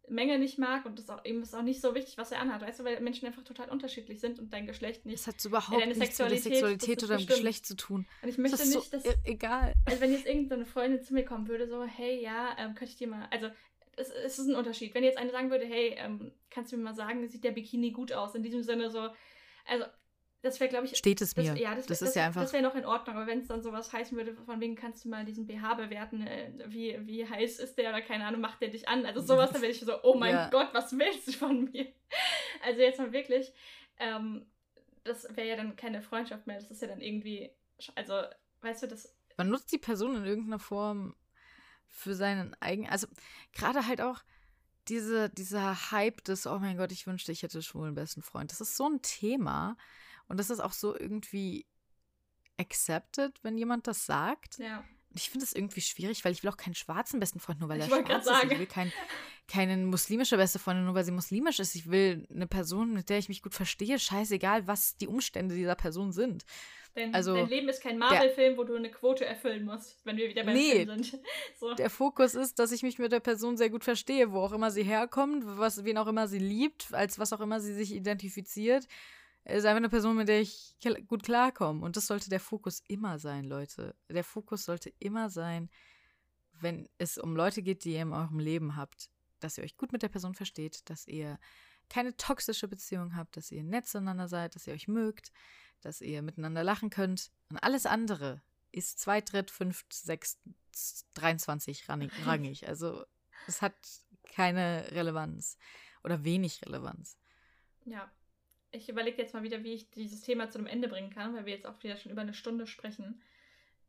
Menge 0.10 0.40
nicht 0.40 0.58
mag 0.58 0.86
und 0.86 1.00
das 1.00 1.10
auch, 1.10 1.24
ihm 1.26 1.42
ist 1.42 1.54
auch 1.54 1.62
nicht 1.64 1.82
so 1.82 1.94
wichtig, 1.94 2.18
was 2.18 2.32
er 2.32 2.40
anhat, 2.40 2.62
weißt 2.62 2.80
du, 2.80 2.84
weil 2.86 3.00
Menschen 3.02 3.28
einfach 3.28 3.44
total 3.44 3.70
unterschiedlich 3.70 4.20
sind 4.22 4.40
und 4.40 4.54
dein 4.54 4.66
Geschlecht 4.66 5.06
nicht. 5.06 5.18
Das 5.20 5.28
hat 5.28 5.44
überhaupt 5.44 5.82
deine 5.82 5.94
nichts 5.94 6.18
mit 6.20 6.30
der 6.32 6.38
Sexualität, 6.38 7.04
oder 7.04 7.18
dem. 7.18 7.28
Geschlecht 7.28 7.66
zu 7.66 7.76
tun. 7.76 8.06
Und 8.22 8.30
ich 8.30 8.38
möchte 8.38 8.58
das 8.58 8.68
nicht, 8.68 8.90
so 8.92 8.98
dass. 8.98 9.06
e- 9.06 9.16
egal. 9.26 9.74
Also 9.86 10.00
wenn 10.02 10.12
jetzt 10.14 10.26
irgendeine 10.26 10.66
Freundin 10.66 11.02
zu 11.04 11.14
mir 11.14 11.26
kommen 11.26 11.48
würde, 11.50 11.68
so, 11.68 11.84
hey, 11.84 12.22
ja, 12.22 12.56
ähm, 12.58 12.74
könnte 12.76 12.92
ich 12.94 12.98
dir 12.98 13.08
mal, 13.08 13.28
also 13.32 13.50
es, 13.98 14.10
es 14.10 14.39
ist 14.39 14.48
ein 14.48 14.56
Unterschied. 14.56 14.93
Wenn 14.95 15.04
jetzt 15.04 15.18
eine 15.18 15.32
sagen 15.32 15.52
würde, 15.52 15.66
hey, 15.66 15.95
ähm, 15.98 16.32
kannst 16.50 16.72
du 16.72 16.78
mir 16.78 16.84
mal 16.84 16.95
sagen, 16.95 17.28
sieht 17.28 17.43
der 17.43 17.52
Bikini 17.52 17.91
gut 17.91 18.14
aus? 18.14 18.36
In 18.36 18.43
diesem 18.43 18.64
Sinne 18.64 18.89
so, 18.89 19.10
also 19.66 19.86
das 20.43 20.60
wäre, 20.60 20.70
glaube 20.70 20.86
ich, 20.86 20.95
Steht 20.95 21.20
es 21.20 21.34
das, 21.34 21.43
mir. 21.45 21.58
ja, 21.60 21.76
das, 21.76 21.88
das 21.88 22.02
ist 22.02 22.16
ja 22.16 22.28
einfach. 22.28 22.41
Das 22.41 22.54
wäre 22.54 22.64
noch 22.64 22.76
in 22.76 22.86
Ordnung, 22.86 23.16
aber 23.16 23.28
wenn 23.28 23.39
es 23.39 23.48
dann 23.48 23.62
sowas 23.62 23.91
heißen 23.91 24.16
würde, 24.16 24.36
von 24.36 24.62
wegen 24.62 24.76
kannst 24.76 25.04
du 25.04 25.10
mal 25.10 25.26
diesen 25.26 25.48
BH 25.48 25.74
bewerten, 25.74 26.26
äh, 26.26 26.54
wie, 26.68 26.98
wie 27.06 27.28
heiß 27.28 27.60
ist 27.60 27.78
der 27.78 27.89
oder 27.89 28.02
keine 28.02 28.24
Ahnung, 28.26 28.41
macht 28.41 28.62
der 28.62 28.70
dich 28.70 28.88
an? 28.88 29.06
Also 29.06 29.22
sowas, 29.22 29.52
dann 29.52 29.62
wäre 29.62 29.72
ich 29.72 29.80
so, 29.80 30.02
oh 30.04 30.16
mein 30.16 30.36
Ja. 30.36 30.50
Gott, 30.50 30.70
was 30.74 30.98
willst 30.98 31.28
du 31.28 31.32
von 31.34 31.66
mir? 31.66 31.88
Also 32.66 32.82
jetzt 32.82 32.98
mal 33.00 33.12
wirklich, 33.12 33.54
ähm, 34.00 34.48
das 35.04 35.28
wäre 35.36 35.48
ja 35.48 35.56
dann 35.56 35.76
keine 35.76 36.02
Freundschaft 36.02 36.48
mehr, 36.48 36.58
das 36.58 36.72
ist 36.72 36.82
ja 36.82 36.88
dann 36.88 37.02
irgendwie, 37.02 37.52
also, 37.93 38.22
weißt 38.62 38.84
du, 38.84 38.88
das 38.88 39.16
man 39.38 39.50
nutzt 39.50 39.72
die 39.72 39.78
Person 39.78 40.16
in 40.16 40.26
irgendeiner 40.26 40.58
Form 40.58 41.16
für 41.88 42.16
seinen 42.16 42.56
eigenen. 42.60 42.92
Also 42.92 43.08
gerade 43.54 43.88
halt 43.88 44.02
auch 44.02 44.24
diese, 44.88 45.30
dieser 45.30 45.92
Hype 45.92 46.24
des, 46.24 46.48
oh 46.48 46.60
mein 46.60 46.78
Gott, 46.78 46.92
ich 46.92 47.08
wünschte, 47.08 47.32
ich 47.32 47.44
hätte 47.44 47.62
schon 47.62 47.86
einen 47.86 47.96
besten 47.96 48.22
Freund. 48.22 48.52
Das 48.52 48.62
ist 48.62 48.78
so 48.78 48.88
ein 48.88 49.02
Thema. 49.02 49.78
Und 50.28 50.40
das 50.40 50.50
ist 50.50 50.60
auch 50.60 50.74
so 50.74 50.98
irgendwie 50.98 51.66
accepted, 52.58 53.44
wenn 53.44 53.58
jemand 53.58 53.88
das 53.88 54.06
sagt. 54.06 54.58
ja. 54.60 54.84
Und 55.18 55.22
ich 55.24 55.32
finde 55.32 55.45
das 55.47 55.53
irgendwie 55.53 55.82
schwierig, 55.82 56.24
weil 56.24 56.32
ich 56.32 56.43
will 56.43 56.51
auch 56.51 56.57
keinen 56.57 56.76
schwarzen 56.76 57.20
besten 57.20 57.39
Freund, 57.39 57.59
nur 57.59 57.70
weil 57.70 57.80
Ich 57.80 57.89
er 57.91 58.03
schwarz 58.05 58.20
ist. 58.20 58.26
sagen. 58.26 58.51
Ich 58.51 58.59
will 58.59 58.65
kein, 58.68 58.93
keine 59.47 59.76
muslimische 59.78 60.38
beste 60.38 60.59
Freundin, 60.59 60.86
nur 60.86 60.93
weil 60.93 61.03
sie 61.05 61.11
muslimisch 61.11 61.59
ist. 61.59 61.74
Ich 61.74 61.89
will 61.89 62.28
eine 62.32 62.45
Person, 62.45 62.93
mit 62.93 63.09
der 63.09 63.18
ich 63.18 63.28
mich 63.30 63.41
gut 63.41 63.55
verstehe. 63.55 63.97
Scheißegal, 63.97 64.68
was 64.68 64.95
die 64.97 65.07
Umstände 65.07 65.55
dieser 65.55 65.74
Person 65.74 66.11
sind. 66.11 66.45
Dein, 66.93 67.13
Also, 67.15 67.34
dein 67.36 67.49
Leben 67.49 67.68
ist 67.70 67.82
kein 67.82 67.97
Marvel-Film, 67.97 68.57
wo 68.57 68.63
du 68.63 68.76
eine 68.76 68.89
Quote 68.91 69.26
erfüllen 69.26 69.65
musst, 69.65 69.99
wenn 70.03 70.18
wir 70.18 70.30
wieder 70.30 70.43
beim 70.43 70.53
Nee. 70.55 70.86
Film 70.86 71.03
sind. 71.03 71.20
So. 71.59 71.74
Der 71.74 71.89
Fokus 71.89 72.36
ist, 72.36 72.59
dass 72.59 72.72
ich 72.72 72.84
mich 72.84 72.99
mit 72.99 73.11
der 73.11 73.20
Person 73.20 73.57
sehr 73.57 73.70
gut 73.72 73.84
verstehe, 73.84 74.32
wo 74.32 74.39
auch 74.41 74.51
immer 74.51 74.70
sie 74.70 74.84
herkommt, 74.84 75.43
was, 75.45 75.84
wen 75.84 75.97
auch 75.97 76.07
immer 76.07 76.28
sie 76.28 76.39
liebt, 76.39 76.93
als 76.93 77.18
was 77.18 77.34
auch 77.34 77.41
immer 77.41 77.59
sie 77.59 77.74
sich 77.74 77.93
identifiziert. 77.93 78.88
Ist 79.48 79.66
einfach 79.66 79.78
eine 79.78 79.89
Person, 79.89 80.18
mit 80.18 80.28
der 80.28 80.41
ich 80.41 80.76
gut 81.08 81.24
klarkomme. 81.24 81.84
Und 81.84 81.95
das 81.95 82.08
sollte 82.08 82.30
der 82.30 82.41
Fokus 82.41 82.82
immer 82.88 83.18
sein, 83.18 83.45
Leute. 83.45 83.95
Der 84.10 84.26
Fokus 84.26 84.66
sollte 84.66 84.91
immer 85.00 85.30
sein, 85.30 85.70
wenn 86.60 86.89
es 86.98 87.18
um 87.18 87.36
Leute 87.36 87.62
geht, 87.62 87.86
die 87.86 87.93
ihr 87.93 88.02
in 88.02 88.12
eurem 88.12 88.39
Leben 88.39 88.76
habt, 88.76 89.10
dass 89.39 89.58
ihr 89.58 89.64
euch 89.64 89.78
gut 89.78 89.93
mit 89.93 90.02
der 90.02 90.10
Person 90.10 90.34
versteht, 90.34 90.89
dass 90.89 91.08
ihr 91.08 91.39
keine 91.89 92.18
toxische 92.18 92.68
Beziehung 92.68 93.16
habt, 93.16 93.38
dass 93.38 93.52
ihr 93.52 93.64
nett 93.64 93.88
zueinander 93.88 94.28
seid, 94.28 94.56
dass 94.56 94.68
ihr 94.68 94.74
euch 94.74 94.89
mögt, 94.89 95.32
dass 95.82 96.02
ihr 96.02 96.22
miteinander 96.22 96.64
lachen 96.64 96.89
könnt. 96.89 97.32
Und 97.50 97.58
alles 97.58 97.86
andere 97.86 98.41
ist 98.72 99.00
zwei, 99.00 99.22
dritt, 99.22 99.50
fünft, 99.50 99.93
sechst, 99.93 100.39
23 101.14 101.88
rangig. 101.88 102.12
rangig. 102.26 102.68
Also 102.68 103.06
es 103.48 103.62
hat 103.62 103.76
keine 104.34 104.91
Relevanz 104.91 105.58
oder 106.04 106.24
wenig 106.24 106.66
Relevanz. 106.66 107.18
Ja. 107.86 108.12
Ich 108.72 108.89
überlege 108.89 109.22
jetzt 109.22 109.34
mal 109.34 109.43
wieder, 109.43 109.63
wie 109.63 109.74
ich 109.74 109.89
dieses 109.91 110.22
Thema 110.22 110.49
zu 110.49 110.57
einem 110.57 110.68
Ende 110.68 110.88
bringen 110.88 111.09
kann, 111.09 111.34
weil 111.36 111.45
wir 111.45 111.53
jetzt 111.53 111.65
auch 111.65 111.82
wieder 111.84 111.97
schon 111.97 112.11
über 112.11 112.22
eine 112.22 112.34
Stunde 112.34 112.68
sprechen. 112.68 113.22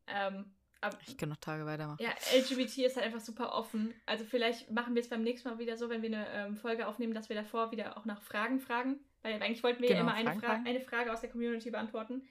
Ähm, 0.07 0.45
aber, 0.81 0.97
Ich 1.07 1.19
kann 1.19 1.29
noch 1.29 1.37
Tage 1.39 1.67
weitermachen. 1.67 1.99
ja, 2.01 2.11
LGBT 2.37 2.79
ist 2.79 2.97
halt 2.97 3.07
einfach 3.07 3.21
super 3.21 3.53
offen. 3.55 3.93
Also 4.07 4.25
vielleicht 4.25 4.71
machen 4.71 4.95
wir 4.95 5.03
es 5.03 5.09
beim 5.09 5.23
nächsten 5.25 5.49
Mal 5.49 5.59
wieder 5.59 5.77
so, 5.77 5.91
wenn 5.91 6.03
wir 6.03 6.09
eine 6.09 6.29
ähm, 6.33 6.57
Folge 6.57 6.87
aufnehmen, 6.87 7.15
dass 7.15 7.29
wir 7.29 7.37
davor 7.37 7.73
wieder 7.73 7.97
auch 7.97 8.05
nach 8.05 8.23
Fragen 8.23 8.61
fragen. 8.61 9.01
Weil 9.23 9.43
eigentlich 9.43 9.65
wollten 9.65 9.83
wir 9.83 9.91
ja 9.91 9.97
Genau, 10.01 10.11
immer 10.11 10.15
eine, 10.15 10.41
Fra 10.41 10.63
eine 10.65 10.81
Frage 10.81 11.13
aus 11.13 11.21
der 11.21 11.31
Community 11.31 11.71
beantworten. 11.71 12.23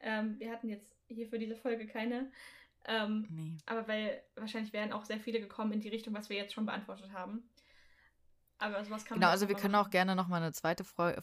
Ähm, 0.00 0.38
wir 0.38 0.50
hatten 0.52 0.68
jetzt 0.68 0.94
hier 1.08 1.26
für 1.26 1.38
diese 1.38 1.56
Folge 1.56 1.86
keine. 1.86 2.30
Ähm, 2.86 3.26
Nee. 3.30 3.56
aber 3.64 3.88
weil 3.88 4.22
wahrscheinlich 4.36 4.74
wären 4.74 4.92
auch 4.92 5.06
sehr 5.06 5.18
viele 5.18 5.40
gekommen 5.40 5.72
in 5.72 5.80
die 5.80 5.88
Richtung, 5.88 6.12
was 6.12 6.28
wir 6.28 6.36
jetzt 6.36 6.52
schon 6.52 6.66
beantwortet 6.66 7.10
haben. 7.14 7.48
Aber 8.58 8.84
sowas 8.84 9.04
kann 9.04 9.16
Genau, 9.16 9.26
man 9.26 9.32
also 9.32 9.48
wir 9.48 9.54
mal 9.56 9.60
können 9.60 9.72
machen. 9.72 9.86
auch 9.86 9.90
gerne 9.90 10.14
noch 10.14 10.28
mal 10.28 10.36
eine 10.36 10.52
zweite 10.52 10.84
Folge, 10.84 11.20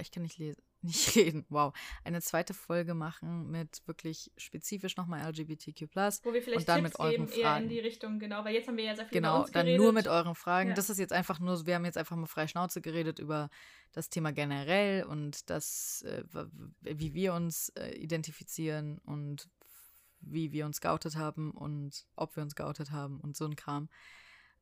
ich 0.00 0.10
kann 0.10 0.22
nicht 0.24 0.36
lesen, 0.38 0.62
nicht 0.82 1.14
reden, 1.16 1.46
wow, 1.48 1.72
eine 2.04 2.20
zweite 2.20 2.54
Folge 2.54 2.94
machen 2.94 3.50
mit 3.50 3.82
wirklich 3.86 4.32
spezifisch 4.36 4.96
nochmal 4.96 5.20
LGBTQ+. 5.30 5.82
Wo 6.22 6.32
wir 6.32 6.42
vielleicht 6.42 6.60
und 6.60 6.68
dann 6.68 6.82
Tipps 6.84 6.98
mit 6.98 7.00
euren 7.00 7.10
geben, 7.12 7.28
eher 7.28 7.36
in 7.38 7.42
Fragen. 7.42 7.68
die 7.68 7.78
Richtung, 7.78 8.18
genau, 8.18 8.44
weil 8.44 8.54
jetzt 8.54 8.68
haben 8.68 8.76
wir 8.76 8.84
ja 8.84 8.96
sehr 8.96 9.06
viel 9.06 9.14
Genau, 9.20 9.44
dann 9.44 9.64
geredet. 9.66 9.80
nur 9.80 9.92
mit 9.92 10.08
euren 10.08 10.34
Fragen. 10.34 10.70
Ja. 10.70 10.74
Das 10.74 10.90
ist 10.90 10.98
jetzt 10.98 11.12
einfach 11.12 11.38
nur, 11.40 11.66
wir 11.66 11.74
haben 11.76 11.84
jetzt 11.84 11.98
einfach 11.98 12.16
mal 12.16 12.26
frei 12.26 12.46
Schnauze 12.48 12.80
geredet 12.80 13.18
über 13.20 13.48
das 13.92 14.10
Thema 14.10 14.32
generell 14.32 15.04
und 15.04 15.48
das, 15.48 16.02
äh, 16.02 16.24
wie 16.82 17.14
wir 17.14 17.32
uns 17.34 17.70
äh, 17.70 17.92
identifizieren 17.96 18.98
und 18.98 19.48
wie 20.20 20.50
wir 20.52 20.66
uns 20.66 20.80
geoutet 20.80 21.16
haben 21.16 21.52
und 21.52 22.06
ob 22.16 22.34
wir 22.36 22.42
uns 22.42 22.54
geoutet 22.56 22.90
haben 22.90 23.20
und 23.20 23.36
so 23.36 23.44
ein 23.44 23.54
Kram. 23.56 23.88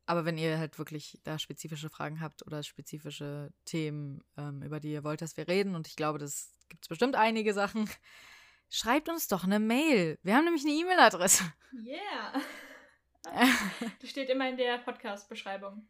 Aber 0.06 0.24
wenn 0.24 0.36
ihr 0.36 0.58
halt 0.58 0.78
wirklich 0.78 1.18
da 1.24 1.38
spezifische 1.38 1.88
Fragen 1.88 2.20
habt 2.20 2.46
oder 2.46 2.62
spezifische 2.62 3.52
Themen, 3.64 4.22
ähm, 4.36 4.62
über 4.62 4.78
die 4.80 4.92
ihr 4.92 5.04
wollt, 5.04 5.22
dass 5.22 5.36
wir 5.36 5.48
reden, 5.48 5.74
und 5.74 5.86
ich 5.88 5.96
glaube, 5.96 6.18
das 6.18 6.52
gibt 6.68 6.84
es 6.84 6.88
bestimmt 6.88 7.16
einige 7.16 7.54
Sachen, 7.54 7.88
schreibt 8.70 9.08
uns 9.08 9.28
doch 9.28 9.44
eine 9.44 9.58
Mail. 9.60 10.18
Wir 10.22 10.36
haben 10.36 10.44
nämlich 10.44 10.64
eine 10.64 10.74
E-Mail-Adresse. 10.74 11.44
Yeah. 11.72 12.40
Die 14.02 14.06
steht 14.08 14.28
immer 14.28 14.48
in 14.48 14.56
der 14.58 14.78
Podcast-Beschreibung. 14.78 15.86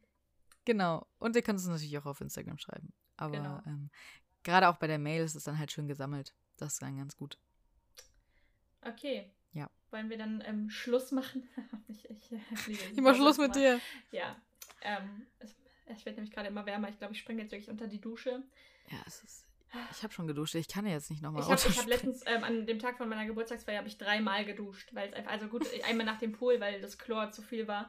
Genau. 0.64 1.06
Und 1.18 1.34
ihr 1.34 1.42
könnt 1.42 1.58
es 1.58 1.66
natürlich 1.66 1.98
auch 1.98 2.06
auf 2.06 2.20
Instagram 2.20 2.58
schreiben. 2.58 2.92
Aber 3.16 3.32
Genau. 3.36 3.60
ähm, 3.66 3.90
gerade 4.44 4.68
auch 4.68 4.76
bei 4.76 4.86
der 4.86 4.98
Mail 4.98 5.24
ist 5.24 5.34
es 5.34 5.44
dann 5.44 5.58
halt 5.58 5.72
schön 5.72 5.88
gesammelt. 5.88 6.34
Das 6.56 6.74
ist 6.74 6.82
dann 6.82 6.96
ganz 6.96 7.16
gut. 7.16 7.38
Okay. 8.82 9.32
Wollen 9.94 10.10
wir 10.10 10.18
dann 10.18 10.42
ähm, 10.44 10.70
Schluss 10.70 11.12
machen? 11.12 11.48
ich, 11.88 12.10
ich, 12.10 12.32
äh, 12.32 12.38
Ich 12.92 13.00
mach 13.00 13.14
Schluss 13.14 13.38
mit 13.38 13.54
dir. 13.54 13.80
Ja. 14.10 14.34
Ähm, 14.82 15.24
es, 15.38 15.54
es 15.86 16.04
wird 16.04 16.16
nämlich 16.16 16.34
gerade 16.34 16.48
immer 16.48 16.66
wärmer. 16.66 16.88
Ich 16.88 16.98
glaube, 16.98 17.14
ich 17.14 17.20
springe 17.20 17.42
jetzt 17.42 17.52
wirklich 17.52 17.70
unter 17.70 17.86
die 17.86 18.00
Dusche. 18.00 18.42
Ja, 18.90 18.98
es 19.06 19.22
ist. 19.22 19.46
Ich 19.92 20.02
habe 20.02 20.12
schon 20.12 20.26
geduscht. 20.26 20.56
Ich 20.56 20.66
kann 20.66 20.84
ja 20.84 20.94
jetzt 20.94 21.10
nicht 21.10 21.22
nochmal 21.22 21.42
Ich 21.42 21.48
habe 21.48 21.60
ich 21.64 21.78
hab 21.78 21.86
letztens 21.86 22.22
ähm, 22.26 22.42
an 22.42 22.66
dem 22.66 22.80
Tag 22.80 22.98
von 22.98 23.08
meiner 23.08 23.24
Geburtstagsfeier 23.24 23.78
habe 23.78 23.86
ich 23.86 23.96
dreimal 23.96 24.44
geduscht, 24.44 24.90
weil 24.94 25.10
es 25.10 25.14
einfach 25.14 25.30
also 25.30 25.46
gut 25.46 25.64
einmal 25.84 26.06
nach 26.06 26.18
dem 26.18 26.32
Pool, 26.32 26.58
weil 26.58 26.80
das 26.80 26.98
Chlor 26.98 27.30
zu 27.30 27.42
viel 27.42 27.68
war, 27.68 27.88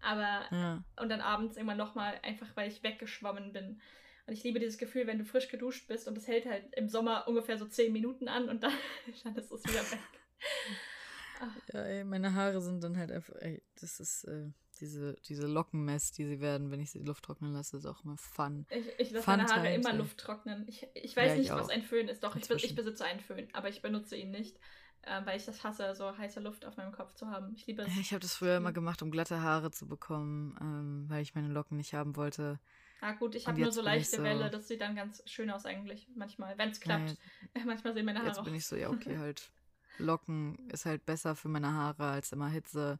aber 0.00 0.46
Ja. 0.50 0.82
und 1.00 1.10
dann 1.10 1.20
abends 1.20 1.58
immer 1.58 1.74
nochmal 1.74 2.18
einfach, 2.22 2.48
weil 2.54 2.70
ich 2.70 2.82
weggeschwommen 2.82 3.52
bin. 3.52 3.80
Und 4.26 4.32
ich 4.32 4.42
liebe 4.42 4.58
dieses 4.58 4.78
Gefühl, 4.78 5.06
wenn 5.06 5.18
du 5.18 5.26
frisch 5.26 5.48
geduscht 5.48 5.86
bist 5.86 6.08
und 6.08 6.14
das 6.16 6.28
hält 6.28 6.46
halt 6.46 6.72
im 6.74 6.88
Sommer 6.88 7.28
ungefähr 7.28 7.58
so 7.58 7.66
zehn 7.66 7.92
Minuten 7.92 8.28
an 8.28 8.48
und 8.48 8.62
dann, 8.62 8.72
dann 9.24 9.36
ist 9.36 9.52
es 9.52 9.64
wieder 9.64 9.90
weg. 9.90 10.00
Ja, 11.72 11.80
ey, 11.82 12.04
meine 12.04 12.34
Haare 12.34 12.60
sind 12.60 12.82
dann 12.82 12.96
halt 12.96 13.10
einfach, 13.12 13.34
ey, 13.40 13.62
das 13.80 14.00
ist, 14.00 14.24
äh, 14.24 14.50
diese, 14.80 15.14
diese 15.28 15.46
Lockenmess, 15.46 16.12
die 16.12 16.24
sie 16.24 16.40
werden, 16.40 16.70
wenn 16.70 16.80
ich 16.80 16.90
sie 16.90 16.98
Luft 17.00 17.24
trocknen 17.24 17.52
lasse, 17.52 17.76
ist 17.76 17.86
auch 17.86 18.04
immer 18.04 18.16
fun. 18.16 18.66
Ich, 18.70 18.86
ich 18.98 19.10
lasse 19.10 19.30
meine 19.30 19.44
Haare 19.46 19.62
Times, 19.68 19.84
immer 19.86 19.92
ey. 19.94 19.98
Luft 19.98 20.18
trocknen. 20.18 20.64
Ich, 20.68 20.86
ich 20.94 21.16
weiß 21.16 21.28
Ja, 21.28 21.34
ich 21.34 21.40
nicht, 21.40 21.52
was 21.52 21.66
auch. 21.66 21.72
ein 21.72 21.82
Föhn 21.82 22.08
ist. 22.08 22.24
Doch, 22.24 22.34
ich, 22.36 22.48
ich 22.50 22.74
besitze 22.74 23.04
einen 23.04 23.20
Föhn, 23.20 23.48
aber 23.52 23.68
ich 23.68 23.82
benutze 23.82 24.16
ihn 24.16 24.30
nicht, 24.30 24.56
äh, 25.02 25.24
weil 25.24 25.36
ich 25.36 25.44
das 25.44 25.62
hasse, 25.62 25.94
so 25.94 26.16
heiße 26.16 26.40
Luft 26.40 26.64
auf 26.64 26.76
meinem 26.76 26.92
Kopf 26.92 27.14
zu 27.14 27.28
haben. 27.28 27.52
Ich 27.54 27.66
liebe 27.66 27.82
es. 27.82 27.88
Ich 27.98 28.12
habe 28.12 28.20
das 28.20 28.34
früher 28.34 28.56
immer 28.56 28.72
gemacht, 28.72 29.02
um 29.02 29.10
glatte 29.10 29.40
Haare 29.42 29.70
zu 29.70 29.86
bekommen, 29.86 30.56
ähm, 30.60 31.04
weil 31.08 31.22
ich 31.22 31.34
meine 31.34 31.48
Locken 31.48 31.76
nicht 31.76 31.94
haben 31.94 32.16
wollte. 32.16 32.58
Ah 33.00 33.12
gut, 33.12 33.34
ich 33.34 33.46
habe 33.48 33.58
nur 33.58 33.66
jetzt 33.66 33.74
so 33.74 33.80
ich 33.80 33.86
leichte 33.86 34.16
so- 34.18 34.22
Welle. 34.22 34.48
Das 34.48 34.68
sieht 34.68 34.80
dann 34.80 34.94
ganz 34.94 35.22
schön 35.28 35.50
aus 35.50 35.66
eigentlich, 35.66 36.08
manchmal, 36.14 36.56
wenn 36.56 36.70
es 36.70 36.80
klappt. 36.80 37.16
Naja, 37.54 37.66
Manchmal 37.66 37.94
sehen 37.94 38.06
meine 38.06 38.20
Haare 38.20 38.28
jetzt 38.28 38.38
auch 38.38 38.44
bin 38.44 38.54
ich 38.54 38.64
so, 38.66 38.76
ja, 38.76 38.90
okay, 38.90 39.18
halt. 39.18 39.50
Locken 39.98 40.68
ist 40.70 40.86
halt 40.86 41.04
besser 41.06 41.36
für 41.36 41.48
meine 41.48 41.72
Haare 41.72 42.10
als 42.10 42.32
immer 42.32 42.48
Hitze. 42.48 42.98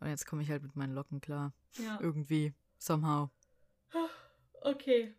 Und 0.00 0.08
jetzt 0.08 0.26
komme 0.26 0.42
ich 0.42 0.50
halt 0.50 0.62
mit 0.62 0.76
meinen 0.76 0.94
Locken 0.94 1.20
klar. 1.20 1.52
Ja. 1.78 1.98
Irgendwie. 2.00 2.54
Somehow. 2.78 3.28
Okay. 4.62 5.14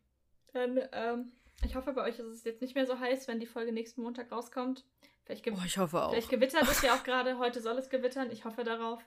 Dann, 0.53 0.79
ähm, 0.91 1.31
ich 1.63 1.75
hoffe, 1.75 1.93
bei 1.93 2.03
euch 2.03 2.19
ist 2.19 2.27
es 2.27 2.43
jetzt 2.43 2.61
nicht 2.61 2.75
mehr 2.75 2.85
so 2.85 2.99
heiß, 2.99 3.27
wenn 3.27 3.39
die 3.39 3.45
Folge 3.45 3.71
nächsten 3.71 4.01
Montag 4.01 4.31
rauskommt. 4.31 4.85
Vielleicht, 5.25 5.43
ge 5.43 5.53
Oh, 5.55 5.61
ich 5.65 5.77
hoffe 5.77 6.01
auch. 6.01 6.11
vielleicht 6.11 6.29
gewittert 6.29 6.63
es 6.63 6.81
ja 6.81 6.95
auch 6.95 7.03
gerade. 7.03 7.37
Heute 7.37 7.61
soll 7.61 7.77
es 7.77 7.89
gewittern. 7.89 8.31
Ich 8.31 8.45
hoffe 8.45 8.63
darauf. 8.63 9.03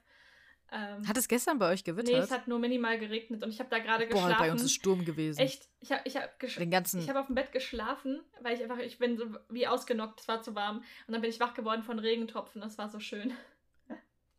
Ähm, 0.75 1.07
Hat 1.07 1.19
es 1.19 1.29
gestern 1.29 1.59
bei 1.59 1.71
euch 1.71 1.81
nee, 1.81 1.93
gewittert? 1.93 2.25
es 2.25 2.31
hat 2.31 2.49
nur 2.49 2.59
minimal 2.59 2.99
geregnet 2.99 3.43
und 3.45 3.51
ich 3.51 3.61
habe 3.61 3.69
da 3.69 3.79
gerade 3.79 4.07
Boah, 4.07 4.15
geschlafen. 4.15 4.39
bei 4.39 4.53
uns 4.53 4.63
ist 4.63 4.73
Sturm 4.73 5.05
gewesen. 5.05 5.39
Echt? 5.39 5.69
Ich 5.81 5.93
habe 5.93 6.01
ich 6.05 6.17
hab 6.17 6.39
Den 6.39 6.71
ganzen. 6.71 7.01
ich 7.01 7.11
habe 7.11 7.21
auf 7.21 7.27
dem 7.27 7.35
Bett 7.35 7.53
geschlafen, 7.53 8.23
weil 8.41 8.57
ich 8.57 8.63
einfach, 8.63 8.79
ich 8.79 8.99
bin 8.99 9.19
so 9.19 9.27
wie 9.51 9.67
ausgenockt, 9.67 10.21
es 10.21 10.29
war 10.29 10.43
zu 10.43 10.55
warm. 10.55 10.79
Und 11.07 11.13
dann 11.13 11.21
bin 11.21 11.29
ich 11.29 11.41
wach 11.41 11.53
geworden 11.53 11.83
von 11.83 11.99
Regentropfen, 11.99 12.63
das 12.63 12.79
war 12.79 12.89
so 12.89 13.01
schön. 13.01 13.33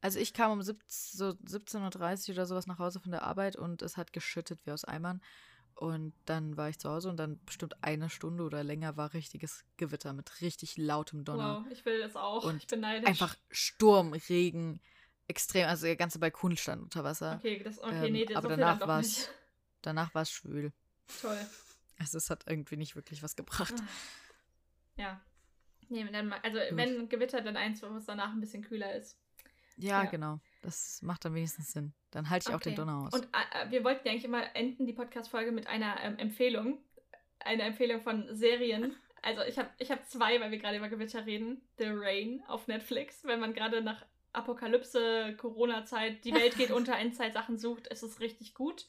Also 0.01 0.19
ich 0.19 0.33
kam 0.33 0.51
um 0.51 0.61
17, 0.61 0.83
so 0.89 1.29
17.30 1.29 2.29
Uhr 2.29 2.35
oder 2.35 2.45
sowas 2.45 2.67
nach 2.67 2.79
Hause 2.79 2.99
von 2.99 3.11
der 3.11 3.23
Arbeit 3.23 3.55
und 3.55 3.81
es 3.81 3.95
hat 3.95 4.11
geschüttet 4.11 4.59
wie 4.65 4.71
aus 4.71 4.83
Eimern. 4.83 5.21
Und 5.75 6.13
dann 6.25 6.57
war 6.57 6.69
ich 6.69 6.77
zu 6.77 6.89
Hause 6.89 7.09
und 7.09 7.17
dann 7.17 7.39
bestimmt 7.45 7.81
eine 7.83 8.09
Stunde 8.09 8.43
oder 8.43 8.63
länger 8.63 8.97
war 8.97 9.13
richtiges 9.13 9.63
Gewitter 9.77 10.13
mit 10.13 10.41
richtig 10.41 10.77
lautem 10.77 11.23
Donner. 11.23 11.63
Wow, 11.63 11.71
ich 11.71 11.85
will 11.85 11.99
das 11.99 12.15
auch. 12.15 12.43
Und 12.43 12.57
ich 12.57 12.67
bin 12.67 12.81
neidisch. 12.81 13.07
Einfach 13.07 13.35
Sturm, 13.49 14.13
Regen, 14.13 14.81
extrem. 15.27 15.67
Also 15.67 15.85
der 15.85 15.95
ganze 15.95 16.19
Balkon 16.19 16.55
stand 16.57 16.81
unter 16.83 17.03
Wasser. 17.03 17.35
Okay, 17.39 17.61
das, 17.63 17.79
okay, 17.81 18.07
Ähm, 18.07 18.13
nee, 18.13 18.25
das 18.25 18.37
aber 18.37 18.49
so 18.49 18.55
danach 18.55 18.87
war 18.87 18.99
es 18.99 19.29
danach 19.81 20.13
war 20.15 20.21
es 20.23 20.31
schwül. 20.31 20.71
Toll. 21.21 21.39
Also 21.99 22.17
es 22.17 22.29
hat 22.29 22.45
irgendwie 22.47 22.77
nicht 22.77 22.95
wirklich 22.95 23.21
was 23.23 23.35
gebracht. 23.35 23.75
Ja. 24.95 25.21
Nee, 25.89 26.05
dann, 26.11 26.27
mal- 26.29 26.39
also 26.43 26.57
Gut. 26.59 26.77
wenn 26.77 27.09
Gewitter, 27.09 27.41
dann 27.41 27.57
eins, 27.57 27.81
wo 27.83 27.87
es 27.97 28.05
danach 28.05 28.31
ein 28.31 28.39
bisschen 28.39 28.63
kühler 28.63 28.93
ist. 28.95 29.17
Ja, 29.77 30.03
Ja. 30.03 30.09
genau. 30.09 30.39
Das 30.61 31.01
macht 31.01 31.25
dann 31.25 31.33
wenigstens 31.35 31.71
Sinn. 31.71 31.93
Dann 32.11 32.29
halte 32.29 32.49
ich 32.49 32.55
auch 32.55 32.61
den 32.61 32.73
Okay. 32.73 32.77
Donner 32.81 32.99
aus. 33.07 33.13
Und 33.13 33.25
äh, 33.25 33.69
wir 33.69 33.83
wollten 33.83 34.07
ja 34.07 34.11
eigentlich 34.11 34.25
immer 34.25 34.55
enden, 34.55 34.85
die 34.85 34.93
Podcast-Folge, 34.93 35.51
mit 35.51 35.67
einer 35.67 35.99
ähm, 36.01 36.17
Empfehlung. 36.17 36.77
Eine 37.39 37.63
Empfehlung 37.63 38.01
von 38.01 38.33
Serien. 38.35 38.95
Also 39.25 39.41
ich 39.43 39.57
habe 39.57 39.69
ich 39.77 39.89
hab 39.89 40.05
zwei, 40.09 40.41
weil 40.41 40.51
wir 40.51 40.57
gerade 40.57 40.75
über 40.75 40.89
Gewitter 40.89 41.25
reden. 41.25 41.61
The 41.77 41.85
Rain 41.87 42.43
auf 42.49 42.67
Netflix. 42.67 43.23
Wenn 43.23 43.39
man 43.39 43.53
gerade 43.53 43.81
nach 43.81 44.05
Apokalypse, 44.33 45.35
Corona-Zeit, 45.37 46.25
die 46.25 46.33
Welt 46.33 46.55
geht 46.57 46.71
unter, 46.71 46.97
Endzeit-Sachen 46.97 47.57
sucht, 47.57 47.87
ist 47.87 48.03
es 48.03 48.19
richtig 48.19 48.53
gut. 48.53 48.85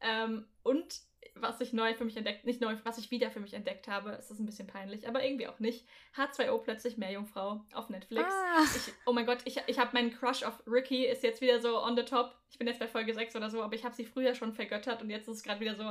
Ähm, 0.00 0.46
und 0.62 1.00
was 1.36 1.60
ich 1.60 1.72
neu 1.72 1.94
für 1.94 2.04
mich 2.04 2.16
entdeckt, 2.16 2.44
nicht 2.44 2.60
neu, 2.60 2.76
was 2.84 2.98
ich 2.98 3.10
wieder 3.10 3.30
für 3.30 3.40
mich 3.40 3.54
entdeckt 3.54 3.88
habe, 3.88 4.10
ist 4.10 4.30
das 4.30 4.38
ein 4.38 4.46
bisschen 4.46 4.68
peinlich, 4.68 5.08
aber 5.08 5.24
irgendwie 5.24 5.48
auch 5.48 5.58
nicht. 5.58 5.84
H2O 6.16 6.58
plötzlich 6.58 6.96
Meerjungfrau 6.96 7.64
auf 7.72 7.88
Netflix. 7.88 8.32
Ah. 8.32 8.62
Ich, 8.62 8.92
oh 9.06 9.12
mein 9.12 9.26
Gott, 9.26 9.38
ich, 9.44 9.60
ich 9.66 9.78
habe 9.78 9.90
meinen 9.94 10.12
Crush 10.12 10.44
auf 10.44 10.62
Ricky, 10.66 11.06
ist 11.06 11.24
jetzt 11.24 11.40
wieder 11.40 11.60
so 11.60 11.82
on 11.82 11.96
the 11.96 12.04
top. 12.04 12.36
Ich 12.50 12.58
bin 12.58 12.68
jetzt 12.68 12.78
bei 12.78 12.86
Folge 12.86 13.14
6 13.14 13.34
oder 13.34 13.50
so, 13.50 13.62
aber 13.62 13.74
ich 13.74 13.84
habe 13.84 13.94
sie 13.94 14.04
früher 14.04 14.34
schon 14.34 14.52
vergöttert 14.52 15.02
und 15.02 15.10
jetzt 15.10 15.26
ist 15.26 15.38
es 15.38 15.42
gerade 15.42 15.60
wieder 15.60 15.74
so, 15.74 15.82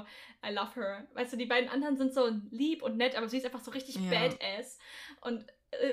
I 0.48 0.54
love 0.54 0.76
her. 0.76 1.08
Weißt 1.14 1.34
du, 1.34 1.38
die 1.38 1.46
beiden 1.46 1.70
anderen 1.70 1.98
sind 1.98 2.14
so 2.14 2.30
lieb 2.52 2.82
und 2.82 2.96
nett, 2.96 3.18
aber 3.18 3.28
sie 3.28 3.38
ist 3.38 3.46
einfach 3.46 3.64
so 3.64 3.72
richtig 3.72 3.96
Ja. 3.96 4.10
badass 4.12 4.80
und 5.22 5.46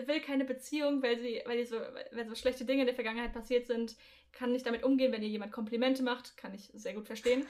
will 0.07 0.21
keine 0.21 0.45
Beziehung, 0.45 1.03
weil 1.03 1.19
sie, 1.19 1.43
weil 1.47 1.59
die 1.59 1.65
so, 1.65 1.77
weil 2.13 2.27
so 2.29 2.35
schlechte 2.35 2.65
Dinge 2.65 2.83
in 2.83 2.87
der 2.87 2.95
Vergangenheit 2.95 3.33
passiert 3.33 3.67
sind, 3.67 3.97
kann 4.33 4.53
nicht 4.53 4.67
damit 4.67 4.83
umgehen, 4.83 5.13
wenn 5.13 5.23
ihr 5.23 5.29
jemand 5.29 5.53
Komplimente 5.53 6.03
macht, 6.03 6.37
kann 6.37 6.55
ich 6.55 6.71
sehr 6.75 6.95
gut 6.95 7.07
verstehen. 7.07 7.47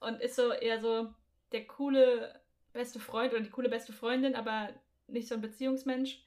Und 0.00 0.20
ist 0.20 0.36
so 0.36 0.52
eher 0.52 0.80
so 0.80 1.12
der 1.52 1.66
coole 1.66 2.40
beste 2.72 2.98
Freund 2.98 3.32
oder 3.32 3.42
die 3.42 3.50
coole 3.50 3.68
beste 3.68 3.92
Freundin, 3.92 4.34
aber 4.34 4.70
nicht 5.06 5.28
so 5.28 5.34
ein 5.34 5.40
Beziehungsmensch. 5.40 6.22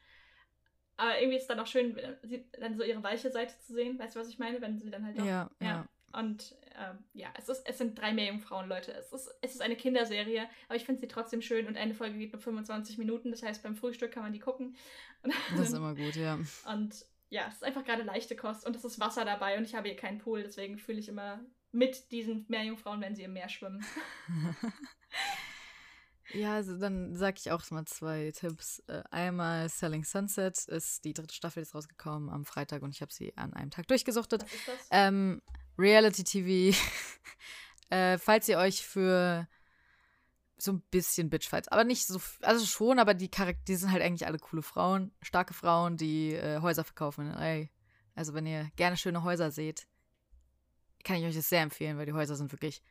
Aber 0.95 1.20
irgendwie 1.20 1.38
ist 1.38 1.43
es 1.43 1.47
dann 1.47 1.60
auch 1.60 1.68
schön, 1.68 1.95
sie, 2.24 2.45
dann 2.60 2.76
so 2.76 2.84
ihre 2.84 3.03
weiche 3.03 3.30
Seite 3.30 3.53
zu 3.60 3.74
sehen. 3.74 3.99
Weißt 3.99 4.16
du, 4.16 4.20
was 4.20 4.30
ich 4.30 4.39
meine? 4.39 4.62
Wenn 4.62 4.80
sie 4.80 4.89
dann 4.89 5.05
halt 5.05 5.20
auch. 5.20 5.26
Ja, 5.26 5.49
ja. 5.62 5.68
ja. 5.68 5.88
Und 6.14 6.55
ähm, 6.76 7.03
ja, 7.14 7.28
es, 7.38 7.49
ist, 7.49 7.68
es 7.68 7.78
sind 7.78 7.99
drei 7.99 8.14
Meerjungfrauen, 8.14 8.70
Leute. 8.70 8.91
Es 8.93 9.12
ist, 9.12 9.30
es 9.41 9.55
ist 9.55 9.62
eine 9.62 9.76
Kinderserie, 9.76 10.47
aber 10.68 10.76
ich 10.76 10.86
finde 10.86 11.01
sie 11.01 11.08
trotzdem 11.08 11.41
schön 11.41 11.68
und 11.68 11.78
eine 11.78 11.93
Folge 11.93 12.18
geht 12.18 12.32
nur 12.32 12.41
25 12.41 12.97
Minuten. 12.97 13.32
Das 13.32 13.43
heißt, 13.43 13.64
beim 13.64 13.76
Frühstück 13.76 14.12
kann 14.12 14.24
man 14.24 14.34
die 14.34 14.39
gucken. 14.39 14.76
Und, 15.24 15.34
Das 15.51 15.70
ist 15.70 15.74
immer 15.76 15.95
gut, 15.95 16.16
ja. 16.16 16.39
und 16.74 17.05
ja, 17.30 17.45
es 17.47 17.55
ist 17.55 17.64
einfach 17.64 17.84
gerade 17.84 18.03
leichte 18.03 18.36
Kost 18.36 18.66
und 18.66 18.76
es 18.76 18.86
ist 18.86 18.99
Wasser 18.99 19.26
dabei 19.26 19.58
und 19.58 19.66
ich 19.66 19.76
habe 19.76 19.89
hier 19.89 19.97
keinen 19.97 20.20
Pool, 20.20 20.43
deswegen 20.43 20.78
fühle 20.78 20.99
ich 20.99 21.10
immer 21.10 21.41
mit 21.74 22.12
diesen 22.12 22.45
Meerjungfrauen, 22.47 23.01
wenn 23.01 23.16
sie 23.16 23.24
im 23.24 23.34
Meer 23.34 23.49
schwimmen. 23.49 23.84
Ja, 26.34 26.55
also 26.55 26.78
dann 26.78 27.16
sage 27.16 27.38
ich 27.39 27.51
auch 27.51 27.70
mal 27.72 27.86
zwei 27.86 28.32
Tipps. 28.36 28.80
Äh, 28.88 29.03
Einmal 29.12 29.70
Selling 29.70 30.03
Sunset 30.03 30.58
ist 30.68 31.05
die 31.05 31.14
dritte 31.14 31.34
Staffel 31.34 31.64
jetzt 31.64 31.74
rausgekommen 31.74 32.30
am 32.30 32.45
Freitag 32.45 32.82
und 32.82 32.93
ich 32.93 33.01
habe 33.01 33.14
sie 33.14 33.36
an 33.38 33.53
einem 33.53 33.72
Tag 33.72 33.88
durchgesuchtet. 33.88 34.43
Was 34.43 34.53
ist 34.53 34.68
das? 34.68 34.88
Ähm, 34.91 35.41
Reality 35.78 36.23
TV. 36.23 36.78
äh, 37.89 38.17
falls 38.17 38.47
ihr 38.47 38.57
euch 38.57 38.86
für 38.86 39.47
so 40.57 40.71
ein 40.71 40.82
bisschen 40.89 41.30
Bitchfights, 41.30 41.67
aber 41.67 41.84
nicht 41.84 42.07
so, 42.07 42.19
also 42.41 42.65
schon, 42.65 42.99
aber 42.99 43.13
die 43.13 43.30
Charaktere, 43.30 43.63
die 43.67 43.75
sind 43.75 43.91
halt 43.91 44.01
eigentlich 44.01 44.25
alle 44.25 44.39
coole 44.39 44.63
Frauen, 44.63 45.11
starke 45.21 45.53
Frauen, 45.53 45.97
die 45.97 46.34
äh, 46.34 46.61
Häuser 46.61 46.84
verkaufen 46.84 47.28
in 47.28 47.34
LA. 47.34 47.67
Also 48.15 48.34
wenn 48.34 48.47
ihr 48.47 48.71
gerne 48.75 48.97
schöne 48.97 49.23
Häuser 49.23 49.51
seht, 49.51 49.88
kann 51.03 51.17
ich 51.17 51.25
euch 51.25 51.36
das 51.36 51.49
sehr 51.49 51.61
empfehlen, 51.61 51.97
weil 51.97 52.07
die 52.07 52.13
Häuser 52.13 52.36
sind 52.36 52.51
wirklich 52.51 52.82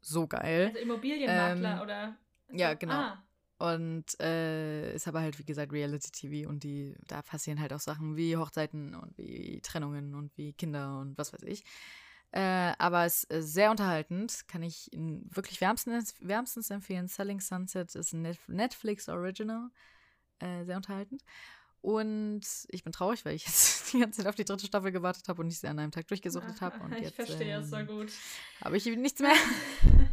so 0.00 0.26
geil. 0.26 0.68
Also 0.68 0.78
Immobilienmakler 0.78 1.76
ähm, 1.76 1.80
oder. 1.80 2.16
ja, 2.50 2.74
genau. 2.74 2.94
Ah, 2.94 3.24
Und 3.58 4.18
äh, 4.20 4.94
ist 4.94 5.06
aber 5.06 5.20
halt, 5.20 5.38
wie 5.38 5.44
gesagt, 5.44 5.70
Reality-TV 5.70 6.48
und 6.48 6.64
die, 6.64 6.94
da 7.06 7.20
passieren 7.20 7.60
halt 7.60 7.74
auch 7.74 7.80
Sachen 7.80 8.16
wie 8.16 8.38
Hochzeiten 8.38 8.94
und 8.94 9.16
wie 9.18 9.60
Trennungen 9.60 10.14
und 10.14 10.36
wie 10.38 10.54
Kinder 10.54 10.98
und 10.98 11.18
was 11.18 11.34
weiß 11.34 11.42
ich. 11.42 11.64
Äh, 12.32 12.72
aber 12.78 13.04
es 13.04 13.24
ist 13.24 13.52
sehr 13.52 13.70
unterhaltend, 13.70 14.48
kann 14.48 14.62
ich 14.62 14.90
Ihnen 14.92 15.28
wirklich 15.34 15.60
wärmstens, 15.60 16.14
wärmstens 16.20 16.70
empfehlen. 16.70 17.06
Selling 17.06 17.40
Sunset 17.40 17.94
ist 17.94 18.14
ein 18.14 18.22
Net- 18.22 18.48
Netflix 18.48 19.08
Original, 19.10 19.68
äh, 20.38 20.64
sehr 20.64 20.76
unterhaltend. 20.76 21.22
Und 21.82 22.42
ich 22.68 22.84
bin 22.84 22.92
traurig, 22.92 23.24
weil 23.26 23.34
ich 23.34 23.44
jetzt 23.44 23.92
die 23.92 23.98
ganze 24.00 24.18
Zeit 24.20 24.28
auf 24.28 24.34
die 24.34 24.44
dritte 24.44 24.66
Staffel 24.66 24.92
gewartet 24.92 25.28
habe 25.28 25.42
und 25.42 25.48
ich 25.48 25.58
sie 25.60 25.66
an 25.68 25.78
einem 25.78 25.90
Tag 25.90 26.06
durchgesuchtet 26.06 26.60
habe. 26.62 26.78
Und 26.82 26.92
ich 26.96 27.02
jetzt 27.02 27.16
verstehe 27.16 27.58
es 27.60 27.68
so 27.68 27.76
ähm, 27.76 27.86
gut. 27.86 28.12
habe 28.64 28.76
ich 28.78 28.86
nichts 28.86 29.20
mehr. 29.20 29.34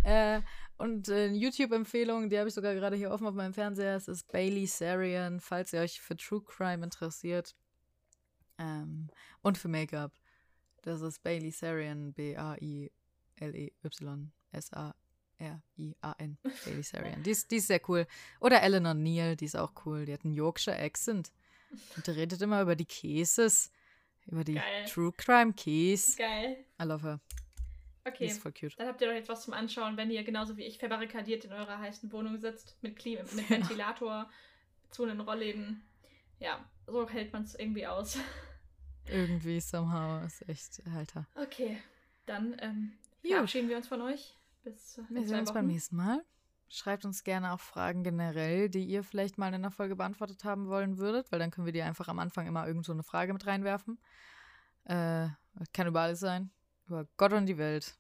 äh, 0.03 0.41
und 0.77 1.07
äh, 1.07 1.25
eine 1.27 1.37
YouTube-Empfehlung, 1.37 2.29
die 2.29 2.37
habe 2.37 2.49
ich 2.49 2.55
sogar 2.55 2.73
gerade 2.73 2.97
hier 2.97 3.11
offen 3.11 3.27
auf 3.27 3.33
meinem 3.35 3.53
Fernseher. 3.53 3.95
Es 3.95 4.07
ist 4.09 4.29
Bailey 4.31 4.65
Sarian, 4.65 5.39
falls 5.39 5.71
ihr 5.71 5.79
euch 5.81 6.01
für 6.01 6.17
True 6.17 6.41
Crime 6.41 6.83
interessiert. 6.83 7.55
Ähm, 8.57 9.07
und 9.41 9.57
für 9.57 9.69
Make-up. 9.69 10.11
Das 10.83 11.01
ist 11.01 11.21
Bailey 11.23 11.51
Sarian, 11.51 12.13
B-A-I-L-E-Y-S-A-R-I-A-N. 15.39 16.37
Bailey 16.65 16.83
Sarian. 16.83 17.23
Die 17.23 17.31
ist, 17.31 17.49
die 17.51 17.55
ist 17.57 17.67
sehr 17.67 17.81
cool. 17.89 18.05
Oder 18.39 18.61
Eleanor 18.61 18.93
Neal, 18.93 19.35
die 19.35 19.45
ist 19.45 19.55
auch 19.55 19.73
cool. 19.85 20.05
Die 20.05 20.13
hat 20.13 20.23
einen 20.25 20.33
Yorkshire 20.33 20.77
Accent. 20.77 21.31
Und 21.95 22.07
die 22.07 22.11
redet 22.11 22.41
immer 22.41 22.61
über 22.61 22.75
die 22.75 22.85
Cases. 22.85 23.71
Über 24.27 24.43
die 24.43 24.55
Geil. 24.55 24.85
True 24.85 25.11
Crime 25.15 25.53
Case. 25.53 26.17
Geil. 26.17 26.57
I 26.81 26.83
love 26.85 27.05
her. 27.05 27.19
Die 28.05 28.09
Okay. 28.09 28.25
ist 28.27 28.41
voll 28.41 28.53
cute. 28.53 28.75
Dann 28.79 28.87
habt 28.87 29.01
ihr 29.01 29.07
doch 29.07 29.13
jetzt 29.13 29.29
was 29.29 29.43
zum 29.43 29.53
Anschauen, 29.53 29.95
wenn 29.97 30.09
ihr 30.09 30.23
genauso 30.23 30.57
wie 30.57 30.63
ich 30.63 30.79
verbarrikadiert 30.79 31.45
in 31.45 31.51
eurer 31.53 31.77
heißen 31.77 32.11
Wohnung 32.11 32.39
sitzt, 32.39 32.75
mit, 32.81 32.95
Klim 32.95 33.19
mit 33.35 33.49
Ventilator, 33.49 34.27
zu 34.89 35.05
den 35.05 35.19
Rollläden. 35.19 35.83
Ja, 36.39 36.65
so 36.87 37.07
hält 37.07 37.33
man 37.33 37.43
es 37.43 37.53
irgendwie 37.53 37.85
aus. 37.85 38.17
Irgendwie, 39.11 39.59
somehow, 39.59 40.25
ist 40.25 40.47
echt, 40.47 40.81
Alter. 40.95 41.27
Okay, 41.35 41.77
dann 42.25 42.55
ähm, 42.59 42.93
verabschieden 43.25 43.69
wir 43.69 43.77
uns 43.77 43.87
von 43.87 44.01
euch. 44.01 44.35
Bis 44.63 44.99
Wir 45.09 45.27
sehen 45.27 45.39
uns 45.39 45.53
beim 45.53 45.67
nächsten 45.67 45.95
Mal. 45.95 46.23
Schreibt 46.67 47.03
uns 47.03 47.23
gerne 47.23 47.53
auch 47.53 47.59
Fragen 47.59 48.03
generell, 48.03 48.69
die 48.69 48.85
ihr 48.85 49.03
vielleicht 49.03 49.39
mal 49.39 49.53
in 49.53 49.63
der 49.63 49.71
Folge 49.71 49.95
beantwortet 49.95 50.43
haben 50.43 50.67
wollen 50.67 50.99
würdet, 50.99 51.31
weil 51.31 51.39
dann 51.39 51.49
können 51.49 51.65
wir 51.65 51.73
die 51.73 51.81
einfach 51.81 52.07
am 52.07 52.19
Anfang 52.19 52.45
immer 52.45 52.67
irgend 52.67 52.85
so 52.85 52.91
eine 52.91 53.01
Frage 53.01 53.33
mit 53.33 53.47
reinwerfen. 53.47 53.99
Äh, 54.83 55.29
kann 55.73 55.87
über 55.87 56.01
alles 56.01 56.19
sein. 56.19 56.51
Über 56.85 57.07
Gott 57.17 57.33
und 57.33 57.47
die 57.47 57.57
Welt. 57.57 57.97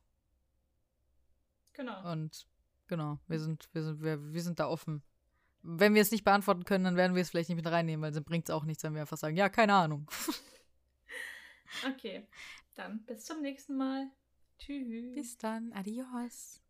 Genau. 1.73 2.11
Und 2.11 2.45
genau, 2.87 3.19
wir 3.27 3.39
sind, 3.39 3.69
wir 3.73 3.83
sind, 3.83 4.01
wir, 4.01 4.33
wir 4.33 4.41
sind 4.41 4.59
da 4.59 4.67
offen. 4.67 5.01
Wenn 5.61 5.93
wir 5.95 6.01
es 6.01 6.11
nicht 6.11 6.23
beantworten 6.23 6.63
können, 6.63 6.83
dann 6.83 6.95
werden 6.95 7.15
wir 7.15 7.21
es 7.21 7.29
vielleicht 7.29 7.49
nicht 7.49 7.57
mit 7.57 7.67
reinnehmen, 7.67 8.03
weil 8.03 8.11
dann 8.11 8.23
bringt 8.23 8.47
es 8.47 8.53
auch 8.53 8.65
nichts, 8.65 8.83
wenn 8.83 8.93
wir 8.93 9.01
einfach 9.01 9.17
sagen, 9.17 9.35
ja, 9.35 9.49
keine 9.49 9.73
Ahnung. 9.73 10.07
Okay, 11.87 12.27
dann 12.75 13.03
bis 13.05 13.25
zum 13.25 13.41
nächsten 13.41 13.75
Mal. 13.77 14.09
Tschüss. 14.57 15.15
Bis 15.15 15.37
dann. 15.37 15.71
Adios. 15.73 16.61